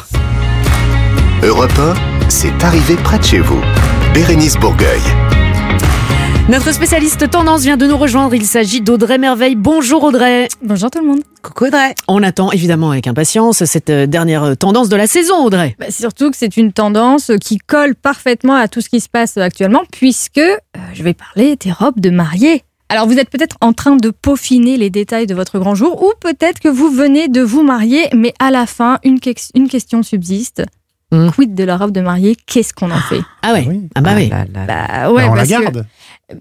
Europe 1.42 1.72
1, 1.78 1.94
c'est 2.28 2.62
arrivé 2.64 2.94
près 3.02 3.18
de 3.18 3.24
chez 3.24 3.38
vous. 3.40 3.60
Bérénice 4.14 4.56
Bourgueil. 4.56 5.00
Notre 6.48 6.72
spécialiste 6.74 7.30
tendance 7.30 7.62
vient 7.62 7.76
de 7.76 7.86
nous 7.86 7.96
rejoindre. 7.96 8.34
Il 8.34 8.44
s'agit 8.44 8.80
d'Audrey 8.80 9.16
Merveille. 9.16 9.54
Bonjour 9.54 10.02
Audrey. 10.04 10.48
Bonjour 10.62 10.90
tout 10.90 10.98
le 11.00 11.06
monde. 11.06 11.20
Coucou 11.42 11.66
Audrey. 11.66 11.94
On 12.08 12.22
attend 12.22 12.50
évidemment 12.50 12.90
avec 12.90 13.06
impatience 13.06 13.64
cette 13.64 13.90
euh, 13.90 14.06
dernière 14.06 14.42
euh, 14.42 14.54
tendance 14.54 14.88
de 14.88 14.96
la 14.96 15.06
saison, 15.06 15.44
Audrey. 15.44 15.76
Bah, 15.78 15.86
surtout 15.90 16.30
que 16.30 16.36
c'est 16.36 16.56
une 16.56 16.72
tendance 16.72 17.30
qui 17.40 17.58
colle 17.58 17.94
parfaitement 17.94 18.54
à 18.56 18.68
tout 18.68 18.80
ce 18.80 18.88
qui 18.88 19.00
se 19.00 19.08
passe 19.08 19.36
actuellement, 19.38 19.82
puisque 19.92 20.38
euh, 20.38 20.58
je 20.92 21.02
vais 21.02 21.14
parler 21.14 21.56
des 21.56 21.72
robes 21.72 22.00
de 22.00 22.10
mariée. 22.10 22.64
Alors 22.88 23.06
vous 23.06 23.18
êtes 23.18 23.30
peut-être 23.30 23.56
en 23.62 23.72
train 23.72 23.96
de 23.96 24.10
peaufiner 24.10 24.76
les 24.76 24.90
détails 24.90 25.26
de 25.26 25.34
votre 25.34 25.58
grand 25.58 25.74
jour, 25.74 26.02
ou 26.02 26.12
peut-être 26.20 26.60
que 26.60 26.68
vous 26.68 26.90
venez 26.90 27.28
de 27.28 27.40
vous 27.40 27.62
marier, 27.62 28.08
mais 28.14 28.34
à 28.38 28.50
la 28.50 28.66
fin, 28.66 28.98
une, 29.04 29.20
que- 29.20 29.30
une 29.54 29.68
question 29.68 30.02
subsiste. 30.02 30.62
Hmm. 31.12 31.28
Quid 31.30 31.54
de 31.54 31.64
la 31.64 31.76
robe 31.76 31.92
de 31.92 32.00
mariée 32.00 32.36
Qu'est-ce 32.46 32.72
qu'on 32.72 32.90
en 32.90 32.98
fait? 33.00 33.20
Ah 33.42 33.52
ouais. 33.52 33.68
Ah 33.94 34.00
bah 34.00 34.12
oui. 34.16 34.30
Bah 34.30 35.12
ouais, 35.12 35.28
on 35.28 35.34
la 35.34 35.44
que 35.44 35.48
garde. 35.50 35.86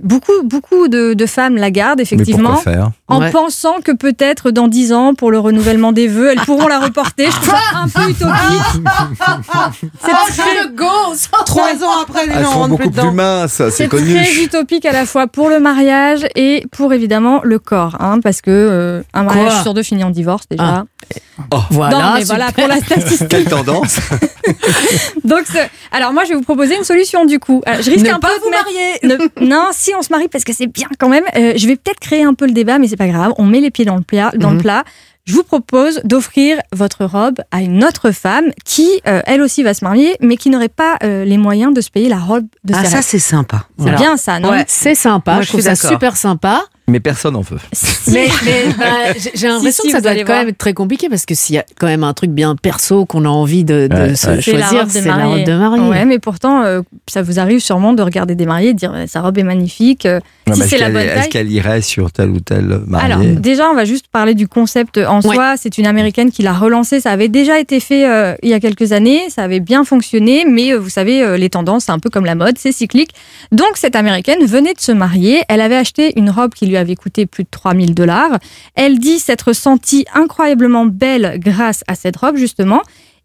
Beaucoup, 0.02 0.44
beaucoup 0.44 0.88
de, 0.88 1.14
de 1.14 1.26
femmes 1.26 1.56
la 1.58 1.72
gardent 1.72 2.00
effectivement. 2.00 2.56
faire 2.58 2.92
en 3.08 3.20
Ouais. 3.22 3.32
pensant 3.32 3.82
que 3.84 3.92
peut-être 3.92 4.52
dans 4.52 4.68
10 4.68 4.94
ans, 4.94 5.14
pour 5.14 5.32
le 5.32 5.40
renouvellement 5.40 5.92
des 5.92 6.08
vœux, 6.08 6.30
elles 6.32 6.40
pourront 6.42 6.68
la 6.68 6.80
reporter. 6.80 7.26
Je 7.26 7.32
trouve 7.36 7.50
ça 7.50 7.78
un 7.80 7.88
peu 7.90 8.10
utopique. 8.10 8.84
C'est 10.02 10.12
très, 10.42 11.44
Trois 11.46 11.84
ans 11.84 12.02
après, 12.04 12.26
les 12.26 12.34
Elles 12.34 12.44
gens 12.44 12.52
sont 12.54 12.62
plus 12.64 12.70
beaucoup 12.70 12.82
plus 12.84 12.90
dedans. 12.92 13.12
minces, 13.14 13.52
c'est 13.54 13.72
c'est 13.72 13.88
connu. 13.88 14.16
très 14.16 14.34
utopique 14.44 14.86
à 14.86 14.92
la 14.94 15.06
fois 15.06 15.28
pour 15.28 15.50
le 15.50 15.60
mariage 15.60 16.26
et 16.36 16.66
pour 16.72 16.94
évidemment 16.94 17.42
le 17.44 17.60
corps, 17.60 17.98
hein, 18.00 18.20
parce 18.24 18.42
que 18.42 18.50
euh, 18.52 19.02
un 19.14 19.24
mariage 19.24 19.54
Quoi 19.54 19.62
sur 19.64 19.74
deux 19.74 19.84
finit 19.84 20.04
en 20.04 20.10
divorce 20.10 20.44
déjà. 20.50 20.86
Voilà. 21.72 21.98
non, 21.98 22.14
mais 22.14 22.22
super. 22.22 22.36
voilà 22.38 22.52
pour 22.52 22.68
la 22.68 22.78
statistique. 22.78 23.28
Quelle 23.28 23.46
tendance 23.46 23.98
Donc, 25.24 25.42
ce- 25.48 25.58
alors 25.92 26.14
moi, 26.14 26.24
je 26.24 26.30
vais 26.30 26.36
vous 26.36 26.42
proposer 26.44 26.76
une 26.78 26.84
solution 26.84 27.26
du 27.26 27.40
coup. 27.40 27.62
Euh, 27.68 27.82
je 27.82 27.90
risque 27.92 28.06
Ne 28.06 28.14
un 28.14 28.20
pas 28.20 28.30
peu 28.30 28.36
de 28.36 28.42
vous 28.42 29.08
Ne- 29.08 29.46
non, 29.48 29.68
si 29.82 29.92
on 29.98 30.02
se 30.02 30.10
marie 30.12 30.28
parce 30.28 30.44
que 30.44 30.54
c'est 30.54 30.68
bien 30.68 30.88
quand 31.00 31.10
même. 31.10 31.24
euh, 31.36 31.54
je 31.56 31.68
vais 31.68 31.76
peut-être 31.76 32.00
créer 32.00 32.24
un 32.24 32.34
peu 32.34 32.46
le 32.46 32.52
débat, 32.54 32.78
mais 32.80 32.88
c'est 32.88 32.98
pas 32.98 33.08
grave. 33.08 33.34
On 33.38 33.46
met 33.46 33.60
les 33.62 33.72
pieds 33.72 33.86
dans 33.86 33.96
le 33.96 34.02
plat. 34.04 34.32
Dans 34.36 34.50
Mhm. 34.52 34.58
le 34.58 34.62
plat. 34.62 34.84
Je 35.26 35.34
vous 35.36 35.44
propose 35.44 36.02
d'offrir 36.04 36.58
votre 36.72 37.06
robe 37.06 37.42
à 37.52 37.62
une 37.62 37.84
autre 37.84 38.10
femme 38.12 38.46
qui, 38.66 38.90
euh, 39.08 39.22
elle 39.28 39.42
aussi, 39.44 39.62
va 39.62 39.76
se 39.76 39.84
marier, 39.86 40.16
mais 40.20 40.36
qui 40.36 40.50
n'aurait 40.50 40.68
pas 40.68 40.98
euh, 41.04 41.26
les 41.26 41.38
moyens 41.38 41.74
de 41.76 41.82
se 41.82 41.92
payer 41.92 42.10
la 42.10 42.18
robe 42.18 42.46
de 42.64 42.74
Ah, 42.76 42.84
ses 42.84 42.90
ça, 42.90 42.96
rêves. 42.98 43.06
c'est 43.08 43.20
sympa. 43.20 43.66
C'est 43.78 43.96
bien 43.96 44.18
ça, 44.18 44.40
non? 44.40 44.50
Ouais. 44.50 44.66
C'est 44.68 44.96
sympa, 44.96 45.34
Moi, 45.34 45.42
je 45.42 45.46
je 45.46 45.52
trouve 45.52 45.62
suis 45.62 45.70
ça 45.70 45.76
d'accord. 45.76 45.92
super 45.92 46.18
sympa. 46.18 46.64
Mais 46.92 47.00
personne 47.00 47.36
en 47.36 47.42
veut. 47.42 47.58
Mais, 48.08 48.28
mais, 48.46 48.64
bah, 48.78 48.86
j'ai- 49.34 49.48
l'impression 49.48 49.84
si, 49.84 49.88
que 49.90 49.94
ça 49.96 50.02
doit 50.02 50.12
être 50.14 50.20
quand 50.20 50.26
voir. 50.34 50.40
même 50.40 50.50
être 50.50 50.58
très 50.58 50.74
compliqué 50.74 51.08
parce 51.10 51.26
que 51.26 51.34
s'il 51.36 51.56
y 51.56 51.60
a 51.60 51.66
quand 51.80 51.88
même 51.88 52.04
un 52.04 52.14
truc 52.14 52.32
bien 52.32 52.56
perso 52.56 53.06
qu'on 53.06 53.24
a 53.26 53.30
envie 53.30 53.64
de, 53.64 53.88
de 53.88 53.96
Ouais, 53.96 54.16
se 54.16 54.28
ouais. 54.28 54.42
C'est 54.42 54.52
la 54.54 54.68
choisir, 54.70 54.86
c'est 54.90 55.06
la 55.06 55.26
robe 55.26 55.44
de 55.44 55.54
mariée. 55.54 55.82
Ouais, 55.90 56.06
mais 56.06 56.20
pourtant, 56.20 56.64
euh, 56.64 56.82
ça 57.08 57.22
vous 57.22 57.40
arrive 57.40 57.60
sûrement 57.60 57.94
de 57.94 58.02
regarder 58.04 58.36
des 58.36 58.46
mariés 58.46 58.70
et 58.70 58.74
de 58.74 58.78
dire 58.80 58.92
euh, 58.94 59.06
sa 59.08 59.22
robe 59.22 59.38
est 59.38 59.44
magnifique. 59.44 60.06
euh, 60.06 60.20
si 60.54 60.60
c'est 60.62 60.64
Est-ce 60.64 60.76
la 60.76 60.80
qu'elle 60.86 60.94
bonne 60.94 61.06
taille. 61.08 61.20
est-ce 61.20 61.30
qu'elle 61.30 61.52
irait 61.52 61.82
sur 61.82 62.12
tel 62.12 62.30
ou 62.30 62.40
tel 62.42 62.66
Alors, 62.94 63.20
marié 63.20 63.36
déjà, 63.36 63.70
on 63.70 63.76
va 63.76 63.86
juste 63.86 64.08
parler 64.12 64.34
du 64.36 64.48
concept 64.48 64.98
en 64.98 65.22
Ouais. 65.22 65.36
soi. 65.36 65.54
C'est 65.58 65.78
une 65.78 65.86
américaine 65.88 66.32
qui 66.32 66.42
l'a 66.44 66.54
relancé. 66.54 67.00
Ça 67.00 67.12
avait 67.12 67.30
déjà 67.30 67.60
été 67.60 67.80
fait 67.80 68.06
euh, 68.10 68.36
il 68.44 68.50
y 68.50 68.54
a 68.54 68.60
quelques 68.60 68.92
années. 68.92 69.22
Ça 69.30 69.44
avait 69.44 69.60
bien 69.62 69.84
fonctionné. 69.86 70.44
Mais 70.46 70.74
euh, 70.74 70.78
vous 70.78 70.90
savez, 70.90 71.22
euh, 71.24 71.38
les 71.38 71.50
tendances, 71.50 71.86
c'est 71.86 71.92
un 71.92 72.00
peu 72.00 72.10
comme 72.10 72.26
la 72.26 72.36
mode, 72.36 72.58
c'est 72.58 72.72
cyclique. 72.72 73.12
Donc, 73.52 73.70
cette 73.76 73.96
américaine 73.96 74.44
venait 74.46 74.74
de 74.74 74.82
se 74.82 74.92
marier. 74.92 75.42
Elle 75.48 75.62
avait 75.62 75.76
acheté 75.78 76.14
une 76.20 76.30
robe 76.30 76.54
qui 76.54 76.66
lui 76.66 76.76
avait 76.82 76.96
coûté 76.98 77.26
plus 77.26 77.44
de 77.46 77.50
3000 77.50 77.96
dollars. 77.96 78.38
Elle 78.76 79.00
dit 79.00 79.20
s'être 79.20 79.54
sentie 79.54 80.06
incroyablement 80.14 80.86
belle 80.86 81.40
grâce 81.40 81.84
à 81.88 81.96
cette 81.96 82.18
robe, 82.18 82.36
justement. 82.36 82.82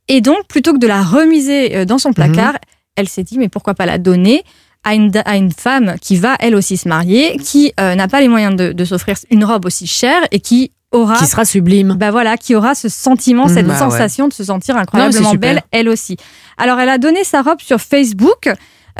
Et 0.08 0.20
donc, 0.20 0.46
plutôt 0.48 0.72
que 0.72 0.78
de 0.78 0.86
la 0.86 1.02
remiser 1.02 1.76
euh, 1.76 1.84
dans 1.84 1.98
son 1.98 2.12
placard, 2.12 2.54
elle 2.94 3.08
s'est 3.08 3.24
dit, 3.24 3.38
mais 3.38 3.48
pourquoi 3.48 3.74
pas 3.74 3.86
la 3.86 3.98
donner 3.98 4.44
à 4.84 4.94
une, 4.94 5.10
à 5.24 5.36
une 5.36 5.50
femme 5.50 5.96
qui 6.00 6.16
va 6.16 6.36
elle 6.38 6.54
aussi 6.54 6.76
se 6.76 6.88
marier, 6.88 7.36
qui 7.38 7.72
euh, 7.80 7.96
n'a 7.96 8.06
pas 8.06 8.20
les 8.20 8.28
moyens 8.28 8.54
de, 8.54 8.72
de 8.72 8.84
s'offrir 8.84 9.16
une 9.30 9.44
robe 9.44 9.64
aussi 9.64 9.86
chère 9.88 10.22
et 10.30 10.38
qui 10.38 10.70
aura, 10.92 11.16
Qui 11.18 11.26
sera 11.26 11.44
sublime. 11.44 11.96
bah 11.98 12.12
voilà, 12.12 12.36
qui 12.36 12.54
aura 12.54 12.76
ce 12.76 12.88
sentiment, 12.88 13.48
Mhm. 13.48 13.54
cette 13.54 13.66
Bah 13.66 13.72
ouais. 13.72 13.78
sensation 13.80 14.28
de 14.28 14.32
se 14.32 14.44
sentir 14.44 14.76
incroyablement 14.76 15.34
belle 15.34 15.62
elle 15.72 15.88
aussi. 15.88 16.16
Alors 16.56 16.78
elle 16.78 16.88
a 16.88 16.98
donné 16.98 17.24
sa 17.24 17.42
robe 17.42 17.60
sur 17.60 17.80
Facebook. 17.80 18.48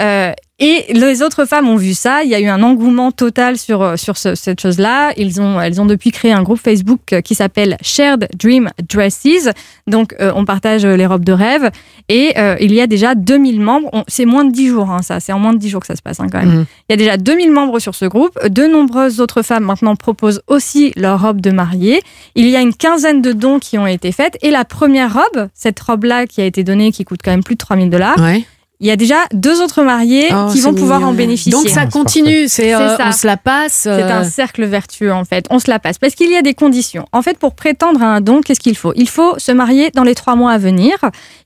euh, 0.00 0.32
Et 0.58 0.86
les 0.94 1.20
autres 1.20 1.44
femmes 1.44 1.68
ont 1.68 1.76
vu 1.76 1.92
ça. 1.92 2.24
Il 2.24 2.30
y 2.30 2.34
a 2.34 2.40
eu 2.40 2.46
un 2.46 2.62
engouement 2.62 3.12
total 3.12 3.58
sur, 3.58 3.82
euh, 3.82 3.96
sur 3.96 4.16
ce- 4.16 4.34
cette 4.34 4.58
chose-là. 4.58 5.12
Ils 5.18 5.38
ont, 5.38 5.60
elles 5.60 5.82
ont 5.82 5.84
depuis 5.84 6.12
créé 6.12 6.32
un 6.32 6.42
groupe 6.42 6.58
Facebook 6.58 7.12
euh, 7.12 7.20
qui 7.20 7.34
s'appelle 7.34 7.76
Shared 7.82 8.26
Dream 8.38 8.70
Dresses. 8.88 9.50
Donc, 9.86 10.14
euh, 10.18 10.32
on 10.34 10.46
partage 10.46 10.86
les 10.86 11.04
robes 11.04 11.26
de 11.26 11.32
rêve. 11.34 11.70
Et 12.08 12.32
euh, 12.38 12.56
il 12.58 12.72
y 12.72 12.80
a 12.80 12.86
déjà 12.86 13.14
2000 13.14 13.60
membres. 13.60 13.90
C'est 14.08 14.24
moins 14.24 14.46
de 14.46 14.50
10 14.50 14.68
jours, 14.68 14.90
hein, 14.90 15.02
ça. 15.02 15.20
C'est 15.20 15.32
en 15.34 15.38
moins 15.38 15.52
de 15.52 15.58
10 15.58 15.68
jours 15.68 15.80
que 15.82 15.88
ça 15.88 15.96
se 15.96 16.00
passe, 16.00 16.20
hein, 16.20 16.28
quand 16.32 16.38
même. 16.38 16.48
Mhm. 16.60 16.66
Il 16.88 16.92
y 16.92 16.94
a 16.94 16.96
déjà 16.96 17.16
2000 17.18 17.52
membres 17.52 17.78
sur 17.78 17.94
ce 17.94 18.06
groupe. 18.06 18.38
De 18.48 18.66
nombreuses 18.66 19.20
autres 19.20 19.42
femmes 19.42 19.64
maintenant 19.64 19.94
proposent 19.94 20.40
aussi 20.46 20.92
leur 20.96 21.20
robe 21.20 21.42
de 21.42 21.50
mariée. 21.50 22.00
Il 22.34 22.48
y 22.48 22.56
a 22.56 22.62
une 22.62 22.72
quinzaine 22.74 23.20
de 23.20 23.32
dons 23.32 23.58
qui 23.58 23.76
ont 23.76 23.86
été 23.86 24.10
faites. 24.10 24.38
Et 24.40 24.50
la 24.50 24.64
première 24.64 25.12
robe, 25.12 25.48
cette 25.52 25.78
robe-là 25.80 26.26
qui 26.26 26.40
a 26.40 26.46
été 26.46 26.64
donnée, 26.64 26.92
qui 26.92 27.04
coûte 27.04 27.20
quand 27.22 27.30
même 27.32 27.44
plus 27.44 27.56
de 27.56 27.60
3000 27.60 27.90
dollars, 27.90 28.18
Ouais. 28.18 28.42
Il 28.80 28.86
y 28.86 28.90
a 28.90 28.96
déjà 28.96 29.16
deux 29.32 29.62
autres 29.62 29.82
mariés 29.82 30.28
Oh, 30.32 30.48
qui 30.52 30.60
vont 30.60 30.74
pouvoir 30.74 30.98
mignon. 30.98 31.12
en 31.12 31.14
bénéficier. 31.14 31.52
Donc 31.52 31.68
ça 31.68 31.86
continue, 31.86 32.46
c'est 32.48 32.74
euh, 32.74 32.96
on 32.98 33.12
se 33.12 33.26
la 33.26 33.36
passe. 33.38 33.72
C'est 33.84 33.88
euh, 33.90 34.20
un 34.20 34.24
cercle 34.24 34.64
vertueux 34.66 35.12
en 35.12 35.24
fait. 35.24 35.46
On 35.50 35.58
se 35.58 35.70
la 35.70 35.78
passe 35.78 35.98
parce 35.98 36.14
qu'il 36.14 36.30
y 36.30 36.36
a 36.36 36.42
des 36.42 36.52
conditions. 36.54 37.06
En 37.12 37.22
fait, 37.22 37.38
pour 37.38 37.54
prétendre 37.54 38.02
à 38.02 38.06
un 38.06 38.20
don, 38.20 38.40
qu'est-ce 38.42 38.60
qu'il 38.60 38.76
faut? 38.76 38.92
Il 38.96 39.08
faut 39.08 39.38
se 39.38 39.50
marier 39.52 39.90
dans 39.94 40.02
les 40.04 40.14
trois 40.14 40.36
mois 40.36 40.52
à 40.52 40.58
venir. 40.58 40.94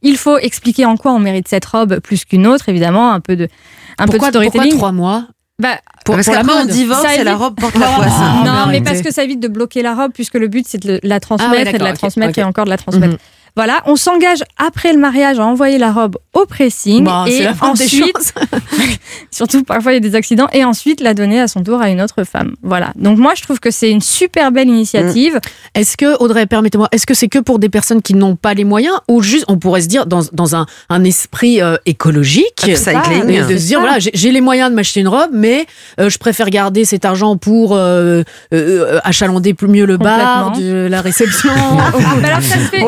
Il 0.03 0.17
faut 0.17 0.39
expliquer 0.39 0.87
en 0.87 0.97
quoi 0.97 1.13
on 1.13 1.19
mérite 1.21 1.47
cette 1.49 1.65
robe 1.67 2.01
plus 2.01 2.25
qu'une 2.25 2.47
autre, 2.49 2.69
évidemment, 2.69 3.13
un 3.13 3.21
peu 3.21 3.37
de 3.37 3.49
un 3.99 4.07
Pourquoi- 4.07 4.19
peu 4.19 4.25
de 4.27 4.31
storytelling. 4.31 4.63
pourquoi 4.71 4.79
trois 4.79 4.93
mois? 4.93 5.25
Bah, 5.61 5.77
Pour- 6.07 6.15
Parce 6.15 6.27
pour 6.27 6.35
la 6.35 6.41
qu'après, 6.41 6.55
on 6.57 6.65
mode. 6.65 6.69
divorce 6.69 7.05
et 7.19 7.23
la 7.23 7.37
robe 7.37 7.55
porte 7.61 7.77
la 7.77 7.87
poisse. 7.97 8.13
Ah, 8.17 8.43
non, 8.47 8.73
mais 8.73 8.81
parce 8.81 9.03
que 9.03 9.13
ça 9.13 9.23
évite 9.23 9.41
de 9.41 9.49
bloquer 9.49 9.83
la 9.83 9.95
robe 9.95 10.11
puisque 10.13 10.35
le 10.37 10.49
but 10.49 10.67
c'est 10.67 10.83
de 10.83 10.99
la 11.03 11.17
Ah 11.17 11.21
transmettre 11.21 11.53
ouais, 11.53 11.75
et 11.75 11.79
de 11.79 11.85
la 11.85 11.93
transmettre 11.93 12.39
et 12.39 12.43
encore 12.45 12.65
de 12.65 12.71
la 12.71 12.79
transmettre. 12.79 13.13
Mhm. 13.13 13.19
Voilà, 13.57 13.83
on 13.87 13.97
s'engage 13.97 14.39
après 14.57 14.93
le 14.93 14.99
mariage 14.99 15.39
à 15.39 15.45
envoyer 15.45 15.79
la 15.79 15.93
robe 15.93 16.17
au 16.35 16.47
pressing 16.47 17.05
Bon, 17.05 17.25
c'est 17.27 17.33
et 17.35 17.43
la 17.45 17.55
moindre 17.55 17.77
des 17.79 17.85
ensuite, 17.85 18.35
surtout 19.31 19.63
parfois 19.65 19.93
il 19.93 19.97
y 19.97 19.99
a 19.99 20.01
des 20.01 20.15
accidents, 20.15 20.49
et 20.53 20.65
ensuite 20.65 21.01
la 21.01 21.15
donner 21.15 21.41
à 21.41 21.49
son 21.49 21.63
tour 21.63 21.81
à 21.81 21.91
une 21.91 22.01
autre 22.01 22.25
femme. 22.25 22.55
Voilà. 22.63 22.93
Donc 22.97 23.19
moi 23.19 23.33
je 23.37 23.43
trouve 23.43 23.61
que 23.61 23.71
c'est 23.71 23.91
une 23.91 24.01
super 24.01 24.53
belle 24.53 24.69
initiative. 24.69 25.39
Est-ce 25.75 25.97
que, 25.97 26.17
Audrey, 26.23 26.47
permettez-moi, 26.47 26.89
est-ce 26.93 27.07
que 27.07 27.15
c'est 27.15 27.29
que 27.29 27.39
pour 27.39 27.59
des 27.59 27.69
personnes 27.69 28.03
qui 28.03 28.15
n'ont 28.15 28.37
pas 28.37 28.55
les 28.55 28.65
moyens 28.65 28.97
ou 29.09 29.23
juste, 29.23 29.45
on 29.49 29.59
pourrait 29.59 29.83
se 29.83 29.89
dire, 29.89 30.07
dans, 30.07 30.21
dans 30.33 30.57
un, 30.57 30.67
un 30.89 31.05
esprit 31.05 31.61
euh, 31.61 31.77
écologique, 31.87 32.65
Upcycling. 32.67 33.47
de 33.49 33.59
se 33.59 33.67
dire, 33.67 33.81
voilà, 33.81 33.99
j'ai 33.99 34.33
les 34.33 34.41
moyens 34.41 34.71
de 34.71 34.75
m'acheter 34.77 35.01
une 35.01 35.09
robe, 35.09 35.31
mais 35.33 35.67
euh, 35.99 36.09
je 36.09 36.19
préfère 36.19 36.51
garder 36.51 36.85
cet 36.85 37.05
argent 37.05 37.37
pour 37.37 37.75
euh, 37.75 38.23
euh, 38.55 39.01
achalander 39.05 39.55
plus 39.55 39.69
mieux 39.69 39.87
le 39.87 39.97
bar, 39.97 40.53
de 40.59 40.87
la 40.91 41.01
réception. 41.01 41.51
Bah 42.21 42.29
alors, 42.29 42.43
ça 42.43 42.55
se 42.57 42.61
fait- 42.71 42.83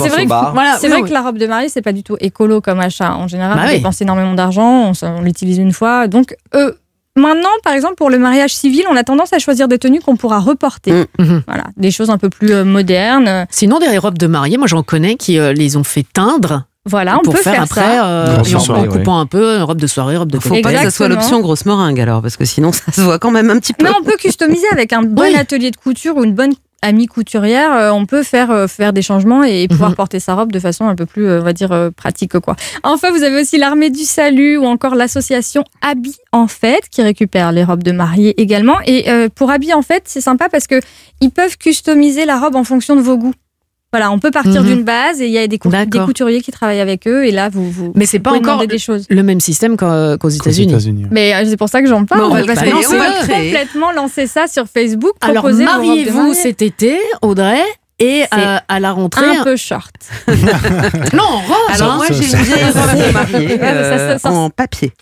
C'est 0.00 0.08
vrai, 0.08 0.24
que, 0.24 0.28
bar. 0.28 0.52
Voilà, 0.54 0.76
c'est 0.78 0.86
oui, 0.86 0.92
vrai 0.92 1.02
oui. 1.02 1.08
que 1.08 1.14
la 1.14 1.22
robe 1.22 1.38
de 1.38 1.46
mariée, 1.46 1.68
c'est 1.68 1.82
pas 1.82 1.92
du 1.92 2.02
tout 2.02 2.16
écolo 2.20 2.60
comme 2.60 2.80
achat. 2.80 3.14
En 3.14 3.28
général, 3.28 3.56
Bah 3.56 3.62
on 3.64 3.68
oui. 3.68 3.76
dépense 3.76 4.00
énormément 4.00 4.34
d'argent, 4.34 4.92
on, 4.92 5.06
on 5.06 5.22
l'utilise 5.22 5.58
une 5.58 5.72
fois. 5.72 6.06
Donc, 6.08 6.34
euh, 6.54 6.72
maintenant, 7.16 7.48
par 7.64 7.74
exemple, 7.74 7.94
pour 7.96 8.10
le 8.10 8.18
mariage 8.18 8.54
civil, 8.54 8.84
on 8.90 8.96
a 8.96 9.04
tendance 9.04 9.32
à 9.32 9.38
choisir 9.38 9.68
des 9.68 9.78
tenues 9.78 10.00
qu'on 10.00 10.16
pourra 10.16 10.38
reporter. 10.40 10.92
Mm. 10.92 11.06
Mhm. 11.22 11.42
Voilà, 11.46 11.64
des 11.76 11.90
choses 11.90 12.10
un 12.10 12.18
peu 12.18 12.30
plus 12.30 12.52
euh, 12.52 12.64
modernes. 12.64 13.46
Sinon, 13.50 13.78
des 13.78 13.98
robes 13.98 14.18
de 14.18 14.26
mariée, 14.26 14.56
moi 14.58 14.66
j'en 14.66 14.82
connais 14.82 15.16
qui 15.16 15.38
euh, 15.38 15.52
les 15.52 15.76
ont 15.76 15.84
fait 15.84 16.04
teindre. 16.12 16.64
Voilà, 16.84 17.18
on 17.18 17.22
pour 17.22 17.34
peut 17.34 17.40
faire, 17.42 17.52
faire, 17.52 17.62
après, 17.62 17.80
ça. 17.80 18.06
euh, 18.06 18.38
en, 18.40 18.58
soirée, 18.58 18.88
en 18.88 18.90
coupant 18.90 19.20
un 19.20 19.26
peu, 19.26 19.62
robe 19.62 19.80
de 19.80 19.86
soirée, 19.86 20.16
robe 20.16 20.32
de 20.32 20.40
Faut 20.40 20.60
pas 20.62 20.72
que 20.72 20.78
ça 20.80 20.90
soit 20.90 21.06
l'option 21.06 21.38
grosse 21.38 21.64
meringue 21.64 22.00
alors, 22.00 22.22
parce 22.22 22.36
que 22.36 22.44
sinon 22.44 22.72
ça 22.72 22.90
se 22.90 23.00
voit 23.02 23.20
quand 23.20 23.30
même 23.30 23.50
un 23.50 23.60
petit 23.60 23.72
peu. 23.72 23.84
Mais 23.84 23.92
on 23.96 24.02
peut 24.02 24.16
customiser 24.18 24.66
avec 24.72 24.92
un 24.92 25.02
bon 25.02 25.22
Oui. 25.22 25.36
atelier 25.36 25.70
de 25.70 25.76
couture 25.76 26.16
ou 26.16 26.24
une 26.24 26.34
bonne 26.34 26.54
amie 26.82 27.06
couturière. 27.06 27.72
euh, 27.72 27.90
on 27.92 28.04
peut 28.06 28.22
faire, 28.22 28.50
euh, 28.50 28.66
faire 28.66 28.92
des 28.92 29.02
changements 29.02 29.42
et 29.44 29.66
pouvoir 29.68 29.90
Mhm. 29.90 29.96
porter 29.96 30.20
sa 30.20 30.34
robe 30.34 30.52
de 30.52 30.58
façon 30.58 30.86
un 30.86 30.94
peu 30.94 31.06
plus, 31.06 31.26
euh, 31.26 31.40
on 31.40 31.44
va 31.44 31.52
dire, 31.52 31.90
pratique. 31.96 32.38
quoi. 32.38 32.56
Enfin, 32.82 33.10
vous 33.10 33.22
avez 33.22 33.40
aussi 33.40 33.56
l'armée 33.58 33.90
du 33.90 34.02
salut 34.04 34.56
ou 34.58 34.64
encore 34.66 34.94
l'association 34.94 35.64
Habit 35.80 36.16
en 36.32 36.46
Fête 36.48 36.88
qui 36.90 37.02
récupère 37.02 37.52
les 37.52 37.64
robes 37.64 37.82
de 37.82 37.92
mariée 37.92 38.40
également. 38.40 38.76
Et 38.86 39.06
pour 39.34 39.50
Habit 39.50 39.72
en 39.74 39.82
Fête, 39.82 40.04
c'est 40.06 40.20
sympa 40.20 40.48
parce 40.48 40.66
que 40.66 40.80
ils 41.20 41.30
peuvent 41.30 41.56
customiser 41.56 42.24
la 42.24 42.38
robe 42.38 42.56
en 42.56 42.64
fonction 42.64 42.96
de 42.96 43.00
vos 43.00 43.16
goûts. 43.16 43.34
Voilà, 43.92 44.10
on 44.10 44.18
peut 44.18 44.30
partir 44.30 44.62
Mhm. 44.62 44.66
d'une 44.68 44.82
base 44.84 45.20
et 45.20 45.26
il 45.26 45.32
y 45.32 45.38
a 45.38 45.46
des, 45.46 45.58
cou- 45.58 45.68
des 45.68 45.76
D'accord. 45.84 46.06
couturiers 46.06 46.40
qui 46.40 46.50
travaillent 46.50 46.80
avec 46.80 47.06
eux 47.06 47.26
et 47.26 47.30
là, 47.30 47.50
vous, 47.50 47.70
vous 47.70 47.92
Mais 47.94 48.06
c'est 48.06 48.20
pas 48.20 48.30
encore 48.30 48.40
demander 48.54 48.66
des 48.66 48.78
choses. 48.78 49.04
le 49.10 49.22
même 49.22 49.38
système 49.40 49.76
qu'au- 49.76 50.16
qu'aux 50.18 50.28
Aux 50.28 50.30
États-Unis. 50.30 51.06
Mais 51.10 51.34
euh, 51.34 51.42
c'est 51.44 51.58
pour 51.58 51.68
ça 51.68 51.82
que 51.82 51.88
j'en 51.88 52.06
parle. 52.06 52.22
Mais 52.22 52.26
on 52.26 52.30
va 52.30 52.40
le 52.40 52.46
parce 52.46 52.58
créer, 52.60 52.72
que 52.72 52.94
on 52.94 52.98
va 52.98 53.20
complètement 53.20 53.92
lancer 53.92 54.26
ça 54.26 54.46
sur 54.46 54.64
Facebook. 54.66 55.12
Alors 55.20 55.44
mariez-vous 55.52 56.32
cet 56.32 56.62
été, 56.62 56.98
Audrey, 57.20 57.60
et 57.98 58.22
euh, 58.34 58.56
à 58.66 58.80
la 58.80 58.92
rentrée. 58.92 59.26
un 59.36 59.44
peu 59.44 59.56
short. 59.56 59.94
Non, 61.12 61.22
en 61.24 61.40
rose. 61.40 61.56
Alors 61.74 61.90
hein. 61.92 61.96
moi 61.96 62.06
j'ai 62.10 62.24
une 62.24 62.42
vieille 62.42 62.64
robe 62.64 63.06
de 63.06 63.12
mariée 63.12 63.58
euh, 63.60 64.18
en 64.24 64.48
papier. 64.48 64.92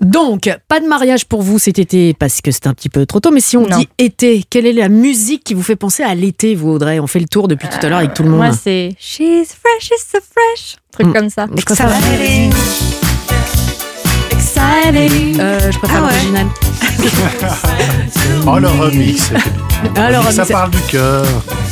Donc, 0.00 0.50
pas 0.68 0.80
de 0.80 0.86
mariage 0.86 1.26
pour 1.26 1.42
vous 1.42 1.58
cet 1.58 1.78
été 1.78 2.14
parce 2.14 2.40
que 2.40 2.50
c'est 2.50 2.66
un 2.66 2.74
petit 2.74 2.88
peu 2.88 3.06
trop 3.06 3.20
tôt. 3.20 3.30
Mais 3.30 3.40
si 3.40 3.56
on 3.56 3.66
Non. 3.66 3.78
dit 3.78 3.88
été, 3.98 4.44
quelle 4.48 4.66
est 4.66 4.72
la 4.72 4.88
musique 4.88 5.44
qui 5.44 5.54
vous 5.54 5.62
fait 5.62 5.76
penser 5.76 6.02
à 6.02 6.14
l'été, 6.14 6.54
vous, 6.54 6.70
Audrey? 6.70 6.98
On 7.00 7.06
fait 7.06 7.20
le 7.20 7.28
tour 7.28 7.48
depuis 7.48 7.68
tout 7.68 7.84
à 7.84 7.88
l'heure 7.88 7.98
avec 7.98 8.14
tout 8.14 8.22
le 8.22 8.30
monde. 8.30 8.38
Moi, 8.40 8.52
c'est 8.52 8.90
She's 8.98 9.48
fresh, 9.54 9.80
she's 9.82 10.06
so 10.12 10.18
fresh. 10.20 10.76
Truc 10.92 11.06
Mm. 11.08 11.12
comme 11.12 11.30
ça. 11.30 11.46
je 11.56 11.64
préfère, 11.64 11.88
euh, 15.40 15.70
je 15.72 15.78
préfère 15.78 15.96
Ah 16.02 16.06
ouais. 16.06 16.12
l'original. 16.12 16.46
Oh, 18.46 18.58
le 18.58 18.68
remix. 18.68 19.30
Alors, 19.96 20.30
ça 20.30 20.44
parle 20.46 20.70
du 20.70 20.80
cœur. 20.82 21.24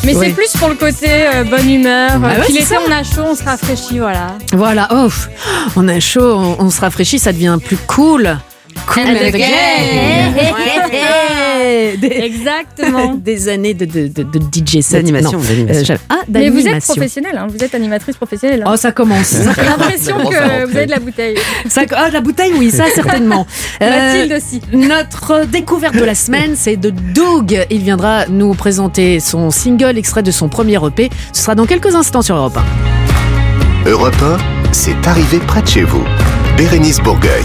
Mais 0.05 0.15
Oui. 0.15 0.27
c'est 0.29 0.33
plus 0.35 0.53
pour 0.59 0.69
le 0.69 0.75
côté 0.75 1.07
euh, 1.11 1.45
bonne 1.45 1.69
humeur. 1.69 2.11
Ah 2.15 2.19
ouais, 2.41 2.49
l'été, 2.49 2.63
ça. 2.65 2.77
on 2.87 2.91
a 2.91 3.03
chaud, 3.03 3.23
on 3.31 3.35
se 3.35 3.45
rafraîchit, 3.45 3.99
voilà. 3.99 4.37
Voilà, 4.53 4.89
oh, 4.93 5.09
on 5.77 5.87
a 5.89 6.01
chaud, 6.01 6.35
on, 6.37 6.57
on 6.65 6.71
se 6.71 6.81
rafraîchit, 6.81 7.19
ça 7.19 7.33
devient 7.33 7.59
plus 7.65 7.77
cool. 7.77 8.37
Cool 8.87 9.03
And 9.05 9.09
and 9.11 9.17
again. 9.17 10.35
again. 10.37 11.97
Des, 12.01 12.07
Exactement. 12.07 13.15
des 13.17 13.49
années 13.49 13.75
de, 13.75 13.85
de, 13.85 14.09
de, 14.09 14.23
de 14.23 14.39
DJ 14.39 14.81
set. 14.81 15.03
D'animation, 15.05 15.39
Non, 15.39 15.45
d'animation. 15.45 15.95
euh, 15.95 15.99
ah, 16.09 16.17
Mais 16.29 16.49
vous 16.51 16.67
êtes 16.67 16.83
professionnelle, 16.85 17.37
hein, 17.39 17.47
vous 17.49 17.63
êtes 17.63 17.75
animatrice 17.75 18.17
professionnelle. 18.17 18.63
hein. 18.67 18.71
Oh, 18.73 18.77
ça 18.77 18.93
commence. 18.93 19.35
J'ai 19.37 19.63
l'impression 19.65 20.17
que 20.19 20.67
vous 20.67 20.77
avez 20.77 20.87
de 20.87 20.91
la 20.91 20.99
bouteille. 20.99 21.37
Ça- 21.69 21.83
ah, 21.95 22.09
la 22.13 22.21
bouteille, 22.21 22.53
oui, 22.59 22.71
ça 22.71 22.85
certainement. 22.95 23.47
Euh, 23.83 23.89
Mathilde 23.91 24.33
aussi. 24.37 24.61
Notre 24.73 25.45
découverte 25.47 25.97
de 25.97 26.05
la 26.05 26.15
semaine, 26.15 26.53
c'est 26.57 26.77
de 26.77 26.91
Doug. 26.91 27.67
Il 27.71 27.83
viendra 27.83 28.27
nous 28.29 28.55
présenter 28.55 29.19
son 29.21 29.51
single 29.51 29.99
extrait 29.99 30.23
de 30.23 30.31
son 30.31 30.49
premier 30.49 30.77
EP. 30.87 31.11
Ce 31.33 31.43
sera 31.43 31.55
dans 31.55 31.67
quelques 31.67 31.95
instants 31.95 32.23
sur 32.23 32.37
Europe 32.37 32.57
1. 33.85 33.91
Europe 33.91 34.15
1, 34.23 34.37
c'est 34.73 35.07
arrivé 35.07 35.39
près 35.39 35.63
de 35.63 35.69
chez 35.69 35.83
vous. 35.83 36.05
Bérénice 36.57 37.01
Bourgueil. 37.01 37.43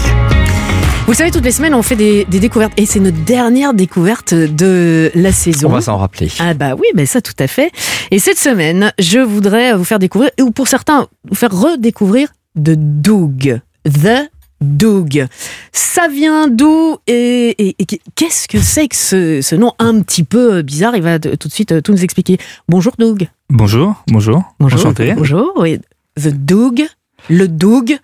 Vous 1.08 1.14
savez, 1.14 1.30
toutes 1.30 1.44
les 1.44 1.52
semaines, 1.52 1.74
on 1.74 1.80
fait 1.82 1.96
des, 1.96 2.26
des 2.26 2.38
découvertes. 2.38 2.74
Et 2.76 2.84
c'est 2.84 3.00
notre 3.00 3.16
dernière 3.24 3.72
découverte 3.72 4.34
de 4.34 5.10
la 5.14 5.32
saison. 5.32 5.68
On 5.68 5.72
va 5.72 5.80
s'en 5.80 5.96
rappeler. 5.96 6.28
Ah 6.38 6.52
bah 6.52 6.74
oui, 6.74 6.86
mais 6.94 7.06
ça 7.06 7.22
tout 7.22 7.32
à 7.38 7.46
fait. 7.46 7.72
Et 8.10 8.18
cette 8.18 8.38
semaine, 8.38 8.92
je 8.98 9.18
voudrais 9.18 9.74
vous 9.74 9.84
faire 9.84 9.98
découvrir, 9.98 10.30
ou 10.38 10.50
pour 10.50 10.68
certains, 10.68 11.08
vous 11.26 11.34
faire 11.34 11.50
redécouvrir 11.50 12.28
de 12.56 12.74
Doug. 12.76 13.58
The 13.86 14.28
Doug. 14.60 15.26
Ça 15.72 16.08
vient 16.08 16.46
d'où 16.46 16.98
et, 17.06 17.54
et- 17.58 17.76
et 17.78 17.86
qu'est-ce 18.14 18.46
que 18.46 18.58
c'est 18.58 18.88
que 18.88 18.96
ce, 18.96 19.40
ce 19.40 19.54
nom 19.54 19.72
un 19.78 20.02
petit 20.02 20.24
peu 20.24 20.60
bizarre? 20.60 20.94
Il 20.94 21.02
va 21.02 21.18
tout 21.18 21.48
de 21.48 21.52
suite 21.52 21.72
euh, 21.72 21.80
tout 21.80 21.92
nous 21.92 22.04
expliquer. 22.04 22.36
Bonjour 22.68 22.92
Doug. 22.98 23.28
Bonjour, 23.48 23.94
bonjour, 24.08 24.42
Bonjour. 24.60 24.78
enchanté. 24.80 25.14
Bonjour. 25.14 25.52
Oui. 25.56 25.78
The 26.20 26.28
Doug. 26.34 26.82
Le 27.30 27.48
Doug. 27.48 27.96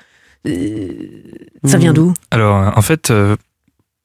Euh, 0.47 0.88
ça 1.64 1.78
vient 1.78 1.92
d'où? 1.92 2.12
Alors, 2.30 2.76
en 2.76 2.82
fait, 2.82 3.11
euh, 3.11 3.36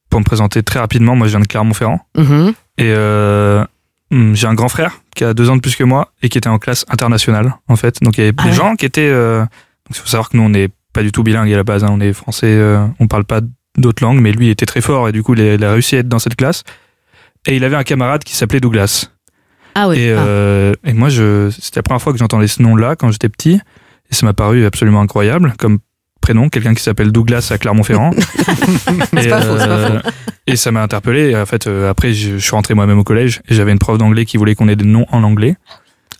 pour 0.08 0.20
me 0.20 0.24
présenter 0.24 0.62
très 0.62 0.78
rapidement, 0.80 1.14
moi 1.16 1.26
je 1.26 1.32
viens 1.32 1.40
de 1.40 1.46
Clermont-Ferrand 1.46 2.00
Mhm. 2.16 2.52
et 2.78 2.92
euh, 2.96 3.64
hum, 4.10 4.34
j'ai 4.34 4.46
un 4.46 4.54
grand 4.54 4.68
frère 4.68 5.00
qui 5.14 5.24
a 5.24 5.34
deux 5.34 5.50
ans 5.50 5.56
de 5.56 5.60
plus 5.60 5.76
que 5.76 5.84
moi 5.84 6.12
et 6.22 6.28
qui 6.28 6.38
était 6.38 6.48
en 6.48 6.58
classe 6.58 6.84
internationale, 6.88 7.54
en 7.68 7.76
fait. 7.76 8.02
Donc 8.02 8.16
il 8.18 8.22
y 8.22 8.24
avait 8.24 8.34
Ah 8.38 8.42
des 8.44 8.48
ouais. 8.50 8.54
gens 8.54 8.76
qui 8.76 8.86
étaient. 8.86 9.08
euh, 9.10 9.40
donc 9.40 9.48
il 9.90 9.96
faut 9.96 10.06
savoir 10.08 10.30
que 10.30 10.36
nous 10.36 10.42
on 10.42 10.48
n'est 10.50 10.68
pas 10.92 11.02
du 11.02 11.12
tout 11.12 11.22
bilingue 11.22 11.52
à 11.52 11.56
la 11.56 11.64
base, 11.64 11.84
hein, 11.84 11.88
on 11.92 12.00
est 12.00 12.12
français, 12.12 12.46
euh, 12.52 12.84
on 12.98 13.06
parle 13.06 13.24
pas 13.24 13.40
d'autres 13.78 14.02
langues, 14.02 14.20
mais 14.20 14.32
lui 14.32 14.48
était 14.48 14.66
très 14.66 14.80
fort 14.80 15.08
et 15.08 15.12
du 15.12 15.22
coup 15.22 15.34
il 15.34 15.40
a, 15.40 15.54
il 15.54 15.64
a 15.64 15.72
réussi 15.72 15.94
à 15.96 15.98
être 16.00 16.08
dans 16.08 16.18
cette 16.18 16.34
classe. 16.36 16.64
Et 17.46 17.56
il 17.56 17.64
avait 17.64 17.76
un 17.76 17.84
camarade 17.84 18.22
qui 18.24 18.34
s'appelait 18.34 18.60
Douglas. 18.60 19.10
Ah 19.74 19.88
oui. 19.88 19.98
Et, 20.00 20.12
ah. 20.12 20.72
et 20.84 20.92
moi, 20.92 21.08
c'était 21.10 21.78
la 21.78 21.82
première 21.82 22.02
fois 22.02 22.12
que 22.12 22.18
j'entendais 22.18 22.48
ce 22.48 22.60
nom-là 22.62 22.96
quand 22.96 23.10
j'étais 23.12 23.28
petit. 23.30 23.60
Et 24.10 24.14
ça 24.14 24.26
m'a 24.26 24.34
paru 24.34 24.66
absolument 24.66 25.00
incroyable 25.00 25.54
comme 25.58 25.78
prénom, 26.20 26.48
quelqu'un 26.48 26.74
qui 26.74 26.82
s'appelle 26.82 27.12
Douglas 27.12 27.48
à 27.50 27.58
Clermont-Ferrand. 27.58 28.12
C'est 29.12 29.26
et, 29.26 29.28
pas 29.28 29.40
faux, 29.40 29.56
pas 29.56 29.66
euh, 29.68 30.00
et 30.46 30.56
ça 30.56 30.70
m'a 30.72 30.82
interpellé. 30.82 31.34
En 31.36 31.46
fait, 31.46 31.66
euh, 31.66 31.90
après, 31.90 32.12
je, 32.12 32.36
suis 32.38 32.50
rentré 32.50 32.74
moi-même 32.74 32.98
au 32.98 33.04
collège 33.04 33.40
et 33.48 33.54
j'avais 33.54 33.72
une 33.72 33.78
prof 33.78 33.98
d'anglais 33.98 34.24
qui 34.24 34.36
voulait 34.36 34.54
qu'on 34.54 34.68
ait 34.68 34.76
des 34.76 34.84
noms 34.84 35.06
en 35.10 35.22
anglais. 35.22 35.56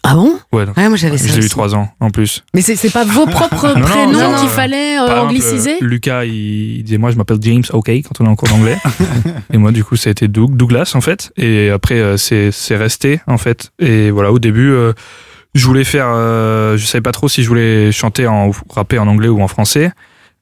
Ah 0.03 0.15
bon? 0.15 0.33
Ouais, 0.51 0.65
donc, 0.65 0.79
Ouais, 0.79 0.89
moi 0.89 0.97
j'avais 0.97 1.19
ça. 1.19 1.29
j'ai 1.29 1.37
eu 1.37 1.39
aussi. 1.41 1.49
trois 1.51 1.75
ans 1.75 1.91
en 2.01 2.11
plus. 2.11 2.43
Mais 2.55 2.63
c'est 2.63 2.91
pas 2.91 3.05
vos 3.05 3.27
propres 3.27 3.75
Non, 3.79 3.85
prénoms 3.85 4.35
qu'il 4.41 4.49
fallait 4.49 4.99
euh, 4.99 5.03
exemple, 5.03 5.21
angliciser? 5.21 5.77
Lucas, 5.83 6.25
il, 6.25 6.79
il 6.79 6.83
disait 6.85 6.97
moi 6.97 7.11
je 7.11 7.17
m'appelle 7.17 7.37
James, 7.43 7.63
ok, 7.71 7.91
quand 7.91 8.21
on 8.21 8.25
est 8.25 8.29
en 8.29 8.35
cours 8.35 8.49
d'anglais. 8.49 8.79
et 9.53 9.59
moi 9.59 9.73
du 9.73 9.85
coup 9.85 9.97
ça 9.97 10.09
a 10.09 10.13
été 10.13 10.27
Doug, 10.27 10.57
Douglas 10.57 10.93
en 10.95 11.03
fait. 11.03 11.33
Et 11.37 11.69
après 11.69 12.17
c'est 12.17 12.51
c'est 12.51 12.77
resté 12.77 13.21
en 13.27 13.37
fait. 13.37 13.73
Et 13.79 14.11
voilà 14.11 14.33
au 14.33 14.39
début 14.39 14.71
euh, 14.71 14.95
je 15.55 15.67
voulais 15.67 15.85
faire, 15.85 16.07
euh, 16.09 16.77
je 16.77 16.87
savais 16.87 17.03
pas 17.03 17.13
trop 17.13 17.29
si 17.29 17.43
je 17.43 17.49
voulais 17.49 17.93
chanter 17.93 18.27
en 18.27 18.49
ou 18.49 18.57
rapper 18.71 18.99
en 18.99 19.07
anglais 19.09 19.29
ou 19.29 19.41
en 19.43 19.49
français. 19.49 19.91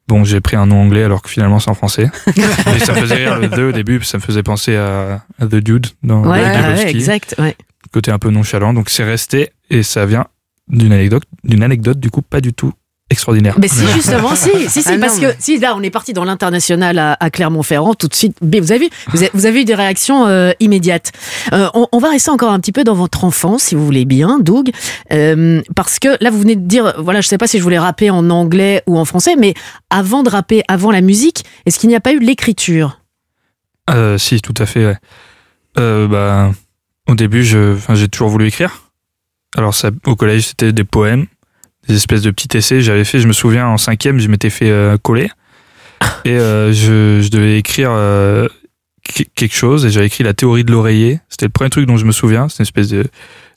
Bon, 0.06 0.24
j'ai 0.24 0.40
pris 0.40 0.56
un 0.56 0.66
nom 0.66 0.80
anglais 0.82 1.02
alors 1.04 1.20
que 1.22 1.28
finalement 1.28 1.58
c'est 1.60 1.70
en 1.70 1.74
français. 1.74 2.10
Et 2.36 2.78
ça 2.78 2.92
me 2.94 2.98
faisait 3.00 3.16
rire 3.16 3.38
le 3.38 3.48
2 3.48 3.68
au 3.68 3.72
début, 3.72 4.02
ça 4.04 4.16
me 4.18 4.22
faisait 4.22 4.42
penser 4.42 4.74
à, 4.76 5.22
à 5.38 5.46
The 5.46 5.56
Dude 5.56 5.86
dans 6.02 6.22
Ouais, 6.22 6.40
ouais, 6.42 6.62
Lebowski. 6.62 6.88
exact. 6.88 7.34
Ouais. 7.38 7.56
Côté 7.92 8.10
un 8.10 8.18
peu 8.18 8.30
nonchalant, 8.30 8.72
donc 8.72 8.88
c'est 8.90 9.04
resté 9.04 9.50
et 9.70 9.82
ça 9.82 10.06
vient 10.06 10.26
d'une 10.68 10.92
anecdote, 10.92 11.24
d'une 11.44 11.62
anecdote 11.62 12.00
du 12.00 12.10
coup 12.10 12.22
pas 12.22 12.40
du 12.40 12.52
tout 12.54 12.72
extraordinaire. 13.10 13.56
Mais 13.60 13.68
si, 13.68 13.86
justement, 13.88 14.34
si, 14.34 14.50
si, 14.68 14.82
si, 14.82 14.88
Ah 14.88 14.98
parce 15.00 15.18
que 15.18 15.26
si 15.38 15.58
là, 15.58 15.74
on 15.76 15.82
est 15.82 15.90
parti 15.90 16.12
dans 16.12 16.24
l'international 16.24 16.98
à, 16.98 17.16
à 17.18 17.30
Clermont-Ferrand, 17.30 17.94
tout 17.94 18.08
de 18.08 18.14
suite, 18.14 18.36
mais 18.42 18.60
vous 18.60 18.72
avez 18.72 18.86
vu, 18.86 18.90
vous 19.12 19.18
avez, 19.22 19.30
vous 19.34 19.46
avez 19.46 19.62
eu 19.62 19.64
des 19.64 19.74
réactions 19.74 20.26
euh, 20.26 20.52
immédiates. 20.60 21.12
Euh, 21.52 21.68
on, 21.74 21.86
on 21.92 21.98
va 21.98 22.10
rester 22.10 22.30
encore 22.30 22.52
un 22.52 22.60
petit 22.60 22.72
peu 22.72 22.84
dans 22.84 22.94
votre 22.94 23.24
enfance, 23.24 23.64
si 23.64 23.74
vous 23.74 23.84
voulez 23.84 24.04
bien, 24.04 24.38
Doug, 24.40 24.70
euh, 25.12 25.62
parce 25.74 25.98
que 25.98 26.22
là, 26.22 26.30
vous 26.30 26.40
venez 26.40 26.56
de 26.56 26.66
dire, 26.66 26.94
voilà, 26.98 27.20
je 27.20 27.28
sais 27.28 27.38
pas 27.38 27.46
si 27.46 27.58
je 27.58 27.62
voulais 27.62 27.78
rapper 27.78 28.10
en 28.10 28.28
anglais 28.30 28.82
ou 28.86 28.98
en 28.98 29.04
français, 29.04 29.36
mais 29.36 29.54
avant 29.90 30.22
de 30.22 30.30
rapper, 30.30 30.62
avant 30.68 30.90
la 30.90 31.00
musique, 31.00 31.44
est-ce 31.66 31.78
qu'il 31.78 31.88
n'y 31.88 31.96
a 31.96 32.00
pas 32.00 32.12
eu 32.12 32.18
l'écriture? 32.18 33.00
Si, 34.18 34.40
tout 34.42 34.54
à 34.58 34.66
fait. 34.66 34.84
ouais. 34.84 34.96
Bah, 36.08 36.50
au 37.08 37.14
début, 37.14 37.42
j'ai 37.42 38.08
toujours 38.08 38.28
voulu 38.28 38.48
écrire. 38.48 38.82
Alors, 39.56 39.74
ça, 39.74 39.90
au 40.06 40.14
collège, 40.14 40.48
c'était 40.48 40.72
des 40.74 40.84
poèmes, 40.84 41.26
des 41.88 41.96
espèces 41.96 42.22
de 42.22 42.30
petits 42.30 42.56
essais. 42.56 42.80
J'avais 42.80 43.04
fait, 43.04 43.20
je 43.20 43.26
me 43.26 43.32
souviens, 43.32 43.66
en 43.66 43.76
cinquième, 43.76 44.18
je 44.20 44.28
m'étais 44.28 44.50
fait 44.50 44.70
euh, 44.70 44.96
coller. 44.98 45.30
Et 46.24 46.32
euh, 46.32 46.72
je, 46.72 47.20
je 47.20 47.28
devais 47.30 47.58
écrire 47.58 47.90
euh, 47.90 48.46
qu- 49.02 49.26
quelque 49.34 49.54
chose. 49.54 49.84
Et 49.86 49.90
j'avais 49.90 50.06
écrit 50.06 50.24
la 50.24 50.34
théorie 50.34 50.64
de 50.64 50.70
l'oreiller. 50.70 51.20
C'était 51.28 51.46
le 51.46 51.50
premier 51.50 51.70
truc 51.70 51.86
dont 51.86 51.96
je 51.96 52.04
me 52.04 52.12
souviens. 52.12 52.48
C'est 52.48 52.58
une 52.58 52.64
espèce 52.64 52.88
de, 52.88 53.04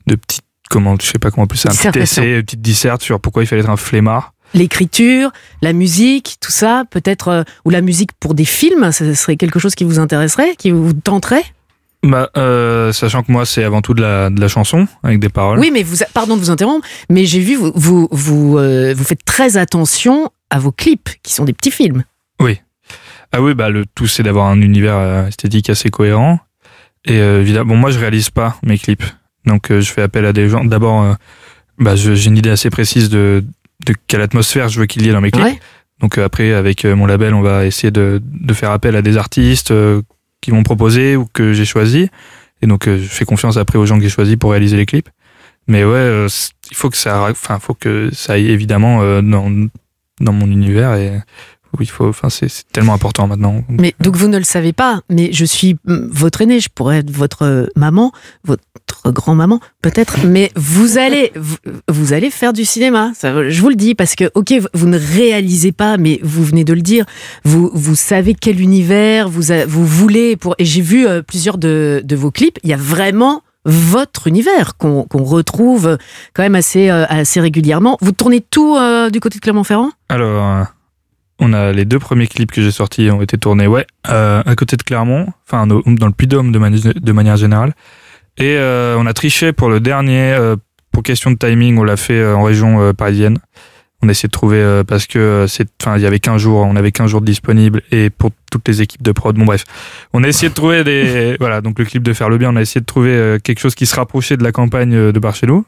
de 0.07 0.15
petite, 0.15 0.43
comment, 0.69 0.95
je 0.99 1.05
sais 1.05 1.19
pas 1.19 1.31
comment 1.31 1.43
appeler 1.43 1.59
ça, 1.59 1.69
un 1.69 1.91
petit 1.91 1.99
essai, 1.99 2.35
une 2.35 2.43
petite 2.43 2.61
disserte 2.61 3.01
sur 3.03 3.19
pourquoi 3.19 3.43
il 3.43 3.47
fallait 3.47 3.61
être 3.61 3.69
un 3.69 3.77
flemmard. 3.77 4.33
L'écriture, 4.53 5.31
la 5.61 5.71
musique, 5.71 6.35
tout 6.41 6.51
ça, 6.51 6.83
peut-être, 6.89 7.45
ou 7.63 7.69
la 7.69 7.79
musique 7.79 8.11
pour 8.19 8.33
des 8.33 8.43
films, 8.43 8.91
ce 8.91 9.13
serait 9.13 9.37
quelque 9.37 9.59
chose 9.59 9.75
qui 9.75 9.85
vous 9.85 9.97
intéresserait, 9.97 10.55
qui 10.57 10.71
vous 10.71 10.91
tenterait? 10.91 11.45
Bah, 12.03 12.31
euh, 12.35 12.91
sachant 12.91 13.21
que 13.21 13.31
moi, 13.31 13.45
c'est 13.45 13.63
avant 13.63 13.83
tout 13.83 13.93
de 13.93 14.01
la, 14.01 14.31
de 14.31 14.41
la 14.41 14.47
chanson, 14.47 14.87
avec 15.03 15.19
des 15.19 15.29
paroles. 15.29 15.59
Oui, 15.59 15.69
mais 15.71 15.83
vous, 15.83 15.97
pardon 16.15 16.35
de 16.35 16.41
vous 16.41 16.49
interrompre, 16.49 16.87
mais 17.11 17.25
j'ai 17.25 17.39
vu, 17.39 17.55
vous, 17.55 17.71
vous, 17.75 18.07
vous, 18.09 18.57
euh, 18.57 18.95
vous 18.97 19.03
faites 19.03 19.23
très 19.23 19.55
attention 19.55 20.31
à 20.49 20.57
vos 20.57 20.71
clips, 20.71 21.09
qui 21.21 21.31
sont 21.31 21.45
des 21.45 21.53
petits 21.53 21.69
films. 21.69 22.03
Oui. 22.39 22.59
Ah 23.31 23.41
oui, 23.41 23.53
bah 23.53 23.69
le 23.69 23.85
tout 23.85 24.07
c'est 24.07 24.23
d'avoir 24.23 24.47
un 24.47 24.61
univers 24.61 24.95
euh, 24.95 25.27
esthétique 25.27 25.69
assez 25.69 25.91
cohérent. 25.91 26.39
Et 27.05 27.19
euh, 27.19 27.41
évidemment, 27.41 27.75
bon, 27.75 27.77
moi 27.77 27.91
je 27.91 27.99
réalise 27.99 28.31
pas 28.31 28.57
mes 28.63 28.79
clips, 28.79 29.05
donc 29.45 29.67
je 29.69 29.91
fais 29.91 30.01
appel 30.01 30.25
à 30.25 30.33
des 30.33 30.49
gens. 30.49 30.65
D'abord, 30.65 31.15
bah, 31.77 31.95
j'ai 31.95 32.25
une 32.25 32.37
idée 32.37 32.49
assez 32.49 32.71
précise 32.71 33.09
de, 33.09 33.43
de 33.85 33.93
quelle 34.07 34.21
atmosphère 34.21 34.69
je 34.69 34.79
veux 34.79 34.87
qu'il 34.87 35.05
y 35.05 35.09
ait 35.09 35.13
dans 35.13 35.21
mes 35.21 35.31
clips. 35.31 35.45
Ouais. 35.45 35.59
Donc 35.99 36.17
après, 36.17 36.51
avec 36.53 36.83
mon 36.83 37.05
label, 37.05 37.35
on 37.35 37.41
va 37.41 37.67
essayer 37.67 37.91
de, 37.91 38.21
de 38.25 38.53
faire 38.55 38.71
appel 38.71 38.95
à 38.95 39.03
des 39.03 39.17
artistes 39.17 39.71
euh, 40.41 40.51
qui 40.51 40.51
m'ont 40.51 40.63
proposé 40.63 41.15
ou 41.15 41.27
que 41.31 41.53
j'ai 41.53 41.65
choisi. 41.65 42.09
Et 42.61 42.67
donc 42.67 42.87
euh, 42.87 42.97
je 42.97 43.07
fais 43.07 43.25
confiance 43.25 43.57
après 43.57 43.77
aux 43.77 43.85
gens 43.85 43.97
que 43.97 44.03
j'ai 44.03 44.09
choisis 44.09 44.35
pour 44.35 44.51
réaliser 44.51 44.77
les 44.77 44.85
clips. 44.85 45.09
Mais 45.67 45.83
ouais, 45.83 45.93
euh, 45.93 46.27
il 46.69 46.75
faut 46.75 46.89
que 46.89 46.97
ça, 46.97 47.27
enfin, 47.29 47.59
faut 47.59 47.73
que 47.73 48.09
ça 48.13 48.33
aille 48.33 48.49
évidemment 48.49 49.01
euh, 49.01 49.21
dans, 49.21 49.51
dans 50.19 50.33
mon 50.33 50.47
univers 50.47 50.95
et 50.95 51.21
oui, 51.79 51.85
il 51.85 51.89
faut, 51.89 52.09
enfin, 52.09 52.29
c'est 52.29 52.49
tellement 52.73 52.93
important 52.93 53.27
maintenant. 53.27 53.63
Mais 53.69 53.93
donc 54.01 54.17
vous 54.17 54.27
ne 54.27 54.37
le 54.37 54.43
savez 54.43 54.73
pas, 54.73 55.01
mais 55.09 55.31
je 55.31 55.45
suis 55.45 55.77
votre 55.85 56.41
aîné, 56.41 56.59
je 56.59 56.67
pourrais 56.73 56.97
être 56.97 57.11
votre 57.11 57.69
maman, 57.77 58.11
votre 58.43 58.63
grand-maman 59.05 59.59
peut-être, 59.81 60.25
mais 60.25 60.51
vous 60.55 60.97
allez 60.97 61.31
vous, 61.87 62.13
allez 62.13 62.29
faire 62.29 62.53
du 62.53 62.65
cinéma, 62.65 63.11
je 63.23 63.61
vous 63.61 63.69
le 63.69 63.75
dis 63.75 63.95
parce 63.95 64.15
que 64.15 64.29
ok, 64.35 64.53
vous 64.73 64.87
ne 64.87 64.97
réalisez 64.97 65.71
pas, 65.71 65.97
mais 65.97 66.19
vous 66.21 66.43
venez 66.43 66.63
de 66.63 66.73
le 66.73 66.81
dire, 66.81 67.05
vous 67.43 67.71
vous 67.73 67.95
savez 67.95 68.35
quel 68.35 68.59
univers 68.61 69.29
vous 69.29 69.43
vous 69.67 69.85
voulez 69.85 70.35
pour 70.35 70.55
et 70.59 70.65
j'ai 70.65 70.81
vu 70.81 71.07
euh, 71.07 71.21
plusieurs 71.21 71.57
de, 71.57 72.03
vos 72.11 72.31
clips, 72.31 72.59
il 72.63 72.69
y 72.69 72.73
a 72.73 72.77
vraiment 72.77 73.41
votre 73.65 74.27
univers 74.27 74.75
qu'on 74.77 75.05
retrouve 75.11 75.97
quand 76.33 76.43
même 76.43 76.55
assez 76.55 76.89
euh, 76.89 77.05
assez 77.09 77.39
régulièrement. 77.39 77.97
Vous 78.01 78.11
tournez 78.11 78.41
tout 78.41 78.75
euh, 78.75 79.09
du 79.09 79.19
côté 79.19 79.37
de 79.37 79.41
Clermont-Ferrand? 79.41 79.91
Alors, 80.09 80.43
euh, 80.43 80.63
on 81.41 81.53
a 81.53 81.71
les 81.71 81.85
deux 81.85 81.99
premiers 81.99 82.27
clips 82.27 82.51
que 82.51 82.61
j'ai 82.61 82.71
sortis 82.71 83.09
ont 83.09 83.21
été 83.21 83.37
tournés, 83.37 83.67
ouais, 83.67 83.85
euh, 84.09 84.43
à 84.45 84.55
côté 84.55 84.77
de 84.77 84.83
Clermont, 84.83 85.27
enfin 85.47 85.65
dans 85.67 85.81
le 85.85 86.11
Puy-de-Dôme 86.13 86.51
de, 86.51 86.99
de 86.99 87.11
manière 87.11 87.35
générale. 87.35 87.73
Et 88.37 88.55
euh, 88.57 88.95
on 88.97 89.05
a 89.05 89.13
triché 89.13 89.53
pour 89.53 89.69
le 89.69 89.79
dernier, 89.79 90.33
euh, 90.33 90.55
pour 90.91 91.03
question 91.03 91.31
de 91.31 91.37
timing, 91.37 91.77
on 91.77 91.83
l'a 91.83 91.97
fait 91.97 92.19
euh, 92.19 92.35
en 92.35 92.43
région 92.43 92.81
euh, 92.81 92.93
parisienne. 92.93 93.37
On 94.03 94.07
a 94.07 94.11
essayé 94.11 94.27
de 94.27 94.31
trouver 94.31 94.57
euh, 94.57 94.83
parce 94.83 95.05
que 95.05 95.45
c'est, 95.47 95.67
enfin, 95.81 95.95
il 95.95 96.03
y 96.03 96.07
avait 96.07 96.19
15 96.19 96.41
jours, 96.41 96.65
on 96.65 96.75
avait 96.75 96.91
15 96.91 97.09
jours 97.09 97.21
disponibles 97.21 97.83
et 97.91 98.09
pour 98.09 98.31
toutes 98.51 98.67
les 98.67 98.81
équipes 98.81 99.03
de 99.03 99.11
prod. 99.11 99.35
Bon 99.35 99.45
bref, 99.45 99.63
on 100.13 100.23
a 100.23 100.27
essayé 100.27 100.49
de 100.49 100.53
trouver 100.53 100.83
des, 100.83 101.37
voilà, 101.39 101.61
donc 101.61 101.77
le 101.77 101.85
clip 101.85 102.03
de 102.03 102.13
faire 102.13 102.29
le 102.29 102.37
bien, 102.37 102.51
on 102.51 102.55
a 102.55 102.61
essayé 102.61 102.81
de 102.81 102.85
trouver 102.85 103.37
quelque 103.43 103.59
chose 103.59 103.75
qui 103.75 103.85
se 103.85 103.95
rapprochait 103.95 104.37
de 104.37 104.43
la 104.43 104.51
campagne 104.51 105.11
de 105.11 105.19
par 105.19 105.35
chez 105.35 105.45
nous. 105.45 105.65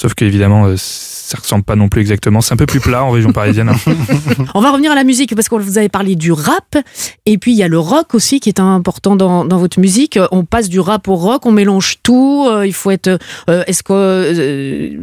Sauf 0.00 0.14
qu'évidemment, 0.14 0.64
euh, 0.64 0.76
ça 0.78 1.36
ressemble 1.36 1.62
pas 1.62 1.76
non 1.76 1.90
plus 1.90 2.00
exactement. 2.00 2.40
C'est 2.40 2.54
un 2.54 2.56
peu 2.56 2.64
plus 2.64 2.80
plat 2.80 3.04
en 3.04 3.10
région 3.10 3.32
parisienne. 3.32 3.70
On 4.54 4.62
va 4.62 4.70
revenir 4.70 4.90
à 4.92 4.94
la 4.94 5.04
musique 5.04 5.34
parce 5.34 5.46
qu'on 5.50 5.58
vous 5.58 5.76
avez 5.76 5.90
parlé 5.90 6.16
du 6.16 6.32
rap 6.32 6.78
et 7.26 7.36
puis 7.36 7.52
il 7.52 7.58
y 7.58 7.62
a 7.62 7.68
le 7.68 7.78
rock 7.78 8.14
aussi 8.14 8.40
qui 8.40 8.48
est 8.48 8.60
important 8.60 9.14
dans, 9.14 9.44
dans 9.44 9.58
votre 9.58 9.78
musique. 9.78 10.18
On 10.32 10.44
passe 10.46 10.70
du 10.70 10.80
rap 10.80 11.06
au 11.06 11.16
rock, 11.16 11.44
on 11.44 11.52
mélange 11.52 11.96
tout. 12.02 12.46
euh, 12.48 12.66
il 12.66 12.72
faut 12.72 12.90
être. 12.90 13.18
euh, 13.50 13.62
Est-ce 13.66 13.82
que 13.82 13.92
euh, 13.92 14.96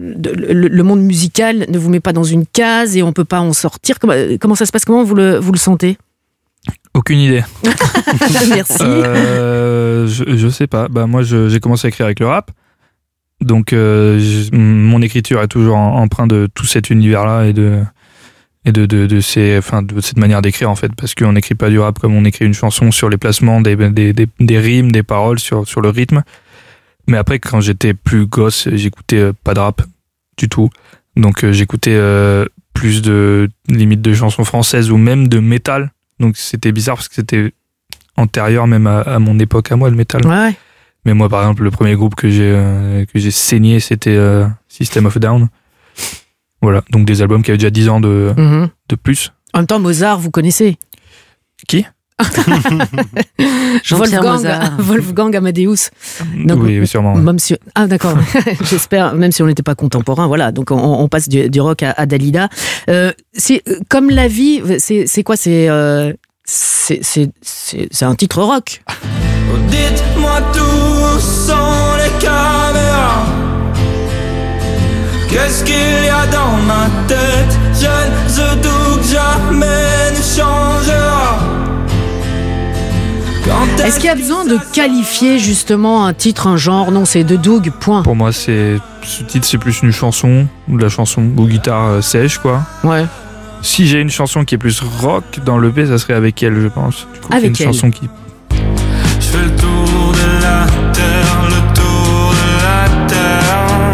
le, 0.52 0.68
le 0.68 0.84
monde 0.84 1.02
musical 1.04 1.68
ne 1.70 1.78
vous 1.78 1.92
met 1.92 2.00
pas 2.00 2.12
dans 2.14 2.24
une 2.24 2.48
case 2.48 2.98
et 2.98 3.04
on 3.04 3.14
peut 3.14 3.24
pas 3.24 3.40
en 3.42 3.54
sortir? 3.54 4.00
Comment, 4.00 4.16
comment 4.42 4.56
ça 4.56 4.66
se 4.66 4.72
passe? 4.72 4.84
Comment 4.84 5.04
vous 5.04 5.14
le, 5.14 5.38
vous 5.38 5.52
le 5.52 5.60
sentez? 5.60 6.00
Aucune 6.96 7.20
idée. 7.20 7.44
Merci. 8.50 8.78
Je, 8.80 10.24
je 10.36 10.48
sais 10.50 10.66
pas. 10.66 10.88
Bah, 10.88 11.06
moi, 11.06 11.22
j'ai 11.22 11.60
commencé 11.60 11.86
à 11.86 11.90
écrire 11.90 12.08
avec 12.08 12.20
le 12.20 12.26
rap. 12.26 12.50
Donc, 13.42 13.72
euh, 13.74 14.20
je- 14.20 14.56
mon 14.56 15.02
écriture 15.02 15.42
est 15.42 15.48
toujours 15.48 15.78
empreinte 15.78 16.30
de 16.30 16.48
tout 16.54 16.66
cet 16.66 16.90
univers-là 16.90 17.46
et 17.46 17.54
de 17.54 17.82
et 18.66 18.74
de, 18.74 18.86
de, 18.86 19.06
de, 19.06 19.22
ces, 19.22 19.58
enfin, 19.58 19.82
de 19.82 20.02
cette 20.02 20.18
manière 20.18 20.42
d'écrire 20.42 20.70
en 20.70 20.76
fait. 20.76 20.92
Parce 20.94 21.16
qu'on 21.16 21.32
n'écrit 21.32 21.56
pas 21.56 21.70
du 21.70 21.80
rap 21.80 22.00
comme 22.00 22.14
on 22.14 22.26
écrit 22.26 22.44
une 22.46 22.54
chanson 22.54 22.92
sur 22.92 23.08
les 23.10 23.16
placements 23.18 23.62
des, 23.62 23.78
des, 23.78 24.12
des, 24.12 24.28
des 24.42 24.60
rimes 24.60 24.92
des 24.92 25.04
paroles 25.04 25.40
sur, 25.40 25.66
sur 25.66 25.80
le 25.80 25.88
rythme. 25.90 26.24
Mais 27.08 27.16
après 27.16 27.40
quand 27.40 27.62
j'étais 27.62 27.94
plus 27.94 28.26
gosse 28.26 28.68
j'écoutais 28.74 29.20
euh, 29.20 29.34
pas 29.46 29.54
de 29.54 29.60
rap 29.62 29.82
du 30.38 30.50
tout. 30.50 30.70
Donc 31.16 31.46
euh, 31.46 31.54
j'écoutais 31.54 31.96
euh, 31.96 32.46
plus 32.74 33.02
de 33.02 33.50
limite 33.70 34.02
de 34.02 34.14
chansons 34.14 34.44
françaises 34.44 34.92
ou 34.92 34.98
même 34.98 35.30
de 35.30 35.40
métal. 35.40 35.92
Donc 36.20 36.36
c'était 36.36 36.74
bizarre 36.74 36.96
parce 36.98 37.08
que 37.08 37.16
c'était 37.16 37.54
antérieur 38.18 38.68
même 38.68 38.88
à, 38.88 39.00
à 39.00 39.20
mon 39.20 39.40
époque 39.40 39.72
à 39.72 39.78
moi 39.78 39.90
le 39.90 39.96
métal. 39.96 40.28
Ouais. 40.28 40.58
Mais 41.08 41.16
moi 41.16 41.28
par 41.30 41.42
exemple 41.42 41.64
le 41.64 41.72
premier 41.72 41.96
groupe 41.96 42.14
que 42.14 42.30
j'ai 42.30 42.52
euh, 42.54 43.04
que 43.06 43.18
j'ai 43.18 43.32
saigné 43.32 43.80
c'était 43.80 44.12
euh, 44.16 44.46
System 44.68 45.08
of 45.08 45.18
a 45.18 45.20
Down 45.20 45.48
voilà 46.62 46.84
donc 46.92 47.06
des 47.08 47.22
albums 47.24 47.42
qui 47.42 47.50
avaient 47.50 47.58
déjà 47.58 47.72
10 47.72 47.90
ans 47.90 48.00
de, 48.00 48.34
Mhm. 48.38 48.70
de 48.90 48.96
plus 48.96 49.32
En 49.54 49.60
même 49.60 49.68
temps, 49.68 49.80
Mozart, 49.80 50.20
vous 50.20 50.30
connaissez 50.32 50.78
Qui? 51.68 51.86
Jean-Pierre 53.84 54.22
Wolfgang, 54.24 54.34
Mozart. 54.38 54.76
Wolfgang 54.80 55.36
Amadeus. 55.36 55.90
Donc, 56.46 56.64
oui, 56.64 56.86
sûrement. 56.88 57.14
ouais. 57.14 57.22
Même 57.22 57.38
si, 57.40 57.56
ah 57.76 57.86
d'accord, 57.88 58.18
j'espère, 58.64 59.14
même 59.14 59.32
si 59.32 59.42
on 59.44 59.48
n'était 59.48 59.64
pas 59.64 59.76
contemporain, 59.76 60.26
voilà, 60.28 60.52
donc 60.52 60.72
on, 60.72 60.76
on 60.78 61.08
passe 61.08 61.30
du, 61.30 61.50
du 61.50 61.62
rock 61.62 61.84
à, 61.84 61.92
à 61.92 62.06
Dalida. 62.08 62.50
Euh, 62.90 63.12
c'est 63.34 63.62
comme 63.90 64.10
la 64.10 64.28
vie, 64.28 64.62
c'est 64.80 65.06
c'est 65.08 65.24
quoi? 65.24 65.36
C'est 65.38 65.70
euh, 65.70 66.12
c'est 66.44 67.00
c'est- 67.04 67.32
c'est- 67.42 67.88
c'est 67.92 68.06
un 68.06 68.16
titre 68.16 68.42
rock. 68.42 68.82
Dites-moi 69.70 70.40
tout 70.54 71.20
sans 71.20 71.96
les 71.98 72.12
caméras. 72.20 73.26
Qu'est-ce 75.30 75.64
qu'il 75.64 75.76
y 76.06 76.10
a 76.10 76.26
dans 76.28 76.58
ma 76.66 76.88
tête? 77.08 77.58
Je 77.74 78.42
ne 78.42 78.56
doute 78.62 79.04
jamais 79.06 80.12
ne 80.12 80.22
changera. 80.22 81.40
Est-ce 83.86 83.96
qu'il 83.98 84.06
y 84.08 84.10
a 84.10 84.16
besoin 84.16 84.44
de 84.46 84.58
qualifier 84.74 85.40
justement 85.40 86.06
un 86.06 86.14
titre, 86.14 86.48
un 86.48 86.58
genre? 86.58 86.92
Non, 86.92 87.06
c'est 87.06 87.24
de 87.24 87.38
Doug, 87.38 87.72
point. 87.80 88.04
pour 88.04 88.16
moi 88.16 88.32
c'est 88.34 88.78
ce 89.04 89.24
titre 89.24 89.48
c'est 89.48 89.58
plus 89.58 89.82
une 89.84 89.92
chanson 89.92 90.48
ou 90.68 90.78
de 90.78 90.84
la 90.84 90.90
chanson 90.90 91.22
ou 91.38 91.48
guitare 91.48 91.86
euh, 91.88 92.02
sèche 92.02 92.40
quoi 92.40 92.64
Ouais. 92.84 93.06
si 93.62 93.88
j'ai 93.88 94.02
une 94.02 94.10
chanson 94.10 94.44
qui 94.44 94.56
est 94.56 94.58
plus 94.58 94.82
rock 94.82 95.24
dans 95.46 95.58
le 95.58 95.70
B 95.70 95.86
ça 95.86 95.98
serait 95.98 96.14
avec 96.16 96.44
elle 96.44 96.60
je 96.62 96.68
pense 96.68 97.08
Du 97.14 97.20
coup, 97.22 97.30
Avec 97.32 97.46
une 97.52 97.56
elle. 97.68 97.74
chanson 97.74 97.90
qui 97.90 98.10
Je 98.27 98.27
fais 99.32 99.44
le 99.44 99.56
tour 99.56 100.14
de 100.14 100.28
la 100.42 100.66
terre, 100.94 101.40
le 101.56 101.62
tour 101.78 102.34
de 102.40 102.50
la 102.68 102.84
terre. 103.08 103.94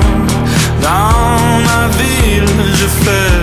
Dans 0.82 1.60
ma 1.68 1.84
ville, 2.00 2.52
je 2.80 2.88
fais 3.04 3.34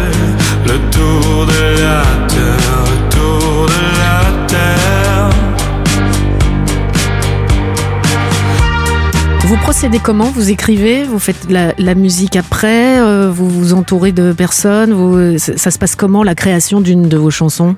le 0.66 0.76
tour 0.91 1.47
de 1.47 1.62
la 1.82 2.03
terre, 2.28 2.78
le 2.93 2.99
tour 3.14 3.66
de 3.66 3.84
la 4.03 4.18
terre. 4.47 5.30
Vous 9.47 9.57
procédez 9.57 9.99
comment? 9.99 10.30
Vous 10.30 10.51
écrivez 10.51 11.03
Vous 11.05 11.18
faites 11.18 11.51
la, 11.51 11.74
la 11.76 11.95
musique 11.97 12.36
après 12.36 13.01
euh, 13.01 13.32
Vous 13.32 13.49
vous 13.49 13.72
entourez 13.72 14.12
de 14.12 14.32
personnes 14.32 15.38
ça 15.38 15.70
se 15.72 15.78
passe 15.78 15.97
comment 15.97 16.22
la 16.22 16.36
création 16.36 16.80
d'une 16.80 17.09
de 17.09 17.16
vos 17.16 17.30
chansons? 17.30 17.74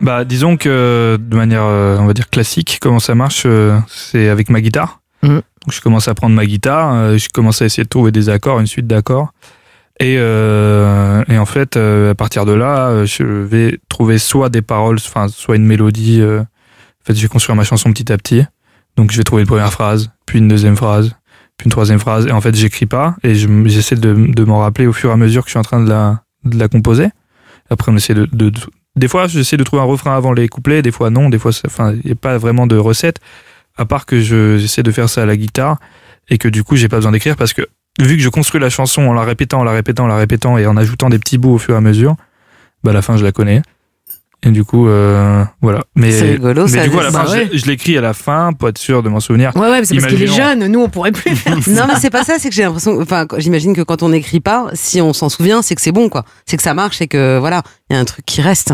Bah, 0.00 0.24
disons 0.24 0.56
que 0.56 1.18
de 1.20 1.36
manière, 1.36 1.62
euh, 1.64 1.96
on 1.98 2.06
va 2.06 2.12
dire 2.12 2.28
classique, 2.30 2.78
comment 2.80 2.98
ça 3.00 3.14
marche, 3.14 3.44
euh, 3.46 3.78
c'est 3.88 4.28
avec 4.28 4.50
ma 4.50 4.60
guitare. 4.60 5.00
Mhm. 5.22 5.36
Donc, 5.36 5.72
je 5.72 5.80
commence 5.80 6.06
à 6.08 6.14
prendre 6.14 6.34
ma 6.36 6.46
guitare, 6.46 6.94
euh, 6.94 7.16
je 7.18 7.28
commence 7.32 7.62
à 7.62 7.64
essayer 7.64 7.82
de 7.84 7.88
trouver 7.88 8.12
des 8.12 8.28
accords, 8.28 8.60
une 8.60 8.66
suite 8.66 8.86
d'accords. 8.86 9.32
Et, 9.98 10.16
euh, 10.18 11.24
et 11.28 11.38
en 11.38 11.46
fait, 11.46 11.76
euh, 11.76 12.10
à 12.12 12.14
partir 12.14 12.44
de 12.44 12.52
là, 12.52 12.88
euh, 12.88 13.06
je 13.06 13.24
vais 13.24 13.78
trouver 13.88 14.18
soit 14.18 14.50
des 14.50 14.60
paroles, 14.62 14.96
enfin, 14.96 15.28
soit 15.28 15.56
une 15.56 15.64
mélodie. 15.64 16.20
euh. 16.20 16.40
en 16.40 17.04
fait, 17.04 17.14
je 17.14 17.22
vais 17.22 17.28
construire 17.28 17.56
ma 17.56 17.64
chanson 17.64 17.90
petit 17.92 18.12
à 18.12 18.18
petit. 18.18 18.44
Donc, 18.96 19.10
je 19.10 19.16
vais 19.16 19.24
trouver 19.24 19.42
une 19.42 19.48
première 19.48 19.72
phrase, 19.72 20.10
puis 20.26 20.38
une 20.38 20.48
deuxième 20.48 20.76
phrase, 20.76 21.16
puis 21.56 21.64
une 21.64 21.70
troisième 21.70 21.98
phrase. 21.98 22.26
Et 22.26 22.32
en 22.32 22.40
fait, 22.42 22.54
j'écris 22.54 22.86
pas 22.86 23.16
et 23.24 23.34
j'essaie 23.34 23.96
de, 23.96 24.12
de 24.14 24.44
m'en 24.44 24.58
rappeler 24.60 24.86
au 24.86 24.92
fur 24.92 25.08
et 25.10 25.12
à 25.14 25.16
mesure 25.16 25.42
que 25.42 25.48
je 25.48 25.52
suis 25.52 25.58
en 25.58 25.62
train 25.62 25.82
de 25.82 25.88
la, 25.88 26.20
de 26.44 26.58
la 26.58 26.68
composer. 26.68 27.08
Après, 27.70 27.90
on 27.90 27.96
essaie 27.96 28.14
de- 28.14 28.28
de- 28.32 28.52
des 28.96 29.08
fois, 29.08 29.26
j'essaie 29.26 29.56
de 29.56 29.64
trouver 29.64 29.82
un 29.82 29.86
refrain 29.86 30.16
avant 30.16 30.32
les 30.32 30.48
couplets, 30.48 30.82
des 30.82 30.90
fois 30.92 31.10
non, 31.10 31.28
des 31.28 31.38
fois, 31.38 31.52
enfin, 31.66 31.92
il 31.92 32.00
n'y 32.06 32.12
a 32.12 32.16
pas 32.16 32.38
vraiment 32.38 32.66
de 32.66 32.76
recette, 32.76 33.18
à 33.76 33.84
part 33.84 34.06
que 34.06 34.20
je- 34.20 34.56
j'essaie 34.58 34.82
de 34.82 34.90
faire 34.90 35.08
ça 35.08 35.22
à 35.22 35.26
la 35.26 35.36
guitare 35.36 35.78
et 36.28 36.38
que 36.38 36.48
du 36.48 36.64
coup, 36.64 36.76
j'ai 36.76 36.88
pas 36.88 36.96
besoin 36.96 37.12
d'écrire 37.12 37.36
parce 37.36 37.52
que 37.52 37.62
vu 38.00 38.16
que 38.16 38.22
je 38.22 38.28
construis 38.28 38.60
la 38.60 38.70
chanson 38.70 39.02
en 39.02 39.12
la 39.12 39.22
répétant, 39.22 39.60
en 39.60 39.64
la 39.64 39.72
répétant, 39.72 40.04
en 40.04 40.08
la 40.08 40.16
répétant 40.16 40.58
et 40.58 40.66
en 40.66 40.76
ajoutant 40.76 41.08
des 41.10 41.18
petits 41.18 41.38
bouts 41.38 41.54
au 41.54 41.58
fur 41.58 41.74
et 41.74 41.78
à 41.78 41.80
mesure, 41.80 42.16
bah 42.84 42.90
à 42.90 42.94
la 42.94 43.02
fin, 43.02 43.16
je 43.16 43.24
la 43.24 43.32
connais. 43.32 43.62
Et 44.42 44.50
du 44.50 44.62
coup, 44.64 44.86
euh, 44.86 45.44
voilà. 45.62 45.82
Mais, 45.96 46.12
C'est 46.12 46.32
rigolo, 46.32 46.62
mais 46.64 46.68
ça, 46.68 46.84
du 46.84 46.90
coup, 46.90 47.00
à 47.00 47.04
la 47.04 47.10
bah 47.10 47.24
ouais. 47.30 47.48
je, 47.52 47.58
je 47.58 47.66
l'écris 47.66 47.96
à 47.98 48.00
la 48.00 48.12
fin 48.12 48.52
pour 48.52 48.68
être 48.68 48.78
sûr 48.78 49.02
de 49.02 49.08
m'en 49.08 49.18
souvenir. 49.18 49.50
Ouais, 49.56 49.68
ouais, 49.70 49.84
c'est 49.84 49.96
parce 49.96 50.06
qu'il 50.12 50.22
est 50.22 50.26
jeune. 50.26 50.66
Nous, 50.68 50.80
on 50.80 50.88
pourrait 50.88 51.10
plus 51.10 51.34
faire 51.36 51.60
ça. 51.62 51.70
Non, 51.72 51.84
mais 51.88 51.98
c'est 51.98 52.10
pas 52.10 52.22
ça, 52.22 52.34
c'est 52.38 52.48
que 52.48 52.54
j'ai 52.54 52.62
l'impression, 52.62 53.00
enfin, 53.00 53.26
j'imagine 53.38 53.74
que 53.74 53.80
quand 53.82 54.02
on 54.02 54.10
n'écrit 54.10 54.40
pas, 54.40 54.66
si 54.74 55.00
on 55.00 55.12
s'en 55.12 55.28
souvient, 55.30 55.62
c'est 55.62 55.74
que 55.74 55.80
c'est 55.80 55.90
bon, 55.90 56.08
quoi. 56.08 56.24
C'est 56.44 56.56
que 56.56 56.62
ça 56.62 56.74
marche 56.74 57.00
et 57.00 57.08
que, 57.08 57.38
voilà, 57.38 57.62
il 57.90 57.94
y 57.94 57.96
a 57.96 58.00
un 58.00 58.04
truc 58.04 58.24
qui 58.26 58.40
reste. 58.42 58.72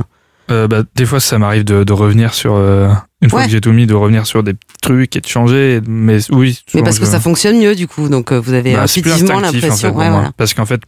Euh, 0.50 0.66
bah, 0.66 0.82
des 0.96 1.06
fois, 1.06 1.20
ça 1.20 1.38
m'arrive 1.38 1.64
de, 1.64 1.84
de 1.84 1.92
revenir 1.92 2.34
sur. 2.34 2.54
euh, 2.56 2.90
une 3.22 3.30
fois 3.30 3.38
Ouais. 3.38 3.46
que 3.46 3.52
j'ai 3.52 3.60
tout 3.60 3.72
mis, 3.72 3.86
de 3.86 3.94
revenir 3.94 4.26
sur 4.26 4.42
des 4.42 4.54
petits 4.54 4.80
trucs 4.82 5.14
et 5.16 5.20
de 5.20 5.26
changer. 5.28 5.80
Mais 5.88 6.18
oui. 6.32 6.60
Mais 6.74 6.82
parce 6.82 6.98
que 6.98 7.06
ça 7.06 7.20
fonctionne 7.20 7.58
mieux, 7.58 7.76
du 7.76 7.86
coup. 7.86 8.08
Donc, 8.08 8.32
vous 8.32 8.52
avez 8.52 8.74
Bah, 8.74 8.82
intuitivement 8.82 9.38
instinctif, 9.38 9.46
en 9.46 9.50
fait, 9.50 9.66
l'impression. 9.68 9.88
ouais, 9.96 10.10
voilà. 10.10 10.32
Parce 10.36 10.52
qu'en 10.54 10.66
fait, 10.66 10.82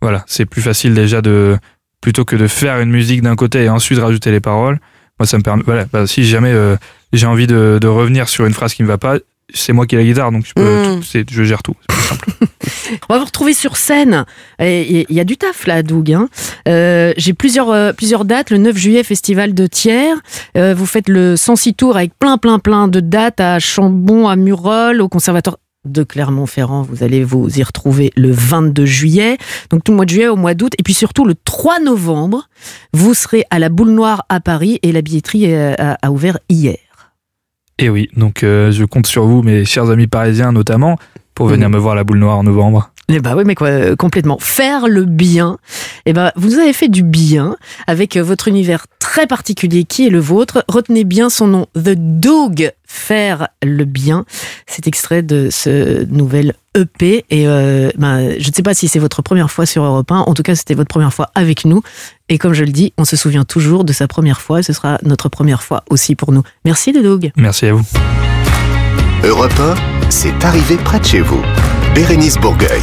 voilà, 0.00 0.24
c'est 0.26 0.46
plus 0.46 0.62
facile 0.62 0.94
déjà 0.94 1.20
de. 1.20 1.58
Plutôt 2.00 2.24
que 2.24 2.36
de 2.36 2.46
faire 2.46 2.80
une 2.80 2.90
musique 2.90 3.22
d'un 3.22 3.36
côté 3.36 3.64
et 3.64 3.68
ensuite 3.68 3.98
rajouter 3.98 4.30
les 4.30 4.40
paroles. 4.40 4.80
Moi, 5.18 5.26
ça 5.26 5.36
me 5.36 5.42
permet. 5.42 5.62
Voilà, 5.66 5.84
bah, 5.92 6.06
si 6.06 6.24
jamais 6.24 6.50
euh, 6.52 6.76
j'ai 7.12 7.26
envie 7.26 7.46
de, 7.46 7.78
de 7.80 7.86
revenir 7.88 8.28
sur 8.28 8.46
une 8.46 8.54
phrase 8.54 8.72
qui 8.72 8.82
me 8.82 8.88
va 8.88 8.96
pas, 8.96 9.18
c'est 9.52 9.72
moi 9.74 9.84
qui 9.86 9.96
ai 9.96 9.98
la 9.98 10.04
guitare, 10.04 10.32
donc 10.32 10.46
je, 10.46 10.52
peux, 10.54 10.62
Mm. 10.62 10.84
tout- 10.96 11.02
c'est- 11.02 11.30
je 11.30 11.42
gère 11.42 11.62
tout. 11.62 11.74
C'est 11.80 11.94
plus 11.96 12.02
simple. 12.08 12.26
On 13.08 13.12
va 13.14 13.18
vous 13.18 13.26
retrouver 13.26 13.52
sur 13.52 13.76
scène. 13.76 14.24
Il 14.60 15.04
y 15.10 15.20
a 15.20 15.24
du 15.24 15.36
taf 15.36 15.66
là, 15.66 15.82
Doug. 15.82 16.12
hein. 16.12 16.28
Euh, 16.68 17.12
J'ai 17.18 17.34
plusieurs, 17.34 17.70
euh, 17.70 17.92
plusieurs 17.92 18.24
dates. 18.24 18.50
Le 18.50 18.58
9 18.58 18.76
juillet, 18.76 19.02
festival 19.04 19.52
de 19.54 19.66
Thiers. 19.66 20.14
Euh, 20.56 20.72
vous 20.74 20.86
faites 20.86 21.08
le 21.08 21.36
106 21.36 21.74
tours 21.74 21.96
avec 21.96 22.12
plein, 22.18 22.38
plein, 22.38 22.58
plein 22.58 22.88
de 22.88 23.00
dates 23.00 23.40
à 23.40 23.58
Chambon, 23.58 24.26
à 24.28 24.36
Murol, 24.36 25.00
au 25.02 25.08
conservatoire 25.08 25.56
de 25.84 26.02
Clermont-Ferrand. 26.02 26.82
Vous 26.82 27.02
allez 27.02 27.24
vous 27.24 27.58
y 27.58 27.62
retrouver 27.62 28.12
le 28.16 28.30
22 28.30 28.84
juillet. 28.84 29.38
Donc 29.70 29.84
tout 29.84 29.92
le 29.92 29.96
mois 29.96 30.04
de 30.04 30.10
juillet 30.10 30.28
au 30.28 30.36
mois 30.36 30.54
d'août. 30.54 30.72
Et 30.78 30.82
puis 30.82 30.94
surtout 30.94 31.24
le 31.24 31.34
3 31.34 31.80
novembre, 31.80 32.48
vous 32.92 33.14
serez 33.14 33.44
à 33.50 33.58
la 33.58 33.68
Boule 33.68 33.90
Noire 33.90 34.24
à 34.28 34.40
Paris 34.40 34.78
et 34.82 34.92
la 34.92 35.02
billetterie 35.02 35.52
euh, 35.52 35.74
a, 35.78 35.96
a 36.02 36.10
ouvert 36.10 36.38
hier. 36.48 36.78
Et 37.78 37.88
oui, 37.88 38.10
donc 38.14 38.42
euh, 38.42 38.70
je 38.70 38.84
compte 38.84 39.06
sur 39.06 39.24
vous, 39.24 39.42
mes 39.42 39.64
chers 39.64 39.88
amis 39.88 40.06
parisiens 40.06 40.52
notamment, 40.52 40.98
pour 41.34 41.46
venir 41.46 41.70
me 41.70 41.78
voir 41.78 41.92
à 41.92 41.96
la 41.96 42.04
boule 42.04 42.18
noire 42.18 42.36
en 42.36 42.42
novembre. 42.42 42.92
Eh 43.08 43.18
bah 43.20 43.32
oui, 43.34 43.44
mais 43.46 43.54
quoi, 43.54 43.68
euh, 43.68 43.96
complètement. 43.96 44.38
Faire 44.38 44.86
le 44.86 45.06
bien. 45.06 45.56
Eh 46.04 46.12
ben, 46.12 46.30
vous 46.36 46.58
avez 46.58 46.74
fait 46.74 46.88
du 46.88 47.02
bien 47.02 47.56
avec 47.86 48.18
votre 48.18 48.48
univers 48.48 48.86
très 48.98 49.26
particulier 49.26 49.84
qui 49.84 50.06
est 50.06 50.10
le 50.10 50.20
vôtre. 50.20 50.62
Retenez 50.68 51.04
bien 51.04 51.30
son 51.30 51.46
nom, 51.46 51.66
The 51.74 51.94
Dog. 51.96 52.70
Faire 52.92 53.48
le 53.62 53.84
bien. 53.84 54.24
C'est 54.66 54.88
extrait 54.88 55.22
de 55.22 55.48
ce 55.48 56.04
nouvel 56.06 56.54
EP. 56.74 57.24
Et 57.30 57.46
euh, 57.46 57.90
ben, 57.96 58.34
je 58.40 58.48
ne 58.48 58.52
sais 58.52 58.64
pas 58.64 58.74
si 58.74 58.88
c'est 58.88 58.98
votre 58.98 59.22
première 59.22 59.48
fois 59.48 59.64
sur 59.64 59.84
Europe 59.84 60.10
1. 60.10 60.18
En 60.18 60.34
tout 60.34 60.42
cas, 60.42 60.56
c'était 60.56 60.74
votre 60.74 60.88
première 60.88 61.14
fois 61.14 61.30
avec 61.36 61.64
nous. 61.64 61.82
Et 62.28 62.36
comme 62.36 62.52
je 62.52 62.64
le 62.64 62.72
dis, 62.72 62.92
on 62.98 63.04
se 63.04 63.16
souvient 63.16 63.44
toujours 63.44 63.84
de 63.84 63.92
sa 63.92 64.08
première 64.08 64.40
fois. 64.40 64.58
Et 64.58 64.62
ce 64.64 64.72
sera 64.72 64.98
notre 65.04 65.28
première 65.28 65.62
fois 65.62 65.84
aussi 65.88 66.16
pour 66.16 66.32
nous. 66.32 66.42
Merci, 66.64 66.92
The 66.92 67.00
Dog. 67.00 67.30
Merci 67.36 67.66
à 67.66 67.74
vous. 67.74 67.86
Europe 69.22 69.52
1, 69.60 70.10
c'est 70.10 70.44
arrivé 70.44 70.76
près 70.76 70.98
de 70.98 71.04
chez 71.04 71.20
vous. 71.20 71.42
Bérénice 71.94 72.38
Bourgueil. 72.38 72.82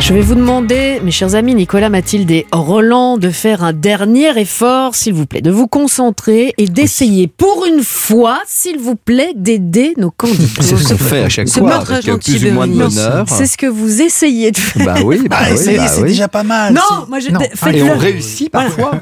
Je 0.00 0.14
vais 0.14 0.20
vous 0.20 0.34
demander, 0.36 1.00
mes 1.02 1.10
chers 1.10 1.34
amis 1.34 1.54
Nicolas, 1.54 1.88
Mathilde 1.88 2.30
et 2.30 2.46
Roland, 2.52 3.18
de 3.18 3.30
faire 3.30 3.64
un 3.64 3.72
dernier 3.72 4.38
effort, 4.38 4.94
s'il 4.94 5.14
vous 5.14 5.26
plaît, 5.26 5.40
de 5.40 5.50
vous 5.50 5.66
concentrer 5.66 6.54
et 6.58 6.66
d'essayer 6.66 7.26
pour 7.26 7.66
une 7.66 7.82
fois, 7.82 8.38
s'il 8.46 8.78
vous 8.78 8.94
plaît, 8.94 9.32
d'aider 9.34 9.94
nos 9.96 10.12
candidats. 10.12 10.62
C'est 10.62 10.76
ce 10.76 10.88
qu'on 10.90 10.98
fait 10.98 11.24
à 11.24 11.28
chaque 11.28 11.48
C'est 11.48 11.58
fois, 11.60 11.70
pas 11.84 11.92
avec 11.94 12.04
plus 12.22 12.44
ou 12.44 12.52
moins 12.52 12.68
de 12.68 12.74
Bérénice. 12.74 12.94
bonheur. 12.94 13.24
C'est 13.28 13.46
ce 13.46 13.56
que 13.56 13.66
vous 13.66 14.00
essayez 14.00 14.52
de 14.52 14.58
faire. 14.58 14.84
Bah 14.86 14.94
oui, 15.04 15.26
bah 15.28 15.38
Ah, 15.40 15.46
oui, 15.50 15.76
bah 15.76 15.88
c'est 15.88 16.02
oui. 16.02 16.08
déjà 16.08 16.28
pas 16.28 16.44
mal. 16.44 16.72
Non, 16.72 17.06
moi 17.08 17.18
je 17.18 17.30
Non. 17.30 17.40
faites-le. 17.40 17.78
Et 17.78 17.82
on 17.90 17.96
réussit 17.98 18.50
parfois. 18.50 18.92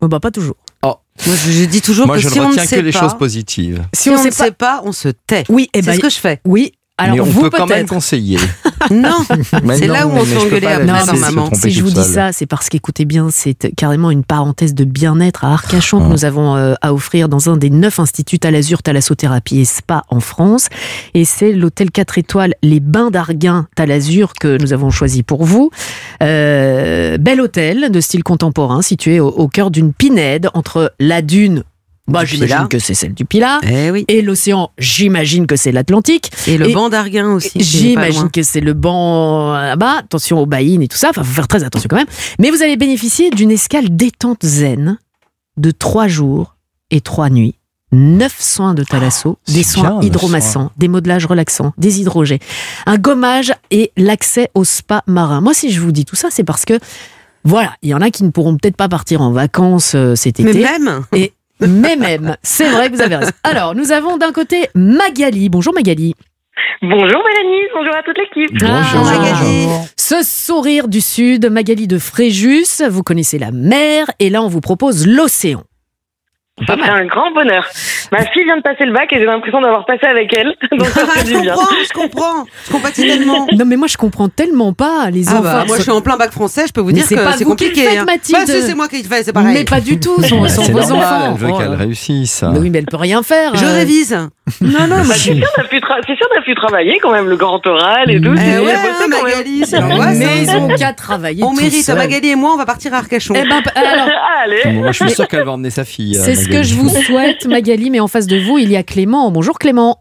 Oh, 0.00 0.06
bah 0.08 0.20
pas 0.20 0.30
toujours. 0.30 0.54
Oh. 0.82 0.94
Moi, 1.26 1.34
je, 1.44 1.50
je 1.50 1.64
dis 1.64 1.80
toujours 1.82 2.06
Moi, 2.06 2.16
que 2.16 2.22
je 2.22 2.28
si 2.28 2.38
ne 2.38 2.44
on 2.44 2.44
ne 2.46 2.50
retiens 2.52 2.64
sait 2.66 2.76
que 2.76 2.80
les 2.82 2.92
pas, 2.92 3.00
choses 3.00 3.18
positives. 3.18 3.82
si, 3.94 4.08
on, 4.10 4.22
ne 4.24 4.30
sait 4.30 4.52
pas, 4.52 4.80
on 4.84 4.92
se 4.92 5.08
tait. 5.08 5.44
Oui, 5.50 5.68
et 5.74 5.82
c'est 5.82 5.86
ben, 5.90 5.96
ce 5.96 6.00
que 6.00 6.08
je 6.08 6.18
fais. 6.18 6.40
Oui. 6.46 6.72
Alors 7.00 7.14
mais 7.14 7.20
on 7.20 7.24
vous 7.24 7.42
peut 7.42 7.50
quand 7.50 7.66
même 7.66 7.86
conseiller. 7.86 8.38
Non, 8.90 9.18
Mais 9.62 9.76
c'est 9.76 9.86
là 9.86 10.06
où 10.06 10.10
on 10.10 10.24
s'est 10.24 10.36
engueulé 10.36 10.66
tromper 10.66 11.56
Si 11.56 11.70
je 11.70 11.82
vous 11.82 11.90
dis 11.90 12.02
ça, 12.02 12.32
c'est 12.32 12.46
parce 12.46 12.68
qu'écoutez 12.68 13.04
bien, 13.04 13.28
c'est 13.30 13.54
carrément 13.76 14.10
une 14.10 14.24
parenthèse 14.24 14.74
de 14.74 14.84
bien-être 14.84 15.44
à 15.44 15.52
Arcachon 15.52 16.00
que 16.00 16.08
nous 16.10 16.24
avons 16.24 16.56
euh, 16.56 16.74
à 16.80 16.94
offrir 16.94 17.28
dans 17.28 17.50
un 17.50 17.56
des 17.56 17.70
neuf 17.70 18.00
instituts 18.00 18.38
Talazur 18.38 18.82
Thalassothérapie 18.82 19.60
et 19.60 19.64
Spa 19.64 20.04
en 20.08 20.20
France. 20.20 20.68
Et 21.14 21.24
c'est 21.24 21.52
l'hôtel 21.52 21.90
4 21.90 22.18
étoiles 22.18 22.54
Les 22.62 22.80
Bains 22.80 23.10
d'Arguin 23.10 23.68
Talazur 23.76 24.32
que 24.32 24.56
nous 24.60 24.72
avons 24.72 24.90
choisi 24.90 25.22
pour 25.22 25.44
vous. 25.44 25.70
Euh, 26.22 27.18
bel 27.18 27.40
hôtel 27.40 27.90
de 27.90 28.00
style 28.00 28.24
contemporain 28.24 28.82
situé 28.82 29.20
au, 29.20 29.28
au 29.28 29.48
cœur 29.48 29.70
d'une 29.70 29.92
pinède 29.92 30.48
entre 30.54 30.94
la 30.98 31.22
dune. 31.22 31.64
Bah, 32.08 32.24
j'imagine 32.24 32.66
que 32.68 32.78
c'est 32.78 32.94
celle 32.94 33.14
du 33.14 33.24
Pilat. 33.24 33.60
Eh 33.62 33.90
oui. 33.90 34.04
Et 34.08 34.20
l'océan, 34.20 34.70
j'imagine 34.78 35.46
que 35.46 35.56
c'est 35.56 35.70
l'Atlantique. 35.70 36.30
Et 36.46 36.58
le 36.58 36.68
banc 36.72 36.88
d'Arguin 36.88 37.32
aussi. 37.32 37.60
J'imagine 37.60 38.30
que 38.30 38.42
c'est 38.42 38.60
le 38.60 38.72
banc 38.72 39.54
euh, 39.54 39.62
là-bas. 39.62 39.98
Attention 40.00 40.40
aux 40.40 40.46
baïnes 40.46 40.82
et 40.82 40.88
tout 40.88 40.96
ça. 40.96 41.10
Enfin, 41.10 41.22
faut 41.22 41.34
faire 41.34 41.48
très 41.48 41.62
attention 41.62 41.88
quand 41.88 41.96
même. 41.96 42.08
Mais 42.40 42.50
vous 42.50 42.62
allez 42.62 42.76
bénéficier 42.76 43.30
d'une 43.30 43.50
escale 43.50 43.94
détente 43.96 44.44
zen 44.44 44.98
de 45.56 45.70
trois 45.70 46.08
jours 46.08 46.56
et 46.90 47.00
trois 47.00 47.30
nuits. 47.30 47.54
Neuf 47.92 48.40
soins 48.40 48.74
de 48.74 48.84
thalasso, 48.84 49.38
des 49.48 49.64
c'est 49.64 49.78
soins 49.78 49.98
bien, 49.98 50.02
hydromassants, 50.02 50.70
des 50.76 50.86
modelages 50.86 51.26
relaxants, 51.26 51.72
des 51.76 52.00
hydrogés, 52.00 52.38
un 52.86 52.98
gommage 52.98 53.52
et 53.72 53.90
l'accès 53.96 54.48
au 54.54 54.62
spa 54.62 55.02
marin. 55.08 55.40
Moi, 55.40 55.54
si 55.54 55.72
je 55.72 55.80
vous 55.80 55.90
dis 55.90 56.04
tout 56.04 56.14
ça, 56.14 56.28
c'est 56.30 56.44
parce 56.44 56.64
que, 56.64 56.78
voilà, 57.42 57.74
il 57.82 57.88
y 57.88 57.94
en 57.94 58.00
a 58.00 58.10
qui 58.10 58.22
ne 58.22 58.30
pourront 58.30 58.56
peut-être 58.56 58.76
pas 58.76 58.88
partir 58.88 59.22
en 59.22 59.32
vacances 59.32 59.94
euh, 59.96 60.14
cet 60.14 60.38
Mais 60.38 60.50
été. 60.50 60.60
même 60.60 61.02
Et 61.16 61.32
mais 61.60 61.96
même, 61.96 62.36
c'est 62.42 62.68
vrai 62.68 62.90
que 62.90 62.96
vous 62.96 63.02
avez 63.02 63.16
raison. 63.16 63.32
Alors, 63.44 63.74
nous 63.74 63.92
avons 63.92 64.16
d'un 64.16 64.32
côté 64.32 64.68
Magali. 64.74 65.48
Bonjour 65.48 65.74
Magali. 65.74 66.14
Bonjour 66.82 66.98
Mélanie, 67.26 67.68
bonjour 67.74 67.94
à 67.94 68.02
toute 68.02 68.16
l'équipe. 68.16 68.56
Ah, 68.64 69.84
Ce 69.96 70.22
sourire 70.22 70.88
du 70.88 71.00
Sud, 71.02 71.50
Magali 71.50 71.86
de 71.86 71.98
Fréjus, 71.98 72.82
vous 72.88 73.02
connaissez 73.02 73.38
la 73.38 73.50
mer 73.50 74.10
et 74.18 74.30
là 74.30 74.42
on 74.42 74.48
vous 74.48 74.62
propose 74.62 75.06
l'océan. 75.06 75.62
Ça 76.66 76.76
fait 76.76 76.90
un 76.90 77.04
grand 77.06 77.30
bonheur. 77.32 77.66
Ma 78.12 78.18
fille 78.26 78.44
vient 78.44 78.56
de 78.56 78.62
passer 78.62 78.84
le 78.84 78.92
bac 78.92 79.12
et 79.12 79.18
j'ai 79.18 79.24
l'impression 79.24 79.60
d'avoir 79.60 79.84
passé 79.86 80.06
avec 80.06 80.34
elle. 80.36 80.54
Donc 80.78 80.86
ça 80.88 81.06
fait 81.06 81.26
je 81.26 81.34
du 81.34 81.40
bien. 81.42 81.54
comprends, 81.54 81.74
je 81.84 81.92
comprends. 81.92 82.44
Je 82.66 82.72
compatis 82.72 83.02
tellement. 83.06 83.46
Non 83.52 83.64
mais 83.64 83.76
moi 83.76 83.88
je 83.88 83.96
comprends 83.96 84.28
tellement 84.28 84.72
pas 84.72 85.10
les 85.10 85.28
Ah 85.28 85.32
enfants. 85.34 85.42
bah, 85.42 85.64
moi 85.66 85.76
je 85.76 85.82
suis 85.82 85.90
en 85.90 86.00
plein 86.00 86.16
bac 86.16 86.32
français, 86.32 86.64
je 86.66 86.72
peux 86.72 86.80
vous 86.80 86.88
Mais 86.88 86.94
dire 86.94 87.04
c'est 87.06 87.14
que 87.16 87.20
pas 87.24 87.32
c'est 87.32 87.44
vous 87.44 87.54
qui 87.56 87.64
le 87.64 87.70
compliqué. 87.70 87.88
faites, 87.88 87.98
hein. 88.00 88.04
Mathilde. 88.04 88.38
Bah, 88.46 88.52
c'est 88.66 88.74
moi 88.74 88.88
qui 88.88 89.02
le 89.02 89.08
fais, 89.08 89.22
c'est 89.22 89.32
pareil. 89.32 89.54
Mais 89.54 89.64
pas 89.64 89.80
du 89.80 89.98
tout, 90.00 90.20
sont, 90.22 90.46
sont 90.48 90.62
C'est 90.64 90.72
vos 90.72 90.80
normal, 90.80 90.98
enfants. 90.98 91.36
elle 91.40 91.46
veut 91.46 91.52
qu'elle 91.58 91.74
réussisse. 91.74 92.44
mais 92.52 92.58
oui, 92.58 92.70
mais 92.70 92.78
elle 92.78 92.86
peut 92.86 92.96
rien 92.96 93.22
faire. 93.22 93.54
Je 93.56 93.64
euh. 93.64 93.72
révise. 93.74 94.18
Non, 94.60 94.86
non, 94.88 94.96
bah, 94.96 95.04
c'est 95.14 95.34
sûr, 95.36 95.48
t'as 95.54 95.62
pu, 95.64 95.78
tra- 95.78 96.00
c'est 96.04 96.16
sûr, 96.16 96.26
t'as 96.34 96.42
pu 96.42 96.54
travailler 96.56 96.98
quand 97.00 97.12
même, 97.12 97.28
le 97.28 97.36
grand 97.36 97.64
oral 97.66 98.10
et 98.10 98.20
tout. 98.20 98.32
Eh 98.34 98.38
c'est- 98.38 98.58
ouais, 98.58 98.72
hein. 98.72 99.06
Magali, 99.08 99.64
c'est. 99.64 99.80
Mais 99.80 100.42
ils 100.42 100.50
ont 100.56 100.68
qu'à 100.68 100.92
travailler. 100.92 101.44
On 101.44 101.52
mérite. 101.52 101.88
Magali 101.88 102.30
et 102.30 102.34
moi, 102.34 102.50
on 102.54 102.56
va 102.56 102.66
partir 102.66 102.92
à 102.94 102.98
Arcachon. 102.98 103.34
Eh 103.36 103.42
ben, 103.48 103.62
alors, 103.76 104.08
Allez. 104.42 104.72
Moi, 104.72 104.90
je 104.92 105.04
suis 105.04 105.10
sûr 105.10 105.28
qu'elle 105.28 105.44
va 105.44 105.52
emmener 105.52 105.70
sa 105.70 105.84
fille. 105.84 106.16
euh, 106.16 106.22
c'est 106.24 106.34
ce 106.34 106.48
que 106.50 106.62
je 106.62 106.74
vous 106.74 106.88
souhaite, 106.88 107.46
Magali, 107.46 107.90
mais 107.90 108.00
en 108.00 108.08
face 108.08 108.26
de 108.26 108.38
vous, 108.38 108.58
il 108.58 108.70
y 108.70 108.76
a 108.76 108.82
Clément. 108.82 109.30
Bonjour 109.30 109.58
Clément. 109.58 109.98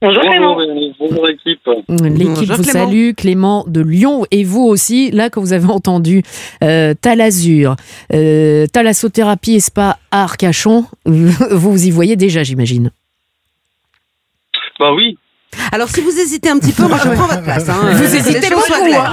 Bonjour 0.00 0.22
Clément. 0.22 0.56
Bonjour 0.98 1.28
équipe. 1.28 1.60
L'équipe 1.88 2.26
Bonjour, 2.26 2.56
vous 2.56 2.62
Clément. 2.64 2.86
salue, 2.86 3.10
Clément 3.16 3.64
de 3.68 3.80
Lyon, 3.80 4.24
et 4.32 4.42
vous 4.42 4.62
aussi, 4.64 5.10
là, 5.12 5.30
que 5.30 5.38
vous 5.38 5.52
avez 5.52 5.68
entendu 5.70 6.22
euh, 6.64 6.92
Talazur, 7.00 7.76
euh, 8.12 8.66
Thalassothérapie 8.66 9.54
et 9.54 9.60
Spa 9.60 9.98
à 10.10 10.24
Arcachon, 10.24 10.86
vous 11.06 11.86
y 11.86 11.90
voyez 11.92 12.16
déjà, 12.16 12.42
j'imagine. 12.42 12.90
Bah 14.80 14.92
oui, 14.92 15.16
Alors, 15.70 15.88
si 15.88 16.00
vous 16.00 16.10
hésitez 16.18 16.48
un 16.48 16.58
petit 16.58 16.72
peu, 16.72 16.88
moi 16.88 16.98
je 16.98 17.08
prends 17.10 17.26
votre 17.28 17.42
place. 17.44 17.68
hein. 17.68 17.92
Vous 17.92 18.16
hésitez 18.16 18.48
beaucoup, 18.50 18.72
hein. 18.92 19.12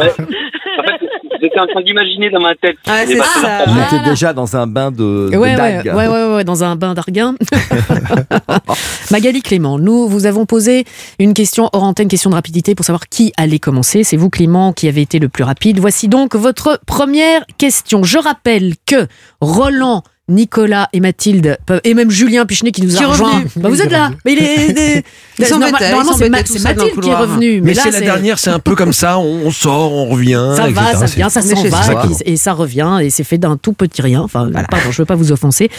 J'étais 1.42 1.60
en 1.60 1.68
train 1.68 1.82
d'imaginer 1.82 2.30
dans 2.30 2.40
ma 2.42 2.56
tête. 2.56 2.78
Mais 2.88 3.06
c'est 3.08 3.18
ça. 3.18 3.64
On 3.68 3.76
était 3.98 4.10
déjà 4.10 4.34
dans 4.34 4.56
un 4.56 4.68
bain 4.68 4.92
de, 4.92 5.30
de 5.32 5.38
Ouais, 5.38 5.38
ouais, 5.52 5.56
dagues. 5.56 5.94
ouais, 5.96 6.08
ouais, 6.08 6.36
ouais, 6.36 6.44
dans 6.44 6.64
un 6.64 6.76
bain 6.76 6.94
d'arguin. 6.94 7.36
Magali 9.12 9.42
Clément, 9.42 9.80
nous 9.80 10.08
vous 10.08 10.26
avons 10.26 10.46
posé 10.46 10.86
une 11.20 11.34
question 11.34 11.70
hors 11.74 11.84
antenne, 11.84 12.08
question 12.08 12.30
de 12.30 12.36
rapidité 12.36 12.76
pour 12.76 12.86
savoir 12.86 13.08
qui 13.10 13.34
allait 13.38 13.60
commencer. 13.60 14.04
C'est 14.04 14.18
vous 14.18 14.30
Clément 14.30 14.74
qui 14.74 14.88
avez 14.88 15.02
été 15.02 15.20
le 15.20 15.30
plus 15.30 15.44
rapide. 15.44 15.80
Voici 15.80 16.08
donc 16.08 16.36
votre 16.36 16.80
première 16.86 17.42
question. 17.58 18.04
Je 18.04 18.18
rappelle 18.18 18.74
que 18.86 19.08
Roland 19.42 20.04
Nicolas 20.30 20.88
et 20.94 21.00
Mathilde, 21.00 21.58
peuvent- 21.66 21.82
et 21.84 21.94
même 21.94 22.10
Julien 22.12 22.46
Pichenet 22.46 22.72
qui 22.72 22.82
nous 22.84 22.90
Qui 22.94 23.00
a 23.00 23.02
est 23.02 23.06
rejoint. 23.06 23.32
revenu. 23.36 23.50
Bah, 23.58 23.70
vous 23.70 23.82
êtes 23.82 23.92
là. 23.92 24.12
Mais 24.26 24.34
il 24.34 24.40
est, 24.40 25.04
normalement, 25.50 26.14
c'est 26.18 26.30
Mathilde 26.30 27.02
qui 27.02 27.10
est 27.10 27.16
revenue. 27.16 27.62
Mais 27.62 27.74
là, 27.74 27.84
c'est 27.84 27.92
la 27.92 28.02
dernière, 28.02 28.40
c'est 28.40 28.50
un 28.50 28.60
peu 28.60 28.76
comme 28.76 28.94
ça, 28.94 29.18
on, 29.20 29.48
on 29.48 29.52
sort, 29.52 29.92
on 29.94 30.06
revient. 30.10 30.54
Ça 30.56 30.70
va, 30.70 30.96
ça 30.96 31.06
vient, 31.08 31.30
ça 31.30 31.42
s'en 31.42 31.62
chez 31.62 31.70
va, 31.70 31.82
et, 32.26 32.34
et 32.34 32.38
ça 32.38 32.54
revient, 32.54 33.00
et 33.02 33.10
c'est 33.10 33.24
fait 33.24 33.38
d'un 33.38 33.58
tout 33.58 33.74
petit 33.74 34.02
rien. 34.02 34.22
Enfin, 34.22 34.50
pardon, 34.52 34.92
je 34.92 35.02
veux 35.02 35.06
pas 35.06 35.16
vous 35.16 35.32
offenser. 35.32 35.70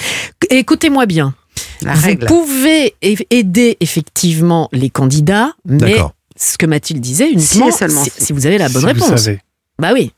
Écoutez-moi 0.50 1.06
bien. 1.06 1.34
La 1.82 1.94
vous 1.94 2.06
règle. 2.06 2.26
pouvez 2.26 2.94
aider 3.30 3.76
effectivement 3.80 4.68
les 4.72 4.90
candidats, 4.90 5.52
mais 5.66 5.96
ce 6.36 6.56
que 6.58 6.66
Mathilde 6.66 7.00
disait 7.00 7.30
uniquement 7.30 7.70
seulement 7.70 8.02
si, 8.04 8.10
si. 8.16 8.24
si 8.26 8.32
vous 8.32 8.46
avez 8.46 8.56
la 8.58 8.68
bonne 8.68 8.82
Si 8.82 8.94
vous 8.94 9.04
réponse. 9.04 9.22
savez. 9.22 9.40
Bah 9.78 9.90
oui. 9.92 10.12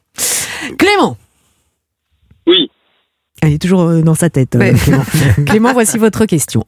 Clément. 0.78 1.16
Oui. 2.46 2.70
Elle 3.44 3.54
est 3.54 3.58
toujours 3.60 3.82
euh, 3.82 4.02
dans 4.02 4.14
sa 4.14 4.30
tête. 4.30 4.54
euh, 4.54 4.60
Ouais. 4.60 4.72
Clément. 4.72 5.04
Clément, 5.46 5.72
voici 5.72 5.98
votre 5.98 6.24
question. 6.26 6.64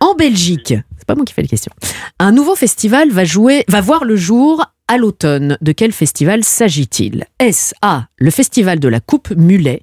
En 0.00 0.14
Belgique, 0.14 0.74
c'est 0.98 1.06
pas 1.06 1.14
moi 1.14 1.24
qui 1.24 1.32
fais 1.34 1.42
les 1.42 1.48
questions. 1.48 1.72
Un 2.18 2.32
nouveau 2.32 2.54
festival 2.54 3.10
va 3.10 3.24
jouer, 3.24 3.64
va 3.66 3.80
voir 3.80 4.04
le 4.04 4.14
jour 4.14 4.62
à 4.88 4.98
l'automne. 4.98 5.56
De 5.62 5.72
quel 5.72 5.90
festival 5.92 6.44
s'agit-il? 6.44 7.24
Est-ce 7.40 7.74
A, 7.82 8.04
le 8.18 8.30
festival 8.30 8.78
de 8.78 8.88
la 8.88 9.00
coupe 9.00 9.30
mulet 9.36 9.82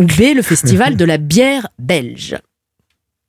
ou 0.00 0.04
B, 0.04 0.34
le 0.34 0.42
festival 0.42 0.96
de 0.96 1.04
la 1.04 1.18
bière 1.18 1.68
belge? 1.78 2.36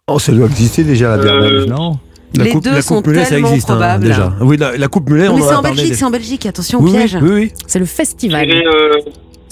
Oh, 0.08 0.18
ça 0.20 0.32
doit 0.32 0.48
exister 0.48 0.84
déjà, 0.84 1.16
la 1.16 1.24
bière 1.24 1.34
Euh, 1.36 1.42
belge, 1.50 1.66
non? 1.68 2.00
La 2.36 2.44
Les 2.44 2.52
coupe, 2.52 2.64
deux 2.64 2.72
la 2.74 2.82
sont 2.82 2.96
coupe 2.98 3.08
mulet, 3.08 3.24
ça 3.24 3.30
tellement 3.30 3.50
existe 3.50 3.70
hein, 3.70 3.74
probables. 3.76 4.04
déjà. 4.04 4.36
Oui, 4.42 4.58
la, 4.58 4.76
la 4.76 4.88
coupe 4.88 5.10
mulet, 5.10 5.28
on 5.30 5.36
Mais 5.38 5.42
c'est 5.44 5.54
en. 5.56 5.62
Belgique, 5.62 5.90
des- 5.90 5.96
c'est 5.96 6.06
en 6.06 6.12
Belgique, 6.12 6.46
attention, 6.46 6.80
Oui, 6.82 6.92
piège. 6.92 7.18
oui, 7.22 7.30
oui. 7.32 7.52
C'est 7.68 7.80
le 7.80 7.86
festival. 7.86 8.50
euh, 8.52 8.96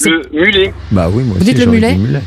le 0.04 0.22
mulet. 0.34 0.74
Bah 0.92 1.10
oui, 1.12 1.24
moi 1.24 1.36
Vous 1.38 1.42
aussi, 1.44 1.54
dites 1.54 1.64
le 1.66 1.72
mulet 1.72 1.96
mulet. 1.96 2.22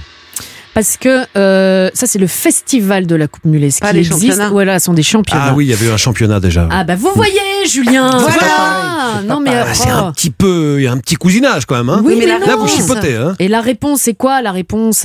Parce 0.78 0.96
que 0.96 1.24
euh, 1.36 1.90
ça, 1.92 2.06
c'est 2.06 2.20
le 2.20 2.28
festival 2.28 3.08
de 3.08 3.16
la 3.16 3.26
coupe 3.26 3.44
mulet. 3.44 3.68
Qui 3.70 3.92
les 3.94 4.06
existe, 4.06 4.40
voilà, 4.52 4.78
ce 4.78 4.84
sont 4.86 4.92
des 4.92 5.02
championnats. 5.02 5.46
Ah 5.48 5.54
oui, 5.56 5.64
il 5.66 5.70
y 5.70 5.72
avait 5.72 5.86
eu 5.86 5.90
un 5.90 5.96
championnat 5.96 6.38
déjà. 6.38 6.68
Ah 6.70 6.84
bah 6.84 6.94
vous 6.94 7.10
voyez, 7.16 7.32
Julien. 7.68 8.10
Voilà. 8.16 9.22
Non 9.26 9.40
mais 9.40 9.50
Ah, 9.56 9.74
c'est 9.74 9.88
oh. 9.92 10.04
un 10.06 10.12
petit 10.12 10.30
peu, 10.30 10.76
il 10.78 10.84
y 10.84 10.86
a 10.86 10.92
un 10.92 10.98
petit 10.98 11.16
cousinage 11.16 11.66
quand 11.66 11.74
même. 11.76 11.88
Hein 11.88 12.00
Oui, 12.04 12.14
mais 12.16 12.26
la 12.26 12.38
non. 12.38 12.46
Là, 12.46 12.54
vous 12.54 12.66
réponse- 12.66 12.76
chipotez. 12.76 13.16
Hein 13.16 13.34
Et 13.40 13.48
la 13.48 13.60
réponse, 13.60 14.02
c'est 14.02 14.14
quoi 14.14 14.40
la 14.40 14.52
réponse? 14.52 15.04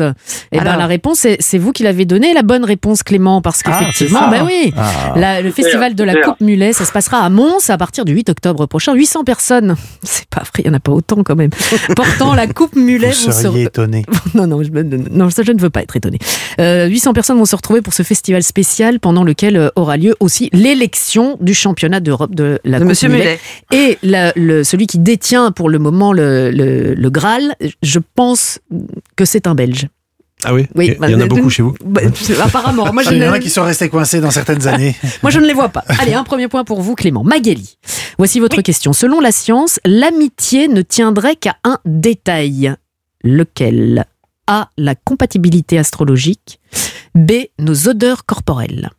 Eh 0.51 0.59
ben 0.59 0.77
la 0.77 0.85
réponse, 0.85 1.25
c'est- 1.39 1.57
vous 1.57 1.71
qui 1.71 1.81
l'avez 1.81 2.05
donnée, 2.05 2.35
la 2.35 2.43
bonne 2.43 2.65
réponse, 2.65 3.01
Clément, 3.01 3.41
parce 3.41 3.61
Ah, 3.65 3.79
qu'effectivement, 3.79 4.27
bah 4.29 4.43
oui, 4.45 4.71
Ah. 4.77 5.13
la- 5.15 5.41
le 5.41 5.49
festival 5.49 5.95
de 5.95 6.03
la. 6.03 6.13
Coupe 6.21 6.39
Mulet, 6.41 6.71
ça 6.73 6.85
se 6.85 6.91
passera 6.91 7.17
à 7.25 7.29
Mons 7.31 7.67
à 7.69 7.77
partir 7.79 8.05
du 8.05 8.13
8 8.13 8.29
octobre 8.29 8.67
prochain. 8.67 8.93
800 8.93 9.23
personnes, 9.23 9.75
c'est 10.03 10.27
pas 10.29 10.41
vrai, 10.41 10.59
il 10.63 10.67
y 10.67 10.69
en 10.69 10.73
a 10.75 10.79
pas 10.79 10.91
autant 10.91 11.23
quand 11.23 11.35
même. 11.35 11.49
Portant 11.95 12.35
la 12.35 12.45
Coupe 12.45 12.75
Mulet, 12.75 13.09
Vous 13.11 13.25
vont 13.25 13.31
se- 13.31 13.41
seriez 13.41 13.63
étonné. 13.63 14.05
non, 14.35 14.45
non, 14.45 14.61
je, 14.61 14.69
non, 15.09 15.31
ça, 15.31 15.41
je 15.41 15.51
ne 15.51 15.59
veux 15.63 15.69
pas 15.69 15.81
être 15.81 15.95
étonné. 15.95 16.19
Euh, 16.59 16.87
800 16.87 17.13
personnes 17.13 17.37
vont 17.37 17.45
se 17.45 17.55
retrouver 17.55 17.81
pour 17.81 17.93
ce 17.93 18.03
festival 18.03 18.43
spécial 18.43 18.99
pendant 18.99 19.23
lequel 19.23 19.57
euh, 19.57 19.69
aura 19.75 19.97
lieu 19.97 20.15
aussi 20.19 20.49
l'élection 20.53 21.37
du 21.41 21.53
championnat 21.53 21.99
d'Europe 21.99 22.35
de 22.35 22.59
la 22.63 22.79
De 22.79 22.85
Monsieur 22.85 23.09
Mulet. 23.09 23.39
Et 23.71 23.97
la- 24.03 24.31
le, 24.35 24.63
celui 24.63 24.87
qui 24.87 24.99
détient 24.99 25.51
pour 25.51 25.69
le 25.69 25.79
moment 25.79 26.13
le, 26.13 26.51
le, 26.51 26.93
le 26.93 27.09
Graal, 27.09 27.55
je 27.81 27.99
pense 28.15 28.59
que 29.15 29.25
c'est 29.25 29.47
un 29.47 29.55
Belge. 29.55 29.87
Ah 30.45 30.53
oui, 30.53 30.67
Oui, 30.75 30.93
il 31.01 31.09
y 31.09 31.15
en 31.15 31.21
a 31.21 31.25
beaucoup 31.25 31.49
chez 31.49 31.63
vous. 31.63 31.73
Bah, 31.85 32.01
apparemment, 32.43 32.91
moi 32.91 33.01
je, 33.01 33.11
Il 33.11 33.17
y 33.17 33.23
en 33.25 33.31
ne, 33.31 33.35
a 33.35 33.39
qui 33.39 33.49
sont 33.49 33.63
restés 33.63 33.87
coincés 33.87 34.19
dans 34.19 34.29
certaines 34.31 34.67
années. 34.67 34.93
moi 35.23 35.31
je 35.31 35.39
ne 35.39 35.45
les 35.45 35.53
vois 35.53 35.69
pas. 35.69 35.85
Allez, 35.99 36.13
un 36.13 36.25
premier 36.25 36.49
point 36.49 36.65
pour 36.65 36.81
vous, 36.81 36.95
Clément. 36.95 37.23
Magali, 37.23 37.77
voici 38.17 38.41
votre 38.41 38.61
question. 38.61 38.91
Selon 38.91 39.21
la 39.21 39.31
science, 39.31 39.79
l'amitié 39.85 40.67
ne 40.67 40.81
tiendrait 40.81 41.37
qu'à 41.37 41.55
un 41.63 41.77
détail. 41.85 42.73
Lequel? 43.23 44.03
A. 44.47 44.69
La 44.77 44.95
compatibilité 44.95 45.77
astrologique. 45.77 46.59
B. 47.15 47.31
Nos 47.59 47.87
odeurs 47.87 48.25
corporelles. 48.25 48.89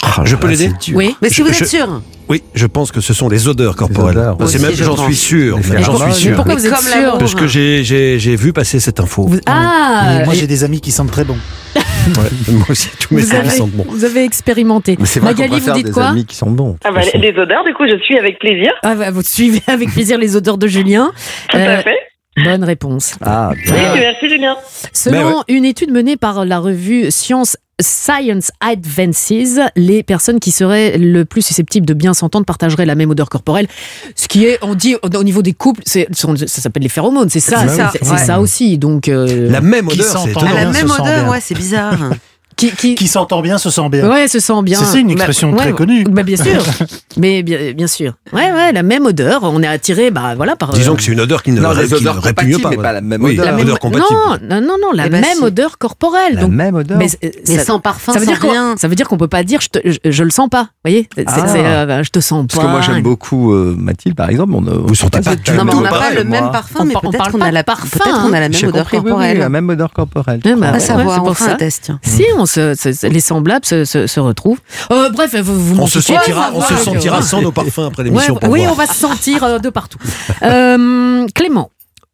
Ah, 0.00 0.22
je 0.24 0.36
peux 0.36 0.46
l'aider 0.48 0.70
Oui. 0.94 1.16
Mais 1.20 1.28
si 1.28 1.36
Je- 1.36 1.42
vous 1.42 1.52
je- 1.52 1.64
êtes 1.64 1.68
sûr 1.68 2.00
Oui, 2.28 2.42
je 2.54 2.66
pense 2.66 2.92
que 2.92 3.00
ce 3.00 3.12
sont 3.12 3.28
les 3.28 3.48
odeurs 3.48 3.74
corporelles. 3.74 4.16
odeurs, 4.18 4.36
c'est 4.48 4.58
oui. 4.58 4.66
même, 4.66 4.74
j'en 4.74 4.96
suis 4.96 5.16
sûr. 5.16 5.58
J'en 5.80 5.98
suis 6.12 6.14
sûr. 6.14 6.34
Pourquoi 6.36 6.54
Mais 6.54 6.60
vous 6.60 6.66
êtes 6.66 6.72
comme 6.74 6.84
sûr. 6.84 7.18
Parce 7.18 7.34
que 7.34 7.46
j'ai- 7.48 7.82
j'ai 7.82 8.18
j'ai 8.20 8.36
vu 8.36 8.52
passer 8.52 8.78
cette 8.78 9.00
info. 9.00 9.26
Vous- 9.26 9.40
Ah 9.46 10.20
Et 10.20 10.24
moi, 10.24 10.34
j'ai 10.34 10.46
des 10.46 10.62
amis 10.62 10.80
qui 10.80 10.92
sentent 10.92 11.10
très 11.10 11.24
bon. 11.24 11.36
Ouais, 11.76 12.52
moi 12.52 12.66
aussi, 12.70 12.88
tous 13.00 13.12
mes 13.14 13.22
vous, 13.22 13.34
amis 13.34 13.48
avez, 13.48 13.56
sentent 13.56 13.70
bon. 13.72 13.86
vous 13.88 14.04
avez 14.04 14.24
expérimenté. 14.24 14.96
Mais 15.00 15.04
c'est 15.06 15.18
vrai 15.20 15.34
qu'on 15.34 15.40
Magali, 15.40 15.54
vous 15.60 15.66
préfère 15.66 15.74
dites 15.74 15.86
des 15.86 15.92
quoi 15.92 16.06
amis 16.06 16.24
qui 16.26 16.36
sont 16.36 16.50
bons. 16.50 16.76
Ah 16.84 16.92
bah, 16.92 17.00
les 17.14 17.30
odeurs, 17.30 17.64
du 17.64 17.74
coup, 17.74 17.84
je 17.90 17.98
suis 18.02 18.16
avec 18.18 18.38
plaisir. 18.38 18.70
Ah, 18.84 18.94
bah, 18.94 19.10
Vous 19.10 19.22
suivez 19.22 19.62
avec 19.66 19.90
plaisir 19.90 20.16
les 20.16 20.36
odeurs 20.36 20.58
de 20.58 20.66
Julien. 20.68 21.10
Tout 21.50 21.56
Euh, 21.56 21.78
à 21.78 21.82
fait. 21.82 21.96
Bonne 22.44 22.64
réponse. 22.64 23.14
Ah, 23.20 23.50
Oui, 23.54 23.72
merci 23.94 24.28
Julien. 24.28 24.56
Selon 24.92 25.42
une 25.48 25.64
étude 25.64 25.90
menée 25.90 26.16
par 26.16 26.44
la 26.44 26.58
revue 26.58 27.10
Science 27.10 27.56
Science 27.80 28.50
Advances, 28.60 29.32
les 29.76 30.02
personnes 30.02 30.40
qui 30.40 30.50
seraient 30.50 30.98
le 30.98 31.24
plus 31.24 31.42
susceptibles 31.42 31.86
de 31.86 31.94
bien 31.94 32.12
s'entendre 32.12 32.44
partageraient 32.44 32.86
la 32.86 32.96
même 32.96 33.10
odeur 33.10 33.28
corporelle. 33.28 33.68
Ce 34.16 34.26
qui 34.26 34.46
est, 34.46 34.58
on 34.62 34.74
dit 34.74 34.96
au 34.96 35.08
au 35.16 35.22
niveau 35.22 35.42
des 35.42 35.52
couples, 35.52 35.82
c'est- 35.86 36.08
ça 36.12 36.60
s'appelle 36.62 36.82
les 36.82 36.88
phéromones, 36.88 37.28
c'est 37.30 37.38
ça, 37.38 37.60
C'est 37.68 37.76
ça, 37.76 37.90
c'est 37.92 38.04
c'est 38.04 38.10
ouais. 38.10 38.18
ça 38.18 38.40
aussi. 38.40 38.78
Donc 38.78 39.08
euh, 39.08 39.48
La 39.48 39.60
même 39.60 39.86
odeur, 39.86 40.18
c'est 40.24 40.30
étonnant. 40.30 40.52
la 40.54 40.70
même 40.70 40.90
odeur, 40.90 41.30
ouais, 41.30 41.40
c'est 41.40 41.54
bizarre. 41.54 41.94
qui, 42.58 42.72
qui, 42.72 42.94
Qui 42.96 43.08
s'entend 43.08 43.40
bien 43.40 43.56
se 43.56 43.70
sent 43.70 43.88
bien. 43.88 44.06
ouais, 44.10 44.28
se 44.28 44.40
sent 44.40 44.62
bien. 44.62 44.78
C'est 44.78 44.84
ça, 44.84 44.98
une 44.98 45.10
expression 45.10 45.52
Bah, 45.52 45.58
très 45.58 45.70
ouais, 45.70 45.76
connue. 45.76 46.04
Bah, 46.04 46.22
bien 46.24 46.36
sûr, 46.36 46.62
mais 47.16 47.42
bien, 47.42 47.72
bien 47.72 47.86
sûr. 47.86 48.14
Ouais, 48.32 48.52
ouais, 48.52 48.72
la 48.72 48.82
même 48.82 49.06
odeur. 49.06 49.40
On 49.44 49.62
est 49.62 49.66
attiré, 49.66 50.10
bah 50.10 50.34
voilà, 50.36 50.56
par. 50.56 50.72
Disons 50.72 50.94
que 50.96 51.02
c'est 51.02 51.12
une 51.12 51.20
odeur 51.20 51.42
qui 51.42 51.52
ne, 51.52 51.60
Non, 51.60 51.70
les 51.72 51.84
ne 51.84 51.88
compatibles, 52.20 52.60
pas. 52.60 52.70
mais 52.70 52.76
pas 52.76 52.92
la 52.92 53.00
même 53.00 53.22
Oui, 53.22 53.32
odeur. 53.34 53.44
la 53.46 53.50
la 53.52 53.56
même 53.56 53.64
odeur 53.66 53.78
compatible. 53.78 54.08
Non, 54.12 54.38
non, 54.42 54.60
non, 54.60 54.76
non, 54.82 54.92
la 54.92 55.06
Eh 55.06 55.08
ben, 55.10 55.20
même 55.20 55.36
si. 55.38 55.42
odeur 55.44 55.78
corporelle. 55.78 56.34
La 56.34 56.40
Donc, 56.42 56.50
même 56.52 56.74
odeur. 56.74 56.98
mais, 56.98 57.06
Mais 57.22 57.56
ça- 57.58 57.64
sans 57.64 57.78
parfum, 57.80 58.12
ça 58.12 58.18
veut 58.18 58.24
sans 58.26 58.32
dire 58.32 58.40
rien. 58.42 58.74
Ça 58.76 58.88
veut 58.88 58.94
dire 58.96 59.08
qu'on 59.08 59.16
peut 59.18 59.28
pas 59.28 59.44
dire 59.44 59.60
je, 59.60 59.68
te, 59.68 59.78
je, 59.84 59.98
je 60.10 60.24
le 60.24 60.30
sens 60.30 60.48
pas. 60.48 60.62
Vous 60.64 60.90
voyez 60.90 61.08
Ah. 61.26 61.54
euh, 61.54 62.02
Je 62.02 62.10
te 62.10 62.18
sens 62.20 62.46
pas. 62.46 62.54
Parce 62.56 62.66
que 62.66 62.70
moi 62.72 62.80
j'aime 62.80 63.02
beaucoup 63.02 63.52
euh, 63.54 63.74
Mathilde 63.78 64.16
par 64.16 64.28
exemple. 64.30 64.52
On, 64.54 64.60
Vous 64.62 64.94
sentez 64.96 65.20
pas 65.20 65.36
du 65.36 65.50
Non, 65.52 65.64
mais 65.64 65.70
tout 65.70 65.78
on 65.78 65.80
n'a 65.82 65.90
pas 65.90 66.10
le 66.12 66.24
même 66.24 66.50
parfum, 66.50 66.80
On 66.80 66.84
mais 66.84 66.94
peut-être 66.94 67.18
parle 67.18 67.32
qu'on 67.32 67.40
a 67.40 67.50
la 67.52 67.62
parfum, 67.64 67.86
peut-être 67.98 68.22
qu'on 68.22 68.32
a 68.32 68.40
la 68.40 68.48
même 68.48 68.64
odeur 68.68 68.90
corporelle. 68.90 69.38
la 69.38 69.48
même 69.48 69.68
odeur 69.68 69.92
corporelle. 69.92 70.40
À 70.62 70.80
savoir, 70.80 71.22
on 71.22 71.26
pour 71.26 71.36
fera 71.36 71.50
ça. 71.50 71.54
un 71.54 71.56
test. 71.56 71.84
tiens. 71.84 72.00
Si, 72.02 72.24
on 72.36 72.46
se, 72.48 72.74
se- 72.74 73.06
les 73.06 73.20
semblables 73.20 73.64
se, 73.64 73.84
se, 73.84 74.06
se 74.06 74.20
retrouvent. 74.20 74.60
Euh, 74.90 75.10
bref, 75.10 75.34
vous, 75.36 75.58
vous 75.76 75.80
On 75.80 75.86
se 75.86 76.00
sentira, 76.00 76.50
on 76.54 76.60
se 76.60 76.74
sentira 76.76 77.22
sans 77.22 77.40
nos 77.42 77.52
parfums 77.52 77.78
après 77.86 78.04
l'émission. 78.04 78.34
Ouais, 78.42 78.48
oui, 78.48 78.60
voir. 78.60 78.72
on 78.72 78.76
va 78.76 78.86
se 78.86 78.94
sentir 78.94 79.44
euh, 79.44 79.58
de 79.58 79.70
partout. 79.70 79.98
Euh, 80.42 81.26
Clément, 81.34 81.70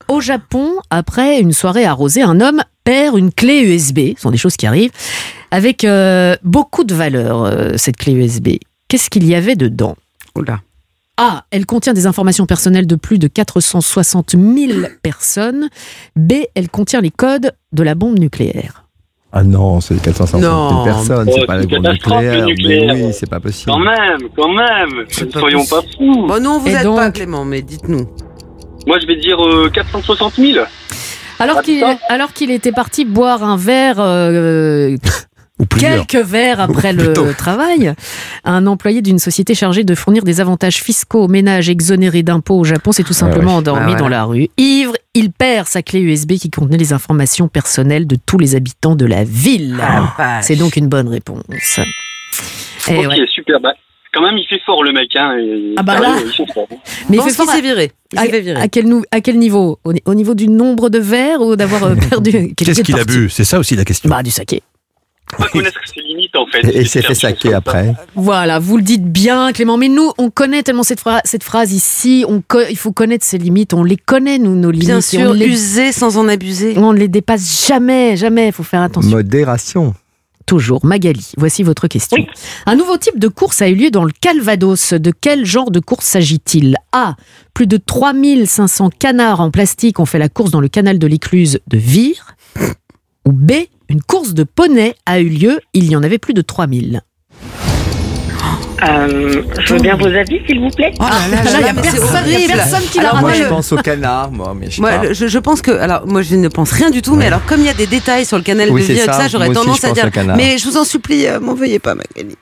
au 0.09 0.21
Japon, 0.21 0.73
après 0.91 1.41
une 1.41 1.53
soirée 1.53 1.85
arrosée, 1.85 2.23
un 2.23 2.41
homme 2.41 2.63
perd 2.85 3.17
une 3.19 3.33
clé 3.33 3.61
USB. 3.63 4.15
Ce 4.17 4.23
sont 4.23 4.31
des 4.31 4.37
choses 4.37 4.57
qui 4.57 4.67
arrivent. 4.67 4.91
Avec 5.51 5.85
euh, 5.85 6.37
beaucoup 6.43 6.85
de 6.85 6.95
valeur, 6.95 7.45
euh, 7.45 7.73
cette 7.77 7.97
clé 7.97 8.13
USB. 8.13 8.49
Qu'est-ce 8.89 9.09
qu'il 9.09 9.25
y 9.27 9.35
avait 9.35 9.57
dedans? 9.57 9.97
Oula. 10.37 10.61
A. 11.17 11.45
Elle 11.53 11.65
contient 11.65 11.93
des 11.93 12.07
informations 12.09 12.45
personnelles 12.45 12.89
de 12.89 12.97
plus 12.97 13.19
de 13.19 13.29
460 13.29 14.33
000 14.33 14.81
personnes. 15.03 15.69
B. 16.17 16.33
Elle 16.57 16.69
contient 16.69 17.01
les 17.01 17.13
codes 17.13 17.53
de 17.73 17.83
la 17.85 17.95
bombe 17.95 18.19
nucléaire. 18.19 18.84
Ah 19.37 19.43
non, 19.43 19.81
c'est 19.81 20.01
450 20.01 20.41
Non. 20.41 20.69
000 20.71 20.85
personnes, 20.85 21.29
Oh, 21.29 21.35
c'est 21.37 21.47
pas 21.47 21.57
la 21.57 21.67
bombe 21.67 21.89
nucléaire. 21.89 22.47
nucléaire. 22.47 22.95
Mais 22.95 23.03
oui, 23.07 23.13
c'est 23.13 23.29
pas 23.29 23.41
possible. 23.41 23.73
Quand 23.73 23.81
même, 23.81 24.29
quand 24.37 24.49
même. 24.49 25.05
Pas 25.33 25.41
Soyons 25.41 25.65
pas 25.67 25.81
fous. 25.97 26.27
Bon, 26.29 26.41
non, 26.41 26.61
vous 26.61 26.69
Et 26.69 26.73
êtes 26.75 26.85
donc 26.85 26.97
pas 26.99 27.11
Clément, 27.11 27.45
mais 27.45 27.61
dites-nous. 27.61 28.07
Moi, 28.87 28.99
je 29.01 29.07
vais 29.09 29.17
dire 29.17 29.45
euh, 29.45 29.69
460 29.75 30.35
000. 30.37 30.65
Alors 31.41 31.63
qu'il 31.63 31.83
alors 32.09 32.33
qu'il 32.33 32.53
était 32.53 32.71
parti 32.71 33.05
boire 33.05 33.43
un 33.43 33.57
verre, 33.57 33.97
euh, 33.99 34.97
Ou 35.61 35.67
quelques 35.67 36.17
verres 36.17 36.61
après 36.61 36.93
le 36.93 37.13
travail, 37.37 37.95
un 38.45 38.67
employé 38.67 39.03
d'une 39.03 39.21
société 39.21 39.55
chargée 39.55 39.85
de 39.85 39.95
fournir 39.95 40.25
des 40.25 40.41
avantages 40.41 40.83
fiscaux 40.83 41.23
aux 41.25 41.29
ménages 41.29 41.69
exonérés 41.69 42.25
d'impôts 42.25 42.59
au 42.59 42.65
Japon 42.65 42.91
s'est 42.91 43.05
tout 43.05 43.13
simplement 43.13 43.53
ouais. 43.53 43.59
endormi 43.59 43.93
Ah, 43.95 43.99
dans 43.99 44.09
la 44.09 44.25
rue. 44.25 44.49
Ivre, 44.59 44.95
il 45.15 45.31
perd 45.31 45.69
sa 45.69 45.83
clé 45.83 46.01
USB 46.01 46.33
qui 46.33 46.51
contenait 46.51 46.77
les 46.77 46.93
informations 46.93 47.47
personnelles 47.47 48.09
de 48.09 48.17
tous 48.27 48.37
les 48.39 48.57
habitants 48.57 48.97
de 48.97 49.07
la 49.07 49.23
ville. 49.23 49.77
Ah, 49.81 50.41
C'est 50.43 50.57
donc 50.57 50.77
une 50.77 50.89
bonne 50.89 51.07
réponse. 51.09 51.45
Et 52.91 52.97
ok, 52.99 53.07
ouais. 53.11 53.17
super. 53.33 53.61
Bah, 53.61 53.75
quand 54.13 54.23
même, 54.23 54.37
il 54.37 54.47
fait 54.49 54.61
fort 54.67 54.83
le 54.83 54.93
mec. 54.93 55.09
Hein, 55.15 55.37
et- 55.39 55.75
Ah 55.77 55.85
bah 55.85 56.01
là. 56.01 56.17
Mais 57.09 57.17
il 57.17 57.17
Pense 57.19 57.27
fait 57.29 57.33
fort 57.35 57.49
à- 57.49 57.53
s'est 57.55 57.61
viré. 57.63 57.93
Il 58.13 58.19
à, 58.57 58.69
quel, 58.69 58.87
nou- 58.89 59.05
à 59.13 59.21
quel 59.21 59.39
niveau? 59.39 59.79
Au, 59.85 59.93
au 60.05 60.15
niveau 60.15 60.35
du 60.35 60.49
nombre 60.49 60.89
de 60.91 60.99
verres 60.99 61.41
ou 61.41 61.55
d'avoir 61.55 61.85
euh, 61.85 61.95
perdu 62.11 62.55
Qu'est-ce 62.57 62.81
est 62.81 62.83
qu'il 62.83 62.99
a 62.99 63.05
bu? 63.05 63.31
C'est 63.31 63.45
ça 63.45 63.61
aussi 63.61 63.77
la 63.77 63.85
question. 63.85 64.09
Bah, 64.11 64.23
du 64.25 64.31
saké. 64.33 64.63
Pas 65.39 65.49
connaître 65.49 65.81
ses 65.93 66.01
limites 66.01 66.37
en 66.37 66.47
fait. 66.47 66.61
Et 66.75 66.85
s'est 66.85 67.03
fait 67.03 67.15
saquer 67.15 67.55
après. 67.55 67.95
Voilà, 68.15 68.59
vous 68.59 68.77
le 68.77 68.83
dites 68.83 69.05
bien, 69.05 69.53
Clément. 69.53 69.77
Mais 69.77 69.89
nous, 69.89 70.13
on 70.19 70.31
connaît 70.31 70.63
tellement 70.63 70.83
cette, 70.83 71.01
phra- 71.01 71.23
cette 71.25 71.43
phrase 71.43 71.73
ici. 71.73 72.25
On 72.29 72.43
il 72.71 72.77
faut 72.77 72.93
connaître 72.93 73.25
ses 73.25 73.39
limites. 73.39 73.75
On 73.75 73.83
les 73.85 73.97
connaît, 73.97 74.39
nous, 74.39 74.55
nos 74.55 74.71
limites. 74.71 74.89
Bien 74.89 75.01
sûr, 75.01 75.31
on 75.31 75.33
les, 75.33 75.47
user 75.47 75.93
sans 75.93 76.17
en 76.19 76.29
abuser. 76.29 76.75
on 76.79 76.93
ne 76.93 76.99
les 76.99 77.09
dépasse 77.09 77.67
jamais, 77.67 78.17
jamais. 78.17 78.49
Il 78.49 78.53
faut 78.53 78.63
faire 78.63 78.83
attention. 78.83 79.11
Modération. 79.11 79.95
Toujours. 80.47 80.85
Magali, 80.85 81.33
voici 81.39 81.63
votre 81.63 81.89
question. 81.89 82.19
Un 82.67 82.77
nouveau 82.77 82.99
type 82.99 83.19
de 83.19 83.29
course 83.29 83.63
a 83.63 83.69
eu 83.71 83.75
lieu 83.75 83.91
dans 83.91 84.05
le 84.05 84.13
Calvados. 84.21 84.93
De 84.93 85.11
quel 85.19 85.47
genre 85.47 85.71
de 85.71 85.81
course 85.81 86.05
s'agit-il? 86.05 86.77
A. 86.93 87.17
Plus 87.55 87.67
de 87.67 87.79
3500 87.79 88.91
canards 88.99 89.41
en 89.41 89.51
plastique 89.51 90.01
ont 90.01 90.05
fait 90.05 90.19
la 90.19 90.29
course 90.29 90.51
dans 90.51 90.61
le 90.61 90.69
canal 90.69 90.99
de 90.99 91.07
l'écluse 91.07 91.61
de 91.67 91.79
Vire. 91.79 92.37
Ou 93.27 93.33
B. 93.33 93.53
Une 93.95 94.03
course 94.03 94.35
de 94.35 94.43
poney 94.43 94.97
a 95.07 95.21
eu 95.21 95.29
lieu. 95.29 95.61
Il 95.73 95.89
y 95.89 95.95
en 95.95 96.03
avait 96.03 96.19
plus 96.19 96.35
de 96.35 96.43
3000. 96.43 97.03
Euh, 98.83 99.43
je 99.61 99.73
veux 99.75 99.79
bien 99.81 99.95
vos 99.97 100.07
avis, 100.09 100.41
s'il 100.49 100.59
vous 100.59 100.69
plaît. 100.71 100.93
Oh 100.99 101.05
là 101.05 101.11
là 101.31 101.45
là 101.45 101.45
là, 101.45 101.61
là, 101.61 101.67
y 101.67 101.71
a 101.71 101.73
mais 101.75 101.83
c'est 101.85 102.01
personne- 102.01 102.47
personne 102.49 102.83
qui 102.91 102.99
la 102.99 103.11
Alors, 103.11 103.21
Moi, 103.21 103.33
je 103.35 103.45
pense 103.45 103.71
au 103.71 103.77
canard, 103.77 104.33
moi, 104.33 104.53
mais 104.59 104.67
je 104.69 104.71
sais 104.77 104.81
Moi, 104.81 104.91
pas. 104.91 105.03
le- 105.05 105.15
je, 105.15 105.29
je 105.29 105.39
pense 105.39 105.63
que, 105.63 105.71
alors, 105.71 106.09
moi, 106.09 106.23
je 106.23 106.35
ne 106.35 106.49
pense 106.49 106.73
rien 106.73 106.91
du 106.91 107.03
tout, 107.03 107.15
mais 107.15 107.27
alors, 107.29 107.45
comme 107.47 107.61
il 107.61 107.67
y 107.67 107.71
a 107.71 107.75
des 107.75 107.87
détails 107.87 108.27
sur 108.27 108.37
le 108.37 108.43
canal 108.43 108.69
Oui, 108.71 108.81
de 108.83 108.87
Vire, 108.93 109.05
et 109.05 109.07
ça. 109.07 109.13
ça, 109.13 109.29
j'aurais 109.29 109.47
aussi, 109.49 109.61
tendance 109.61 109.85
à 109.85 109.93
dire. 109.93 110.11
Mais 110.37 110.59
je 110.59 110.65
vous 110.69 110.77
en 110.77 110.83
supplie, 110.85 111.29
euh, 111.29 111.39
m'en 111.39 111.55
veuillez 111.55 111.79
pas, 111.79 111.95
Magali. 111.95 112.35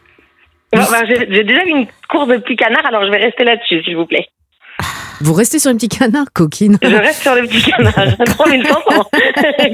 Bon, 0.72 0.78
bah, 0.90 1.02
J'ai 1.06 1.28
j'ai 1.30 1.44
déjà 1.44 1.64
vu 1.64 1.70
une 1.72 1.86
course 2.08 2.28
de 2.28 2.38
petits 2.38 2.56
canards, 2.56 2.86
alors 2.86 3.04
je 3.04 3.10
vais 3.10 3.18
rester 3.22 3.44
là-dessus, 3.44 3.82
s'il 3.84 3.96
vous 3.96 4.06
plaît. 4.06 4.26
Vous 5.20 5.34
restez 5.34 5.58
sur 5.60 5.70
un 5.70 5.76
petit 5.76 5.88
canard, 5.88 6.26
coquine. 6.34 6.78
Je 6.82 6.88
reste 6.96 7.22
sur 7.22 7.34
les 7.34 7.42
petits 7.42 7.62
canards. 7.70 8.16
3500 8.26 8.80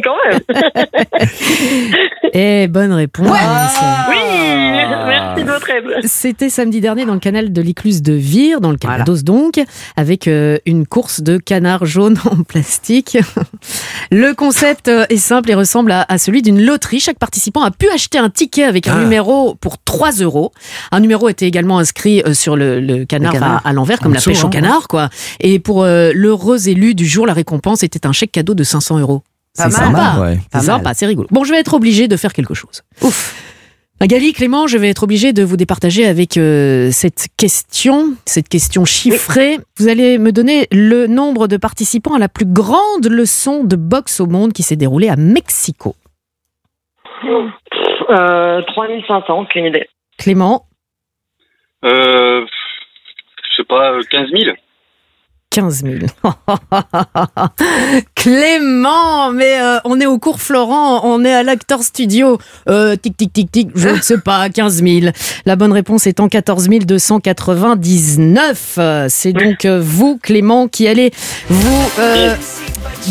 Quand 0.05 0.17
même. 0.29 0.41
Eh, 2.35 2.67
bonne 2.69 2.93
réponse. 2.93 3.27
Oui, 3.29 4.17
merci 5.07 5.45
de 5.45 5.51
votre 5.51 5.71
aide. 5.71 5.85
C'était 6.05 6.51
samedi 6.51 6.81
dernier 6.81 7.05
dans 7.07 7.15
le 7.15 7.21
canal 7.21 7.53
de 7.53 7.63
l'écluse 7.63 8.03
de 8.03 8.13
Vire, 8.13 8.61
dans 8.61 8.71
le 8.71 8.77
Calvados 8.77 9.25
donc, 9.25 9.61
avec 9.97 10.29
euh, 10.29 10.59
une 10.67 10.87
course 10.87 11.23
de 11.23 11.39
canards 11.39 11.87
jaunes 11.87 12.19
en 12.31 12.43
plastique. 12.43 13.17
Le 14.11 14.33
concept 14.35 14.89
euh, 14.89 15.07
est 15.09 15.17
simple 15.17 15.51
et 15.51 15.55
ressemble 15.55 15.93
à, 15.93 16.19
celui 16.19 16.43
d'une 16.43 16.61
loterie. 16.63 17.01
Chaque 17.01 17.19
participant 17.19 17.63
a 17.63 17.71
pu 17.71 17.89
acheter 17.89 18.19
un 18.19 18.31
ticket 18.31 18.65
avec 18.65 18.87
un 18.89 18.97
Ah. 18.97 19.01
numéro 19.01 19.55
pour 19.55 19.79
3 19.79 20.13
euros. 20.21 20.53
Un 20.93 21.01
numéro 21.01 21.29
était 21.29 21.47
également 21.47 21.79
inscrit 21.79 22.23
euh, 22.27 22.35
sur 22.35 22.57
le, 22.57 22.81
le 22.81 23.05
canard, 23.05 23.33
Le 23.33 23.39
canard. 23.39 23.63
à, 23.65 23.69
à 23.69 23.73
l'envers, 23.73 23.99
comme 24.01 24.13
En 24.13 24.15
la 24.15 24.19
dessous, 24.21 24.31
pêche 24.31 24.45
au 24.45 24.49
hein, 24.49 24.51
canard, 24.51 24.89
quoi. 24.89 24.98
Et 25.41 25.59
pour 25.59 25.83
euh, 25.85 26.11
l'heureux 26.15 26.69
élu 26.69 26.95
du 26.95 27.07
jour, 27.07 27.27
la 27.27 27.33
récompense 27.33 27.83
était 27.83 28.07
un 28.07 28.13
chèque 28.13 28.33
cadeau 28.33 28.55
de 28.55 28.65
500 28.65 28.99
euros. 28.99 29.23
Pas 29.57 29.71
C'est 29.71 29.81
mal. 29.81 29.87
sympa. 29.95 30.21
Ouais. 30.21 30.35
C'est 30.43 30.51
Pas 30.51 30.61
sympa, 30.61 30.95
c'est 30.95 31.07
rigolo. 31.07 31.27
Bon, 31.31 31.45
je 31.45 31.53
vais 31.53 31.59
être 31.59 31.75
obligé 31.75 32.09
de 32.09 32.17
faire 32.17 32.33
quelque 32.33 32.55
chose. 32.55 32.83
Ouf. 33.03 33.35
Magali, 34.01 34.33
Clément, 34.33 34.69
je 34.69 34.79
vais 34.79 34.89
être 34.91 35.03
obligé 35.03 35.33
de 35.33 35.43
vous 35.43 35.57
départager 35.57 36.07
avec 36.07 36.37
euh, 36.37 36.91
cette 36.93 37.27
question, 37.37 38.15
cette 38.27 38.49
question 38.49 38.85
chiffrée. 38.85 39.59
Vous 39.79 39.89
allez 39.89 40.19
me 40.19 40.31
donner 40.31 40.69
le 40.71 41.09
nombre 41.09 41.49
de 41.49 41.57
participants 41.57 42.15
à 42.15 42.21
la 42.21 42.29
plus 42.29 42.47
grande 42.47 43.07
leçon 43.09 43.65
de 43.65 43.75
boxe 43.75 44.21
au 44.21 44.27
monde 44.27 44.53
qui 44.53 44.63
s'est 44.63 44.77
déroulée 44.77 45.09
à 45.09 45.17
Mexico. 45.17 45.97
Euh, 48.11 48.63
3500, 48.69 49.41
aucune 49.41 49.65
idée. 49.67 49.89
Clément, 50.17 50.67
Euh, 51.85 52.45
je 53.51 53.57
sais 53.57 53.65
pas, 53.65 53.93
euh, 53.93 54.03
15 54.11 54.29
000 54.31 54.57
15 55.51 55.83
000. 55.83 55.95
Clément, 58.15 59.33
mais 59.33 59.59
euh, 59.61 59.79
on 59.85 60.01
est 60.01 60.07
au 60.07 60.19
cours 60.19 60.41
Florent, 60.41 61.01
on 61.05 61.23
est 61.25 61.33
à 61.33 61.43
l'acteur 61.43 61.83
studio. 61.83 62.39
Euh, 62.69 62.95
tic, 62.97 63.17
tic, 63.17 63.33
tic, 63.33 63.51
tic, 63.51 63.71
je 63.75 63.89
ne 63.89 64.01
sais 64.01 64.19
pas, 64.19 64.51
15 64.51 64.83
000. 64.83 65.13
La 65.47 65.57
bonne 65.57 65.73
réponse 65.73 66.07
étant 66.07 66.29
14 66.29 66.69
299. 66.69 68.75
Euh, 68.79 69.07
C'est 69.09 69.33
donc 69.33 69.65
euh, 69.65 69.81
vous, 69.83 70.19
Clément, 70.23 70.69
qui 70.69 70.87
allez 70.87 71.13
vous 71.49 71.91
euh, 71.99 72.35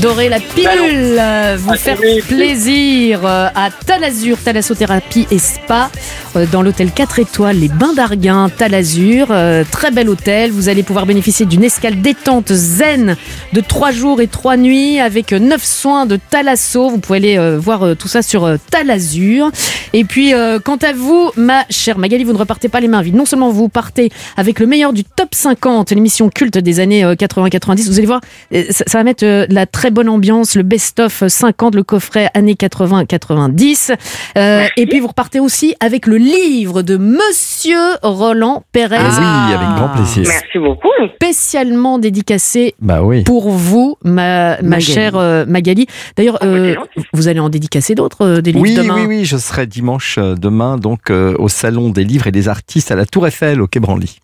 dorer 0.01 0.29
la 0.29 0.39
pilule, 0.39 1.17
euh, 1.19 1.57
vous 1.59 1.75
faire 1.75 1.97
plaisir 2.27 3.21
euh, 3.25 3.47
à 3.55 3.69
Talazur, 3.85 4.37
Thalassothérapie 4.43 5.27
et 5.31 5.39
Spa, 5.39 5.89
euh, 6.35 6.45
dans 6.51 6.61
l'hôtel 6.61 6.91
4 6.91 7.19
étoiles, 7.19 7.57
les 7.57 7.67
Bains 7.67 7.93
d'Arguin, 7.93 8.49
Talazur. 8.49 9.27
Euh, 9.31 9.63
Très 9.69 9.91
bel 9.91 10.09
hôtel. 10.09 10.51
Vous 10.51 10.69
allez 10.69 10.83
pouvoir 10.83 11.05
bénéficier 11.05 11.45
d'une 11.45 11.63
escale 11.63 12.01
détente 12.01 12.51
zen 12.51 13.15
de 13.53 13.61
3 13.61 13.91
jours 13.91 14.21
et 14.21 14.27
3 14.27 14.57
nuits 14.57 14.99
avec 14.99 15.31
9 15.31 15.63
soins 15.63 16.05
de 16.05 16.17
Thalasso. 16.29 16.89
Vous 16.89 16.99
pouvez 16.99 17.17
aller 17.17 17.57
voir 17.57 17.95
tout 17.97 18.07
ça 18.07 18.21
sur 18.21 18.57
Talazur. 18.71 19.51
Et 19.93 20.03
puis, 20.03 20.33
quant 20.63 20.77
à 20.77 20.93
vous, 20.93 21.31
ma 21.35 21.65
chère 21.69 21.97
Magali, 21.97 22.23
vous 22.23 22.33
ne 22.33 22.37
repartez 22.37 22.69
pas 22.69 22.79
les 22.79 22.87
mains 22.87 23.01
vides. 23.01 23.15
Non 23.15 23.25
seulement 23.25 23.51
vous 23.51 23.69
partez 23.69 24.11
avec 24.35 24.59
le 24.59 24.67
meilleur 24.67 24.93
du 24.93 25.03
top 25.03 25.29
50, 25.33 25.91
l'émission 25.91 26.29
culte 26.29 26.57
des 26.57 26.79
années 26.79 27.03
euh, 27.03 27.15
80-90. 27.15 27.87
Vous 27.87 27.97
allez 27.97 28.07
voir, 28.07 28.21
ça, 28.69 28.83
va 28.93 29.03
mettre 29.03 29.45
la 29.49 29.65
très 29.65 29.86
bonne 29.89 30.09
ambiance, 30.09 30.55
le 30.55 30.63
best-of 30.63 31.23
50, 31.27 31.75
le 31.75 31.83
coffret 31.83 32.29
années 32.33 32.53
80-90. 32.55 33.93
Euh, 34.37 34.63
et 34.77 34.85
puis, 34.87 34.99
vous 34.99 35.07
repartez 35.07 35.39
aussi 35.39 35.75
avec 35.79 36.07
le 36.07 36.17
livre 36.17 36.81
de 36.81 36.97
Monsieur 36.97 37.79
Roland 38.03 38.63
Pérez. 38.71 38.97
Ah 38.99 39.47
oui, 39.49 39.53
avec 39.55 39.67
grand 39.77 39.89
plaisir. 39.89 40.23
Merci 40.27 40.59
beaucoup. 40.59 40.87
Spécialement 41.15 41.99
dédicacé 41.99 42.75
Bah 42.79 43.01
oui. 43.03 43.23
pour 43.23 43.49
vous, 43.49 43.97
ma, 44.03 44.57
ma 44.57 44.61
Magali. 44.77 44.81
chère 44.83 45.15
euh, 45.15 45.45
Magali. 45.47 45.87
D'ailleurs, 46.15 46.39
euh, 46.43 46.75
vous 47.13 47.27
allez 47.27 47.39
en 47.39 47.49
dédicacer 47.49 47.95
d'autres 47.95 48.25
euh, 48.25 48.41
des 48.41 48.51
livres 48.51 48.63
Oui, 48.63 48.75
demain 48.75 48.95
oui, 49.01 49.05
oui, 49.19 49.25
je 49.25 49.37
serai 49.37 49.67
dimanche 49.67 50.17
demain 50.19 50.77
donc 50.77 51.09
euh, 51.09 51.35
au 51.39 51.47
salon 51.49 51.89
des 51.89 52.03
livres 52.03 52.27
et 52.27 52.31
des 52.31 52.47
artistes 52.49 52.91
à 52.91 52.95
la 52.95 53.05
Tour 53.05 53.27
Eiffel 53.27 53.61
au 53.61 53.67
Quai 53.67 53.79
Branly. 53.79 54.19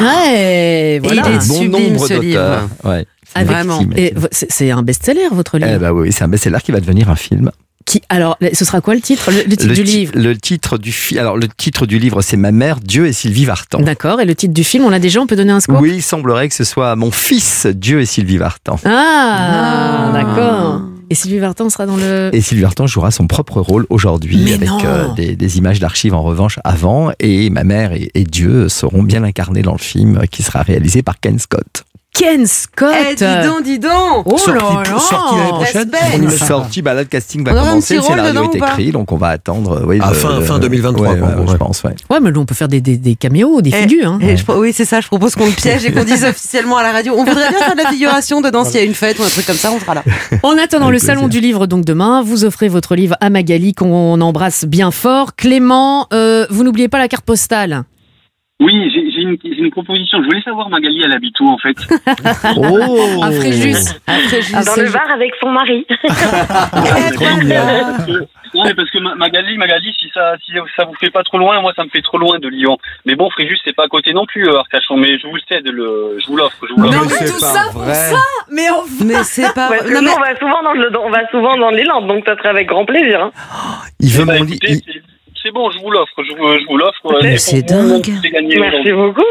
Ouais, 0.00 1.00
voilà. 1.02 1.26
Un 1.26 1.38
bon 1.46 1.64
nombre 1.64 2.08
d'auteurs. 2.08 2.68
Ouais, 2.84 3.06
c'est 3.32 3.38
Avec- 3.40 3.66
Maxime. 3.66 3.92
et 3.96 4.14
c'est- 4.32 4.70
un 4.70 4.82
best-seller 4.82 5.28
votre 5.32 5.58
livre. 5.58 5.70
Eh 5.74 5.78
bah 5.78 5.92
oui, 5.92 6.12
c'est 6.12 6.24
un 6.24 6.28
best-seller 6.28 6.58
qui 6.64 6.72
va 6.72 6.80
devenir 6.80 7.10
un 7.10 7.16
film. 7.16 7.50
Qui 7.86 8.02
alors, 8.10 8.36
ce 8.52 8.64
sera 8.66 8.82
quoi 8.82 8.94
le 8.94 9.00
titre? 9.00 9.30
Le, 9.30 9.38
le 9.48 9.56
titre 9.56 9.66
le, 9.68 9.74
du 9.74 9.84
ti- 9.84 9.96
livre. 9.96 10.12
le 10.14 10.36
titre 10.36 10.76
du 10.76 10.92
fi- 10.92 11.18
alors 11.18 11.38
le 11.38 11.48
titre 11.48 11.86
du 11.86 11.98
livre 11.98 12.20
c'est 12.20 12.36
Ma 12.36 12.52
mère, 12.52 12.80
Dieu 12.80 13.06
et 13.06 13.14
Sylvie 13.14 13.46
Vartan. 13.46 13.80
D'accord. 13.80 14.20
Et 14.20 14.26
le 14.26 14.34
titre 14.34 14.52
du 14.52 14.62
film, 14.62 14.84
on 14.84 14.90
l'a 14.90 14.98
déjà. 14.98 15.20
On 15.22 15.26
peut 15.26 15.36
donner 15.36 15.52
un 15.52 15.60
score? 15.60 15.80
Oui, 15.80 15.92
il 15.94 16.02
semblerait 16.02 16.48
que 16.50 16.54
ce 16.54 16.64
soit 16.64 16.94
Mon 16.96 17.10
fils, 17.10 17.66
Dieu 17.66 18.00
et 18.02 18.06
Sylvie 18.06 18.36
Vartan. 18.36 18.78
Ah, 18.84 20.10
d'accord. 20.12 20.82
Et 21.10 21.14
Sylvie 21.14 21.38
Vartan 21.38 21.70
sera 21.70 21.86
dans 21.86 21.96
le. 21.96 22.30
Et 22.32 22.40
Sylvie 22.40 22.62
Vartan 22.62 22.86
jouera 22.86 23.10
son 23.10 23.26
propre 23.26 23.60
rôle 23.60 23.86
aujourd'hui 23.88 24.52
avec 24.52 24.68
euh, 24.84 25.08
des, 25.14 25.36
des 25.36 25.58
images 25.58 25.80
d'archives 25.80 26.14
en 26.14 26.22
revanche 26.22 26.58
avant 26.64 27.10
et 27.18 27.48
ma 27.50 27.64
mère 27.64 27.92
et, 27.92 28.10
et 28.14 28.24
Dieu 28.24 28.68
seront 28.68 29.02
bien 29.02 29.24
incarnés 29.24 29.62
dans 29.62 29.72
le 29.72 29.78
film 29.78 30.18
euh, 30.18 30.26
qui 30.26 30.42
sera 30.42 30.62
réalisé 30.62 31.02
par 31.02 31.18
Ken 31.20 31.38
Scott. 31.38 31.84
Ken 32.18 32.46
Scott. 32.46 32.92
Eh, 33.10 33.14
dis 33.14 33.24
donc, 33.48 33.62
dis 33.62 33.78
donc 33.78 34.22
Oh 34.26 34.36
Sorti- 34.36 34.50
là 34.50 34.82
là. 34.92 34.98
sorti 34.98 35.36
l'année 35.36 35.48
prochaine. 35.50 35.90
Respect. 36.26 36.46
Sorti, 36.46 36.82
bah 36.82 36.94
là 36.94 37.02
le 37.02 37.06
casting 37.06 37.44
va 37.44 37.52
On 37.52 37.64
commencer, 37.64 37.96
le 37.96 38.02
scénario 38.02 38.50
est 38.52 38.56
écrit, 38.56 38.90
donc 38.92 39.12
on 39.12 39.16
va 39.16 39.28
attendre. 39.28 39.82
Oui, 39.86 39.98
À 40.02 40.08
le- 40.08 40.14
fin- 40.14 40.38
le- 40.38 40.44
fin 40.44 40.58
2023, 40.58 41.08
ouais, 41.10 41.18
quoi, 41.18 41.28
ouais, 41.28 41.34
je 41.46 41.52
ouais. 41.52 41.58
pense, 41.58 41.82
ouais. 41.84 41.94
Ouais, 42.10 42.18
mais 42.20 42.30
là, 42.32 42.38
on 42.38 42.44
peut 42.44 42.54
faire 42.54 42.68
des, 42.68 42.80
des, 42.80 42.96
des 42.96 43.14
caméos, 43.14 43.60
des 43.62 43.70
Eh, 43.70 43.82
figures. 43.82 44.10
hein. 44.12 44.18
eh, 44.20 44.36
je- 44.36 44.52
oui, 44.52 44.72
c'est 44.74 44.84
ça. 44.84 45.00
Je 45.00 45.06
propose 45.06 45.34
qu'on 45.36 45.46
le 45.46 45.52
piège 45.52 45.84
et 45.86 45.92
qu'on 45.92 46.04
dise 46.04 46.24
officiellement 46.28 46.76
à 46.78 46.82
la 46.82 46.92
radio. 46.92 47.14
On 47.16 47.24
voudrait 47.24 47.50
bien 47.50 47.58
faire 47.60 47.74
de 47.76 47.82
la 47.82 47.90
figuration 47.90 48.40
dedans 48.40 48.64
s'il 48.64 48.76
y 48.76 48.82
a 48.82 48.84
une 48.84 48.94
fête 48.94 49.18
ou 49.18 49.22
un 49.22 49.28
truc 49.28 49.46
comme 49.46 49.56
ça. 49.56 49.70
On 49.70 49.78
sera 49.78 49.94
là. 49.94 50.02
En 50.42 50.58
attendant 50.58 50.88
Avec 50.88 51.00
le 51.00 51.06
salon 51.06 51.28
du 51.28 51.40
livre, 51.40 51.66
donc 51.66 51.84
demain, 51.84 52.22
vous 52.22 52.44
offrez 52.44 52.68
votre 52.68 52.96
livre 52.96 53.16
à 53.20 53.30
Magali 53.30 53.74
qu'on 53.74 54.20
embrasse 54.20 54.64
bien 54.64 54.90
fort. 54.90 55.36
Clément, 55.36 56.06
euh, 56.12 56.46
vous 56.50 56.64
n'oubliez 56.64 56.88
pas 56.88 56.98
la 56.98 57.08
carte 57.08 57.24
postale. 57.24 57.84
Oui, 58.60 58.90
j'ai 58.92 59.22
une, 59.22 59.36
j'ai 59.44 59.58
une 59.62 59.70
proposition. 59.70 60.18
Je 60.20 60.24
voulais 60.26 60.42
savoir, 60.42 60.68
Magali, 60.68 61.00
elle 61.04 61.12
habite 61.12 61.38
où 61.38 61.48
en 61.48 61.58
fait 61.58 61.76
Oh 62.56 63.22
À 63.22 63.30
Fréjus. 63.30 63.76
À 64.06 64.18
Fréjus. 64.18 64.52
Dans 64.52 64.82
le 64.82 64.90
bar 64.92 65.10
avec 65.12 65.32
son 65.40 65.50
mari. 65.50 65.86
Non, 68.54 68.62
mais 68.64 68.72
parce 68.74 68.90
que 68.90 68.98
Ma- 68.98 69.14
Magali, 69.14 69.58
Magali, 69.58 69.94
si 70.00 70.08
ça, 70.14 70.32
si 70.42 70.52
ça 70.74 70.84
vous 70.86 70.94
fait 70.94 71.10
pas 71.10 71.22
trop 71.22 71.36
loin, 71.36 71.60
moi 71.60 71.74
ça 71.76 71.84
me 71.84 71.90
fait 71.90 72.00
trop 72.00 72.16
loin 72.16 72.38
de 72.38 72.48
Lyon. 72.48 72.78
Mais 73.04 73.14
bon, 73.14 73.28
Fréjus, 73.28 73.58
c'est 73.62 73.74
pas 73.76 73.84
à 73.84 73.88
côté 73.88 74.14
non 74.14 74.24
plus, 74.24 74.48
euh, 74.48 74.56
Arcachon. 74.58 74.96
Mais 74.96 75.18
je 75.18 75.26
vous 75.26 75.34
le 75.34 75.40
cède, 75.46 75.68
le, 75.68 76.16
je 76.18 76.26
vous 76.26 76.36
l'offre, 76.38 76.56
je 76.66 76.72
vous 76.72 76.80
Non, 76.80 76.90
l'offre. 76.90 77.14
mais 77.20 77.26
tout 77.28 77.38
ça 77.38 77.64
pour 77.70 77.84
ça 77.84 78.16
Mais 78.50 78.70
enfin 78.70 79.04
Mais 79.04 79.22
c'est 79.24 79.52
pas. 79.54 79.68
Parce 79.68 79.82
que 79.82 79.92
Non, 79.92 80.00
nous, 80.00 80.08
mais- 80.08 80.14
on 80.16 80.20
va 80.20 80.34
souvent 80.38 80.62
dans 80.62 80.72
le, 80.72 80.90
on 80.98 81.10
va 81.10 81.28
souvent 81.30 81.56
dans 81.58 81.68
les 81.70 81.84
Landes, 81.84 82.08
donc 82.08 82.24
ça 82.24 82.36
serait 82.38 82.48
avec 82.48 82.68
grand 82.68 82.86
plaisir. 82.86 83.22
hein. 83.24 83.32
Il 84.00 84.10
veut 84.12 84.24
mon 84.24 84.32
livre. 84.32 84.44
écoutez, 84.64 84.76
c'est- 84.76 85.02
C'est 85.48 85.54
bon, 85.54 85.70
je 85.70 85.78
vous 85.82 85.90
l'offre, 85.90 86.12
je 86.18 86.36
vous, 86.36 86.46
je 86.60 86.66
vous 86.68 86.76
l'offre. 86.76 87.06
euh, 87.06 87.20
Mais 87.22 87.38
c'est 87.38 87.62
dingue. 87.62 88.06
Merci 88.60 88.92
beaucoup. 88.92 89.22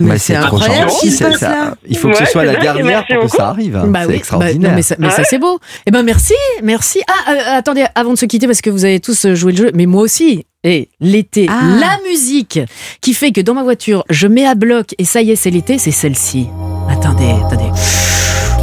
Mais 0.00 0.18
c'est 0.18 0.34
incroyable 0.34 0.90
gentil, 0.90 0.96
ce 0.96 1.00
qui 1.02 1.10
se 1.10 1.16
c'est 1.18 1.24
passe 1.30 1.38
ça. 1.38 1.48
là. 1.50 1.74
Il 1.88 1.96
faut 1.96 2.08
que 2.08 2.16
ce 2.16 2.22
Ouais, 2.22 2.26
soit 2.28 2.40
c'est 2.42 2.52
la 2.52 2.56
dernière 2.60 3.06
pour 3.06 3.16
que 3.16 3.22
beaucoup. 3.22 3.36
ça 3.36 3.48
arrive. 3.48 3.72
Bah 3.72 3.80
c'est 3.82 3.86
oui, 3.86 4.06
bah, 4.08 4.14
extraordinaire. 4.14 4.70
non, 4.70 4.76
mais 4.76 4.82
ça, 4.82 4.96
Ouais. 4.98 5.24
c'est 5.24 5.38
beau. 5.38 5.58
Eh 5.86 5.90
ben 5.92 6.02
merci, 6.02 6.34
merci. 6.64 7.00
Ah, 7.08 7.32
euh, 7.32 7.58
attendez, 7.58 7.84
avant 7.94 8.12
de 8.12 8.18
se 8.18 8.26
quitter, 8.26 8.46
parce 8.46 8.60
que 8.60 8.70
vous 8.70 8.84
avez 8.84 8.98
tous 9.00 9.24
euh, 9.24 9.34
joué 9.36 9.52
le 9.52 9.58
jeu, 9.58 9.70
mais 9.74 9.86
moi 9.86 10.02
aussi. 10.02 10.46
Et 10.64 10.88
l'été, 11.00 11.46
Ah. 11.48 11.60
la 11.80 11.98
musique 12.08 12.58
qui 13.00 13.14
fait 13.14 13.30
que 13.32 13.40
dans 13.40 13.54
ma 13.54 13.62
voiture, 13.64 14.04
je 14.10 14.26
mets 14.28 14.46
à 14.46 14.54
bloc 14.56 14.94
et 14.98 15.04
ça 15.04 15.20
y 15.22 15.30
est, 15.32 15.36
c'est 15.36 15.50
l'été, 15.50 15.78
c'est 15.78 15.90
celle-ci. 15.92 16.46
Attendez, 16.88 17.30
attendez. 17.46 17.70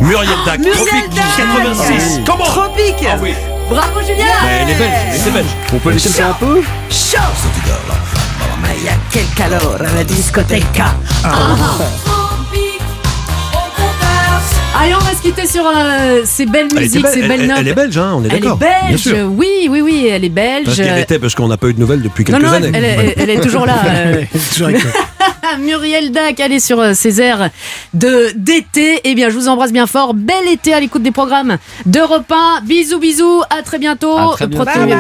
Muriel 0.02 0.28
Dac, 0.46 0.60
Muriel 0.60 0.76
Tropique 0.76 1.16
Dac 1.16 1.26
86. 1.38 2.22
Comment 2.26 2.44
Tropique 2.46 3.06
Ah 3.10 3.18
oui. 3.22 3.32
Bravo 3.70 4.02
Julien 4.02 4.26
Mais 4.44 4.60
elle 4.64 4.70
est 4.72 4.78
belge, 4.80 4.92
elle 5.12 5.20
était 5.22 5.32
belge. 5.32 5.48
On 5.74 5.78
peut 5.78 5.92
laisser 5.92 6.10
faire 6.10 6.28
un 6.30 6.34
peu 6.34 6.62
Chaud 6.90 7.18
Il 8.78 8.84
y 8.86 8.90
a 8.90 8.94
quel 9.12 9.26
calor 9.36 9.78
à 9.80 9.94
la 9.96 10.04
discoteca. 10.04 10.96
Allez, 14.82 14.94
on 14.96 15.00
va 15.00 15.12
se 15.14 15.22
quitter 15.22 15.46
sur 15.46 15.64
euh, 15.68 16.22
ces 16.24 16.46
belles 16.46 16.68
Elle 16.72 16.84
était 16.84 17.00
musiques, 17.00 17.02
belle- 17.04 17.14
ces 17.14 17.28
belles 17.28 17.42
elle- 17.42 17.48
notes. 17.48 17.58
elle 17.60 17.68
est 17.68 17.74
belge, 17.74 17.98
hein, 17.98 18.14
on 18.16 18.24
est 18.24 18.28
Elle 18.28 18.36
est 18.36 18.40
d'accord. 18.40 18.58
Bien 18.58 18.70
belge, 18.90 19.02
sûr. 19.02 19.28
oui, 19.36 19.68
oui, 19.70 19.82
oui, 19.82 20.08
elle 20.10 20.24
est 20.24 20.30
belge. 20.30 20.66
Parce 20.66 20.78
qu'elle 20.78 21.00
était, 21.00 21.20
parce 21.20 21.36
qu'on 21.36 21.48
n'a 21.50 21.58
pas 21.58 21.68
eu 21.68 21.74
de 21.74 21.80
nouvelles 21.82 22.02
depuis 22.02 22.24
Non, 22.24 22.38
quelques 22.38 22.44
non, 22.50 22.54
années. 22.54 22.72
elle, 22.74 22.86
est- 22.86 23.14
elle 23.18 23.30
est 23.30 23.42
toujours 23.42 23.66
là. 23.66 23.76
euh. 23.86 24.24
Toujours 24.54 24.68
avec 24.70 24.82
toi. 24.82 24.92
Muriel 25.58 26.12
Dac, 26.12 26.40
allez 26.40 26.60
sur 26.60 26.80
euh, 26.80 26.94
ces 26.94 27.22
airs 27.22 27.50
de 27.94 28.32
d'été. 28.36 29.02
Eh 29.04 29.16
bien, 29.16 29.30
je 29.30 29.36
vous 29.36 29.48
embrasse 29.48 29.72
bien 29.72 29.88
fort. 29.88 30.14
Bel 30.14 30.48
été 30.48 30.74
à 30.74 30.80
l'écoute 30.80 31.04
des 31.04 31.12
programmes 31.12 31.58
d'Europe 31.86 32.32
1. 32.32 32.62
Bisous, 32.64 33.00
bisous. 33.00 33.42
À 33.50 33.64
très 33.64 33.80
bientôt. 33.80 34.16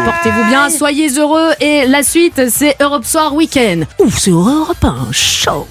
Portez-vous 0.05 0.47
bien. 0.49 0.69
Soyez 0.69 1.09
heureux. 1.17 1.49
Et 1.59 1.85
la 1.88 2.03
suite, 2.03 2.49
c'est 2.49 2.76
Europe 2.81 3.05
Soir 3.05 3.34
Week-end. 3.34 3.81
Ouf, 3.99 4.17
c'est 4.17 4.31
Europe 4.31 4.84
1. 4.84 5.07
Chaud. 5.11 5.67